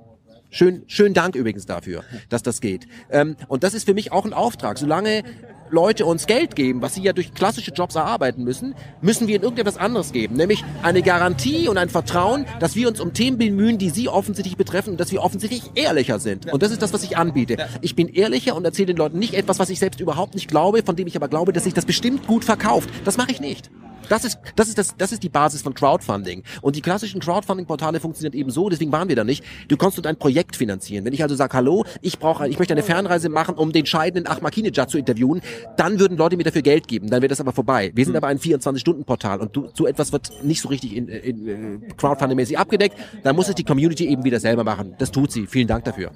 Schön, 0.51 0.83
schön 0.87 1.13
Dank 1.13 1.35
übrigens 1.35 1.67
dafür, 1.67 2.03
dass 2.29 2.41
das 2.41 2.59
geht. 2.59 2.87
Ähm, 3.11 3.35
und 3.47 3.63
das 3.63 3.75
ist 3.75 3.85
für 3.85 3.93
mich 3.93 4.11
auch 4.11 4.25
ein 4.25 4.33
Auftrag. 4.33 4.79
Solange 4.79 5.23
Leute 5.69 6.07
uns 6.07 6.25
Geld 6.25 6.55
geben, 6.55 6.81
was 6.81 6.95
sie 6.95 7.03
ja 7.03 7.13
durch 7.13 7.35
klassische 7.35 7.71
Jobs 7.71 7.93
erarbeiten 7.93 8.43
müssen, 8.43 8.73
müssen 9.01 9.27
wir 9.27 9.35
ihnen 9.35 9.43
irgendetwas 9.43 9.77
anderes 9.77 10.11
geben. 10.11 10.35
Nämlich 10.35 10.63
eine 10.81 11.03
Garantie 11.03 11.67
und 11.67 11.77
ein 11.77 11.89
Vertrauen, 11.89 12.45
dass 12.59 12.75
wir 12.75 12.87
uns 12.87 12.99
um 12.99 13.13
Themen 13.13 13.37
bemühen, 13.37 13.77
die 13.77 13.91
sie 13.91 14.09
offensichtlich 14.09 14.57
betreffen 14.57 14.91
und 14.91 14.99
dass 14.99 15.11
wir 15.11 15.21
offensichtlich 15.21 15.69
ehrlicher 15.75 16.19
sind. 16.19 16.51
Und 16.51 16.63
das 16.63 16.71
ist 16.71 16.81
das, 16.81 16.93
was 16.93 17.03
ich 17.03 17.15
anbiete. 17.15 17.57
Ich 17.81 17.95
bin 17.95 18.07
ehrlicher 18.07 18.55
und 18.55 18.65
erzähle 18.65 18.87
den 18.87 18.97
Leuten 18.97 19.19
nicht 19.19 19.35
etwas, 19.35 19.59
was 19.59 19.69
ich 19.69 19.77
selbst 19.77 19.99
überhaupt 19.99 20.33
nicht 20.33 20.47
glaube, 20.47 20.81
von 20.83 20.95
dem 20.95 21.05
ich 21.05 21.15
aber 21.15 21.27
glaube, 21.27 21.53
dass 21.53 21.65
sich 21.65 21.75
das 21.75 21.85
bestimmt 21.85 22.25
gut 22.25 22.43
verkauft. 22.43 22.89
Das 23.05 23.17
mache 23.17 23.31
ich 23.31 23.39
nicht. 23.39 23.69
Das 24.09 24.25
ist, 24.25 24.39
das 24.55 24.67
ist 24.67 24.77
das, 24.77 24.95
das 24.97 25.11
ist 25.11 25.23
die 25.23 25.29
Basis 25.29 25.61
von 25.61 25.73
Crowdfunding. 25.73 26.43
Und 26.61 26.75
die 26.75 26.81
klassischen 26.81 27.21
Crowdfunding-Portale 27.21 27.99
funktionieren 27.99 28.37
eben 28.37 28.49
so, 28.49 28.69
deswegen 28.69 28.91
waren 28.91 29.07
wir 29.07 29.15
da 29.15 29.23
nicht. 29.23 29.43
Du 29.67 29.77
kannst 29.77 29.97
dort 29.97 30.07
ein 30.07 30.17
Projekt 30.17 30.55
finanzieren. 30.55 31.05
Wenn 31.05 31.13
ich 31.13 31.23
also 31.23 31.35
sage, 31.35 31.55
hallo, 31.55 31.85
ich 32.01 32.19
brauche, 32.19 32.47
ich 32.47 32.57
möchte 32.59 32.73
eine 32.73 32.83
Fernreise 32.83 33.29
machen, 33.29 33.55
um 33.55 33.71
den 33.71 33.85
scheidenden 33.85 34.27
Ahmadinejad 34.27 34.89
zu 34.89 34.97
interviewen, 34.97 35.41
dann 35.77 35.99
würden 35.99 36.17
Leute 36.17 36.35
mir 36.37 36.43
dafür 36.43 36.63
Geld 36.63 36.87
geben. 36.87 37.09
Dann 37.09 37.21
wäre 37.21 37.29
das 37.29 37.39
aber 37.39 37.53
vorbei. 37.53 37.91
Wir 37.93 38.05
sind 38.05 38.15
aber 38.15 38.27
ein 38.27 38.39
24-Stunden-Portal 38.39 39.39
und 39.39 39.55
du, 39.55 39.69
so 39.73 39.87
etwas 39.87 40.11
wird 40.11 40.31
nicht 40.43 40.61
so 40.61 40.69
richtig 40.69 40.95
in, 40.95 41.07
in, 41.07 41.47
in 41.47 41.97
Crowdfunding-mäßig 41.97 42.57
abgedeckt. 42.57 42.97
Dann 43.23 43.35
muss 43.35 43.47
es 43.47 43.55
die 43.55 43.63
Community 43.63 44.07
eben 44.07 44.23
wieder 44.23 44.39
selber 44.39 44.63
machen. 44.63 44.95
Das 44.97 45.11
tut 45.11 45.31
sie. 45.31 45.45
Vielen 45.45 45.67
Dank 45.67 45.85
dafür. 45.85 46.11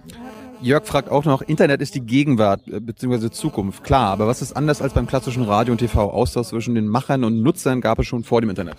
Jörg 0.64 0.86
fragt 0.86 1.10
auch 1.10 1.26
noch, 1.26 1.42
Internet 1.42 1.82
ist 1.82 1.94
die 1.96 2.02
Gegenwart 2.02 2.68
äh, 2.68 2.80
bzw. 2.80 3.30
Zukunft. 3.30 3.84
Klar, 3.84 4.12
aber 4.12 4.28
was 4.28 4.42
ist 4.42 4.54
anders 4.54 4.82
als 4.82 4.94
beim 4.94 5.08
klassischen 5.08 5.44
Radio 5.44 5.74
und 5.74 5.80
TV? 5.80 6.10
Austausch 6.12 6.48
zwischen 6.48 6.76
den 6.76 6.88
Machern 6.88 7.24
und 7.24 7.42
Nutzern 7.42 7.82
gab 7.82 8.00
es 8.00 8.08
schon 8.08 8.24
vor 8.24 8.42
dem 8.42 8.50
Internet. 8.50 8.78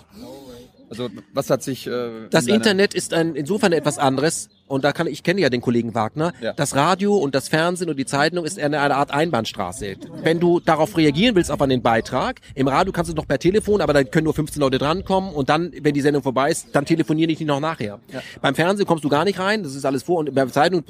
Also 0.90 1.08
was 1.32 1.50
hat 1.50 1.62
sich... 1.62 1.86
Äh, 1.86 2.28
Das 2.30 2.46
in 2.46 2.54
Internet 2.54 2.94
ist 2.94 3.12
ein, 3.14 3.34
insofern 3.34 3.72
etwas 3.72 3.98
anderes. 3.98 4.48
Und 4.66 4.84
da 4.84 4.92
kann 4.92 5.06
ich 5.06 5.22
kenne 5.22 5.42
ja 5.42 5.50
den 5.50 5.60
Kollegen 5.60 5.94
Wagner. 5.94 6.32
Ja. 6.40 6.52
Das 6.54 6.74
Radio 6.74 7.16
und 7.16 7.34
das 7.34 7.48
Fernsehen 7.48 7.90
und 7.90 7.98
die 7.98 8.06
Zeitung 8.06 8.44
ist 8.44 8.58
eine, 8.58 8.80
eine 8.80 8.96
Art 8.96 9.10
Einbahnstraße. 9.10 9.96
Wenn 10.22 10.40
du 10.40 10.58
darauf 10.60 10.96
reagieren 10.96 11.34
willst 11.34 11.50
auf 11.50 11.60
einen 11.60 11.82
Beitrag, 11.82 12.40
im 12.54 12.68
Radio 12.68 12.92
kannst 12.92 13.10
du 13.10 13.14
noch 13.14 13.28
per 13.28 13.38
Telefon, 13.38 13.82
aber 13.82 13.92
da 13.92 14.04
können 14.04 14.24
nur 14.24 14.34
15 14.34 14.60
Leute 14.60 14.78
drankommen 14.78 15.34
und 15.34 15.50
dann, 15.50 15.72
wenn 15.82 15.92
die 15.92 16.00
Sendung 16.00 16.22
vorbei 16.22 16.50
ist, 16.50 16.68
dann 16.72 16.86
telefonieren 16.86 17.28
die 17.28 17.36
nicht 17.36 17.46
noch 17.46 17.60
nachher. 17.60 18.00
Beim 18.40 18.54
Fernsehen 18.54 18.86
kommst 18.86 19.04
du 19.04 19.08
gar 19.08 19.24
nicht 19.24 19.38
rein, 19.38 19.62
das 19.62 19.74
ist 19.74 19.84
alles 19.84 20.02
vor 20.02 20.18
und 20.18 20.34
bei 20.34 20.44
der 20.44 20.52
Zeitung, 20.52 20.82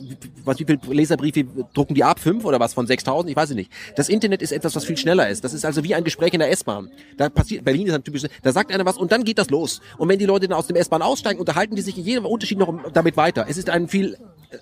was 0.44 0.60
wie 0.60 0.64
viele 0.64 0.78
Leserbriefe 0.94 1.44
drucken 1.74 1.94
die 1.94 2.04
ab? 2.04 2.20
Fünf 2.20 2.44
oder 2.44 2.60
was 2.60 2.74
von 2.74 2.86
6000? 2.86 3.30
Ich 3.30 3.36
weiß 3.36 3.50
es 3.50 3.56
nicht. 3.56 3.72
Das 3.96 4.08
Internet 4.08 4.40
ist 4.40 4.52
etwas, 4.52 4.76
was 4.76 4.84
viel 4.84 4.96
schneller 4.96 5.28
ist. 5.28 5.42
Das 5.42 5.52
ist 5.52 5.64
also 5.64 5.82
wie 5.82 5.94
ein 5.94 6.04
Gespräch 6.04 6.32
in 6.32 6.38
der 6.38 6.50
S-Bahn. 6.50 6.90
Da 7.16 7.28
passiert, 7.28 7.64
Berlin 7.64 7.88
ist 7.88 7.94
ein 7.94 8.04
typisches, 8.04 8.30
da 8.42 8.52
sagt 8.52 8.72
einer 8.72 8.86
was 8.86 8.96
und 8.96 9.10
dann 9.10 9.24
geht 9.24 9.38
das 9.38 9.50
los. 9.50 9.80
Und 9.98 10.08
wenn 10.08 10.18
die 10.18 10.26
Leute 10.26 10.46
dann 10.48 10.56
aus 10.56 10.68
dem 10.68 10.76
S-Bahn 10.76 11.02
aussteigen, 11.02 11.40
unterhalten 11.40 11.74
die 11.74 11.82
sich 11.82 11.98
in 11.98 12.04
jedem 12.04 12.24
Unterschied 12.24 12.58
noch 12.58 12.72
damit 12.92 13.16
weiter. 13.16 13.46
Es 13.48 13.56
ist 13.56 13.63
ein 13.70 13.88
viel, 13.88 14.16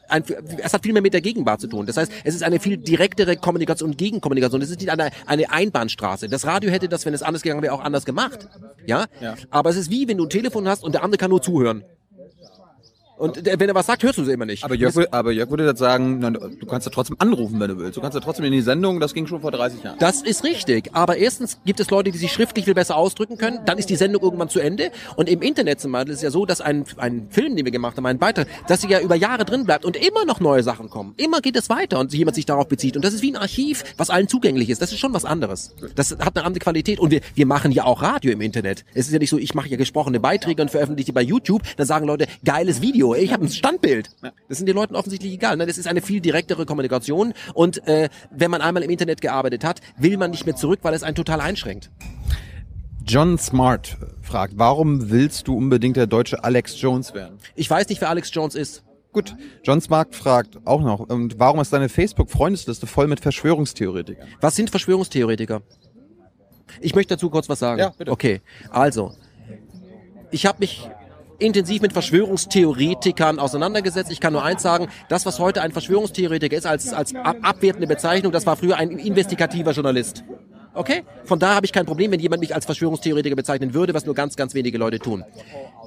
ein, 0.09 0.25
es 0.59 0.73
hat 0.73 0.83
viel 0.83 0.93
mehr 0.93 1.03
mit 1.03 1.15
der 1.15 1.21
Gegenwart 1.21 1.61
zu 1.61 1.67
tun. 1.67 1.87
Das 1.87 1.97
heißt, 1.97 2.13
es 2.25 2.35
ist 2.35 2.43
eine 2.43 2.61
viel 2.61 2.77
direktere 2.77 3.37
Kommunikation 3.37 3.91
und 3.91 3.99
Gegenkommunikation. 3.99 4.63
Es 4.63 4.71
ist 4.71 4.81
nicht 4.81 4.91
eine, 4.91 5.11
eine 5.27 5.51
Einbahnstraße. 5.51 6.29
Das 6.29 6.47
Radio 6.47 6.71
hätte 6.71 6.89
das, 6.89 7.07
wenn 7.07 7.15
es 7.15 7.23
anders 7.23 7.43
gegangen 7.43 7.63
wäre, 7.63 7.75
auch 7.75 7.83
anders 7.83 8.05
gemacht. 8.05 8.49
Ja? 8.87 9.07
Ja. 9.21 9.37
Aber 9.51 9.71
es 9.71 9.77
ist 9.77 9.91
wie, 9.91 10.09
wenn 10.09 10.19
du 10.19 10.25
ein 10.25 10.31
Telefon 10.31 10.69
hast 10.69 10.83
und 10.83 10.93
der 10.93 11.03
andere 11.03 11.19
kann 11.19 11.31
nur 11.31 11.43
zuhören. 11.43 11.85
Und 13.23 13.47
der, 13.47 13.61
wenn 13.61 13.69
er 13.69 13.75
was 13.75 13.87
sagt, 13.87 14.03
hörst 14.03 14.19
du 14.19 14.23
es 14.23 14.29
immer 14.29 14.47
nicht. 14.47 14.65
Aber 14.65 14.75
Jörg, 14.75 14.97
aber 15.13 15.31
Jörg 15.31 15.49
würde 15.49 15.65
jetzt 15.65 15.79
sagen, 15.79 16.21
du 16.21 16.67
kannst 16.67 16.87
ja 16.89 16.93
trotzdem 16.93 17.15
anrufen, 17.21 17.61
wenn 17.61 17.69
du 17.69 17.79
willst. 17.79 17.97
Du 17.97 18.01
kannst 18.01 18.17
ja 18.17 18.21
trotzdem 18.21 18.45
in 18.45 18.53
die 18.53 18.63
Sendung, 18.63 18.99
das 18.99 19.15
ging 19.15 19.29
schon 19.29 19.41
vor 19.41 19.53
30 19.53 19.85
Jahren. 19.85 19.99
Das 20.01 20.23
ist 20.23 20.43
richtig. 20.43 20.91
Aber 20.93 21.17
erstens 21.17 21.61
gibt 21.65 21.79
es 21.79 21.89
Leute, 21.91 22.11
die 22.11 22.19
sich 22.19 22.33
schriftlich 22.33 22.65
viel 22.65 22.75
besser 22.75 22.97
ausdrücken 22.97 23.39
können. 23.39 23.61
Dann 23.65 23.79
ist 23.79 23.91
die 23.91 23.95
Sendung 23.95 24.23
irgendwann 24.23 24.49
zu 24.49 24.59
Ende. 24.59 24.91
Und 25.15 25.29
im 25.29 25.41
Internet 25.41 25.81
zum 25.81 25.93
Beispiel 25.93 26.13
ist 26.13 26.19
es 26.19 26.23
ja 26.23 26.31
so, 26.31 26.47
dass 26.47 26.61
ein, 26.61 26.85
ein 26.97 27.29
Film, 27.31 27.55
den 27.55 27.65
wir 27.65 27.71
gemacht 27.71 27.97
haben, 27.97 28.07
ein 28.07 28.19
Beitrag, 28.19 28.49
dass 28.67 28.81
sie 28.81 28.89
ja 28.89 28.99
über 28.99 29.15
Jahre 29.15 29.45
drin 29.45 29.67
bleibt 29.67 29.85
und 29.85 29.97
immer 29.97 30.25
noch 30.25 30.41
neue 30.41 30.65
Sachen 30.65 30.91
kommen. 30.91 31.15
Immer 31.17 31.41
geht 31.41 31.57
es 31.57 31.71
weiter 31.71 32.01
und 32.01 32.13
jemand 32.13 32.35
sich 32.35 32.47
darauf 32.47 32.67
bezieht. 32.67 32.97
Und 32.97 33.05
das 33.05 33.15
ist 33.15 33.23
wie 33.23 33.31
ein 33.31 33.37
Archiv, 33.37 33.85
was 33.99 34.11
allen 34.11 34.27
zugänglich 34.27 34.69
ist. 34.69 34.83
Das 34.83 34.91
ist 34.91 34.99
schon 34.99 35.15
was 35.15 35.25
anderes. 35.25 35.77
Das 35.95 36.11
hat 36.11 36.37
eine 36.37 36.45
andere 36.45 36.61
Qualität. 36.61 36.99
Und 36.99 37.13
wir, 37.13 37.21
wir 37.37 37.47
machen 37.47 37.71
ja 37.71 37.85
auch 37.85 38.03
Radio 38.03 38.33
im 38.33 38.41
Internet. 38.41 38.85
Es 38.95 39.07
ist 39.07 39.13
ja 39.13 39.21
nicht 39.21 39.31
so, 39.31 39.39
ich 39.39 39.55
mache 39.55 39.69
ja 39.69 39.77
gesprochene 39.77 40.19
Beiträge 40.19 40.61
und 40.61 40.73
veröffentliche 40.73 41.13
die 41.13 41.13
bei 41.13 41.23
YouTube. 41.23 41.63
Dann 41.77 41.87
sagen 41.87 42.07
Leute, 42.07 42.27
geiles 42.45 42.83
Video. 42.83 43.12
Ich 43.19 43.33
habe 43.33 43.45
ein 43.45 43.49
Standbild. 43.49 44.11
Das 44.49 44.59
sind 44.59 44.67
den 44.67 44.77
Leuten 44.77 44.95
offensichtlich 44.95 45.33
egal. 45.33 45.57
Ne? 45.57 45.67
Das 45.67 45.79
ist 45.79 45.87
eine 45.87 46.03
viel 46.03 46.21
direktere 46.21 46.67
Kommunikation. 46.67 47.35
Und 47.55 47.87
äh, 47.87 48.09
wenn 48.31 48.51
man 48.51 48.61
einmal 48.61 48.83
im 48.83 48.91
Internet 48.91 49.21
gearbeitet 49.21 49.65
hat, 49.65 49.81
will 49.99 50.17
man 50.17 50.31
nicht 50.31 50.47
mehr 50.47 50.57
zurück, 50.57 50.81
weil 50.83 50.95
es 50.95 51.03
einen 51.03 51.15
total 51.15 51.41
einschränkt. 51.41 51.91
John 53.05 53.37
Smart 53.39 53.97
fragt, 54.23 54.55
warum 54.57 55.11
willst 55.11 55.49
du 55.49 55.57
unbedingt 55.57 55.97
der 55.97 56.07
deutsche 56.07 56.45
Alex 56.45 56.81
Jones 56.81 57.15
werden? 57.15 57.39
Ich 57.57 57.69
weiß 57.69 57.89
nicht, 57.89 58.01
wer 58.01 58.11
Alex 58.11 58.31
Jones 58.33 58.55
ist. 58.55 58.85
Gut. 59.13 59.37
John 59.63 59.81
Smark 59.81 60.15
fragt 60.15 60.59
auch 60.65 60.81
noch, 60.81 61.01
und 61.01 61.39
warum 61.39 61.61
ist 61.61 61.73
deine 61.73 61.91
Facebook-Freundesliste 61.91 62.87
voll 62.87 63.09
mit 63.09 63.21
Verschwörungstheoretikern? 63.21 64.27
Was 64.41 64.57
sind 64.57 64.71
Verschwörungstheoretiker? 64.71 65.61
Ich 66.81 66.95
möchte 66.95 67.15
dazu 67.15 67.29
kurz 67.29 67.49
was 67.49 67.59
sagen. 67.59 67.81
Ja, 67.81 67.91
bitte. 67.91 68.11
Okay, 68.11 68.41
also, 68.71 69.13
ich 70.31 70.47
habe 70.47 70.61
mich 70.61 70.89
intensiv 71.43 71.83
mit 71.83 71.93
Verschwörungstheoretikern 71.93 73.39
auseinandergesetzt. 73.39 74.11
Ich 74.11 74.21
kann 74.21 74.33
nur 74.33 74.45
eins 74.45 74.63
sagen, 74.63 74.89
das, 75.09 75.27
was 75.27 75.39
heute 75.39 75.63
ein 75.63 75.73
Verschwörungstheoretiker 75.73 76.57
ist, 76.57 76.67
als, 76.67 76.93
als 76.93 77.15
ab 77.15 77.37
abwertende 77.43 77.87
Bezeichnung, 77.87 78.33
das 78.33 78.47
war 78.47 78.57
früher 78.57 78.77
ein 78.77 78.99
investigativer 78.99 79.73
Journalist. 79.73 80.25
Okay? 80.75 81.03
Von 81.25 81.39
daher 81.39 81.57
habe 81.57 81.67
ich 81.67 81.73
kein 81.73 81.85
Problem, 81.85 82.11
wenn 82.13 82.21
jemand 82.21 82.41
mich 82.41 82.55
als 82.55 82.65
Verschwörungstheoretiker 82.65 83.37
bezeichnen 83.37 83.75
würde, 83.75 83.93
was 83.93 84.07
nur 84.07 84.15
ganz, 84.15 84.37
ganz 84.37 84.55
wenige 84.55 84.79
Leute 84.79 84.99
tun. 84.99 85.25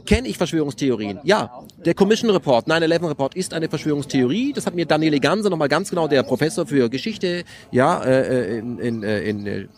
Kenne 0.06 0.28
ich 0.28 0.38
Verschwörungstheorien? 0.38 1.20
Ja. 1.24 1.64
Der 1.84 1.95
Commission 1.95 2.30
Report, 2.30 2.68
9-11 2.68 3.10
Report 3.10 3.36
ist 3.36 3.53
eine 3.53 3.68
Verschwörungstheorie. 3.68 4.53
Das 4.53 4.68
hat 4.68 4.76
mir 4.76 4.86
Daniele 4.86 5.20
Ganser 5.20 5.49
nochmal 5.49 5.70
ganz 5.70 5.89
genau, 5.89 6.08
der 6.08 6.24
Professor 6.24 6.68
für 6.68 6.89
Geschichte, 6.89 7.43
ja, 7.72 8.03
äh, 8.03 8.60
in, 8.60 8.78
in, 8.78 9.03
äh, 9.03 9.22
in, 9.22 9.70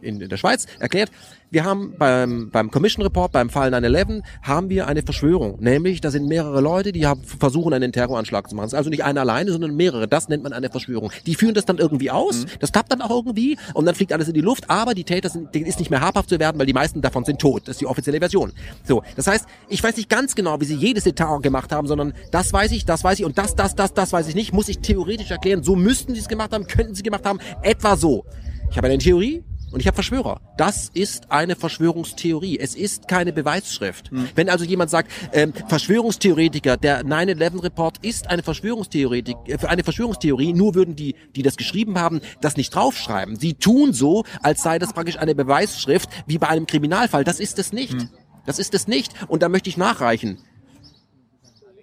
in 0.00 0.20
in, 0.20 0.28
der 0.28 0.36
Schweiz 0.36 0.66
erklärt, 0.78 1.10
wir 1.50 1.64
haben 1.64 1.94
beim, 1.96 2.50
beim 2.50 2.70
Commission 2.70 3.04
Report, 3.04 3.30
beim 3.30 3.50
Fall 3.50 3.72
9-11, 3.72 4.22
haben 4.42 4.68
wir 4.68 4.88
eine 4.88 5.02
Verschwörung. 5.02 5.58
Nämlich, 5.60 6.00
da 6.00 6.10
sind 6.10 6.26
mehrere 6.26 6.60
Leute, 6.60 6.92
die 6.92 7.06
haben, 7.06 7.22
versuchen, 7.22 7.72
einen 7.72 7.92
Terroranschlag 7.92 8.48
zu 8.48 8.56
machen. 8.56 8.74
Also 8.74 8.90
nicht 8.90 9.04
einer 9.04 9.20
alleine, 9.20 9.52
sondern 9.52 9.76
mehrere. 9.76 10.08
Das 10.08 10.28
nennt 10.28 10.42
man 10.42 10.52
eine 10.52 10.70
Verschwörung. 10.70 11.12
Die 11.24 11.34
führen 11.36 11.54
das 11.54 11.64
dann 11.64 11.78
irgendwie 11.78 12.10
aus, 12.10 12.44
mhm. 12.44 12.50
das 12.60 12.72
klappt 12.72 12.90
dann 12.90 13.00
auch 13.00 13.10
irgendwie 13.10 13.58
und 13.74 13.86
dann 13.86 13.94
fliegt 13.94 14.12
alles 14.12 14.28
in 14.28 14.34
die 14.34 14.40
Luft, 14.40 14.68
aber 14.68 14.94
die 14.94 15.04
Täter 15.04 15.28
sind, 15.28 15.54
denen 15.54 15.66
ist 15.66 15.78
nicht 15.78 15.90
mehr 15.90 16.00
habhaft 16.00 16.28
zu 16.28 16.38
werden, 16.40 16.58
weil 16.58 16.66
die 16.66 16.72
meisten 16.72 17.00
davon 17.00 17.24
sind 17.24 17.40
tot. 17.40 17.62
Das 17.66 17.76
ist 17.76 17.80
die 17.80 17.86
offizielle 17.86 18.18
Version. 18.18 18.52
So, 18.84 19.02
das 19.14 19.26
heißt, 19.26 19.46
ich 19.68 19.82
weiß 19.82 19.96
nicht 19.96 20.08
ganz 20.08 20.34
genau, 20.34 20.60
wie 20.60 20.64
sie 20.64 20.74
jedes 20.74 21.04
Detail 21.04 21.40
gemacht 21.40 21.72
haben, 21.72 21.86
sondern 21.86 22.12
das 22.32 22.52
weiß 22.52 22.72
ich, 22.72 22.84
das 22.84 23.04
weiß 23.04 23.20
ich 23.20 23.24
und 23.24 23.38
das, 23.38 23.54
das, 23.54 23.74
das, 23.74 23.94
das 23.94 24.12
weiß 24.12 24.28
ich 24.28 24.34
nicht. 24.34 24.52
Muss 24.52 24.68
ich 24.68 24.80
theoretisch 24.80 25.30
erklären, 25.30 25.62
so 25.62 25.76
müssten 25.76 26.14
sie 26.14 26.20
es 26.20 26.28
gemacht 26.28 26.52
haben, 26.52 26.66
könnten 26.66 26.94
sie 26.94 27.02
gemacht 27.02 27.24
haben, 27.24 27.38
etwa 27.62 27.96
so. 27.96 28.24
Ich 28.70 28.76
habe 28.76 28.88
eine 28.88 28.98
Theorie, 28.98 29.44
und 29.72 29.80
ich 29.80 29.86
habe 29.88 29.96
Verschwörer. 29.96 30.40
Das 30.56 30.90
ist 30.94 31.32
eine 31.32 31.56
Verschwörungstheorie. 31.56 32.58
Es 32.58 32.74
ist 32.76 33.08
keine 33.08 33.32
Beweisschrift. 33.32 34.10
Hm. 34.10 34.28
Wenn 34.34 34.48
also 34.48 34.64
jemand 34.64 34.90
sagt, 34.90 35.10
ähm, 35.32 35.52
Verschwörungstheoretiker, 35.68 36.76
der 36.76 37.04
9-11-Report 37.04 37.98
ist 38.02 38.30
eine 38.30 38.42
Verschwörungstheoretik, 38.42 39.36
äh, 39.46 39.58
eine 39.66 39.82
Verschwörungstheorie, 39.82 40.52
nur 40.52 40.74
würden 40.76 40.94
die, 40.94 41.16
die 41.34 41.42
das 41.42 41.56
geschrieben 41.56 41.98
haben, 41.98 42.20
das 42.40 42.56
nicht 42.56 42.74
draufschreiben. 42.74 43.36
Sie 43.36 43.54
tun 43.54 43.92
so, 43.92 44.24
als 44.40 44.62
sei 44.62 44.78
das 44.78 44.92
praktisch 44.92 45.18
eine 45.18 45.34
Beweisschrift, 45.34 46.10
wie 46.26 46.38
bei 46.38 46.48
einem 46.48 46.66
Kriminalfall. 46.66 47.24
Das 47.24 47.40
ist 47.40 47.58
es 47.58 47.72
nicht. 47.72 47.94
Hm. 47.94 48.08
Das 48.46 48.60
ist 48.60 48.72
es 48.72 48.86
nicht. 48.86 49.12
Und 49.26 49.42
da 49.42 49.48
möchte 49.48 49.68
ich 49.68 49.76
nachreichen. 49.76 50.38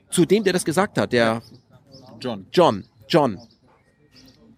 Zu 0.09 0.25
dem, 0.25 0.45
der 0.45 0.53
das 0.53 0.63
gesagt 0.63 0.97
hat, 0.97 1.11
der 1.11 1.41
John. 2.21 2.45
John. 2.53 2.85
John. 3.09 3.39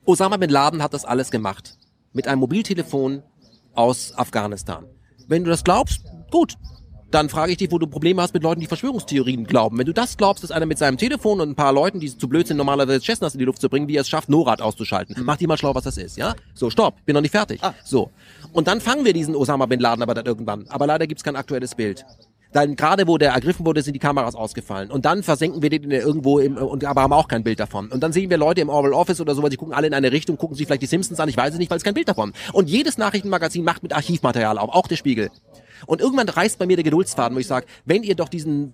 Osama 0.06 0.38
bin 0.38 0.52
Laden 0.52 0.84
hat 0.84 0.94
das 0.94 1.06
alles 1.06 1.32
gemacht 1.32 1.75
mit 2.16 2.28
einem 2.28 2.40
Mobiltelefon 2.40 3.22
aus 3.76 4.14
Afghanistan. 4.18 4.86
Wenn 5.28 5.44
du 5.44 5.50
das 5.50 5.64
glaubst, 5.64 6.02
gut. 6.32 6.56
Dann 7.12 7.30
frage 7.30 7.52
ich 7.52 7.58
dich, 7.60 7.72
wo 7.72 7.78
du 7.78 7.88
Probleme 7.88 8.22
hast 8.22 8.34
mit 8.34 8.44
Leuten, 8.44 8.60
die 8.60 8.68
Verschwörungstheorien 8.68 9.46
glauben. 9.46 9.78
Wenn 9.78 9.86
du 9.86 9.94
das 9.94 10.18
glaubst, 10.18 10.44
dass 10.44 10.52
einer 10.52 10.66
mit 10.66 10.78
seinem 10.78 10.98
Telefon 10.98 11.40
und 11.40 11.50
ein 11.50 11.56
paar 11.56 11.72
Leuten, 11.72 12.00
die 12.00 12.18
zu 12.18 12.28
blöd 12.28 12.48
sind, 12.48 12.58
normalerweise 12.58 13.00
Chestnuts 13.00 13.36
in 13.36 13.40
die 13.40 13.46
Luft 13.46 13.62
zu 13.62 13.70
bringen, 13.70 13.88
wie 13.88 13.96
er 13.96 14.02
es 14.02 14.10
schafft, 14.10 14.28
NORAD 14.28 14.62
auszuschalten. 14.62 15.16
Mhm. 15.18 15.26
Mach 15.26 15.38
dir 15.38 15.48
mal 15.48 15.58
schlau, 15.58 15.74
was 15.76 15.84
das 15.84 15.98
ist, 15.98 16.18
ja? 16.18 16.36
So, 16.56 16.70
stopp, 16.70 17.06
bin 17.06 17.14
noch 17.14 17.22
nicht 17.22 17.32
fertig. 17.32 17.64
Ah. 17.64 17.74
So. 17.84 18.12
Und 18.52 18.68
dann 18.68 18.82
fangen 18.82 19.06
wir 19.06 19.14
diesen 19.14 19.36
Osama 19.36 19.66
Bin 19.68 19.80
Laden 19.80 20.02
aber 20.02 20.14
dann 20.14 20.26
irgendwann. 20.26 20.66
Aber 20.68 20.88
leider 20.88 21.08
gibt's 21.08 21.24
kein 21.24 21.36
aktuelles 21.36 21.76
Bild. 21.76 22.06
Dann 22.56 22.78
gerade 22.78 23.06
wo 23.06 23.18
der 23.18 23.34
ergriffen 23.34 23.66
wurde, 23.66 23.82
sind 23.82 23.96
die 23.96 24.00
Kameras 24.00 24.34
ausgefallen. 24.34 24.90
Und 24.90 25.04
dann 25.04 25.24
versenken 25.24 25.62
wir 25.62 25.70
den 25.70 25.92
irgendwo 25.92 26.40
im, 26.40 26.56
und 26.56 26.86
aber 26.86 27.02
haben 27.02 27.12
auch 27.12 27.28
kein 27.28 27.44
Bild 27.44 27.60
davon. 27.60 27.90
Und 27.92 28.02
dann 28.02 28.14
sehen 28.14 28.30
wir 28.30 28.38
Leute 28.38 28.62
im 28.62 28.70
Oval 28.70 28.94
Office 28.94 29.20
oder 29.20 29.36
sowas, 29.36 29.50
die 29.50 29.58
gucken 29.58 29.74
alle 29.74 29.88
in 29.88 29.94
eine 29.94 30.14
Richtung, 30.14 30.38
gucken 30.38 30.56
sich 30.56 30.66
vielleicht 30.66 30.82
die 30.82 30.88
Simpsons 30.88 31.20
an, 31.20 31.28
ich 31.28 31.36
weiß 31.36 31.52
es 31.52 31.60
nicht, 31.60 31.70
weil 31.70 31.76
es 31.76 31.84
kein 31.84 31.96
Bild 31.96 32.08
davon. 32.08 32.32
Und 32.54 32.70
jedes 32.70 32.98
Nachrichtenmagazin 32.98 33.66
macht 33.66 33.84
mit 33.84 33.92
Archivmaterial 33.92 34.58
auf, 34.58 34.70
auch 34.70 34.88
der 34.88 34.96
Spiegel. 34.96 35.32
Und 35.86 36.00
irgendwann 36.00 36.30
reißt 36.30 36.58
bei 36.58 36.66
mir 36.66 36.78
der 36.78 36.86
Geduldsfaden, 36.86 37.36
wo 37.36 37.42
ich 37.42 37.48
sage, 37.48 37.66
wenn 37.84 38.04
ihr 38.04 38.16
doch 38.16 38.30
diesen 38.30 38.74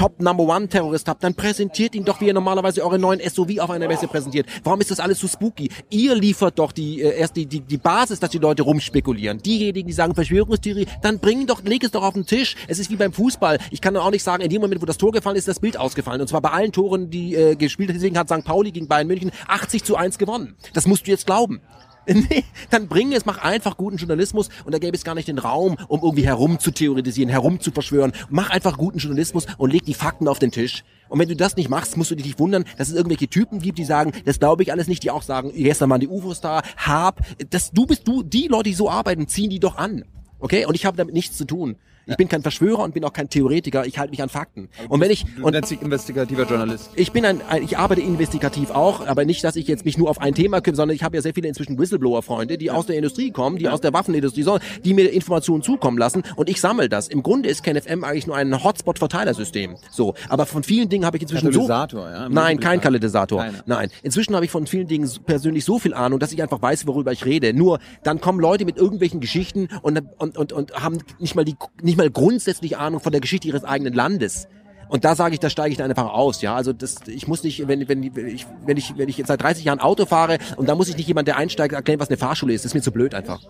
Top 0.00 0.18
Number 0.18 0.44
One 0.44 0.66
Terrorist 0.66 1.06
habt, 1.08 1.22
dann 1.22 1.34
präsentiert 1.34 1.94
ihn 1.94 2.06
doch, 2.06 2.22
wie 2.22 2.28
ihr 2.28 2.32
normalerweise 2.32 2.82
eure 2.82 2.98
neuen 2.98 3.20
SOV 3.20 3.58
auf 3.58 3.68
einer 3.68 3.86
Messe 3.86 4.08
präsentiert. 4.08 4.46
Warum 4.64 4.80
ist 4.80 4.90
das 4.90 4.98
alles 4.98 5.18
so 5.18 5.28
spooky? 5.28 5.68
Ihr 5.90 6.14
liefert 6.14 6.58
doch 6.58 6.72
die 6.72 7.02
äh, 7.02 7.18
erst 7.18 7.36
die, 7.36 7.44
die 7.44 7.60
die 7.60 7.76
Basis, 7.76 8.18
dass 8.18 8.30
die 8.30 8.38
Leute 8.38 8.62
rumspekulieren. 8.62 9.42
Diejenigen, 9.42 9.86
die 9.86 9.92
sagen 9.92 10.14
Verschwörungstheorie, 10.14 10.86
dann 11.02 11.18
bring 11.18 11.46
doch, 11.46 11.62
leg 11.64 11.84
es 11.84 11.90
doch 11.90 12.02
auf 12.02 12.14
den 12.14 12.24
Tisch. 12.24 12.56
Es 12.66 12.78
ist 12.78 12.90
wie 12.90 12.96
beim 12.96 13.12
Fußball. 13.12 13.58
Ich 13.70 13.82
kann 13.82 13.94
auch 13.94 14.10
nicht 14.10 14.22
sagen, 14.22 14.42
in 14.42 14.48
dem 14.48 14.62
Moment, 14.62 14.80
wo 14.80 14.86
das 14.86 14.96
Tor 14.96 15.12
gefallen 15.12 15.36
ist, 15.36 15.42
ist 15.42 15.48
das 15.48 15.60
Bild 15.60 15.76
ausgefallen. 15.76 16.22
Und 16.22 16.28
zwar 16.28 16.40
bei 16.40 16.48
allen 16.48 16.72
Toren, 16.72 17.10
die 17.10 17.34
äh, 17.34 17.54
gespielt 17.54 17.90
hat. 17.90 17.96
Deswegen 17.96 18.16
hat 18.16 18.30
St. 18.30 18.42
Pauli 18.42 18.70
gegen 18.70 18.88
Bayern 18.88 19.06
München 19.06 19.32
80 19.48 19.84
zu 19.84 19.96
1 19.96 20.16
gewonnen. 20.16 20.56
Das 20.72 20.86
musst 20.86 21.08
du 21.08 21.10
jetzt 21.10 21.26
glauben. 21.26 21.60
Nee, 22.30 22.44
dann 22.70 22.88
bring 22.88 23.12
es, 23.12 23.24
mach 23.24 23.38
einfach 23.38 23.76
guten 23.76 23.96
Journalismus 23.96 24.48
und 24.64 24.72
da 24.72 24.78
gäbe 24.78 24.96
es 24.96 25.04
gar 25.04 25.14
nicht 25.14 25.28
den 25.28 25.38
Raum, 25.38 25.76
um 25.88 26.00
irgendwie 26.02 26.26
herum 26.26 26.58
zu 26.58 26.70
theoretisieren, 26.70 27.30
herum 27.30 27.60
zu 27.60 27.70
verschwören. 27.70 28.12
Mach 28.28 28.50
einfach 28.50 28.76
guten 28.76 28.98
Journalismus 28.98 29.46
und 29.58 29.72
leg 29.72 29.84
die 29.84 29.94
Fakten 29.94 30.28
auf 30.28 30.38
den 30.38 30.50
Tisch. 30.50 30.84
Und 31.08 31.18
wenn 31.18 31.28
du 31.28 31.36
das 31.36 31.56
nicht 31.56 31.68
machst, 31.68 31.96
musst 31.96 32.10
du 32.10 32.14
dich 32.14 32.26
nicht 32.26 32.38
wundern, 32.38 32.64
dass 32.78 32.88
es 32.88 32.94
irgendwelche 32.94 33.28
Typen 33.28 33.60
gibt, 33.60 33.78
die 33.78 33.84
sagen, 33.84 34.12
das 34.24 34.38
glaube 34.38 34.62
ich 34.62 34.72
alles 34.72 34.86
nicht, 34.86 35.02
die 35.02 35.10
auch 35.10 35.22
sagen, 35.22 35.52
gestern 35.54 35.90
waren 35.90 36.00
die 36.00 36.08
UFOs 36.08 36.40
da, 36.40 36.62
hab, 36.76 37.20
das, 37.50 37.72
du 37.72 37.86
bist 37.86 38.06
du, 38.06 38.22
die 38.22 38.48
Leute, 38.48 38.70
die 38.70 38.74
so 38.74 38.88
arbeiten, 38.88 39.26
ziehen 39.26 39.50
die 39.50 39.60
doch 39.60 39.76
an. 39.76 40.04
Okay? 40.38 40.66
Und 40.66 40.74
ich 40.74 40.86
habe 40.86 40.96
damit 40.96 41.14
nichts 41.14 41.36
zu 41.36 41.44
tun. 41.44 41.76
Ich 42.10 42.16
bin 42.16 42.28
kein 42.28 42.42
Verschwörer 42.42 42.82
und 42.82 42.94
bin 42.94 43.04
auch 43.04 43.12
kein 43.12 43.28
Theoretiker. 43.28 43.86
Ich 43.86 43.98
halte 43.98 44.10
mich 44.10 44.22
an 44.22 44.28
Fakten. 44.28 44.68
Und 44.88 45.00
wenn 45.00 45.10
ich 45.10 45.24
und 45.42 45.52
nennt 45.52 45.66
sich 45.66 45.80
investigativer 45.80 46.44
Journalist. 46.44 46.90
Ich 46.94 47.12
bin 47.12 47.24
ein, 47.24 47.40
ein, 47.48 47.62
ich 47.62 47.78
arbeite 47.78 48.00
investigativ 48.00 48.70
auch, 48.70 49.06
aber 49.06 49.24
nicht, 49.24 49.44
dass 49.44 49.56
ich 49.56 49.66
jetzt 49.66 49.84
mich 49.84 49.96
nur 49.96 50.10
auf 50.10 50.20
ein 50.20 50.34
Thema 50.34 50.60
kümmere, 50.60 50.76
sondern 50.76 50.94
ich 50.94 51.02
habe 51.02 51.16
ja 51.16 51.22
sehr 51.22 51.34
viele 51.34 51.48
inzwischen 51.48 51.78
Whistleblower-Freunde, 51.78 52.58
die 52.58 52.70
aus 52.70 52.86
der 52.86 52.96
Industrie 52.96 53.30
kommen, 53.30 53.56
die 53.56 53.64
ja. 53.64 53.72
aus 53.72 53.80
der 53.80 53.92
Waffenindustrie, 53.92 54.44
die 54.84 54.94
mir 54.94 55.10
Informationen 55.10 55.62
zukommen 55.62 55.98
lassen 55.98 56.22
und 56.36 56.48
ich 56.48 56.60
sammle 56.60 56.88
das. 56.88 57.08
Im 57.08 57.22
Grunde 57.22 57.48
ist 57.48 57.62
KenFM 57.62 58.04
eigentlich 58.04 58.26
nur 58.26 58.36
ein 58.36 58.62
Hotspot-Verteilersystem. 58.62 59.76
So, 59.90 60.14
aber 60.28 60.46
von 60.46 60.62
vielen 60.62 60.88
Dingen 60.88 61.04
habe 61.04 61.16
ich 61.16 61.22
inzwischen 61.22 61.52
so. 61.52 61.68
Ja, 61.68 62.28
Nein, 62.28 62.60
kein 62.60 62.80
Katalysator. 62.80 63.42
Keine. 63.42 63.62
Nein, 63.66 63.90
inzwischen 64.02 64.34
habe 64.34 64.44
ich 64.44 64.50
von 64.50 64.66
vielen 64.66 64.86
Dingen 64.86 65.10
persönlich 65.26 65.64
so 65.64 65.78
viel 65.78 65.94
Ahnung, 65.94 66.18
dass 66.18 66.32
ich 66.32 66.42
einfach 66.42 66.62
weiß, 66.62 66.86
worüber 66.86 67.12
ich 67.12 67.24
rede. 67.24 67.52
Nur 67.52 67.78
dann 68.02 68.20
kommen 68.20 68.40
Leute 68.40 68.64
mit 68.64 68.76
irgendwelchen 68.76 69.20
Geschichten 69.20 69.68
und 69.82 70.00
und 70.18 70.36
und, 70.36 70.52
und 70.52 70.72
haben 70.74 70.98
nicht 71.18 71.34
mal 71.34 71.44
die 71.44 71.56
nicht 71.82 71.98
mal 71.98 71.99
grundsätzlich 72.08 72.78
Ahnung 72.78 73.00
von 73.00 73.12
der 73.12 73.20
Geschichte 73.20 73.48
ihres 73.48 73.64
eigenen 73.64 73.92
Landes. 73.92 74.48
Und 74.88 75.04
da 75.04 75.14
sage 75.14 75.34
ich, 75.34 75.40
da 75.40 75.50
steige 75.50 75.70
ich 75.70 75.78
dann 75.78 75.88
einfach 75.88 76.12
aus, 76.12 76.42
ja. 76.42 76.54
Also 76.56 76.72
das, 76.72 76.96
ich 77.06 77.28
muss 77.28 77.44
nicht, 77.44 77.68
wenn, 77.68 77.88
wenn, 77.88 78.02
ich, 78.02 78.46
wenn 78.66 78.76
ich, 78.76 78.96
wenn 78.96 79.08
ich 79.08 79.18
jetzt 79.18 79.28
seit 79.28 79.40
30 79.40 79.64
Jahren 79.64 79.78
Auto 79.78 80.04
fahre 80.04 80.38
und 80.56 80.68
da 80.68 80.74
muss 80.74 80.88
ich 80.88 80.96
nicht 80.96 81.06
jemand, 81.06 81.28
der 81.28 81.36
einsteigt, 81.36 81.74
erklären, 81.74 82.00
was 82.00 82.08
eine 82.08 82.16
Fahrschule 82.16 82.52
ist. 82.52 82.64
Das 82.64 82.70
ist 82.70 82.74
mir 82.74 82.82
zu 82.82 82.90
blöd 82.90 83.14
einfach. 83.14 83.40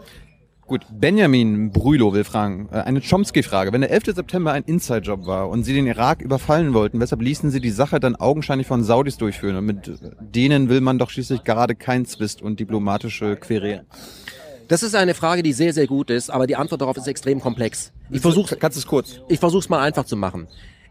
Gut, 0.71 0.87
Benjamin 0.89 1.73
Brülow 1.73 2.13
will 2.13 2.23
fragen, 2.23 2.69
äh, 2.71 2.77
eine 2.77 3.01
Chomsky-Frage. 3.01 3.73
Wenn 3.73 3.81
der 3.81 3.91
11. 3.91 4.15
September 4.15 4.53
ein 4.53 4.63
Inside-Job 4.63 5.27
war 5.27 5.49
und 5.49 5.65
Sie 5.65 5.75
den 5.75 5.89
Irak 5.89 6.23
überfallen 6.23 6.75
wollten, 6.75 7.01
weshalb 7.01 7.23
ließen 7.23 7.51
Sie 7.51 7.61
die 7.61 7.71
Sache 7.71 7.99
dann 7.99 8.15
augenscheinlich 8.15 8.69
von 8.69 8.85
Saudis 8.85 9.17
durchführen? 9.17 9.57
Und 9.57 9.67
mit 9.67 9.91
denen 10.21 10.69
will 10.69 10.81
man 10.81 10.99
doch 10.99 11.11
schließlich 11.11 11.43
gerade 11.43 11.75
kein 11.75 12.07
Zwist 12.07 12.41
und 12.41 12.61
diplomatische 12.61 13.35
Querelen. 13.35 13.87
Das 14.71 14.85
ist 14.85 14.95
eine 14.95 15.15
Frage, 15.15 15.43
die 15.43 15.53
sehr, 15.53 15.73
sehr 15.73 15.89
gut 15.89 16.11
ist, 16.11 16.31
aber 16.31 16.47
die 16.47 16.55
Antwort 16.55 16.81
darauf 16.81 16.97
ist 16.97 17.09
extrem 17.09 17.41
komplex. 17.41 17.91
Ich 18.09 18.21
versuche, 18.21 18.55
kannst 18.55 18.79
es 18.79 18.87
kurz? 18.87 19.21
Ich 19.29 19.41
versuche 19.41 19.63
es 19.63 19.69
mal 19.69 19.81
einfach 19.81 20.05
zu 20.05 20.17
machen. 20.17 20.47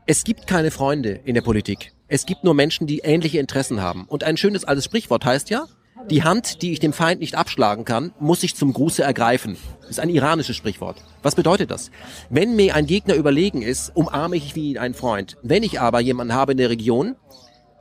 Es 0.06 0.26
gibt 0.26 0.48
keine 0.48 0.70
Freunde 0.70 1.22
in 1.24 1.34
der 1.34 1.42
Politik. 1.42 1.94
Es 2.10 2.26
gibt 2.26 2.44
nur 2.44 2.54
Menschen, 2.54 2.88
die 2.88 3.00
ähnliche 3.00 3.40
Interessen 3.40 3.82
haben. 3.82 4.04
Und 4.10 4.26
ein 4.26 4.36
schönes 4.36 4.66
altes 4.66 4.84
Sprichwort 4.84 5.24
heißt 5.24 5.50
ja, 5.50 5.66
die 6.10 6.24
Hand, 6.24 6.62
die 6.62 6.74
ich 6.74 6.82
dem 6.82 6.92
Feind 6.92 7.22
nicht 7.22 7.36
abschlagen 7.36 7.86
kann, 7.86 8.12
muss 8.20 8.44
ich 8.44 8.54
zum 8.54 8.74
Gruße 8.74 9.02
ergreifen. 9.02 9.56
Das 9.80 9.92
ist 9.92 10.00
ein 10.02 10.10
iranisches 10.10 10.58
Sprichwort. 10.58 10.98
Was 11.24 11.36
bedeutet 11.36 11.72
das? 11.72 11.90
Wenn 12.30 12.58
mir 12.58 12.76
ein 12.76 12.86
Gegner 12.86 13.16
überlegen 13.16 13.62
ist, 13.62 13.96
umarme 13.96 14.36
ich 14.36 14.56
wie 14.56 14.78
einen 14.78 14.94
Freund. 14.94 15.38
Wenn 15.42 15.64
ich 15.64 15.80
aber 15.80 16.02
jemanden 16.02 16.34
habe 16.34 16.52
in 16.52 16.58
der 16.58 16.70
Region, 16.70 17.16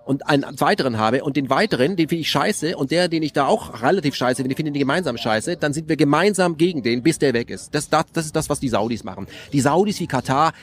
und 0.09 0.27
einen 0.27 0.59
weiteren 0.59 0.97
habe 0.97 1.23
und 1.23 1.37
den 1.37 1.51
weiteren, 1.51 1.95
den 1.95 2.09
finde 2.09 2.23
ich 2.23 2.31
scheiße 2.31 2.79
und 2.79 2.91
der, 2.91 3.09
den 3.09 3.23
ich 3.23 3.35
da 3.35 3.47
auch 3.47 3.83
relativ 3.83 4.15
scheiße 4.15 4.41
finde, 4.41 4.57
finde 4.57 4.73
ich 4.73 4.79
gemeinsam 4.79 5.19
scheiße, 5.19 5.59
dann 5.59 5.75
sind 5.75 5.87
wir 5.91 5.99
gemeinsam 5.99 6.57
gegen 6.57 6.83
den, 6.83 7.03
bis 7.03 7.19
der 7.19 7.35
weg 7.35 7.51
ist. 7.51 7.75
Das, 7.75 7.91
das, 7.91 8.07
das 8.15 8.25
ist 8.25 8.35
das, 8.35 8.49
was 8.49 8.59
die 8.59 8.71
Saudis 8.71 9.05
machen. 9.05 9.27
Die 9.53 9.61
Saudis 9.61 10.01
wie 10.01 10.07
Katar 10.07 10.55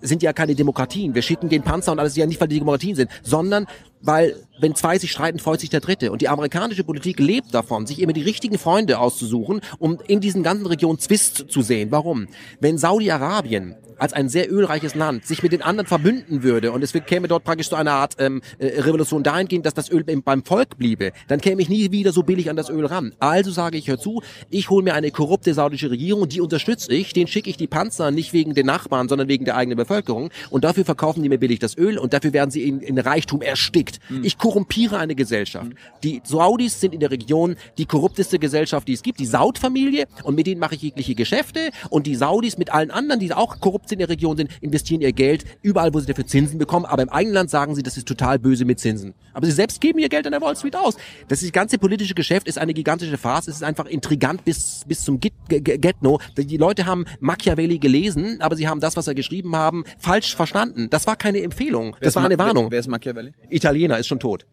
sind 0.00 0.24
ja 0.24 0.32
keine 0.32 0.56
Demokratien. 0.56 1.14
Wir 1.14 1.22
schicken 1.22 1.48
den 1.48 1.62
Panzer 1.62 1.92
und 1.92 2.00
alles 2.00 2.16
ja 2.16 2.26
nicht, 2.26 2.40
weil 2.40 2.48
die 2.48 2.58
Demokratien 2.58 2.96
sind, 2.96 3.12
sondern 3.22 3.68
weil 4.04 4.36
wenn 4.60 4.74
zwei 4.74 4.98
sich 4.98 5.10
streiten, 5.10 5.38
freut 5.38 5.60
sich 5.60 5.70
der 5.70 5.80
Dritte. 5.80 6.12
Und 6.12 6.22
die 6.22 6.28
amerikanische 6.28 6.84
Politik 6.84 7.18
lebt 7.18 7.54
davon, 7.54 7.86
sich 7.86 8.00
immer 8.00 8.12
die 8.12 8.22
richtigen 8.22 8.58
Freunde 8.58 8.98
auszusuchen, 8.98 9.60
um 9.78 9.98
in 10.06 10.20
diesen 10.20 10.42
ganzen 10.42 10.66
Regionen 10.66 10.98
Zwist 10.98 11.46
zu 11.48 11.62
sehen. 11.62 11.90
Warum? 11.90 12.28
Wenn 12.60 12.78
Saudi-Arabien 12.78 13.76
als 13.98 14.12
ein 14.12 14.28
sehr 14.28 14.50
ölreiches 14.52 14.94
Land 14.94 15.26
sich 15.26 15.42
mit 15.42 15.52
den 15.52 15.62
anderen 15.62 15.86
verbünden 15.86 16.42
würde 16.42 16.72
und 16.72 16.82
es 16.82 16.92
käme 17.06 17.28
dort 17.28 17.44
praktisch 17.44 17.68
so 17.68 17.76
eine 17.76 17.92
Art 17.92 18.16
ähm, 18.18 18.42
äh, 18.58 18.80
Revolution 18.80 19.22
dahingehend, 19.22 19.66
dass 19.66 19.74
das 19.74 19.90
Öl 19.90 20.04
beim 20.04 20.44
Volk 20.44 20.78
bliebe, 20.78 21.12
dann 21.28 21.40
käme 21.40 21.62
ich 21.62 21.68
nie 21.68 21.90
wieder 21.90 22.12
so 22.12 22.22
billig 22.22 22.50
an 22.50 22.56
das 22.56 22.70
Öl 22.70 22.86
ran. 22.86 23.14
Also 23.18 23.50
sage 23.50 23.78
ich, 23.78 23.88
hör 23.88 23.98
zu, 23.98 24.22
ich 24.50 24.70
hole 24.70 24.82
mir 24.82 24.94
eine 24.94 25.10
korrupte 25.10 25.54
saudische 25.54 25.90
Regierung, 25.90 26.28
die 26.28 26.40
unterstütze 26.40 26.92
ich, 26.92 27.12
den 27.12 27.26
schicke 27.26 27.50
ich 27.50 27.56
die 27.56 27.66
Panzer 27.66 28.10
nicht 28.10 28.32
wegen 28.32 28.54
den 28.54 28.66
Nachbarn, 28.66 29.08
sondern 29.08 29.28
wegen 29.28 29.44
der 29.44 29.56
eigenen 29.56 29.76
Bevölkerung 29.76 30.30
und 30.50 30.64
dafür 30.64 30.84
verkaufen 30.84 31.22
die 31.22 31.28
mir 31.28 31.38
billig 31.38 31.58
das 31.58 31.76
Öl 31.76 31.98
und 31.98 32.12
dafür 32.12 32.32
werden 32.32 32.50
sie 32.50 32.66
in, 32.68 32.80
in 32.80 32.98
Reichtum 32.98 33.42
erstickt. 33.42 33.93
Mhm. 34.08 34.24
Ich 34.24 34.38
korrumpiere 34.38 34.98
eine 34.98 35.14
Gesellschaft. 35.14 35.70
Mhm. 35.70 35.74
Die 36.02 36.22
Saudis 36.24 36.80
sind 36.80 36.94
in 36.94 37.00
der 37.00 37.10
Region 37.10 37.56
die 37.78 37.86
korrupteste 37.86 38.38
Gesellschaft, 38.38 38.88
die 38.88 38.92
es 38.92 39.02
gibt, 39.02 39.20
die 39.20 39.26
Saud-Familie 39.26 40.06
und 40.22 40.34
mit 40.34 40.46
denen 40.46 40.60
mache 40.60 40.74
ich 40.74 40.82
jegliche 40.82 41.14
Geschäfte 41.14 41.70
und 41.90 42.06
die 42.06 42.14
Saudis 42.14 42.58
mit 42.58 42.72
allen 42.72 42.90
anderen, 42.90 43.20
die 43.20 43.32
auch 43.32 43.60
korrupt 43.60 43.88
sind 43.88 43.96
in 43.96 44.06
der 44.06 44.08
Region 44.08 44.36
sind, 44.36 44.50
investieren 44.60 45.00
ihr 45.00 45.12
Geld 45.12 45.44
überall, 45.62 45.92
wo 45.94 46.00
sie 46.00 46.06
dafür 46.06 46.26
Zinsen 46.26 46.58
bekommen, 46.58 46.86
aber 46.86 47.02
im 47.02 47.08
eigenen 47.08 47.34
Land 47.34 47.50
sagen 47.50 47.74
sie, 47.74 47.82
das 47.82 47.96
ist 47.96 48.06
total 48.06 48.38
böse 48.38 48.64
mit 48.64 48.80
Zinsen. 48.80 49.14
Aber 49.32 49.46
sie 49.46 49.52
selbst 49.52 49.80
geben 49.80 49.98
ihr 49.98 50.08
Geld 50.08 50.26
an 50.26 50.32
der 50.32 50.40
Wall 50.40 50.56
Street 50.56 50.76
aus. 50.76 50.96
Das 51.28 51.42
ist, 51.42 51.52
ganze 51.52 51.78
politische 51.78 52.14
Geschäft 52.14 52.46
ist 52.46 52.58
eine 52.58 52.74
gigantische 52.74 53.18
Farce, 53.18 53.48
es 53.48 53.56
ist 53.56 53.62
einfach 53.62 53.86
intrigant 53.86 54.44
bis, 54.44 54.82
bis 54.86 55.02
zum 55.02 55.20
Get-No. 55.20 56.18
Die 56.36 56.56
Leute 56.56 56.86
haben 56.86 57.04
Machiavelli 57.20 57.78
gelesen, 57.78 58.40
aber 58.40 58.56
sie 58.56 58.68
haben 58.68 58.80
das, 58.80 58.96
was 58.96 59.06
er 59.06 59.14
geschrieben 59.14 59.56
haben, 59.56 59.84
falsch 59.98 60.34
verstanden. 60.36 60.88
Das 60.90 61.06
war 61.06 61.16
keine 61.16 61.42
Empfehlung, 61.42 61.96
das 62.00 62.16
war 62.16 62.24
eine 62.24 62.38
Warnung. 62.38 62.66
Wer, 62.66 62.72
wer 62.72 62.80
ist 62.80 62.88
Machiavelli? 62.88 63.32
Italiener, 63.74 63.98
ist 63.98 64.06
schon 64.06 64.20
tot. 64.20 64.46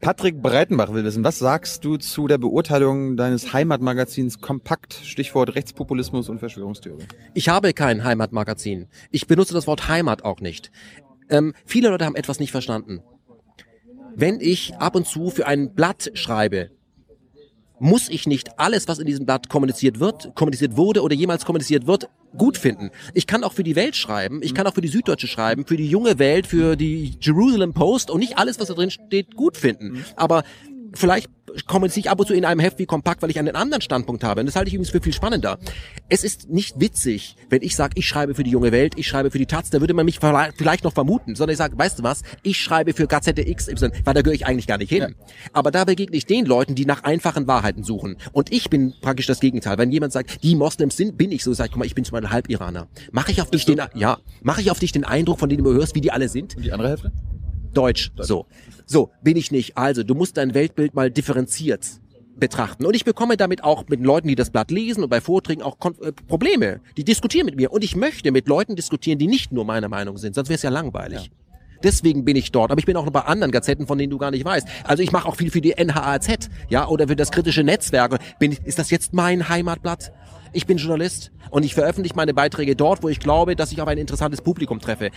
Patrick 0.00 0.42
Breitenbach 0.42 0.92
will 0.92 1.04
wissen, 1.04 1.22
was 1.22 1.38
sagst 1.38 1.84
du 1.84 1.98
zu 1.98 2.26
der 2.26 2.38
Beurteilung 2.38 3.16
deines 3.16 3.52
Heimatmagazins 3.52 4.40
Kompakt, 4.40 4.94
Stichwort 5.04 5.54
Rechtspopulismus 5.54 6.28
und 6.28 6.40
Verschwörungstheorie? 6.40 7.06
Ich 7.34 7.48
habe 7.48 7.72
kein 7.72 8.02
Heimatmagazin. 8.02 8.88
Ich 9.12 9.28
benutze 9.28 9.54
das 9.54 9.68
Wort 9.68 9.88
Heimat 9.88 10.24
auch 10.24 10.40
nicht. 10.40 10.72
Ähm, 11.30 11.54
viele 11.64 11.90
Leute 11.90 12.06
haben 12.06 12.16
etwas 12.16 12.40
nicht 12.40 12.50
verstanden. 12.50 13.02
Wenn 14.16 14.40
ich 14.40 14.74
ab 14.74 14.96
und 14.96 15.06
zu 15.06 15.30
für 15.30 15.46
ein 15.46 15.74
Blatt 15.74 16.10
schreibe, 16.14 16.70
muss 17.80 18.08
ich 18.08 18.26
nicht 18.26 18.58
alles, 18.58 18.88
was 18.88 18.98
in 18.98 19.06
diesem 19.06 19.26
Blatt 19.26 19.48
kommuniziert 19.48 20.00
wird, 20.00 20.34
kommuniziert 20.34 20.76
wurde 20.76 21.02
oder 21.02 21.14
jemals 21.14 21.44
kommuniziert 21.44 21.86
wird, 21.86 22.08
gut 22.36 22.58
finden. 22.58 22.90
Ich 23.14 23.26
kann 23.26 23.44
auch 23.44 23.52
für 23.52 23.64
die 23.64 23.76
Welt 23.76 23.96
schreiben, 23.96 24.40
ich 24.42 24.54
kann 24.54 24.66
auch 24.66 24.74
für 24.74 24.80
die 24.80 24.88
Süddeutsche 24.88 25.26
schreiben, 25.26 25.66
für 25.66 25.76
die 25.76 25.88
junge 25.88 26.18
Welt, 26.18 26.46
für 26.46 26.76
die 26.76 27.16
Jerusalem 27.20 27.72
Post 27.72 28.10
und 28.10 28.20
nicht 28.20 28.38
alles, 28.38 28.60
was 28.60 28.68
da 28.68 28.74
drin 28.74 28.90
steht, 28.90 29.34
gut 29.36 29.56
finden. 29.56 30.04
Aber 30.16 30.42
vielleicht 30.94 31.30
kommuniziere 31.66 32.00
ich 32.00 32.10
ab 32.10 32.20
und 32.20 32.26
zu 32.26 32.34
in 32.34 32.44
einem 32.44 32.60
Heft 32.60 32.78
wie 32.78 32.86
Kompakt, 32.86 33.22
weil 33.22 33.30
ich 33.30 33.38
einen 33.38 33.56
anderen 33.56 33.80
Standpunkt 33.80 34.22
habe. 34.22 34.40
Und 34.40 34.46
das 34.46 34.56
halte 34.56 34.68
ich 34.68 34.74
übrigens 34.74 34.90
für 34.90 35.00
viel 35.00 35.12
spannender. 35.12 35.58
Es 36.08 36.24
ist 36.24 36.48
nicht 36.48 36.80
witzig, 36.80 37.36
wenn 37.50 37.62
ich 37.62 37.74
sage, 37.74 37.94
ich 37.96 38.06
schreibe 38.06 38.34
für 38.34 38.44
die 38.44 38.50
junge 38.50 38.72
Welt, 38.72 38.94
ich 38.96 39.08
schreibe 39.08 39.30
für 39.30 39.38
die 39.38 39.46
Taz, 39.46 39.70
da 39.70 39.80
würde 39.80 39.94
man 39.94 40.04
mich 40.04 40.18
vielleicht 40.20 40.84
noch 40.84 40.92
vermuten, 40.92 41.34
sondern 41.34 41.52
ich 41.52 41.58
sage, 41.58 41.78
weißt 41.78 41.98
du 41.98 42.02
was, 42.02 42.22
ich 42.42 42.58
schreibe 42.58 42.92
für 42.92 43.06
Gazette 43.06 43.44
XY, 43.44 43.90
weil 44.04 44.14
da 44.14 44.22
gehöre 44.22 44.34
ich 44.34 44.46
eigentlich 44.46 44.66
gar 44.66 44.78
nicht 44.78 44.90
hin. 44.90 45.00
Ja. 45.00 45.08
Aber 45.52 45.70
da 45.70 45.84
begegne 45.84 46.16
ich 46.16 46.26
den 46.26 46.44
Leuten, 46.44 46.74
die 46.74 46.84
nach 46.84 47.04
einfachen 47.04 47.46
Wahrheiten 47.46 47.82
suchen. 47.82 48.16
Und 48.32 48.52
ich 48.52 48.70
bin 48.70 48.94
praktisch 49.00 49.26
das 49.26 49.40
Gegenteil. 49.40 49.78
Wenn 49.78 49.90
jemand 49.90 50.12
sagt, 50.12 50.42
die 50.42 50.54
Moslems 50.54 50.96
sind, 50.96 51.16
bin 51.16 51.32
ich 51.32 51.44
so, 51.44 51.52
sag 51.52 51.66
ich, 51.66 51.72
guck 51.72 51.78
mal, 51.78 51.86
ich 51.86 51.94
bin 51.94 52.04
zum 52.04 52.12
Beispiel 52.12 52.30
Halb-Iraner. 52.30 52.88
Mache 53.12 53.32
ich 53.32 53.40
auf 53.42 53.50
dich 53.50 53.64
den, 53.64 53.80
ja, 53.94 54.18
mache 54.42 54.60
ich 54.60 54.70
auf 54.70 54.78
dich 54.78 54.92
den 54.92 55.04
Eindruck, 55.04 55.38
von 55.38 55.48
dem 55.48 55.64
du 55.64 55.72
hörst, 55.72 55.94
wie 55.94 56.00
die 56.00 56.12
alle 56.12 56.28
sind? 56.28 56.56
Und 56.56 56.64
die 56.64 56.72
andere 56.72 56.90
Hälfte? 56.90 57.12
Deutsch. 57.78 58.10
So. 58.18 58.46
So, 58.86 59.10
bin 59.22 59.36
ich 59.36 59.52
nicht. 59.52 59.78
Also, 59.78 60.02
du 60.02 60.14
musst 60.14 60.36
dein 60.36 60.54
Weltbild 60.54 60.94
mal 60.94 61.10
differenziert 61.10 61.86
betrachten. 62.38 62.86
Und 62.86 62.94
ich 62.94 63.04
bekomme 63.04 63.36
damit 63.36 63.64
auch 63.64 63.84
mit 63.88 64.00
Leuten, 64.00 64.28
die 64.28 64.34
das 64.34 64.50
Blatt 64.50 64.70
lesen 64.70 65.02
und 65.02 65.10
bei 65.10 65.20
Vorträgen 65.20 65.62
auch 65.62 65.78
Kon 65.78 65.94
äh, 66.02 66.12
Probleme. 66.12 66.80
Die 66.96 67.04
diskutieren 67.04 67.46
mit 67.46 67.56
mir. 67.56 67.72
Und 67.72 67.84
ich 67.84 67.96
möchte 67.96 68.30
mit 68.32 68.48
Leuten 68.48 68.76
diskutieren, 68.76 69.18
die 69.18 69.26
nicht 69.26 69.52
nur 69.52 69.64
meiner 69.64 69.88
Meinung 69.88 70.16
sind, 70.18 70.34
sonst 70.34 70.48
wäre 70.48 70.56
es 70.56 70.62
ja 70.62 70.70
langweilig. 70.70 71.24
Ja. 71.24 71.30
Deswegen 71.82 72.24
bin 72.24 72.36
ich 72.36 72.50
dort. 72.50 72.72
Aber 72.72 72.78
ich 72.78 72.86
bin 72.86 72.96
auch 72.96 73.04
noch 73.04 73.12
bei 73.12 73.20
anderen 73.20 73.52
Gazetten, 73.52 73.86
von 73.86 73.98
denen 73.98 74.10
du 74.10 74.18
gar 74.18 74.30
nicht 74.30 74.44
weißt. 74.44 74.66
Also 74.84 75.02
ich 75.02 75.12
mache 75.12 75.28
auch 75.28 75.36
viel 75.36 75.50
für 75.50 75.60
die 75.60 75.74
NHAZ, 75.76 76.48
ja, 76.68 76.88
oder 76.88 77.06
für 77.06 77.16
das 77.16 77.30
kritische 77.30 77.62
Netzwerk. 77.62 78.18
Bin, 78.38 78.56
ist 78.64 78.78
das 78.78 78.90
jetzt 78.90 79.14
mein 79.14 79.48
Heimatblatt? 79.48 80.12
Ich 80.52 80.66
bin 80.66 80.78
Journalist 80.78 81.30
und 81.50 81.64
ich 81.64 81.74
veröffentliche 81.74 82.16
meine 82.16 82.34
Beiträge 82.34 82.74
dort, 82.74 83.02
wo 83.02 83.08
ich 83.08 83.20
glaube, 83.20 83.54
dass 83.54 83.70
ich 83.70 83.80
auf 83.80 83.88
ein 83.88 83.98
interessantes 83.98 84.40
Publikum 84.40 84.80
treffe. 84.80 85.10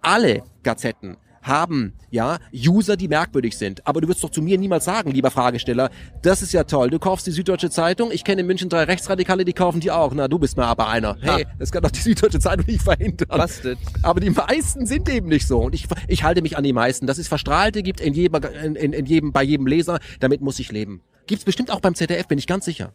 Alle 0.00 0.42
Gazetten 0.62 1.16
haben 1.46 1.94
ja 2.10 2.38
User, 2.52 2.96
die 2.96 3.08
merkwürdig 3.08 3.56
sind. 3.56 3.86
Aber 3.86 4.00
du 4.00 4.08
wirst 4.08 4.22
doch 4.24 4.30
zu 4.30 4.42
mir 4.42 4.58
niemals 4.58 4.84
sagen, 4.84 5.10
lieber 5.10 5.30
Fragesteller, 5.30 5.90
das 6.22 6.42
ist 6.42 6.52
ja 6.52 6.64
toll. 6.64 6.90
Du 6.90 6.98
kaufst 6.98 7.26
die 7.26 7.30
Süddeutsche 7.30 7.70
Zeitung. 7.70 8.10
Ich 8.12 8.24
kenne 8.24 8.42
in 8.42 8.46
München 8.46 8.68
drei 8.68 8.84
Rechtsradikale, 8.84 9.44
die 9.44 9.52
kaufen 9.52 9.80
die 9.80 9.90
auch. 9.90 10.12
Na, 10.14 10.28
du 10.28 10.38
bist 10.38 10.56
mal 10.56 10.66
aber 10.66 10.88
einer. 10.88 11.16
Hey, 11.20 11.46
das 11.58 11.72
kann 11.72 11.82
doch 11.82 11.90
die 11.90 12.00
Süddeutsche 12.00 12.40
Zeitung 12.40 12.66
nicht 12.66 12.82
verhindern. 12.82 13.28
Busted. 13.28 13.78
Aber 14.02 14.20
die 14.20 14.30
meisten 14.30 14.86
sind 14.86 15.08
eben 15.08 15.28
nicht 15.28 15.46
so. 15.46 15.60
Und 15.60 15.74
ich, 15.74 15.86
ich 16.08 16.24
halte 16.24 16.42
mich 16.42 16.56
an 16.56 16.64
die 16.64 16.72
meisten. 16.72 17.06
Dass 17.06 17.18
es 17.18 17.28
Verstrahlte 17.28 17.82
gibt 17.82 18.00
in 18.00 18.14
jedem, 18.14 18.42
in, 18.64 18.92
in 18.92 19.06
jedem, 19.06 19.32
bei 19.32 19.42
jedem 19.42 19.66
Leser, 19.66 19.98
damit 20.20 20.40
muss 20.40 20.58
ich 20.58 20.72
leben. 20.72 21.02
Gibt's 21.26 21.44
bestimmt 21.44 21.70
auch 21.70 21.80
beim 21.80 21.94
ZDF, 21.94 22.26
bin 22.28 22.38
ich 22.38 22.46
ganz 22.46 22.64
sicher. 22.64 22.92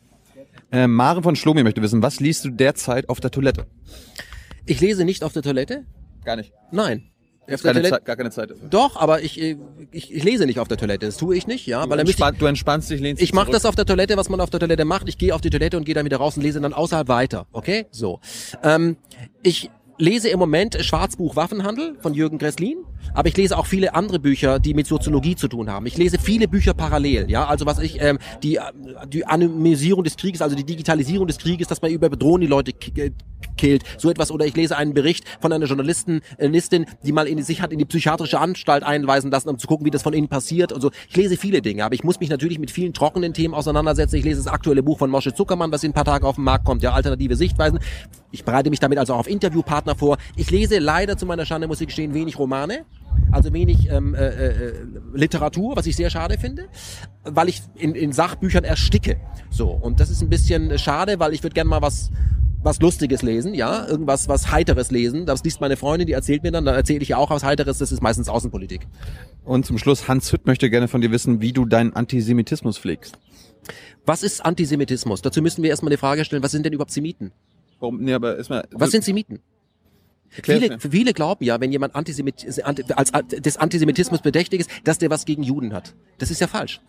Äh, 0.71 0.87
Maren 0.87 1.23
von 1.23 1.35
Schlomi 1.35 1.63
möchte 1.63 1.81
wissen, 1.81 2.01
was 2.01 2.19
liest 2.19 2.45
du 2.45 2.49
derzeit 2.49 3.09
auf 3.09 3.19
der 3.19 3.31
Toilette? 3.31 3.67
Ich 4.65 4.79
lese 4.79 5.03
nicht 5.03 5.23
auf 5.23 5.33
der 5.33 5.41
Toilette. 5.41 5.85
Gar 6.23 6.37
nicht. 6.37 6.53
Nein. 6.71 7.10
Auf 7.55 7.63
keine 7.63 7.81
Toilette, 7.81 8.03
gar 8.03 8.15
keine 8.15 8.31
Zeit 8.31 8.51
dafür. 8.51 8.67
Doch, 8.69 8.95
aber 8.95 9.21
ich, 9.21 9.39
ich, 9.39 9.57
ich 9.91 10.23
lese 10.23 10.45
nicht 10.45 10.59
auf 10.59 10.67
der 10.67 10.77
Toilette. 10.77 11.05
Das 11.05 11.17
tue 11.17 11.35
ich 11.35 11.47
nicht, 11.47 11.65
ja. 11.65 11.83
Du, 11.83 11.89
weil 11.89 12.07
ich, 12.07 12.15
du 12.15 12.45
entspannst 12.45 12.89
dich, 12.89 13.01
lehnst 13.01 13.21
Ich 13.21 13.33
mache 13.33 13.51
das 13.51 13.65
auf 13.65 13.75
der 13.75 13.85
Toilette, 13.85 14.17
was 14.17 14.29
man 14.29 14.39
auf 14.41 14.49
der 14.49 14.59
Toilette 14.59 14.85
macht. 14.85 15.09
Ich 15.09 15.17
gehe 15.17 15.33
auf 15.33 15.41
die 15.41 15.49
Toilette 15.49 15.77
und 15.77 15.85
gehe 15.85 15.95
dann 15.95 16.05
wieder 16.05 16.17
raus 16.17 16.37
und 16.37 16.43
lese 16.43 16.61
dann 16.61 16.73
außerhalb 16.73 17.07
weiter. 17.07 17.47
Okay? 17.51 17.85
So. 17.91 18.19
Ähm, 18.63 18.97
ich 19.43 19.69
lese 20.01 20.29
im 20.29 20.39
Moment 20.39 20.83
Schwarzbuch 20.83 21.35
Waffenhandel 21.35 21.95
von 21.99 22.13
Jürgen 22.13 22.39
Gresslin, 22.39 22.79
aber 23.13 23.29
ich 23.29 23.37
lese 23.37 23.57
auch 23.57 23.67
viele 23.67 23.93
andere 23.93 24.19
Bücher, 24.19 24.59
die 24.59 24.73
mit 24.73 24.87
Soziologie 24.87 25.35
zu 25.35 25.47
tun 25.47 25.69
haben. 25.69 25.85
Ich 25.85 25.97
lese 25.97 26.17
viele 26.17 26.47
Bücher 26.47 26.73
parallel, 26.73 27.29
ja, 27.29 27.45
also 27.45 27.65
was 27.65 27.79
ich 27.79 28.01
ähm, 28.01 28.17
die 28.41 28.59
die 29.07 29.25
Anonymisierung 29.25 30.03
des 30.03 30.17
Krieges, 30.17 30.41
also 30.41 30.55
die 30.55 30.63
Digitalisierung 30.63 31.27
des 31.27 31.37
Krieges, 31.37 31.67
dass 31.67 31.81
man 31.81 31.91
über 31.91 32.09
bedrohen 32.09 32.41
die 32.41 32.47
Leute 32.47 32.71
äh, 32.95 33.11
killt, 33.57 33.83
so 33.97 34.09
etwas 34.09 34.31
oder 34.31 34.45
ich 34.45 34.55
lese 34.55 34.77
einen 34.77 34.93
Bericht 34.93 35.25
von 35.39 35.51
einer 35.51 35.65
Journalistin, 35.65 36.21
Journalistin, 36.39 36.85
die 37.03 37.11
mal 37.11 37.27
in 37.27 37.41
sich 37.43 37.61
hat 37.61 37.71
in 37.71 37.79
die 37.79 37.85
psychiatrische 37.85 38.39
Anstalt 38.39 38.83
einweisen 38.83 39.31
lassen, 39.31 39.49
um 39.49 39.57
zu 39.57 39.67
gucken, 39.67 39.85
wie 39.85 39.91
das 39.91 40.03
von 40.03 40.13
ihnen 40.13 40.27
passiert 40.27 40.71
und 40.71 40.81
so. 40.81 40.91
Ich 41.09 41.15
lese 41.15 41.37
viele 41.37 41.61
Dinge, 41.61 41.85
aber 41.85 41.95
ich 41.95 42.03
muss 42.03 42.19
mich 42.19 42.29
natürlich 42.29 42.59
mit 42.59 42.71
vielen 42.71 42.93
trockenen 42.93 43.33
Themen 43.33 43.53
auseinandersetzen. 43.53 44.15
Ich 44.15 44.23
lese 44.23 44.43
das 44.43 44.51
aktuelle 44.51 44.83
Buch 44.83 44.99
von 44.99 45.09
Moshe 45.09 45.33
Zuckermann, 45.33 45.71
was 45.71 45.83
in 45.83 45.91
ein 45.91 45.93
paar 45.93 46.05
Tagen 46.05 46.25
auf 46.25 46.35
den 46.35 46.43
Markt 46.43 46.65
kommt, 46.65 46.83
ja, 46.83 46.93
alternative 46.93 47.35
Sichtweisen. 47.35 47.79
Ich 48.31 48.45
bereite 48.45 48.69
mich 48.69 48.79
damit 48.79 48.97
also 48.97 49.13
auch 49.13 49.19
auf 49.19 49.29
Interviewpartner 49.29 49.95
vor. 49.95 50.17
Ich 50.35 50.51
lese 50.51 50.79
leider 50.79 51.17
zu 51.17 51.25
meiner 51.25 51.45
Schande, 51.45 51.67
muss 51.67 51.81
ich 51.81 51.87
gestehen, 51.87 52.13
wenig 52.13 52.37
Romane 52.39 52.85
also 53.31 53.53
wenig 53.53 53.89
ähm, 53.89 54.13
äh, 54.13 54.27
äh, 54.27 54.73
Literatur, 55.13 55.75
was 55.75 55.85
ich 55.85 55.95
sehr 55.95 56.09
schade 56.09 56.37
finde, 56.37 56.67
weil 57.23 57.49
ich 57.49 57.61
in, 57.75 57.95
in 57.95 58.11
Sachbüchern 58.11 58.63
ersticke. 58.63 59.17
So 59.49 59.69
und 59.69 59.99
das 59.99 60.09
ist 60.09 60.21
ein 60.21 60.29
bisschen 60.29 60.77
schade, 60.77 61.19
weil 61.19 61.33
ich 61.33 61.43
würde 61.43 61.53
gerne 61.53 61.69
mal 61.69 61.81
was 61.81 62.09
was 62.63 62.79
Lustiges 62.79 63.21
lesen, 63.21 63.53
ja, 63.53 63.87
irgendwas 63.87 64.27
was 64.27 64.51
Heiteres 64.51 64.91
lesen. 64.91 65.25
Das 65.25 65.43
liest 65.43 65.61
meine 65.61 65.77
Freundin, 65.77 66.07
die 66.07 66.13
erzählt 66.13 66.43
mir 66.43 66.51
dann, 66.51 66.65
dann 66.65 66.75
erzähle 66.75 67.01
ich 67.01 67.09
ja 67.09 67.17
auch 67.17 67.29
was 67.29 67.43
Heiteres. 67.43 67.79
Das 67.79 67.91
ist 67.91 68.01
meistens 68.01 68.29
Außenpolitik. 68.29 68.87
Und 69.43 69.65
zum 69.65 69.77
Schluss 69.77 70.07
Hans 70.07 70.31
Hütt 70.31 70.45
möchte 70.45 70.69
gerne 70.69 70.87
von 70.87 71.01
dir 71.01 71.11
wissen, 71.11 71.41
wie 71.41 71.53
du 71.53 71.65
deinen 71.65 71.93
Antisemitismus 71.93 72.77
pflegst. 72.77 73.17
Was 74.05 74.23
ist 74.23 74.43
Antisemitismus? 74.43 75.21
Dazu 75.21 75.41
müssen 75.41 75.63
wir 75.63 75.69
erstmal 75.69 75.91
die 75.91 75.97
Frage 75.97 76.25
stellen, 76.25 76.43
was 76.43 76.51
sind 76.51 76.65
denn 76.65 76.73
überhaupt 76.73 76.91
Semiten? 76.91 77.31
Warum? 77.79 78.01
Nee, 78.01 78.13
aber 78.13 78.37
erstmal. 78.37 78.67
Was 78.71 78.91
sind 78.91 79.03
Semiten? 79.03 79.39
Viele, 80.29 80.79
viele 80.79 81.13
glauben 81.13 81.43
ja, 81.43 81.59
wenn 81.59 81.73
jemand 81.73 81.93
Antisemit, 81.93 82.47
als 82.63 83.11
des 83.11 83.57
Antisemitismus 83.57 84.21
bedächtig 84.21 84.61
ist, 84.61 84.69
dass 84.85 84.97
der 84.97 85.09
was 85.09 85.25
gegen 85.25 85.43
Juden 85.43 85.73
hat. 85.73 85.93
Das 86.19 86.31
ist 86.31 86.39
ja 86.39 86.47
falsch. 86.47 86.79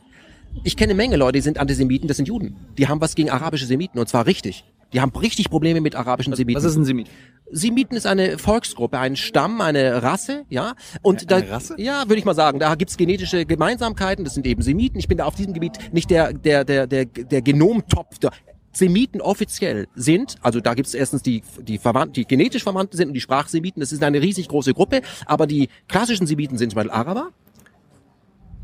Ich 0.62 0.76
kenne 0.76 0.90
eine 0.90 0.96
Menge 0.96 1.16
Leute, 1.16 1.38
die 1.38 1.40
sind 1.40 1.58
Antisemiten, 1.58 2.06
das 2.06 2.18
sind 2.18 2.28
Juden. 2.28 2.56
Die 2.78 2.86
haben 2.86 3.00
was 3.00 3.16
gegen 3.16 3.30
arabische 3.30 3.66
Semiten 3.66 3.98
und 3.98 4.08
zwar 4.08 4.26
richtig. 4.26 4.64
Die 4.92 5.00
haben 5.00 5.10
richtig 5.12 5.50
Probleme 5.50 5.80
mit 5.80 5.94
arabischen 5.94 6.34
Semiten. 6.34 6.56
Was 6.56 6.64
ist 6.64 6.76
ein 6.76 6.84
Semit? 6.84 7.08
Semiten 7.50 7.96
ist 7.96 8.06
eine 8.06 8.38
Volksgruppe, 8.38 8.98
ein 8.98 9.16
Stamm, 9.16 9.60
eine 9.60 10.02
Rasse, 10.02 10.44
ja. 10.48 10.74
Und 11.02 11.30
eine 11.30 11.44
da, 11.44 11.54
Rasse? 11.54 11.74
ja, 11.78 12.04
würde 12.08 12.16
ich 12.16 12.24
mal 12.24 12.34
sagen, 12.34 12.58
da 12.58 12.74
gibt's 12.74 12.96
genetische 12.96 13.44
Gemeinsamkeiten. 13.44 14.24
Das 14.24 14.34
sind 14.34 14.46
eben 14.46 14.62
Semiten. 14.62 14.98
Ich 14.98 15.08
bin 15.08 15.18
da 15.18 15.24
auf 15.24 15.34
diesem 15.34 15.52
Gebiet 15.52 15.78
nicht 15.92 16.10
der 16.10 16.32
der 16.32 16.64
der 16.64 16.86
der 16.86 17.04
der 17.06 17.42
Genomtopf. 17.42 18.18
Der, 18.18 18.30
Semiten 18.74 19.20
offiziell 19.20 19.86
sind, 19.94 20.36
also 20.40 20.58
da 20.58 20.72
gibt 20.72 20.88
es 20.88 20.94
erstens 20.94 21.20
die, 21.20 21.42
die, 21.60 21.76
verwandt, 21.76 22.16
die 22.16 22.24
genetisch 22.24 22.62
Verwandten 22.62 22.96
sind 22.96 23.08
und 23.08 23.12
die 23.12 23.20
Sprachsemiten, 23.20 23.80
das 23.80 23.92
ist 23.92 24.02
eine 24.02 24.22
riesig 24.22 24.48
große 24.48 24.72
Gruppe, 24.72 25.02
aber 25.26 25.46
die 25.46 25.68
klassischen 25.88 26.26
Semiten 26.26 26.56
sind 26.56 26.70
zum 26.70 26.76
Beispiel 26.76 26.90
Araber, 26.90 27.32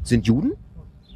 sind 0.02 0.26
Juden 0.26 0.52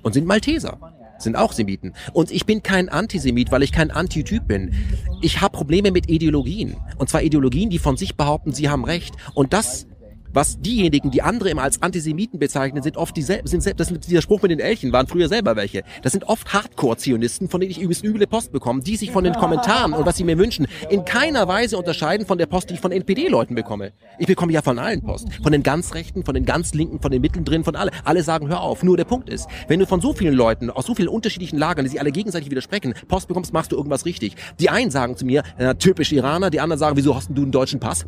und 0.03 0.13
sind 0.13 0.27
Malteser 0.27 0.79
sind 1.23 1.37
auch 1.37 1.53
Semiten. 1.53 1.95
Und 2.13 2.31
ich 2.31 2.47
bin 2.47 2.63
kein 2.63 2.89
Antisemit, 2.89 3.51
weil 3.51 3.63
ich 3.63 3.73
kein 3.73 3.91
Antityp 3.91 4.47
bin. 4.47 4.75
Ich 5.21 5.41
habe 5.41 5.57
Probleme 5.57 5.91
mit 5.91 6.09
Ideologien. 6.09 6.77
Und 6.99 7.09
zwar 7.09 7.23
Ideologien, 7.23 7.71
die 7.71 7.79
von 7.79 7.97
sich 7.97 8.17
behaupten, 8.17 8.53
sie 8.53 8.69
haben 8.69 8.85
Recht. 8.85 9.15
Und 9.35 9.53
das 9.53 9.87
was 10.33 10.61
diejenigen, 10.61 11.11
die 11.11 11.23
andere 11.23 11.51
immer 11.51 11.63
als 11.63 11.83
Antisemiten 11.83 12.39
bezeichnen, 12.39 12.83
sind 12.83 12.97
oft 12.97 13.17
dieselben, 13.17 13.47
sind 13.47 13.63
selbst, 13.63 13.81
das 13.81 13.91
ist 13.91 14.09
dieser 14.09 14.23
Spruch 14.23 14.43
mit 14.43 14.51
den 14.51 14.61
Elchen, 14.61 14.93
waren 14.93 15.07
früher 15.07 15.29
selber 15.29 15.57
welche. 15.57 15.83
Das 16.03 16.13
sind 16.13 16.25
oft 16.25 16.53
Hardcore-Zionisten, 16.53 17.49
von 17.49 17.61
denen 17.61 17.71
ich 17.71 17.79
übrigens 17.79 18.03
üble 18.03 18.27
Post 18.27 18.53
bekomme, 18.53 18.83
die 18.83 18.97
sich 18.97 19.11
von 19.11 19.25
den 19.25 19.35
Kommentaren 19.35 19.93
und 19.93 20.07
was 20.07 20.17
sie 20.17 20.25
mir 20.25 20.39
wünschen, 20.39 20.67
in 20.89 21.05
keiner 21.05 21.49
Weise 21.49 21.77
unterscheiden 21.77 22.27
von 22.27 22.39
der 22.39 22.47
Post, 22.47 22.71
die 22.71 22.75
ich 22.75 22.81
von 22.81 22.93
NPD-Leuten 22.93 23.55
bekomme. 23.55 23.93
Ich 24.19 24.27
bekomme 24.27 24.53
ja 24.53 24.63
von 24.63 24.79
allen 24.79 25.03
Post. 25.03 25.29
Von 25.43 25.53
den 25.53 25.63
ganz 25.63 25.95
Rechten, 25.95 26.25
von 26.25 26.35
den 26.35 26.45
ganz 26.45 26.75
Linken, 26.75 27.01
von 27.01 27.11
den 27.11 27.21
Mittendrin, 27.21 27.65
von 27.65 27.77
alle. 27.77 27.91
Alle 28.05 28.23
sagen, 28.23 28.49
hör 28.49 28.61
auf. 28.61 28.83
Nur 28.83 28.97
der 28.97 29.05
Punkt 29.05 29.29
ist, 29.29 29.49
wenn 29.69 29.81
du 29.81 29.87
von 29.87 30.01
so 30.01 30.13
vielen 30.13 30.35
Leuten, 30.35 30.71
aus 30.71 30.87
so 30.87 30.95
vielen 30.95 31.09
unterschiedlichen 31.09 31.59
Lagern, 31.59 31.85
die 31.85 31.91
sich 31.91 32.01
alle 32.01 32.13
gegenseitig 32.13 32.51
widersprechen, 32.51 32.95
Post 33.09 33.29
bekommst, 33.29 33.53
machst 33.53 33.73
du 33.73 33.77
irgendwas 33.77 34.05
richtig. 34.05 34.37
Die 34.61 34.71
einen 34.71 34.91
sagen 34.91 35.17
zu 35.17 35.25
mir, 35.25 35.43
äh, 35.59 35.75
typisch 35.75 36.13
Iraner, 36.13 36.51
die 36.51 36.61
anderen 36.61 36.79
sagen, 36.79 36.97
wieso 36.97 37.15
hast 37.15 37.29
denn 37.29 37.37
du 37.37 37.43
einen 37.43 37.53
deutschen 37.53 37.81
Pass? 37.81 38.07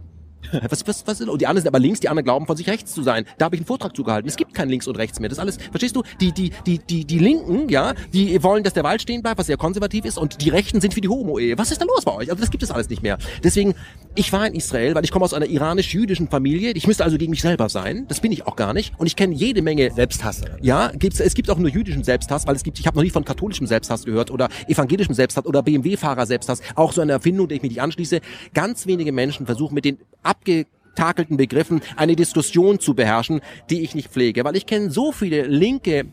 Was, 0.70 0.86
was, 0.86 1.06
was, 1.06 1.20
und 1.20 1.40
die 1.40 1.46
anderen 1.46 1.62
sind 1.62 1.68
aber 1.68 1.78
links, 1.78 2.00
die 2.00 2.08
anderen 2.08 2.24
glauben 2.24 2.46
von 2.46 2.56
sich 2.56 2.68
rechts 2.68 2.92
zu 2.92 3.02
sein. 3.02 3.24
Da 3.38 3.46
habe 3.46 3.56
ich 3.56 3.60
einen 3.60 3.66
Vortrag 3.66 3.94
zugehalten. 3.94 4.28
Es 4.28 4.36
gibt 4.36 4.54
kein 4.54 4.68
links 4.68 4.86
und 4.86 4.96
rechts 4.96 5.20
mehr. 5.20 5.28
Das 5.28 5.38
alles, 5.38 5.56
verstehst 5.56 5.94
du? 5.96 6.02
Die, 6.20 6.32
die, 6.32 6.52
die, 6.66 6.78
die, 6.78 7.04
die 7.04 7.18
Linken, 7.18 7.68
ja, 7.68 7.94
die 8.12 8.42
wollen, 8.42 8.64
dass 8.64 8.72
der 8.72 8.84
Wald 8.84 9.02
stehen 9.02 9.22
bleibt, 9.22 9.38
was 9.38 9.46
sehr 9.46 9.56
konservativ 9.56 10.04
ist, 10.04 10.18
und 10.18 10.40
die 10.40 10.48
Rechten 10.48 10.80
sind 10.80 10.94
für 10.94 11.00
die 11.00 11.08
Homo-Ehe. 11.08 11.58
Was 11.58 11.70
ist 11.70 11.80
da 11.80 11.84
los 11.84 12.04
bei 12.04 12.12
euch? 12.12 12.30
Also 12.30 12.40
das 12.40 12.50
gibt 12.50 12.62
es 12.62 12.70
alles 12.70 12.88
nicht 12.88 13.02
mehr. 13.02 13.18
Deswegen, 13.42 13.74
ich 14.14 14.32
war 14.32 14.46
in 14.46 14.54
Israel, 14.54 14.94
weil 14.94 15.04
ich 15.04 15.10
komme 15.10 15.24
aus 15.24 15.34
einer 15.34 15.46
iranisch-jüdischen 15.46 16.28
Familie. 16.28 16.72
Ich 16.72 16.86
müsste 16.86 17.04
also 17.04 17.18
gegen 17.18 17.30
mich 17.30 17.42
selber 17.42 17.68
sein. 17.68 18.06
Das 18.08 18.20
bin 18.20 18.32
ich 18.32 18.46
auch 18.46 18.56
gar 18.56 18.74
nicht. 18.74 18.94
Und 18.98 19.06
ich 19.06 19.16
kenne 19.16 19.34
jede 19.34 19.62
Menge 19.62 19.90
Selbsthass. 19.92 20.42
ja, 20.60 20.92
gibt's, 20.94 21.20
es 21.20 21.34
gibt 21.34 21.50
auch 21.50 21.58
nur 21.58 21.70
jüdischen 21.70 22.04
Selbsthass, 22.04 22.46
weil 22.46 22.56
es 22.56 22.62
gibt, 22.62 22.78
ich 22.78 22.86
habe 22.86 22.96
noch 22.96 23.02
nie 23.02 23.10
von 23.10 23.24
katholischem 23.24 23.66
Selbsthass 23.66 24.04
gehört 24.04 24.30
oder 24.30 24.48
evangelischem 24.68 25.14
Selbsthass 25.14 25.46
oder 25.46 25.62
BMW-Fahrer 25.62 26.26
Selbsthass. 26.26 26.60
Auch 26.74 26.92
so 26.92 27.00
eine 27.00 27.12
Erfindung, 27.12 27.48
der 27.48 27.56
ich 27.56 27.62
mich 27.62 27.72
nicht 27.72 27.82
anschließe. 27.82 28.20
Ganz 28.54 28.86
wenige 28.86 29.12
Menschen 29.12 29.46
versuchen 29.46 29.74
mit 29.74 29.84
den 29.84 29.98
abgetakelten 30.34 31.36
Begriffen 31.36 31.80
eine 31.96 32.16
Diskussion 32.16 32.78
zu 32.80 32.94
beherrschen, 32.94 33.40
die 33.70 33.82
ich 33.82 33.94
nicht 33.94 34.10
pflege. 34.10 34.44
Weil 34.44 34.56
ich 34.56 34.66
kenne 34.66 34.90
so 34.90 35.12
viele 35.12 35.42
linke 35.46 36.06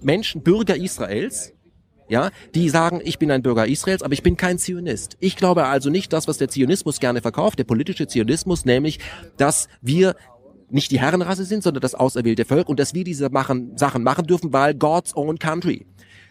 Menschen, 0.00 0.42
Bürger 0.42 0.76
Israels, 0.76 1.52
ja, 2.08 2.30
die 2.54 2.68
sagen, 2.68 3.00
ich 3.02 3.18
bin 3.18 3.30
ein 3.30 3.42
Bürger 3.42 3.66
Israels, 3.66 4.02
aber 4.02 4.12
ich 4.12 4.22
bin 4.22 4.36
kein 4.36 4.58
Zionist. 4.58 5.16
Ich 5.20 5.36
glaube 5.36 5.64
also 5.66 5.88
nicht 5.88 6.12
das, 6.12 6.28
was 6.28 6.36
der 6.38 6.48
Zionismus 6.48 7.00
gerne 7.00 7.22
verkauft, 7.22 7.58
der 7.58 7.64
politische 7.64 8.06
Zionismus, 8.06 8.64
nämlich, 8.64 8.98
dass 9.38 9.68
wir 9.80 10.14
nicht 10.68 10.90
die 10.90 11.00
Herrenrasse 11.00 11.44
sind, 11.44 11.62
sondern 11.62 11.80
das 11.80 11.94
auserwählte 11.94 12.44
Volk 12.44 12.68
und 12.68 12.80
dass 12.80 12.92
wir 12.94 13.04
diese 13.04 13.30
machen, 13.30 13.76
Sachen 13.78 14.02
machen 14.02 14.26
dürfen, 14.26 14.52
weil 14.52 14.74
God's 14.74 15.14
own 15.16 15.38
country. 15.38 15.86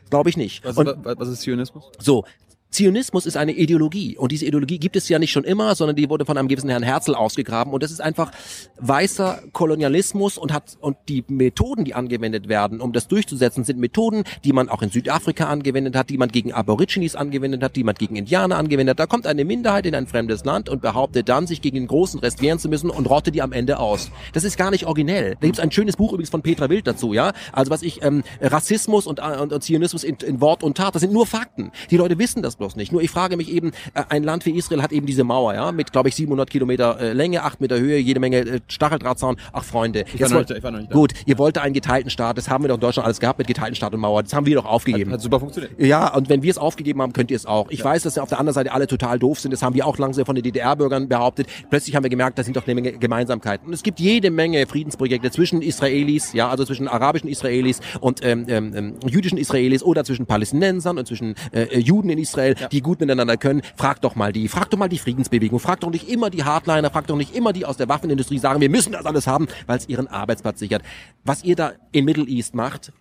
Glaube 0.10 0.30
ich 0.30 0.38
nicht. 0.38 0.64
Was, 0.66 0.78
und 0.78 0.88
wa- 0.88 1.16
was 1.18 1.30
ist 1.30 1.41
Zionismus? 1.41 1.86
so, 1.99 2.26
Zionismus 2.72 3.26
ist 3.26 3.35
eine 3.35 3.52
Ideologie 3.52 4.18
und 4.18 4.31
diese 4.31 4.45
Ideologie 4.45 4.80
gibt 4.80 4.95
es 4.95 5.10
ja 5.10 5.19
nicht 5.19 5.31
schon 5.31 5.43
immer, 5.43 5.76
sondern 5.76 5.98
die 5.98 6.10
wurde 6.10 6.23
von 6.23 6.38
einem 6.38 6.48
gewissen 6.48 6.69
Herrn 6.69 6.84
Herzl 6.84 7.15
ausgegraben 7.15 7.73
und 7.73 7.84
das 7.84 7.91
ist 7.91 7.99
einfach 7.99 8.31
weißer 8.80 9.43
Kolonialismus 9.52 10.38
und 10.38 10.53
hat 10.53 10.77
und 10.80 10.95
die 11.10 11.26
Methoden, 11.27 11.84
die 11.84 11.93
angewendet 11.93 12.48
werden, 12.48 12.80
um 12.80 12.93
das 12.93 13.10
durchzusetzen, 13.10 13.65
sind 13.65 13.77
Methoden, 13.77 14.23
die 14.45 14.53
man 14.53 14.69
auch 14.69 14.81
in 14.81 14.89
Südafrika 14.89 15.48
angewendet 15.48 15.98
hat, 15.98 16.10
die 16.10 16.18
man 16.18 16.30
gegen 16.30 16.53
Aborigines 16.53 17.18
angewendet 17.18 17.61
hat, 17.61 17.76
die 17.76 17.84
man 17.84 17.95
gegen 17.95 18.15
Indianer 18.15 18.57
angewendet 18.57 18.91
hat. 18.93 18.99
Da 18.99 19.06
kommt 19.06 19.27
eine 19.27 19.43
Minderheit 19.43 19.85
in 19.85 19.93
ein 19.93 20.07
fremdes 20.07 20.45
Land 20.45 20.69
und 20.69 20.81
behauptet 20.81 21.27
dann, 21.27 21.48
sich 21.48 21.61
gegen 21.61 21.76
den 21.76 21.88
großen 21.88 22.22
Rest 22.22 22.41
wehren 22.41 22.57
zu 22.57 22.69
müssen 22.69 22.89
und 22.89 23.10
rottet 23.10 23.35
die 23.35 23.41
am 23.41 23.52
Ende 23.52 23.80
aus. 23.80 24.11
Das 24.31 24.45
ist 24.45 24.57
gar 24.57 24.72
nicht 24.72 24.85
originell. 24.85 25.35
Da 25.41 25.48
gibt's 25.48 25.60
ein 25.60 25.72
schönes 25.72 25.98
Buch 25.98 26.14
übrigens 26.14 26.30
von 26.30 26.41
Petra 26.41 26.69
Wild 26.69 26.88
dazu, 26.88 27.14
ja. 27.14 27.34
Also 27.52 27.69
was 27.69 27.84
ich 27.84 28.02
ähm, 28.02 28.23
Rassismus 28.39 29.07
und, 29.07 29.19
äh, 29.19 29.41
und, 29.41 29.52
und 29.52 29.61
Zionismus 29.61 30.06
in, 30.06 30.15
in 30.26 30.39
Wort 30.39 30.64
und 30.64 30.77
Tat, 30.77 30.95
das 30.95 31.02
sind 31.02 31.11
nur 31.11 31.27
Fakten. 31.27 31.72
Die 31.89 31.98
Leute 31.98 32.18
wissen 32.18 32.41
das 32.41 32.61
bloß 32.62 32.76
nicht. 32.76 32.92
Nur 32.92 33.02
ich 33.02 33.10
frage 33.10 33.38
mich 33.38 33.52
eben, 33.52 33.72
äh, 33.96 34.04
ein 34.10 34.24
Land 34.24 34.46
wie 34.46 34.52
Israel 34.52 34.82
hat 34.84 34.92
eben 34.92 35.06
diese 35.08 35.24
Mauer, 35.24 35.54
ja, 35.56 35.72
mit 35.72 35.92
glaube 35.92 36.10
ich 36.10 36.16
700 36.16 36.50
Kilometer 36.50 37.00
äh, 37.00 37.14
Länge, 37.14 37.44
8 37.44 37.60
Meter 37.60 37.80
Höhe, 37.80 37.98
jede 37.98 38.20
Menge 38.20 38.38
äh, 38.38 38.60
Stacheldrahtzaun. 38.68 39.38
Ach 39.52 39.64
Freunde, 39.64 40.02
war 40.02 40.20
jetzt 40.20 40.34
wollt- 40.34 40.50
nicht 40.50 40.58
ich 40.60 40.64
war 40.64 40.72
noch 40.72 40.80
nicht 40.80 40.92
da. 40.92 40.96
gut, 40.96 41.14
ihr 41.26 41.38
wollt 41.40 41.58
einen 41.58 41.74
geteilten 41.74 42.10
Staat, 42.12 42.38
das 42.38 42.50
haben 42.50 42.64
wir 42.64 42.68
doch 42.70 42.76
in 42.76 42.82
Deutschland 42.82 43.06
alles 43.06 43.20
gehabt 43.20 43.40
mit 43.40 43.48
geteilten 43.48 43.76
Staat 43.76 43.94
und 43.94 44.00
Mauer. 44.00 44.22
Das 44.24 44.34
haben 44.34 44.46
wir 44.46 44.56
doch 44.56 44.66
aufgegeben. 44.66 45.12
Hat 45.12 45.22
super 45.22 45.40
funktioniert. 45.40 45.74
Ja, 45.80 46.14
und 46.14 46.30
wenn 46.30 46.44
wir 46.44 46.52
es 46.52 46.58
aufgegeben 46.60 47.02
haben, 47.02 47.14
könnt 47.14 47.32
ihr 47.32 47.38
es 47.38 47.46
auch. 47.48 47.70
Ich 47.72 47.84
weiß, 47.84 48.04
dass 48.04 48.16
ja 48.16 48.24
auf 48.24 48.30
der 48.30 48.40
anderen 48.40 48.54
Seite 48.54 48.72
alle 48.72 48.86
total 48.88 49.18
doof 49.18 49.40
sind. 49.40 49.52
Das 49.52 49.64
haben 49.64 49.74
wir 49.76 49.86
auch 49.88 49.98
langsam 49.98 50.26
von 50.26 50.36
den 50.36 50.44
DDR-Bürgern 50.44 51.08
behauptet. 51.08 51.48
Plötzlich 51.70 51.96
haben 51.96 52.04
wir 52.04 52.10
gemerkt, 52.10 52.38
da 52.38 52.44
sind 52.44 52.56
doch 52.56 52.66
eine 52.68 52.76
Menge 52.76 52.92
Gemeinsamkeiten. 52.94 53.68
Und 53.68 53.74
es 53.74 53.82
gibt 53.84 54.00
jede 54.00 54.30
Menge 54.30 54.66
Friedensprojekte 54.68 55.32
zwischen 55.32 55.62
Israelis, 55.62 56.34
ja, 56.34 56.50
also 56.50 56.64
zwischen 56.66 56.88
arabischen 56.88 57.30
Israelis 57.30 57.80
und 58.00 58.24
ähm, 58.24 58.46
ähm, 58.48 58.74
ähm, 58.76 58.96
jüdischen 59.08 59.38
Israelis 59.40 59.82
oder 59.84 60.04
zwischen 60.04 60.26
Palästinensern 60.28 60.98
und 60.98 61.08
zwischen 61.08 61.36
äh, 61.52 61.80
Juden 61.80 62.10
in 62.10 62.18
Israel, 62.20 62.51
die 62.72 62.82
gut 62.82 62.99
miteinander 62.99 63.38
können. 63.38 63.61
Frag 63.76 64.02
doch 64.02 64.15
mal 64.15 64.32
die, 64.32 64.48
frag 64.48 64.69
doch 64.69 64.78
mal 64.78 64.90
die 64.90 64.98
Friedensbewegung, 64.99 65.60
frag 65.60 65.80
doch 65.80 65.90
nicht 65.90 66.10
immer 66.10 66.30
die 66.30 66.44
Hardliner, 66.44 66.90
frag 66.90 67.07
doch 67.07 67.18
nicht 67.18 67.36
immer 67.36 67.53
die 67.53 67.65
aus 67.65 67.78
der 67.78 67.90
Waffenindustrie 67.90 68.40
sagen, 68.40 68.61
wir 68.61 68.69
müssen 68.69 68.94
das 68.94 69.06
alles 69.06 69.28
haben, 69.28 69.48
weil 69.68 69.78
es 69.78 69.88
ihren 69.90 70.07
Arbeitsplatz 70.07 70.60
sichert. 70.60 70.84
Was 71.23 71.44
ihr 71.44 71.56
da 71.56 71.73
in 71.91 72.06
Middle 72.06 72.26
East 72.26 72.56
macht, 72.56 72.91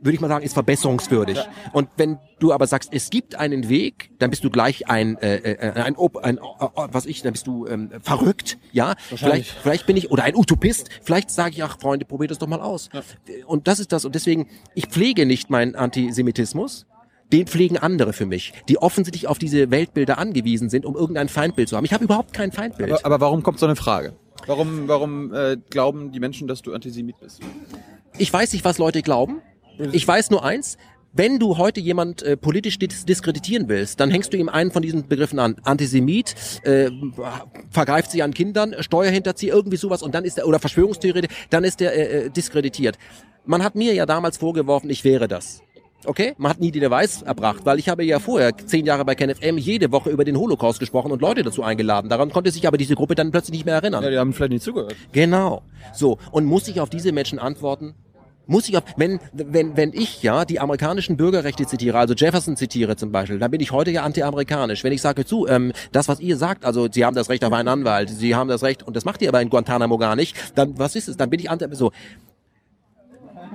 würde 0.00 0.14
ich 0.14 0.20
mal 0.20 0.28
sagen, 0.28 0.44
ist 0.44 0.54
verbesserungswürdig. 0.54 1.38
Und 1.72 1.88
wenn 1.96 2.18
du 2.38 2.52
aber 2.52 2.66
sagst, 2.66 2.90
es 2.92 3.10
gibt 3.10 3.34
einen 3.34 3.68
Weg, 3.68 4.10
dann 4.18 4.30
bist 4.30 4.44
du 4.44 4.50
gleich 4.50 4.88
ein, 4.88 5.16
äh, 5.18 5.36
äh, 5.36 5.72
ein, 5.82 5.96
Op 5.96 6.18
ein, 6.18 6.38
äh, 6.38 6.40
was 6.74 7.06
ich, 7.06 7.22
dann 7.22 7.32
bist 7.32 7.46
du 7.46 7.66
ähm, 7.66 7.90
verrückt, 8.02 8.58
ja. 8.72 8.94
Vielleicht, 9.14 9.50
vielleicht 9.50 9.86
bin 9.86 9.96
ich 9.96 10.10
oder 10.10 10.24
ein 10.24 10.36
Utopist. 10.36 10.88
Vielleicht 11.02 11.30
sage 11.30 11.50
ich, 11.56 11.64
ach 11.64 11.78
Freunde, 11.80 12.04
probiert 12.04 12.30
das 12.30 12.38
doch 12.38 12.46
mal 12.46 12.60
aus. 12.60 12.90
Und 13.46 13.66
das 13.66 13.80
ist 13.80 13.92
das. 13.92 14.04
Und 14.04 14.14
deswegen, 14.14 14.48
ich 14.74 14.86
pflege 14.86 15.26
nicht 15.26 15.50
meinen 15.50 15.74
Antisemitismus. 15.74 16.86
Den 17.32 17.46
pflegen 17.46 17.76
andere 17.76 18.12
für 18.12 18.26
mich, 18.26 18.52
die 18.68 18.78
offensichtlich 18.78 19.26
auf 19.26 19.38
diese 19.38 19.70
Weltbilder 19.70 20.18
angewiesen 20.18 20.70
sind, 20.70 20.86
um 20.86 20.96
irgendein 20.96 21.28
Feindbild 21.28 21.68
zu 21.68 21.76
haben. 21.76 21.84
Ich 21.84 21.92
habe 21.92 22.04
überhaupt 22.04 22.32
kein 22.32 22.52
Feindbild. 22.52 22.92
Aber, 22.92 23.04
aber 23.04 23.20
warum 23.20 23.42
kommt 23.42 23.58
so 23.58 23.66
eine 23.66 23.76
Frage? 23.76 24.14
Warum, 24.46 24.88
warum 24.88 25.34
äh, 25.34 25.56
glauben 25.68 26.12
die 26.12 26.20
Menschen, 26.20 26.48
dass 26.48 26.62
du 26.62 26.72
Antisemit 26.72 27.20
bist? 27.20 27.40
Ich 28.16 28.32
weiß 28.32 28.52
nicht, 28.52 28.64
was 28.64 28.78
Leute 28.78 29.02
glauben. 29.02 29.42
Ich 29.92 30.06
weiß 30.06 30.30
nur 30.30 30.44
eins. 30.44 30.78
Wenn 31.12 31.38
du 31.38 31.56
heute 31.56 31.80
jemand 31.80 32.22
äh, 32.22 32.36
politisch 32.36 32.78
dis 32.78 33.04
diskreditieren 33.06 33.68
willst, 33.68 33.98
dann 33.98 34.10
hängst 34.10 34.32
du 34.32 34.36
ihm 34.36 34.48
einen 34.48 34.70
von 34.70 34.82
diesen 34.82 35.08
Begriffen 35.08 35.38
an. 35.38 35.56
Antisemit, 35.64 36.34
äh, 36.64 36.90
vergreift 37.70 38.10
sich 38.10 38.22
an 38.22 38.34
Kindern, 38.34 38.74
Steuerhinterzieher, 38.78 39.54
irgendwie 39.54 39.78
sowas 39.78 40.02
und 40.02 40.14
dann 40.14 40.24
ist 40.24 40.38
er, 40.38 40.46
oder 40.46 40.58
Verschwörungstheorie, 40.58 41.26
dann 41.50 41.64
ist 41.64 41.80
er 41.80 41.94
äh, 41.94 42.26
äh, 42.26 42.30
diskreditiert. 42.30 42.98
Man 43.46 43.64
hat 43.64 43.74
mir 43.74 43.94
ja 43.94 44.04
damals 44.04 44.36
vorgeworfen, 44.36 44.90
ich 44.90 45.04
wäre 45.04 45.28
das. 45.28 45.62
Okay? 46.04 46.34
Man 46.38 46.50
hat 46.50 46.60
nie 46.60 46.70
den 46.70 46.82
Beweis 46.82 47.22
erbracht, 47.22 47.60
weil 47.64 47.78
ich 47.78 47.88
habe 47.88 48.04
ja 48.04 48.20
vorher 48.20 48.56
zehn 48.56 48.86
Jahre 48.86 49.04
bei 49.04 49.14
KenFM 49.14 49.58
jede 49.58 49.90
Woche 49.90 50.10
über 50.10 50.24
den 50.24 50.38
Holocaust 50.38 50.78
gesprochen 50.78 51.10
und 51.10 51.20
Leute 51.20 51.42
dazu 51.42 51.62
eingeladen. 51.62 52.08
Daran 52.08 52.30
konnte 52.30 52.50
sich 52.50 52.66
aber 52.66 52.76
diese 52.76 52.94
Gruppe 52.94 53.14
dann 53.14 53.30
plötzlich 53.30 53.58
nicht 53.58 53.66
mehr 53.66 53.74
erinnern. 53.74 54.04
Ja, 54.04 54.10
die 54.10 54.18
haben 54.18 54.32
vielleicht 54.32 54.52
nicht 54.52 54.62
zugehört. 54.62 54.94
Genau. 55.12 55.62
So. 55.92 56.18
Und 56.30 56.44
muss 56.44 56.68
ich 56.68 56.80
auf 56.80 56.88
diese 56.88 57.12
Menschen 57.12 57.38
antworten? 57.38 57.94
Muss 58.46 58.66
ich 58.66 58.78
auf, 58.78 58.84
wenn, 58.96 59.20
wenn, 59.34 59.76
wenn 59.76 59.92
ich 59.92 60.22
ja 60.22 60.46
die 60.46 60.58
amerikanischen 60.58 61.18
Bürgerrechte 61.18 61.66
zitiere, 61.66 61.98
also 61.98 62.14
Jefferson 62.14 62.56
zitiere 62.56 62.96
zum 62.96 63.12
Beispiel, 63.12 63.38
dann 63.38 63.50
bin 63.50 63.60
ich 63.60 63.72
heute 63.72 63.90
ja 63.90 64.04
anti-amerikanisch. 64.04 64.84
Wenn 64.84 64.92
ich 64.92 65.02
sage 65.02 65.26
zu, 65.26 65.46
ähm, 65.46 65.72
das, 65.92 66.08
was 66.08 66.18
ihr 66.20 66.38
sagt, 66.38 66.64
also 66.64 66.88
Sie 66.90 67.04
haben 67.04 67.14
das 67.14 67.28
Recht 67.28 67.44
auf 67.44 67.52
einen 67.52 67.68
Anwalt, 67.68 68.08
Sie 68.08 68.34
haben 68.34 68.48
das 68.48 68.62
Recht, 68.62 68.82
und 68.84 68.96
das 68.96 69.04
macht 69.04 69.20
ihr 69.20 69.28
aber 69.28 69.42
in 69.42 69.50
Guantanamo 69.50 69.98
gar 69.98 70.16
nicht, 70.16 70.34
dann, 70.54 70.78
was 70.78 70.96
ist 70.96 71.08
es? 71.08 71.18
Dann 71.18 71.28
bin 71.28 71.40
ich 71.40 71.50
anti, 71.50 71.66
so. 71.72 71.92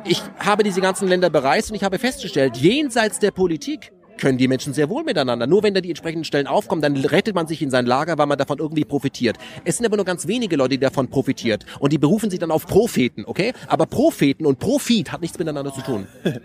Ich 0.06 0.22
habe 0.38 0.64
diese 0.64 0.82
ganzen 0.82 1.08
Länder 1.08 1.30
bereist 1.30 1.72
und 1.72 1.76
ich 1.76 1.84
habe 1.84 1.98
festgestellt, 1.98 2.58
jenseits 2.58 3.20
der 3.20 3.32
Politik 3.32 3.94
können 4.18 4.38
die 4.38 4.50
Menschen 4.50 4.74
sehr 4.74 4.90
wohl 4.90 5.04
miteinander. 5.04 5.48
Nur 5.48 5.64
wenn 5.64 5.74
da 5.74 5.80
die 5.80 5.90
entsprechenden 5.90 6.26
Stellen 6.26 6.46
aufkommen, 6.46 6.82
dann 6.82 6.98
rettet 6.98 7.34
man 7.36 7.48
sich 7.48 7.62
in 7.62 7.70
sein 7.70 7.86
Lager, 7.86 8.18
weil 8.18 8.26
man 8.26 8.38
davon 8.38 8.60
irgendwie 8.60 8.84
profitiert. 8.84 9.38
Es 9.64 9.78
sind 9.78 9.86
aber 9.86 9.96
nur 9.96 10.06
ganz 10.06 10.28
wenige 10.28 10.58
Leute, 10.58 10.72
die 10.72 10.80
davon 10.80 11.08
profitiert. 11.08 11.66
Und 11.80 11.94
die 11.94 11.98
berufen 11.98 12.30
sich 12.30 12.40
dann 12.40 12.52
auf 12.52 12.68
Propheten, 12.68 13.24
okay? 13.26 13.54
Aber 13.68 13.86
Propheten 13.86 14.46
und 14.46 14.60
Profit 14.60 15.12
hat 15.12 15.22
nichts 15.22 15.40
miteinander 15.40 15.74
zu 15.74 15.82
tun. 15.82 16.08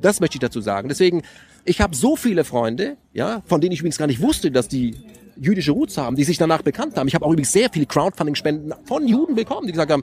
Das 0.00 0.18
möchte 0.18 0.34
ich 0.34 0.40
dazu 0.40 0.60
sagen. 0.60 0.88
Deswegen, 0.88 1.22
ich 1.64 1.80
habe 1.80 1.94
so 1.94 2.16
viele 2.16 2.42
Freunde, 2.42 2.96
ja, 3.12 3.40
von 3.46 3.60
denen 3.60 3.70
ich 3.70 3.78
übrigens 3.78 3.98
gar 3.98 4.08
nicht 4.08 4.20
wusste, 4.20 4.50
dass 4.50 4.66
die 4.66 4.96
jüdische 5.36 5.70
Roots 5.70 5.96
haben, 5.96 6.16
die 6.16 6.24
sich 6.24 6.38
danach 6.38 6.62
bekannt 6.62 6.96
haben. 6.96 7.06
Ich 7.06 7.14
habe 7.14 7.24
auch 7.24 7.30
übrigens 7.30 7.52
sehr 7.52 7.70
viele 7.70 7.86
Crowdfunding-Spenden 7.86 8.74
von 8.84 9.06
Juden 9.06 9.36
bekommen, 9.36 9.68
die 9.68 9.72
gesagt 9.72 9.92
haben, 9.92 10.02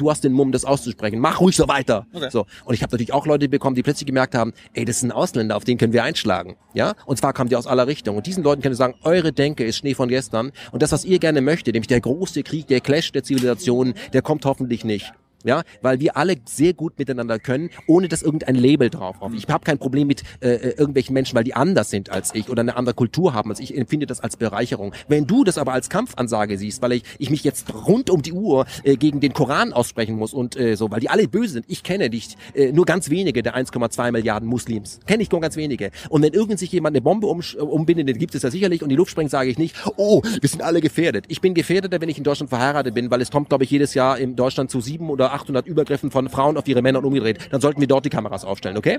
du 0.00 0.10
hast 0.10 0.24
den 0.24 0.32
Mumm, 0.32 0.52
das 0.52 0.64
auszusprechen. 0.64 1.18
Mach 1.18 1.40
ruhig 1.40 1.56
so 1.56 1.68
weiter. 1.68 2.06
Okay. 2.12 2.30
So. 2.30 2.46
Und 2.64 2.74
ich 2.74 2.82
habe 2.82 2.92
natürlich 2.92 3.12
auch 3.12 3.26
Leute 3.26 3.48
bekommen, 3.48 3.76
die 3.76 3.82
plötzlich 3.82 4.06
gemerkt 4.06 4.34
haben, 4.34 4.52
ey, 4.72 4.84
das 4.84 4.96
ist 4.96 5.02
ein 5.02 5.12
Ausländer, 5.12 5.56
auf 5.56 5.64
den 5.64 5.78
können 5.78 5.92
wir 5.92 6.04
einschlagen. 6.04 6.56
Ja? 6.74 6.94
Und 7.06 7.18
zwar 7.18 7.32
kamen 7.32 7.50
die 7.50 7.56
aus 7.56 7.66
aller 7.66 7.86
Richtung. 7.86 8.16
Und 8.16 8.26
diesen 8.26 8.42
Leuten 8.42 8.62
können 8.62 8.72
wir 8.72 8.76
sagen, 8.76 8.94
eure 9.02 9.32
Denke 9.32 9.64
ist 9.64 9.78
Schnee 9.78 9.94
von 9.94 10.08
gestern. 10.08 10.52
Und 10.72 10.82
das, 10.82 10.92
was 10.92 11.04
ihr 11.04 11.18
gerne 11.18 11.40
möchtet, 11.40 11.74
nämlich 11.74 11.88
der 11.88 12.00
große 12.00 12.42
Krieg, 12.42 12.66
der 12.66 12.80
Clash 12.80 13.12
der 13.12 13.22
Zivilisationen, 13.22 13.94
der 14.12 14.22
kommt 14.22 14.44
hoffentlich 14.44 14.84
nicht. 14.84 15.12
Ja, 15.44 15.62
weil 15.82 16.00
wir 16.00 16.16
alle 16.16 16.36
sehr 16.46 16.72
gut 16.74 16.98
miteinander 16.98 17.38
können, 17.38 17.70
ohne 17.86 18.08
dass 18.08 18.22
irgendein 18.22 18.56
Label 18.56 18.90
drauf 18.90 19.22
auf. 19.22 19.32
Ich 19.34 19.46
habe 19.48 19.64
kein 19.64 19.78
Problem 19.78 20.08
mit 20.08 20.22
äh, 20.40 20.50
äh, 20.50 20.68
irgendwelchen 20.70 21.14
Menschen, 21.14 21.36
weil 21.36 21.44
die 21.44 21.54
anders 21.54 21.90
sind 21.90 22.10
als 22.10 22.34
ich 22.34 22.48
oder 22.48 22.60
eine 22.60 22.76
andere 22.76 22.94
Kultur 22.94 23.34
haben 23.34 23.50
als 23.50 23.60
ich. 23.60 23.76
empfinde 23.76 24.06
das 24.06 24.20
als 24.20 24.36
Bereicherung. 24.36 24.92
Wenn 25.06 25.26
du 25.26 25.44
das 25.44 25.58
aber 25.58 25.72
als 25.72 25.88
Kampfansage 25.88 26.58
siehst, 26.58 26.82
weil 26.82 26.92
ich, 26.92 27.04
ich 27.18 27.30
mich 27.30 27.44
jetzt 27.44 27.72
rund 27.72 28.10
um 28.10 28.22
die 28.22 28.32
Uhr 28.32 28.66
äh, 28.82 28.96
gegen 28.96 29.20
den 29.20 29.32
Koran 29.32 29.72
aussprechen 29.72 30.16
muss 30.16 30.32
und 30.32 30.56
äh, 30.56 30.76
so, 30.76 30.90
weil 30.90 31.00
die 31.00 31.08
alle 31.08 31.28
böse 31.28 31.54
sind. 31.54 31.66
Ich 31.68 31.82
kenne 31.82 32.10
dich, 32.10 32.36
äh, 32.54 32.72
nur 32.72 32.84
ganz 32.84 33.08
wenige 33.08 33.42
der 33.42 33.56
1,2 33.56 34.10
Milliarden 34.12 34.48
Muslims. 34.48 35.00
Kenne 35.06 35.22
ich 35.22 35.30
nur 35.30 35.40
ganz 35.40 35.56
wenige. 35.56 35.90
Und 36.08 36.22
wenn 36.22 36.32
irgend 36.32 36.58
sich 36.58 36.72
jemand 36.72 36.96
eine 36.96 37.02
Bombe 37.02 37.28
um, 37.28 37.40
umbindet, 37.58 38.08
den 38.08 38.18
gibt 38.18 38.34
es 38.34 38.42
ja 38.42 38.50
sicherlich, 38.50 38.82
und 38.82 38.88
die 38.88 38.96
Luft 38.96 39.12
sprengt, 39.12 39.30
sage 39.30 39.50
ich 39.50 39.58
nicht, 39.58 39.76
oh, 39.96 40.22
wir 40.22 40.48
sind 40.48 40.62
alle 40.62 40.80
gefährdet. 40.80 41.26
Ich 41.28 41.40
bin 41.40 41.54
gefährdeter, 41.54 42.00
wenn 42.00 42.08
ich 42.08 42.18
in 42.18 42.24
Deutschland 42.24 42.50
verheiratet 42.50 42.94
bin, 42.94 43.10
weil 43.10 43.20
es 43.20 43.30
kommt, 43.30 43.48
glaube 43.48 43.64
ich, 43.64 43.70
jedes 43.70 43.94
Jahr 43.94 44.18
in 44.18 44.34
Deutschland 44.34 44.70
zu 44.70 44.80
sieben 44.80 45.10
oder 45.10 45.27
800 45.28 45.66
Übergriffen 45.66 46.10
von 46.10 46.28
Frauen 46.28 46.56
auf 46.56 46.68
ihre 46.68 46.82
Männer 46.82 46.98
und 47.00 47.04
umgedreht. 47.04 47.48
Dann 47.50 47.60
sollten 47.60 47.80
wir 47.80 47.88
dort 47.88 48.04
die 48.04 48.10
Kameras 48.10 48.44
aufstellen, 48.44 48.76
okay? 48.76 48.98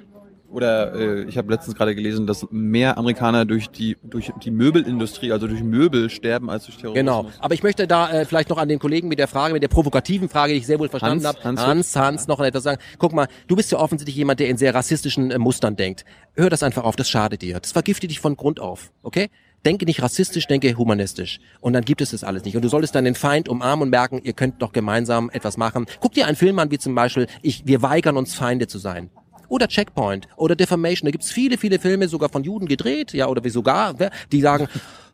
Oder 0.52 0.96
äh, 0.96 1.24
ich 1.26 1.38
habe 1.38 1.52
letztens 1.52 1.76
gerade 1.76 1.94
gelesen, 1.94 2.26
dass 2.26 2.48
mehr 2.50 2.98
Amerikaner 2.98 3.46
durch 3.46 3.70
die 3.70 3.98
durch 4.04 4.32
die 4.44 4.50
Möbelindustrie, 4.50 5.32
also 5.32 5.48
durch 5.48 5.62
Möbel 5.62 6.10
sterben 6.10 6.50
als 6.50 6.66
durch 6.66 6.78
Terrorismus. 6.78 7.00
Genau. 7.00 7.26
Aber 7.40 7.54
ich 7.54 7.62
möchte 7.62 7.86
da 7.86 8.10
äh, 8.10 8.26
vielleicht 8.26 8.50
noch 8.50 8.58
an 8.58 8.68
den 8.68 8.80
Kollegen 8.80 9.08
mit 9.10 9.20
der 9.20 9.28
Frage, 9.28 9.54
mit 9.54 9.62
der 9.62 9.68
provokativen 9.68 10.28
Frage, 10.28 10.54
die 10.54 10.60
ich 10.60 10.66
sehr 10.66 10.80
wohl 10.80 10.90
verstanden 10.90 11.26
habe, 11.26 11.44
Hans, 11.44 11.62
Hans, 11.62 11.96
Hans, 11.96 12.28
noch 12.28 12.40
etwas 12.40 12.64
sagen. 12.64 12.82
Guck 12.98 13.14
mal, 13.14 13.28
du 13.48 13.56
bist 13.56 13.72
ja 13.72 13.78
offensichtlich 13.78 14.16
jemand, 14.16 14.40
der 14.40 14.50
in 14.50 14.58
sehr 14.58 14.74
rassistischen 14.74 15.30
äh, 15.30 15.38
Mustern 15.38 15.76
denkt. 15.76 16.04
Hör 16.34 16.50
das 16.50 16.64
einfach 16.64 16.84
auf, 16.84 16.96
das 16.96 17.10
schadet 17.10 17.44
dir. 17.44 17.60
Das 17.60 17.72
vergiftet 17.72 18.10
dich 18.10 18.20
von 18.20 18.36
Grund 18.36 18.60
auf, 18.60 18.92
okay? 19.04 19.30
Denke 19.66 19.86
nicht 19.86 20.02
rassistisch, 20.02 20.48
denke 20.48 20.78
humanistisch. 20.78 21.40
Und 21.62 21.74
dann 21.74 21.86
gibt 21.86 22.02
es 22.02 22.12
das 22.12 22.24
alles 22.24 22.44
nicht. 22.46 22.56
Und 22.56 22.64
du 22.64 22.70
solltest 22.70 22.96
dann 22.96 23.06
den 23.06 23.16
Feind 23.16 23.50
umarmen 23.50 23.84
und 23.84 23.90
merken, 23.90 24.22
ihr 24.24 24.34
könnt 24.34 24.62
doch 24.62 24.72
gemeinsam 24.72 25.30
etwas 25.32 25.58
machen. 25.58 25.86
Guck 26.00 26.14
dir 26.14 26.28
einen 26.28 26.36
Film 26.36 26.60
an, 26.60 26.72
wie 26.72 26.78
zum 26.78 26.96
Beispiel, 26.96 27.28
ich, 27.42 27.66
wir 27.66 27.82
weigern 27.82 28.18
uns 28.18 28.34
Feinde 28.34 28.68
zu 28.68 28.78
sein. 28.78 29.10
Oder 29.48 29.68
Checkpoint 29.68 30.28
oder 30.36 30.56
Defamation. 30.56 31.08
Da 31.08 31.12
gibt's 31.12 31.32
viele, 31.32 31.58
viele 31.58 31.80
Filme, 31.80 32.08
sogar 32.08 32.30
von 32.30 32.44
Juden 32.44 32.68
gedreht, 32.68 33.14
ja, 33.14 33.28
oder 33.28 33.44
wie 33.44 33.50
sogar, 33.50 33.96
die 34.32 34.42
sagen, 34.42 34.68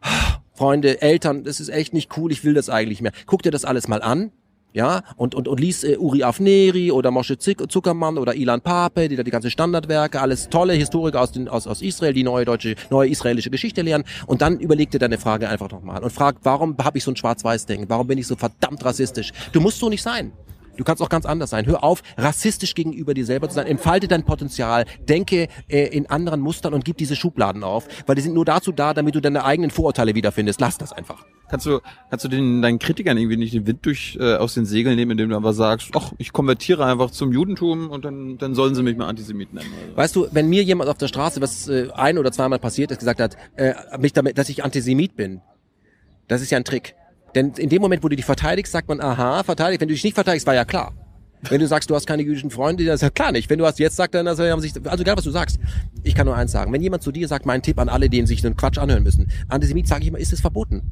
Freunde, 0.53 1.01
Eltern, 1.01 1.43
das 1.43 1.59
ist 1.59 1.69
echt 1.69 1.93
nicht 1.93 2.17
cool, 2.17 2.31
ich 2.31 2.43
will 2.43 2.53
das 2.53 2.69
eigentlich 2.69 3.01
mehr. 3.01 3.11
Guck 3.25 3.43
dir 3.43 3.51
das 3.51 3.65
alles 3.65 3.87
mal 3.87 4.01
an 4.01 4.31
ja, 4.75 5.03
und, 5.15 5.33
und, 5.35 5.47
und 5.47 5.59
lies 5.59 5.85
äh, 5.85 5.97
Uri 5.97 6.23
Afneri 6.23 6.91
oder 6.91 7.09
Moshe 7.09 7.37
Zuckermann 7.37 8.17
oder 8.17 8.35
Ilan 8.35 8.59
Pape, 8.59 9.07
die 9.07 9.15
da 9.15 9.23
die 9.23 9.31
ganze 9.31 9.49
Standardwerke, 9.49 10.19
alles 10.19 10.49
tolle 10.49 10.73
Historiker 10.73 11.21
aus, 11.21 11.31
den, 11.31 11.47
aus, 11.47 11.65
aus 11.65 11.81
Israel, 11.81 12.11
die 12.11 12.23
neue 12.23 12.43
deutsche, 12.43 12.75
neue 12.89 13.09
israelische 13.09 13.49
Geschichte 13.49 13.81
lernen 13.83 14.03
und 14.27 14.41
dann 14.41 14.59
überleg 14.59 14.91
dir 14.91 14.99
deine 14.99 15.17
Frage 15.17 15.47
einfach 15.47 15.71
nochmal 15.71 16.03
und 16.03 16.11
frag, 16.11 16.35
warum 16.43 16.75
habe 16.77 16.97
ich 16.97 17.05
so 17.05 17.11
ein 17.11 17.15
Schwarz-Weiß-Denken, 17.15 17.87
warum 17.87 18.07
bin 18.07 18.17
ich 18.17 18.27
so 18.27 18.35
verdammt 18.35 18.83
rassistisch? 18.83 19.31
Du 19.53 19.61
musst 19.61 19.79
so 19.79 19.87
nicht 19.87 20.03
sein. 20.03 20.33
Du 20.77 20.83
kannst 20.83 21.01
auch 21.01 21.09
ganz 21.09 21.25
anders 21.25 21.49
sein. 21.49 21.65
Hör 21.65 21.83
auf, 21.83 22.03
rassistisch 22.17 22.75
gegenüber 22.75 23.13
dir 23.13 23.25
selber 23.25 23.49
zu 23.49 23.55
sein. 23.55 23.67
Entfalte 23.67 24.07
dein 24.07 24.23
Potenzial. 24.23 24.85
Denke 25.07 25.47
äh, 25.67 25.87
in 25.87 26.09
anderen 26.09 26.41
Mustern 26.41 26.73
und 26.73 26.85
gib 26.85 26.97
diese 26.97 27.15
Schubladen 27.15 27.63
auf, 27.63 27.87
weil 28.05 28.15
die 28.15 28.21
sind 28.21 28.33
nur 28.33 28.45
dazu 28.45 28.71
da, 28.71 28.93
damit 28.93 29.15
du 29.15 29.21
deine 29.21 29.43
eigenen 29.43 29.71
Vorurteile 29.71 30.15
wiederfindest. 30.15 30.59
Lass 30.61 30.77
das 30.77 30.93
einfach. 30.93 31.25
Kannst 31.49 31.65
du, 31.67 31.79
kannst 32.09 32.25
du 32.25 32.29
den, 32.29 32.61
deinen 32.61 32.79
Kritikern 32.79 33.17
irgendwie 33.17 33.37
nicht 33.37 33.53
den 33.53 33.67
Wind 33.67 33.85
durch 33.85 34.17
äh, 34.19 34.35
aus 34.35 34.55
den 34.55 34.65
Segeln 34.65 34.95
nehmen, 34.95 35.11
indem 35.11 35.29
du 35.29 35.37
einfach 35.37 35.53
sagst, 35.53 35.89
ach, 35.93 36.11
ich 36.17 36.33
konvertiere 36.33 36.85
einfach 36.85 37.11
zum 37.11 37.31
Judentum 37.31 37.89
und 37.91 38.03
dann, 38.03 38.37
dann 38.37 38.55
sollen 38.55 38.73
sie 38.73 38.81
mich 38.81 38.97
mal 38.97 39.07
Antisemiten 39.07 39.59
nennen. 39.59 39.69
Also. 39.85 39.97
Weißt 39.97 40.15
du, 40.15 40.27
wenn 40.31 40.49
mir 40.49 40.63
jemand 40.63 40.89
auf 40.89 40.97
der 40.97 41.07
Straße, 41.07 41.41
was 41.41 41.67
äh, 41.67 41.89
ein 41.93 42.17
oder 42.17 42.31
zweimal 42.31 42.59
passiert 42.59 42.91
ist, 42.91 42.99
gesagt 42.99 43.19
hat, 43.19 43.37
äh, 43.55 43.73
mich 43.99 44.13
damit, 44.13 44.37
dass 44.37 44.49
ich 44.49 44.63
Antisemit 44.63 45.15
bin, 45.15 45.41
das 46.27 46.41
ist 46.41 46.49
ja 46.49 46.57
ein 46.57 46.63
Trick. 46.63 46.95
Denn 47.35 47.51
in 47.57 47.69
dem 47.69 47.81
Moment, 47.81 48.03
wo 48.03 48.07
du 48.07 48.15
dich 48.15 48.25
verteidigst, 48.25 48.71
sagt 48.71 48.87
man, 48.87 49.01
aha, 49.01 49.43
verteidigt. 49.43 49.81
Wenn 49.81 49.89
du 49.89 49.93
dich 49.93 50.03
nicht 50.03 50.15
verteidigst, 50.15 50.47
war 50.47 50.55
ja 50.55 50.65
klar. 50.65 50.93
Wenn 51.49 51.59
du 51.59 51.67
sagst, 51.67 51.89
du 51.89 51.95
hast 51.95 52.07
keine 52.07 52.23
jüdischen 52.23 52.49
Freunde, 52.49 52.85
das 52.85 52.95
ist 52.95 53.01
ja 53.01 53.09
klar 53.09 53.31
nicht. 53.31 53.49
Wenn 53.49 53.59
du 53.59 53.65
hast 53.65 53.77
jetzt 53.77 53.97
sagt, 53.97 54.15
dann 54.15 54.27
also, 54.27 54.43
haben 54.43 54.61
sich, 54.61 54.73
also 54.85 55.01
egal 55.01 55.17
was 55.17 55.25
du 55.25 55.31
sagst. 55.31 55.59
Ich 56.03 56.15
kann 56.15 56.25
nur 56.25 56.35
eins 56.35 56.51
sagen. 56.51 56.71
Wenn 56.73 56.81
jemand 56.81 57.03
zu 57.03 57.11
dir 57.11 57.27
sagt, 57.27 57.45
mein 57.45 57.61
Tipp 57.61 57.77
an 57.77 57.89
alle, 57.89 58.09
denen 58.09 58.25
sich 58.25 58.43
einen 58.43 58.55
Quatsch 58.55 58.77
anhören 58.77 59.03
müssen. 59.03 59.29
Antisemit, 59.47 59.87
sage 59.87 60.03
ich 60.03 60.07
immer, 60.07 60.17
ist 60.17 60.33
es 60.33 60.41
verboten? 60.41 60.91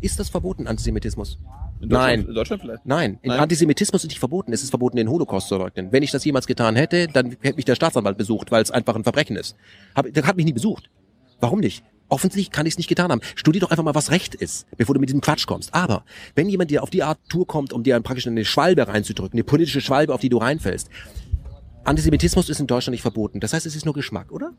Ist 0.00 0.18
das 0.18 0.28
verboten, 0.28 0.66
Antisemitismus? 0.66 1.38
In 1.80 1.88
Nein. 1.88 2.26
In 2.26 2.34
Deutschland 2.34 2.62
vielleicht? 2.62 2.86
Nein. 2.86 3.18
In 3.22 3.28
Nein. 3.28 3.40
Antisemitismus 3.40 4.02
ist 4.02 4.08
nicht 4.08 4.18
verboten. 4.18 4.52
Es 4.52 4.62
ist 4.62 4.70
verboten, 4.70 4.96
den 4.96 5.08
Holocaust 5.08 5.48
zu 5.48 5.56
leugnen. 5.56 5.92
Wenn 5.92 6.02
ich 6.02 6.10
das 6.10 6.24
jemals 6.24 6.46
getan 6.46 6.74
hätte, 6.74 7.06
dann 7.06 7.36
hätte 7.40 7.56
mich 7.56 7.64
der 7.64 7.74
Staatsanwalt 7.74 8.16
besucht, 8.16 8.50
weil 8.50 8.62
es 8.62 8.70
einfach 8.70 8.96
ein 8.96 9.04
Verbrechen 9.04 9.36
ist. 9.36 9.56
Hab, 9.94 10.12
der 10.12 10.26
hat 10.26 10.36
mich 10.36 10.46
nie 10.46 10.52
besucht. 10.52 10.90
Warum 11.40 11.60
nicht? 11.60 11.84
Offensichtlich 12.08 12.50
kann 12.50 12.66
ich 12.66 12.74
es 12.74 12.78
nicht 12.78 12.88
getan 12.88 13.10
haben. 13.10 13.20
Studier 13.34 13.60
doch 13.60 13.70
einfach 13.70 13.84
mal, 13.84 13.94
was 13.94 14.10
Recht 14.10 14.34
ist, 14.34 14.66
bevor 14.76 14.94
du 14.94 15.00
mit 15.00 15.10
diesem 15.10 15.20
Quatsch 15.20 15.46
kommst. 15.46 15.74
Aber 15.74 16.04
wenn 16.34 16.48
jemand 16.48 16.70
dir 16.70 16.82
auf 16.82 16.90
die 16.90 17.02
Art 17.02 17.18
Tour 17.28 17.46
kommt, 17.46 17.72
um 17.72 17.82
dir 17.82 18.00
praktisch 18.00 18.26
eine 18.26 18.44
Schwalbe 18.44 18.88
reinzudrücken, 18.88 19.38
eine 19.38 19.44
politische 19.44 19.80
Schwalbe, 19.80 20.14
auf 20.14 20.20
die 20.20 20.30
du 20.30 20.38
reinfällst, 20.38 20.88
Antisemitismus 21.84 22.48
ist 22.48 22.60
in 22.60 22.66
Deutschland 22.66 22.92
nicht 22.92 23.02
verboten. 23.02 23.40
Das 23.40 23.52
heißt, 23.52 23.66
es 23.66 23.76
ist 23.76 23.84
nur 23.84 23.94
Geschmack, 23.94 24.32
oder? 24.32 24.52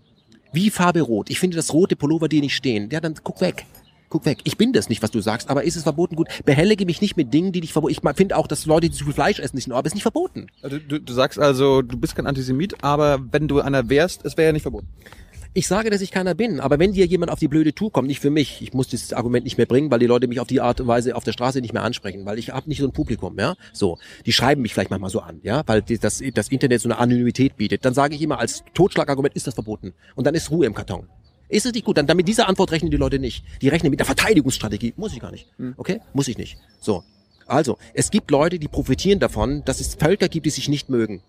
Wie 0.52 0.70
Farbe 0.70 1.02
Rot. 1.02 1.30
Ich 1.30 1.40
finde 1.40 1.58
das 1.58 1.74
rote 1.74 1.96
Pullover 1.96 2.28
dir 2.28 2.42
nicht 2.42 2.56
stehen. 2.56 2.90
Ja, 2.92 3.00
dann 3.00 3.16
guck 3.24 3.42
weg. 3.42 3.66
Guck 4.10 4.26
weg. 4.26 4.40
Ich 4.44 4.58
bin 4.58 4.74
das 4.74 4.90
nicht, 4.90 5.04
was 5.04 5.12
du 5.12 5.22
sagst, 5.22 5.52
aber 5.52 5.64
ist 5.64 5.76
es 5.76 5.84
verboten? 5.84 6.16
Gut, 6.16 6.28
behellige 6.44 6.86
mich 6.86 7.00
nicht 7.00 7.16
mit 7.16 7.32
Dingen, 7.32 7.52
die 7.52 7.62
dich 7.62 7.74
verboten. 7.74 7.94
Ich 7.94 8.18
finde 8.18 8.36
auch, 8.36 8.48
dass 8.48 8.66
Leute, 8.66 8.90
die 8.90 8.96
zu 8.96 9.06
viel 9.06 9.14
Fleisch 9.14 9.40
essen, 9.40 9.56
nicht 9.56 9.68
in 9.68 9.74
Ordnung, 9.74 9.86
ist 9.86 9.94
nicht 9.94 10.02
verboten. 10.02 10.48
Also 10.64 10.80
du, 10.80 11.00
du 11.00 11.14
sagst 11.14 11.38
also, 11.38 11.84
du 11.84 11.98
bist 11.98 12.16
kein 12.16 12.26
Antisemit, 12.26 12.84
aber 12.84 13.20
wenn 13.32 13.48
du 13.48 13.62
einer 13.62 13.88
wärst, 13.90 14.26
es 14.26 14.36
wäre 14.36 14.48
ja 14.48 14.54
nicht 14.54 14.64
verboten. 14.64 14.88
Ich 15.54 15.68
sage, 15.68 15.90
dass 15.90 16.02
ich 16.02 16.12
keiner 16.12 16.36
bin, 16.36 16.60
aber 16.60 16.78
wenn 16.78 16.94
dir 16.94 17.08
jemand 17.08 17.32
auf 17.32 17.40
die 17.40 17.48
blöde 17.48 17.74
Tour 17.74 17.92
kommt, 17.92 18.08
nicht 18.08 18.20
für 18.20 18.30
mich, 18.30 18.62
ich 18.62 18.74
muss 18.74 18.88
dieses 18.88 19.14
Argument 19.14 19.46
nicht 19.46 19.58
mehr 19.58 19.66
bringen, 19.66 19.90
weil 19.90 19.98
die 19.98 20.06
Leute 20.06 20.28
mich 20.28 20.40
auf 20.40 20.48
die 20.48 20.62
Art 20.62 20.80
und 20.80 20.88
Weise 20.88 21.16
auf 21.16 21.24
der 21.24 21.32
Straße 21.32 21.60
nicht 21.60 21.74
mehr 21.74 21.82
ansprechen, 21.82 22.24
weil 22.26 22.38
ich 22.38 22.52
habe 22.52 22.70
nicht 22.70 22.80
so 22.80 22.86
ein 22.86 22.92
Publikum, 22.92 23.38
ja, 23.40 23.56
so, 23.74 23.98
die 24.28 24.32
schreiben 24.32 24.62
mich 24.62 24.76
vielleicht 24.76 24.92
manchmal 24.92 25.10
so 25.10 25.22
an, 25.22 25.40
ja, 25.42 25.64
weil 25.66 25.82
das, 25.82 26.22
das 26.34 26.50
Internet 26.50 26.82
so 26.82 26.88
eine 26.88 27.00
Anonymität 27.00 27.58
bietet, 27.58 27.84
dann 27.84 27.96
sage 27.96 28.14
ich 28.14 28.22
immer, 28.22 28.38
als 28.38 28.64
Totschlagargument 28.76 29.36
ist 29.36 29.48
das 29.48 29.56
verboten 29.56 29.94
und 30.16 30.28
dann 30.28 30.36
ist 30.36 30.52
Ruhe 30.52 30.68
im 30.68 30.76
Karton. 30.76 31.08
Ist 31.50 31.66
es 31.66 31.74
nicht 31.74 31.84
gut? 31.84 31.98
Dann 31.98 32.06
damit 32.06 32.28
diese 32.28 32.48
Antwort 32.48 32.72
rechnen 32.72 32.92
die 32.92 32.98
Leute 32.98 33.18
nicht. 33.18 33.44
Die 33.64 33.70
rechnen 33.70 33.90
mit 33.90 34.00
der 34.00 34.06
Verteidigungsstrategie. 34.06 34.94
Muss 34.98 35.14
ich 35.14 35.20
gar 35.20 35.32
nicht. 35.32 35.48
Hm. 35.58 35.74
Okay? 35.78 36.00
Muss 36.14 36.28
ich 36.28 36.38
nicht. 36.38 36.60
So. 36.80 37.04
Also, 37.48 37.80
es 37.96 38.12
gibt 38.12 38.30
Leute, 38.30 38.60
die 38.60 38.68
profitieren 38.68 39.20
davon, 39.20 39.66
dass 39.66 39.80
es 39.80 39.96
Völker 39.96 40.30
gibt, 40.30 40.46
die 40.46 40.52
sich 40.52 40.70
nicht 40.70 40.90
mögen. 40.90 41.24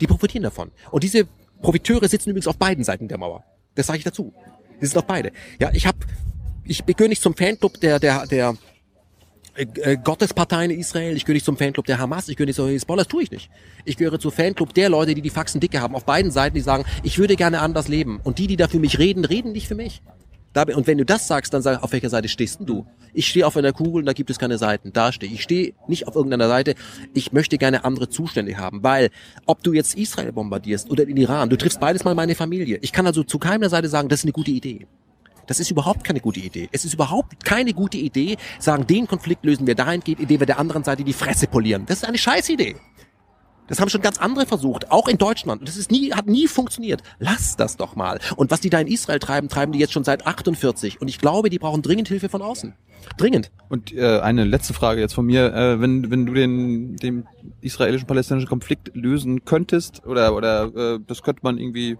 Die 0.00 0.08
profitieren 0.08 0.42
davon. 0.42 0.72
Und 0.90 1.04
diese 1.04 1.28
Profiteure 1.62 2.08
sitzen 2.08 2.30
übrigens 2.30 2.48
auf 2.48 2.56
beiden 2.56 2.82
Seiten 2.82 3.06
der 3.06 3.18
Mauer. 3.18 3.44
Das 3.80 3.86
sage 3.86 3.98
ich 3.98 4.04
dazu. 4.04 4.32
Die 4.80 4.86
sind 4.86 4.98
auch 4.98 5.06
beide. 5.06 5.32
Ja, 5.58 5.70
ich 5.72 5.86
habe, 5.86 5.98
ich 6.64 6.84
gehöre 6.84 7.08
nicht 7.08 7.22
zum 7.22 7.34
Fanclub 7.34 7.80
der 7.80 7.98
der 7.98 8.26
der 8.26 8.56
äh, 9.54 9.66
äh, 9.92 9.96
Gottesparteien 9.96 10.70
in 10.70 10.78
Israel. 10.78 11.16
Ich 11.16 11.24
gehöre 11.24 11.34
nicht 11.34 11.46
zum 11.46 11.56
Fanclub 11.56 11.86
der 11.86 11.98
Hamas. 11.98 12.28
Ich 12.28 12.36
gehöre 12.36 12.46
nicht 12.46 12.56
zum 12.56 12.68
Hezbollah. 12.68 13.02
Das 13.02 13.08
tue 13.08 13.22
ich 13.22 13.30
nicht. 13.30 13.50
Ich 13.84 13.96
gehöre 13.96 14.18
zum 14.18 14.32
Fanclub 14.32 14.74
der 14.74 14.88
Leute, 14.88 15.14
die 15.14 15.22
die 15.22 15.30
Faxen 15.30 15.60
dicke 15.60 15.80
haben 15.80 15.94
auf 15.94 16.04
beiden 16.04 16.30
Seiten, 16.30 16.54
die 16.54 16.60
sagen, 16.60 16.84
ich 17.02 17.18
würde 17.18 17.36
gerne 17.36 17.60
anders 17.60 17.88
leben. 17.88 18.20
Und 18.22 18.38
die, 18.38 18.46
die 18.46 18.56
da 18.56 18.68
für 18.68 18.78
mich 18.78 18.98
reden, 18.98 19.24
reden 19.24 19.52
nicht 19.52 19.66
für 19.68 19.74
mich. 19.74 20.02
Und 20.54 20.86
wenn 20.86 20.98
du 20.98 21.04
das 21.04 21.28
sagst, 21.28 21.54
dann 21.54 21.62
sag, 21.62 21.82
auf 21.82 21.92
welcher 21.92 22.10
Seite 22.10 22.28
stehst 22.28 22.58
du? 22.60 22.84
Ich 23.12 23.28
stehe 23.28 23.46
auf 23.46 23.56
einer 23.56 23.72
Kugel 23.72 24.00
und 24.00 24.06
da 24.06 24.12
gibt 24.12 24.30
es 24.30 24.38
keine 24.38 24.58
Seiten. 24.58 24.92
Da 24.92 25.12
stehe 25.12 25.32
ich. 25.32 25.40
Ich 25.40 25.44
stehe 25.44 25.74
nicht 25.86 26.08
auf 26.08 26.16
irgendeiner 26.16 26.48
Seite. 26.48 26.74
Ich 27.14 27.32
möchte 27.32 27.56
gerne 27.56 27.84
andere 27.84 28.08
Zustände 28.08 28.56
haben, 28.58 28.82
weil 28.82 29.10
ob 29.46 29.62
du 29.62 29.72
jetzt 29.72 29.96
Israel 29.96 30.32
bombardierst 30.32 30.90
oder 30.90 31.06
den 31.06 31.16
Iran, 31.16 31.50
du 31.50 31.56
triffst 31.56 31.78
beides 31.78 32.04
mal 32.04 32.14
meine 32.14 32.34
Familie. 32.34 32.78
Ich 32.82 32.92
kann 32.92 33.06
also 33.06 33.22
zu 33.22 33.38
keiner 33.38 33.68
Seite 33.68 33.88
sagen, 33.88 34.08
das 34.08 34.20
ist 34.20 34.24
eine 34.24 34.32
gute 34.32 34.50
Idee. 34.50 34.86
Das 35.46 35.58
ist 35.58 35.70
überhaupt 35.70 36.04
keine 36.04 36.20
gute 36.20 36.40
Idee. 36.40 36.68
Es 36.70 36.84
ist 36.84 36.94
überhaupt 36.94 37.44
keine 37.44 37.72
gute 37.72 37.98
Idee, 37.98 38.36
sagen, 38.58 38.86
den 38.86 39.08
Konflikt 39.08 39.44
lösen 39.44 39.66
wir 39.66 39.74
dahingehend, 39.74 40.20
indem 40.20 40.40
wir 40.40 40.46
der 40.46 40.58
anderen 40.58 40.84
Seite 40.84 41.02
die 41.02 41.12
Fresse 41.12 41.46
polieren. 41.48 41.86
Das 41.86 41.98
ist 41.98 42.04
eine 42.04 42.18
Scheißidee. 42.18 42.76
Das 43.70 43.80
haben 43.80 43.88
schon 43.88 44.02
ganz 44.02 44.18
andere 44.18 44.46
versucht, 44.46 44.90
auch 44.90 45.06
in 45.06 45.16
Deutschland. 45.16 45.60
Und 45.60 45.68
das 45.68 45.76
ist 45.76 45.92
nie, 45.92 46.12
hat 46.12 46.26
nie 46.26 46.48
funktioniert. 46.48 47.02
Lass 47.20 47.54
das 47.56 47.76
doch 47.76 47.94
mal. 47.94 48.18
Und 48.34 48.50
was 48.50 48.60
die 48.60 48.68
da 48.68 48.80
in 48.80 48.88
Israel 48.88 49.20
treiben, 49.20 49.48
treiben 49.48 49.72
die 49.72 49.78
jetzt 49.78 49.92
schon 49.92 50.02
seit 50.02 50.26
48. 50.26 51.00
Und 51.00 51.06
ich 51.06 51.18
glaube, 51.18 51.50
die 51.50 51.60
brauchen 51.60 51.80
dringend 51.80 52.08
Hilfe 52.08 52.28
von 52.28 52.42
außen. 52.42 52.74
Dringend. 53.16 53.52
Und 53.68 53.92
äh, 53.94 54.18
eine 54.18 54.44
letzte 54.44 54.74
Frage 54.74 55.00
jetzt 55.00 55.14
von 55.14 55.24
mir. 55.24 55.54
Äh, 55.54 55.80
wenn, 55.80 56.10
wenn 56.10 56.26
du 56.26 56.34
den, 56.34 56.96
den 56.96 57.28
israelischen-palästinensischen 57.60 58.48
Konflikt 58.48 58.90
lösen 58.94 59.44
könntest, 59.44 60.04
oder, 60.04 60.34
oder 60.34 60.94
äh, 60.94 60.98
das 61.06 61.22
könnte 61.22 61.40
man 61.44 61.56
irgendwie 61.56 61.96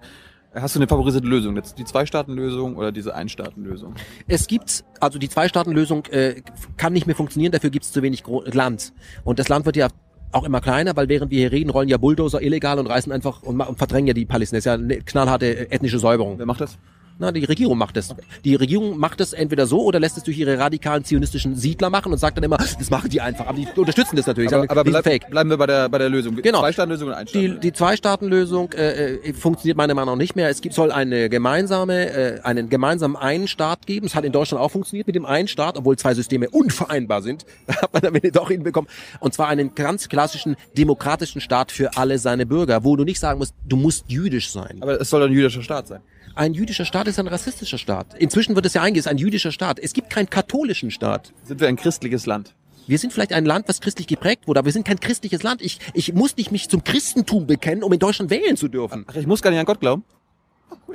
Hast 0.53 0.75
du 0.75 0.81
eine 0.81 0.89
favorisierte 0.89 1.29
Lösung? 1.29 1.55
Jetzt 1.55 1.79
die 1.79 1.85
Zwei-Staaten-Lösung 1.85 2.77
oder 2.77 2.91
diese 2.91 3.15
Ein-Staaten-Lösung? 3.15 3.95
Es 4.27 4.49
gibt, 4.49 4.85
also 4.99 5.21
die 5.21 5.29
Zwei-Staaten-Lösung 5.29 6.07
äh, 6.07 6.43
kann 6.77 6.93
nicht 6.93 7.07
mehr 7.07 7.15
funktionieren, 7.15 7.53
dafür 7.53 7.71
gibt 7.71 7.85
es 7.85 7.93
zu 7.93 8.03
wenig 8.03 8.25
Land. 8.27 8.93
Und 9.23 9.39
das 9.39 9.49
Land 9.49 9.65
wird 9.65 9.77
ja 9.77 9.87
auch 10.33 10.45
immer 10.45 10.61
kleiner, 10.61 10.97
weil 10.97 11.09
während 11.09 11.31
wir 11.31 11.39
hier 11.39 11.53
reden, 11.53 11.71
rollen 11.71 11.89
ja 11.89 11.97
Bulldozer 11.97 12.43
illegal 12.43 12.79
und 12.79 12.87
reißen 12.87 13.13
einfach 13.13 13.43
und, 13.43 13.61
und 13.61 13.79
verdrängen 13.79 14.09
ja 14.09 14.15
die 14.15 14.27
Palästinenser. 14.27 14.75
Eine 14.75 14.99
knallharte 15.01 15.71
ethnische 15.71 15.99
Säuberung. 15.99 16.39
Wer 16.39 16.47
macht 16.47 16.61
das? 16.61 16.79
Na, 17.21 17.33
die 17.33 17.45
Regierung 17.45 17.77
macht 17.77 17.99
das. 17.99 18.15
Die 18.47 18.55
Regierung 18.55 18.99
macht 18.99 19.21
das 19.21 19.35
entweder 19.35 19.67
so 19.67 19.83
oder 19.83 20.01
lässt 20.01 20.17
es 20.17 20.25
durch 20.25 20.39
ihre 20.39 20.59
radikalen 20.59 21.05
zionistischen 21.05 21.55
Siedler 21.55 21.91
machen 21.91 22.13
und 22.13 22.19
sagt 22.19 22.39
dann 22.39 22.45
immer, 22.45 22.57
das 22.57 22.89
machen 22.89 23.11
die 23.11 23.21
einfach. 23.21 23.47
Aber 23.47 23.59
die 23.59 23.69
unterstützen 23.77 24.17
das 24.17 24.27
natürlich. 24.27 24.55
Aber, 24.55 24.71
aber 24.71 24.85
bleib, 24.85 25.05
bleiben 25.29 25.51
wir 25.51 25.59
bei 25.59 25.67
der, 25.67 25.91
bei 25.91 25.99
der 25.99 26.09
Lösung. 26.09 26.37
Genau. 26.37 26.61
Zwei-Staaten-Lösung 26.61 27.09
und 27.09 27.15
ein 27.15 27.27
Die, 27.27 27.61
die 27.61 27.73
Zwei-Staaten-Lösung 27.75 28.73
äh, 28.73 29.17
äh, 29.17 29.33
funktioniert 29.35 29.77
meiner 29.77 29.93
Meinung 29.93 30.15
nach 30.15 30.19
nicht 30.19 30.35
mehr. 30.35 30.49
Es 30.49 30.63
gibt, 30.63 30.75
soll 30.75 30.91
eine 30.91 31.29
gemeinsame, 31.29 32.11
äh, 32.11 32.41
einen 32.41 32.71
gemeinsamen 32.71 33.17
einen 33.17 33.49
Staat 33.49 33.87
geben. 33.87 34.07
Es 34.07 34.15
hat 34.15 34.25
in 34.25 34.33
Deutschland 34.33 34.65
auch 34.65 34.71
funktioniert 34.71 35.07
mit 35.07 35.15
dem 35.15 35.27
einen 35.27 35.47
Staat, 35.47 35.77
obwohl 35.77 35.99
zwei 35.99 36.15
Systeme 36.15 36.49
unvereinbar 36.49 37.21
sind. 37.21 37.45
hat 37.69 37.93
man 37.93 38.03
am 38.07 38.15
Ende 38.15 38.33
doch 38.33 38.49
hinbekommen. 38.49 38.89
Und 39.21 39.35
zwar 39.35 39.49
einen 39.49 39.75
ganz 39.75 40.09
klassischen 40.09 40.57
demokratischen 40.79 41.43
Staat 41.43 41.71
für 41.71 41.99
alle 41.99 42.19
seine 42.19 42.47
Bürger, 42.47 42.83
wo 42.83 42.97
du 42.97 43.05
nicht 43.05 43.21
sagen 43.21 43.39
musst, 43.41 43.53
du 43.69 43.77
musst 43.77 44.07
jüdisch 44.09 44.51
sein. 44.51 44.79
Aber 44.81 44.99
es 44.99 45.11
soll 45.11 45.23
ein 45.23 45.33
jüdischer 45.33 45.63
Staat 45.63 45.89
sein. 45.89 46.01
Ein 46.35 46.55
jüdischer 46.55 46.85
Staat 46.85 47.09
ist 47.09 47.19
ein 47.19 47.27
rassistischer 47.27 47.79
Staat. 47.79 48.15
Inzwischen 48.19 48.55
wird 48.55 48.67
es 48.67 48.75
ja 48.75 48.83
eingesetzt, 48.83 49.09
ein 49.11 49.19
jüdischer 49.19 49.53
Staat. 49.53 49.79
Es 49.79 49.93
gibt 49.93 50.11
keinen 50.11 50.31
katholischen 50.31 50.91
Staat. 50.91 51.33
Sind 51.45 51.61
wir 51.61 51.69
ein 51.69 51.77
christliches 51.77 52.27
Land? 52.27 52.55
Wir 52.87 52.99
sind 52.99 53.13
vielleicht 53.13 53.33
ein 53.33 53.45
Land, 53.45 53.69
was 53.69 53.81
christlich 53.81 54.07
geprägt 54.07 54.49
wurde, 54.49 54.59
aber 54.61 54.67
wir 54.67 54.73
sind 54.73 54.87
kein 54.87 54.99
christliches 54.99 55.43
Land. 55.43 55.63
Ich, 55.63 55.79
ich 55.95 56.13
muss 56.13 56.37
nicht 56.37 56.51
mich 56.51 56.69
zum 56.69 56.83
Christentum 56.83 57.47
bekennen, 57.47 57.83
um 57.83 57.93
in 57.93 57.99
Deutschland 57.99 58.31
wählen 58.31 58.57
zu 58.57 58.69
dürfen. 58.69 59.05
Ach, 59.09 59.15
ich 59.15 59.27
muss 59.27 59.43
gar 59.43 59.51
nicht 59.51 59.61
an 59.61 59.67
Gott 59.67 59.81
glauben. 59.81 60.05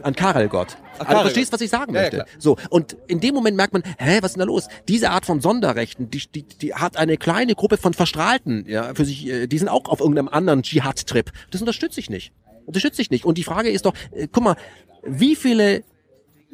An 0.01 0.15
Karel 0.15 0.47
Gott. 0.49 0.77
Ach, 0.95 1.05
also 1.05 1.13
du 1.13 1.19
verstehst, 1.21 1.53
was 1.53 1.61
ich 1.61 1.69
sagen 1.69 1.93
Ja, 1.93 1.99
ja, 2.01 2.03
möchte. 2.03 2.17
klar. 2.17 2.27
so, 2.37 2.57
und 2.69 2.97
in 3.07 3.19
dem 3.19 3.33
Moment 3.35 3.55
merkt 3.57 3.73
man, 3.73 3.83
hä, 3.97 4.19
was 4.21 4.31
ist 4.31 4.35
denn 4.35 4.39
da 4.39 4.45
los? 4.45 4.67
Diese 4.87 5.09
Art 5.09 5.25
von 5.25 5.41
Sonderrechten, 5.41 6.09
die, 6.09 6.23
die, 6.33 6.43
die 6.43 6.73
hat 6.73 6.97
eine 6.97 7.17
kleine 7.17 7.55
Gruppe 7.55 7.77
von 7.77 7.93
Verstrahlten, 7.93 8.65
ja, 8.67 8.93
für 8.93 9.05
sich, 9.05 9.27
äh, 9.27 9.47
die 9.47 9.57
sind 9.57 9.69
auch 9.69 9.85
auf 9.85 9.99
irgendeinem 9.99 10.27
anderen 10.27 10.63
Dschihad-Trip. 10.63 11.31
Das 11.51 11.61
unterstütze 11.61 11.99
ich 11.99 12.09
nicht. 12.09 12.33
Unterstütze 12.65 13.01
ich 13.01 13.11
nicht. 13.11 13.25
Und 13.25 13.37
die 13.37 13.43
Frage 13.43 13.69
ist 13.69 13.85
doch, 13.85 13.93
äh, 14.11 14.27
guck 14.31 14.43
mal, 14.43 14.55
wie 15.03 15.35
viele 15.35 15.83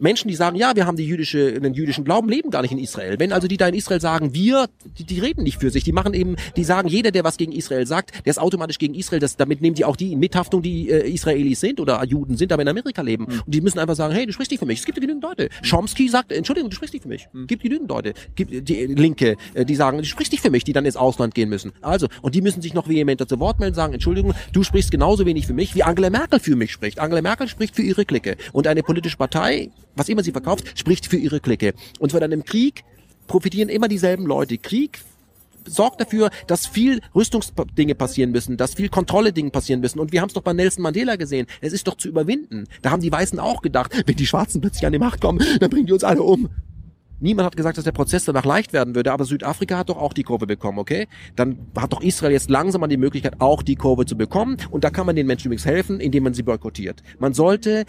Menschen, 0.01 0.27
die 0.27 0.35
sagen, 0.35 0.55
ja, 0.55 0.75
wir 0.75 0.85
haben 0.87 0.97
die 0.97 1.05
jüdische, 1.05 1.59
den 1.59 1.73
jüdischen 1.73 2.03
Glauben, 2.03 2.27
leben 2.27 2.49
gar 2.49 2.63
nicht 2.63 2.71
in 2.71 2.79
Israel. 2.79 3.19
Wenn 3.19 3.31
also 3.31 3.47
die 3.47 3.57
da 3.57 3.67
in 3.67 3.75
Israel 3.75 4.01
sagen, 4.01 4.33
wir, 4.33 4.67
die, 4.97 5.03
die 5.03 5.19
reden 5.19 5.43
nicht 5.43 5.59
für 5.59 5.69
sich, 5.69 5.83
die 5.83 5.91
machen 5.91 6.13
eben, 6.13 6.35
die 6.55 6.63
sagen, 6.63 6.87
jeder, 6.87 7.11
der 7.11 7.23
was 7.23 7.37
gegen 7.37 7.51
Israel 7.51 7.85
sagt, 7.85 8.25
der 8.25 8.31
ist 8.31 8.39
automatisch 8.39 8.79
gegen 8.79 8.95
Israel. 8.95 9.19
Das, 9.19 9.37
damit 9.37 9.61
nehmen 9.61 9.75
die 9.75 9.85
auch 9.85 9.95
die 9.95 10.11
in 10.11 10.19
Mithaftung, 10.19 10.63
die 10.63 10.89
äh, 10.89 11.07
Israelis 11.07 11.59
sind 11.59 11.79
oder 11.79 12.03
Juden 12.03 12.35
sind, 12.35 12.51
aber 12.51 12.63
in 12.63 12.67
Amerika 12.67 13.01
leben. 13.01 13.25
Und 13.25 13.43
die 13.45 13.61
müssen 13.61 13.77
einfach 13.77 13.95
sagen, 13.95 14.13
hey, 14.13 14.25
du 14.25 14.33
sprichst 14.33 14.51
nicht 14.51 14.59
für 14.59 14.65
mich. 14.65 14.79
Es 14.79 14.85
gibt 14.85 14.99
genügend 14.99 15.23
Leute. 15.23 15.49
Chomsky 15.69 16.09
sagt, 16.09 16.31
Entschuldigung, 16.31 16.71
du 16.71 16.75
sprichst 16.75 16.93
nicht 16.93 17.03
für 17.03 17.09
mich. 17.09 17.27
Gibt 17.45 17.61
genügend 17.61 17.89
Leute. 17.89 18.13
Gibt 18.35 18.67
die 18.67 18.85
Linke, 18.87 19.37
äh, 19.53 19.65
die 19.65 19.75
sagen, 19.75 19.99
du 19.99 20.05
sprichst 20.05 20.31
nicht 20.31 20.41
für 20.41 20.49
mich, 20.49 20.63
die 20.63 20.73
dann 20.73 20.85
ins 20.85 20.97
Ausland 20.97 21.35
gehen 21.35 21.49
müssen. 21.49 21.73
Also, 21.81 22.07
und 22.23 22.33
die 22.33 22.41
müssen 22.41 22.61
sich 22.61 22.73
noch 22.73 22.89
vehementer 22.89 23.27
zu 23.27 23.39
Wort 23.39 23.59
melden, 23.59 23.75
sagen, 23.75 23.93
Entschuldigung, 23.93 24.33
du 24.51 24.63
sprichst 24.63 24.89
genauso 24.89 25.25
wenig 25.27 25.45
für 25.45 25.53
mich, 25.53 25.75
wie 25.75 25.83
Angela 25.83 26.09
Merkel 26.09 26.39
für 26.39 26.55
mich 26.55 26.71
spricht. 26.71 26.99
Angela 26.99 27.21
Merkel 27.21 27.47
spricht 27.47 27.75
für 27.75 27.83
ihre 27.83 28.05
Clique. 28.05 28.35
Und 28.51 28.65
eine 28.65 28.81
politische 28.81 29.17
Partei, 29.17 29.69
was 30.01 30.09
immer 30.09 30.23
sie 30.23 30.31
verkauft, 30.31 30.77
spricht 30.77 31.05
für 31.05 31.17
ihre 31.17 31.39
Clique. 31.39 31.73
Und 31.99 32.11
von 32.11 32.23
einem 32.23 32.43
Krieg 32.43 32.83
profitieren 33.27 33.69
immer 33.69 33.87
dieselben 33.87 34.25
Leute. 34.25 34.57
Krieg 34.57 34.99
sorgt 35.67 36.01
dafür, 36.01 36.31
dass 36.47 36.65
viel 36.65 37.01
Rüstungsdinge 37.13 37.93
passieren 37.93 38.31
müssen, 38.31 38.57
dass 38.57 38.73
viel 38.73 38.89
Kontrolle-Dinge 38.89 39.51
passieren 39.51 39.79
müssen. 39.79 39.99
Und 39.99 40.11
wir 40.11 40.21
haben 40.21 40.29
es 40.29 40.33
doch 40.33 40.41
bei 40.41 40.53
Nelson 40.53 40.81
Mandela 40.81 41.17
gesehen. 41.17 41.45
Es 41.61 41.71
ist 41.71 41.87
doch 41.87 41.97
zu 41.97 42.07
überwinden. 42.07 42.65
Da 42.81 42.89
haben 42.89 43.01
die 43.01 43.11
Weißen 43.11 43.39
auch 43.39 43.61
gedacht, 43.61 44.03
wenn 44.07 44.15
die 44.15 44.25
Schwarzen 44.25 44.59
plötzlich 44.59 44.87
an 44.87 44.93
die 44.93 44.97
Macht 44.97 45.21
kommen, 45.21 45.45
dann 45.59 45.69
bringen 45.69 45.85
die 45.85 45.93
uns 45.93 46.03
alle 46.03 46.23
um. 46.23 46.49
Niemand 47.19 47.45
hat 47.45 47.55
gesagt, 47.55 47.77
dass 47.77 47.83
der 47.83 47.91
Prozess 47.91 48.25
danach 48.25 48.45
leicht 48.45 48.73
werden 48.73 48.95
würde, 48.95 49.11
aber 49.11 49.25
Südafrika 49.25 49.77
hat 49.77 49.89
doch 49.89 49.97
auch 49.97 50.13
die 50.13 50.23
Kurve 50.23 50.47
bekommen, 50.47 50.79
okay? 50.79 51.07
Dann 51.35 51.59
hat 51.77 51.93
doch 51.93 52.01
Israel 52.01 52.31
jetzt 52.31 52.49
langsam 52.49 52.81
an 52.81 52.89
die 52.89 52.97
Möglichkeit, 52.97 53.35
auch 53.39 53.61
die 53.61 53.75
Kurve 53.75 54.07
zu 54.07 54.17
bekommen. 54.17 54.57
Und 54.71 54.83
da 54.83 54.89
kann 54.89 55.05
man 55.05 55.15
den 55.15 55.27
Menschen 55.27 55.45
übrigens 55.45 55.67
helfen, 55.67 55.99
indem 55.99 56.23
man 56.23 56.33
sie 56.33 56.41
boykottiert. 56.41 57.03
Man 57.19 57.35
sollte 57.35 57.85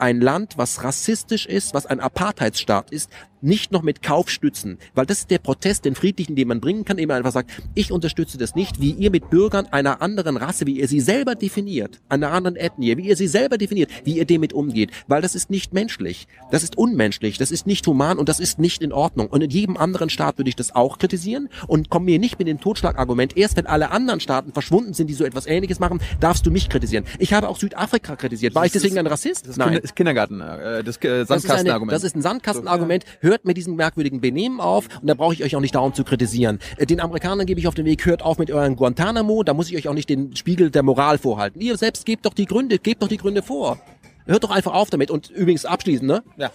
ein 0.00 0.20
Land, 0.20 0.56
was 0.56 0.82
rassistisch 0.82 1.46
ist, 1.46 1.74
was 1.74 1.86
ein 1.86 2.00
Apartheidsstaat 2.00 2.90
ist, 2.90 3.10
nicht 3.42 3.72
noch 3.72 3.82
mit 3.82 4.02
Kauf 4.02 4.28
stützen. 4.28 4.78
Weil 4.94 5.06
das 5.06 5.20
ist 5.20 5.30
der 5.30 5.38
Protest, 5.38 5.84
den 5.84 5.94
friedlichen, 5.94 6.36
den 6.36 6.48
man 6.48 6.60
bringen 6.60 6.84
kann, 6.84 6.98
indem 6.98 7.08
man 7.08 7.16
einfach 7.18 7.32
sagt, 7.32 7.50
ich 7.74 7.92
unterstütze 7.92 8.38
das 8.38 8.54
nicht, 8.54 8.80
wie 8.80 8.90
ihr 8.90 9.10
mit 9.10 9.30
Bürgern 9.30 9.66
einer 9.66 10.02
anderen 10.02 10.36
Rasse, 10.36 10.66
wie 10.66 10.78
ihr 10.78 10.88
sie 10.88 11.00
selber 11.00 11.34
definiert, 11.34 12.00
einer 12.08 12.32
anderen 12.32 12.56
Ethnie, 12.56 12.96
wie 12.96 13.08
ihr 13.08 13.16
sie 13.16 13.28
selber 13.28 13.58
definiert, 13.58 13.90
wie 14.04 14.18
ihr 14.18 14.26
damit 14.26 14.52
umgeht. 14.52 14.90
Weil 15.06 15.22
das 15.22 15.34
ist 15.34 15.50
nicht 15.50 15.72
menschlich. 15.72 16.28
Das 16.50 16.62
ist 16.62 16.76
unmenschlich. 16.76 17.38
Das 17.38 17.50
ist 17.50 17.66
nicht 17.66 17.86
human 17.86 18.18
und 18.18 18.28
das 18.28 18.40
ist 18.40 18.58
nicht 18.58 18.82
in 18.82 18.92
Ordnung. 18.92 19.28
Und 19.28 19.42
in 19.42 19.50
jedem 19.50 19.76
anderen 19.76 20.10
Staat 20.10 20.38
würde 20.38 20.48
ich 20.48 20.56
das 20.56 20.74
auch 20.74 20.98
kritisieren 20.98 21.48
und 21.66 21.90
komme 21.90 22.06
mir 22.06 22.18
nicht 22.18 22.38
mit 22.38 22.48
dem 22.48 22.60
Totschlagargument, 22.60 23.36
erst 23.36 23.56
wenn 23.56 23.66
alle 23.66 23.90
anderen 23.90 24.20
Staaten 24.20 24.52
verschwunden 24.52 24.92
sind, 24.92 25.08
die 25.08 25.14
so 25.14 25.24
etwas 25.24 25.46
ähnliches 25.46 25.78
machen, 25.78 26.00
darfst 26.20 26.44
du 26.46 26.50
mich 26.50 26.68
kritisieren. 26.68 27.04
Ich 27.18 27.32
habe 27.32 27.48
auch 27.48 27.58
Südafrika 27.58 28.16
kritisiert. 28.16 28.54
War 28.54 28.66
ich 28.66 28.72
deswegen 28.72 28.98
ein 28.98 29.06
Rassist? 29.06 29.48
Kinder, 29.70 29.80
ist 29.90 29.96
Kindergarten, 29.96 30.40
äh, 30.40 30.82
das 30.82 30.96
äh, 30.96 31.08
Das 31.08 31.22
ist, 31.22 31.30
eine, 31.30 31.40
Sandkastenargument. 31.40 31.92
das 31.92 32.04
ist 32.04 32.16
ein 32.16 32.22
Sandkastenargument. 32.22 33.04
Hört 33.20 33.44
mit 33.44 33.56
diesem 33.56 33.76
merkwürdigen 33.76 34.20
Benehmen 34.20 34.60
auf 34.60 34.88
und 35.00 35.06
da 35.06 35.14
brauche 35.14 35.34
ich 35.34 35.44
euch 35.44 35.54
auch 35.56 35.60
nicht 35.60 35.74
darum 35.74 35.94
zu 35.94 36.04
kritisieren. 36.04 36.58
Äh, 36.76 36.86
Den 36.86 37.00
Amerikanern 37.00 37.46
gebe 37.46 37.60
ich 37.60 37.68
auf 37.68 37.74
den 37.74 37.84
Weg, 37.84 38.04
hört 38.06 38.22
auf 38.22 38.38
mit 38.38 38.50
euren 38.50 38.76
Guantanamo, 38.76 39.42
da 39.42 39.54
muss 39.54 39.70
ich 39.70 39.76
euch 39.76 39.88
auch 39.88 39.94
nicht 39.94 40.08
den 40.08 40.34
Spiegel 40.36 40.70
der 40.70 40.82
Moral 40.82 41.18
vorhalten. 41.18 41.60
Ihr 41.60 41.76
selbst 41.76 42.06
gebt 42.06 42.26
doch 42.26 42.34
die 42.34 42.46
Gründe, 42.46 42.78
gebt 42.78 43.02
doch 43.02 43.08
die 43.08 43.18
Gründe 43.18 43.42
vor. 43.42 43.78
Hört 44.26 44.44
doch 44.44 44.50
einfach 44.50 44.72
auf 44.72 44.90
damit. 44.90 45.10
Und 45.10 45.30
übrigens 45.30 45.64
abschließend, 45.64 46.08
ne? 46.08 46.22
ja. 46.36 46.50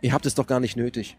Ihr 0.00 0.12
habt 0.12 0.26
es 0.26 0.34
doch 0.34 0.48
gar 0.48 0.58
nicht 0.58 0.76
nötig. 0.76 1.16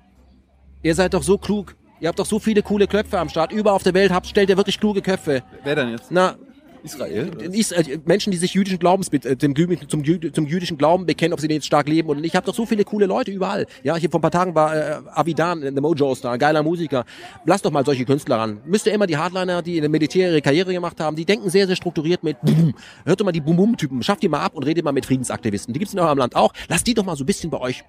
Ihr 0.82 0.94
seid 0.94 1.14
doch 1.14 1.24
so 1.24 1.38
klug. 1.38 1.76
Ihr 2.02 2.10
habt 2.10 2.20
doch 2.20 2.26
so 2.26 2.38
viele 2.38 2.62
coole 2.62 2.86
Köpfe 2.88 3.18
am 3.18 3.30
Start. 3.30 3.54
Überall 3.54 3.78
auf 3.78 3.84
der 3.84 3.94
Welt 3.94 4.12
habt, 4.12 4.28
stellt 4.28 4.50
ihr 4.50 4.58
wirklich 4.58 4.78
kluge 4.78 5.02
Köpfe. 5.02 5.42
Wer 5.64 5.76
denn 5.76 5.90
jetzt? 5.90 6.12
Na, 6.12 6.36
Israel? 6.84 7.32
in 7.42 7.54
Israel, 7.54 8.02
Menschen, 8.06 8.32
die 8.32 8.38
sich 8.38 8.54
jüdischen 8.54 8.80
Glaubens, 8.80 9.08
äh, 9.12 9.38
zum, 9.38 9.54
Jü- 9.54 10.34
zum 10.34 10.46
jüdischen 10.46 10.78
Glauben 10.78 11.06
bekennen, 11.06 11.34
ob 11.34 11.40
sie 11.40 11.48
den 11.48 11.56
jetzt 11.56 11.66
stark 11.66 11.88
leben 11.88 12.08
nicht. 12.18 12.26
Ich 12.26 12.36
habe 12.36 12.46
doch 12.46 12.54
so 12.56 12.66
viele 12.66 12.84
coole 12.84 13.06
Leute 13.06 13.32
überall. 13.32 13.66
Ja, 13.84 13.96
hier 13.96 14.10
vor 14.10 14.20
ein 14.20 14.22
paar 14.22 14.32
Tagen 14.32 14.56
war 14.56 14.76
äh, 14.76 14.96
Avidan, 15.12 15.62
The 15.62 15.82
Mojo 15.82 16.14
Star, 16.16 16.38
geiler 16.38 16.64
Musiker. 16.64 17.06
Lasst 17.46 17.66
doch 17.66 17.72
mal 17.72 17.86
solche 17.86 18.06
Künstler 18.06 18.38
ran. 18.38 18.62
Müsst 18.66 18.86
ihr 18.86 18.94
immer 18.94 19.08
die 19.08 19.18
Hardliner, 19.18 19.62
die 19.62 19.78
in 19.78 19.82
der 19.82 19.90
Militär 19.90 20.30
ihre 20.30 20.42
Karriere 20.42 20.74
gemacht 20.74 21.00
haben, 21.00 21.16
die 21.16 21.26
denken 21.26 21.50
sehr, 21.50 21.68
sehr 21.68 21.76
strukturiert 21.76 22.24
mit 22.24 22.40
Bum. 22.42 22.74
Hört 23.06 23.20
doch 23.20 23.26
mal 23.26 23.32
die 23.32 23.42
Bum-Bum-Typen, 23.42 24.04
schafft 24.04 24.24
die 24.24 24.30
mal 24.30 24.42
ab 24.42 24.54
und 24.56 24.64
redet 24.64 24.84
mal 24.84 24.92
mit 24.92 25.06
Friedensaktivisten. 25.06 25.74
Die 25.74 25.80
gibt's 25.80 25.94
in 25.94 26.00
eurem 26.00 26.18
Land 26.18 26.36
auch. 26.36 26.54
Lasst 26.68 26.86
die 26.88 26.94
doch 26.94 27.06
mal 27.06 27.16
so 27.16 27.24
ein 27.24 27.28
bisschen 27.28 27.50
bei 27.50 27.60
euch 27.60 27.84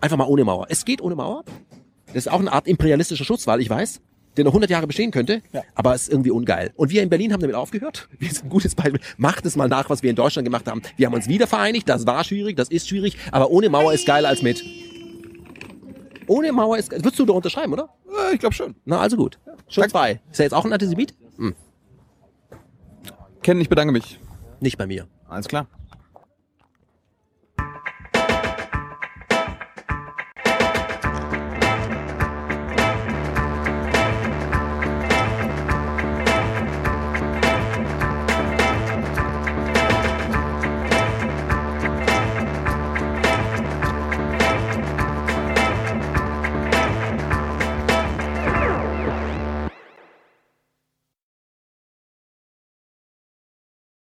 einfach 0.00 0.16
mal 0.16 0.26
ohne 0.26 0.44
Mauer. 0.44 0.66
Es 0.68 0.84
geht 0.84 1.00
ohne 1.00 1.14
Mauer. 1.14 1.44
Das 2.08 2.26
ist 2.26 2.28
auch 2.28 2.40
eine 2.40 2.52
Art 2.52 2.66
imperialistischer 2.68 3.24
Schutzwall, 3.24 3.60
ich 3.60 3.68
weiß, 3.68 4.00
der 4.36 4.44
noch 4.44 4.52
100 4.52 4.70
Jahre 4.70 4.86
bestehen 4.86 5.10
könnte, 5.10 5.42
Ja. 5.52 5.62
aber 5.74 5.94
ist 5.94 6.08
irgendwie 6.08 6.30
ungeil. 6.30 6.72
Und 6.76 6.90
wir 6.90 7.02
in 7.02 7.08
Berlin 7.08 7.32
haben 7.32 7.40
damit 7.40 7.56
aufgehört. 7.56 8.08
Wir 8.18 8.28
sind 8.30 8.44
ein 8.44 8.48
gutes 8.50 8.74
Beispiel. 8.74 9.00
Macht 9.16 9.44
es 9.46 9.56
mal 9.56 9.68
nach, 9.68 9.88
was 9.90 10.02
wir 10.02 10.10
in 10.10 10.16
Deutschland 10.16 10.44
gemacht 10.46 10.66
haben. 10.66 10.82
Wir 10.96 11.06
haben 11.06 11.14
uns 11.14 11.28
wieder 11.28 11.46
vereinigt, 11.46 11.88
das 11.88 12.06
war 12.06 12.22
schwierig, 12.24 12.56
das 12.56 12.68
ist 12.68 12.88
schwierig, 12.88 13.16
aber 13.32 13.50
ohne 13.50 13.68
Mauer 13.68 13.92
ist 13.92 14.06
geiler 14.06 14.28
als 14.28 14.42
mit. 14.42 14.62
Ohne 16.28 16.52
Mauer 16.52 16.76
ist, 16.78 16.90
würdest 16.92 17.18
du 17.18 17.24
da 17.24 17.34
unterschreiben, 17.34 17.72
oder? 17.72 17.88
Äh, 18.30 18.34
ich 18.34 18.40
glaube 18.40 18.54
schon. 18.54 18.74
Na, 18.84 18.98
also 18.98 19.16
gut. 19.16 19.38
Schon 19.68 19.88
zwei. 19.88 20.20
Ist 20.30 20.40
er 20.40 20.44
jetzt 20.46 20.52
auch 20.54 20.64
ein 20.64 20.72
Antisemit? 20.72 21.14
Hm, 21.38 21.54
Ken, 23.42 23.60
ich 23.60 23.68
bedanke 23.68 23.92
mich. 23.92 24.18
nicht 24.60 24.76
bei 24.78 24.86
mir. 24.86 25.06
Alles 25.28 25.46
klar. 25.48 25.68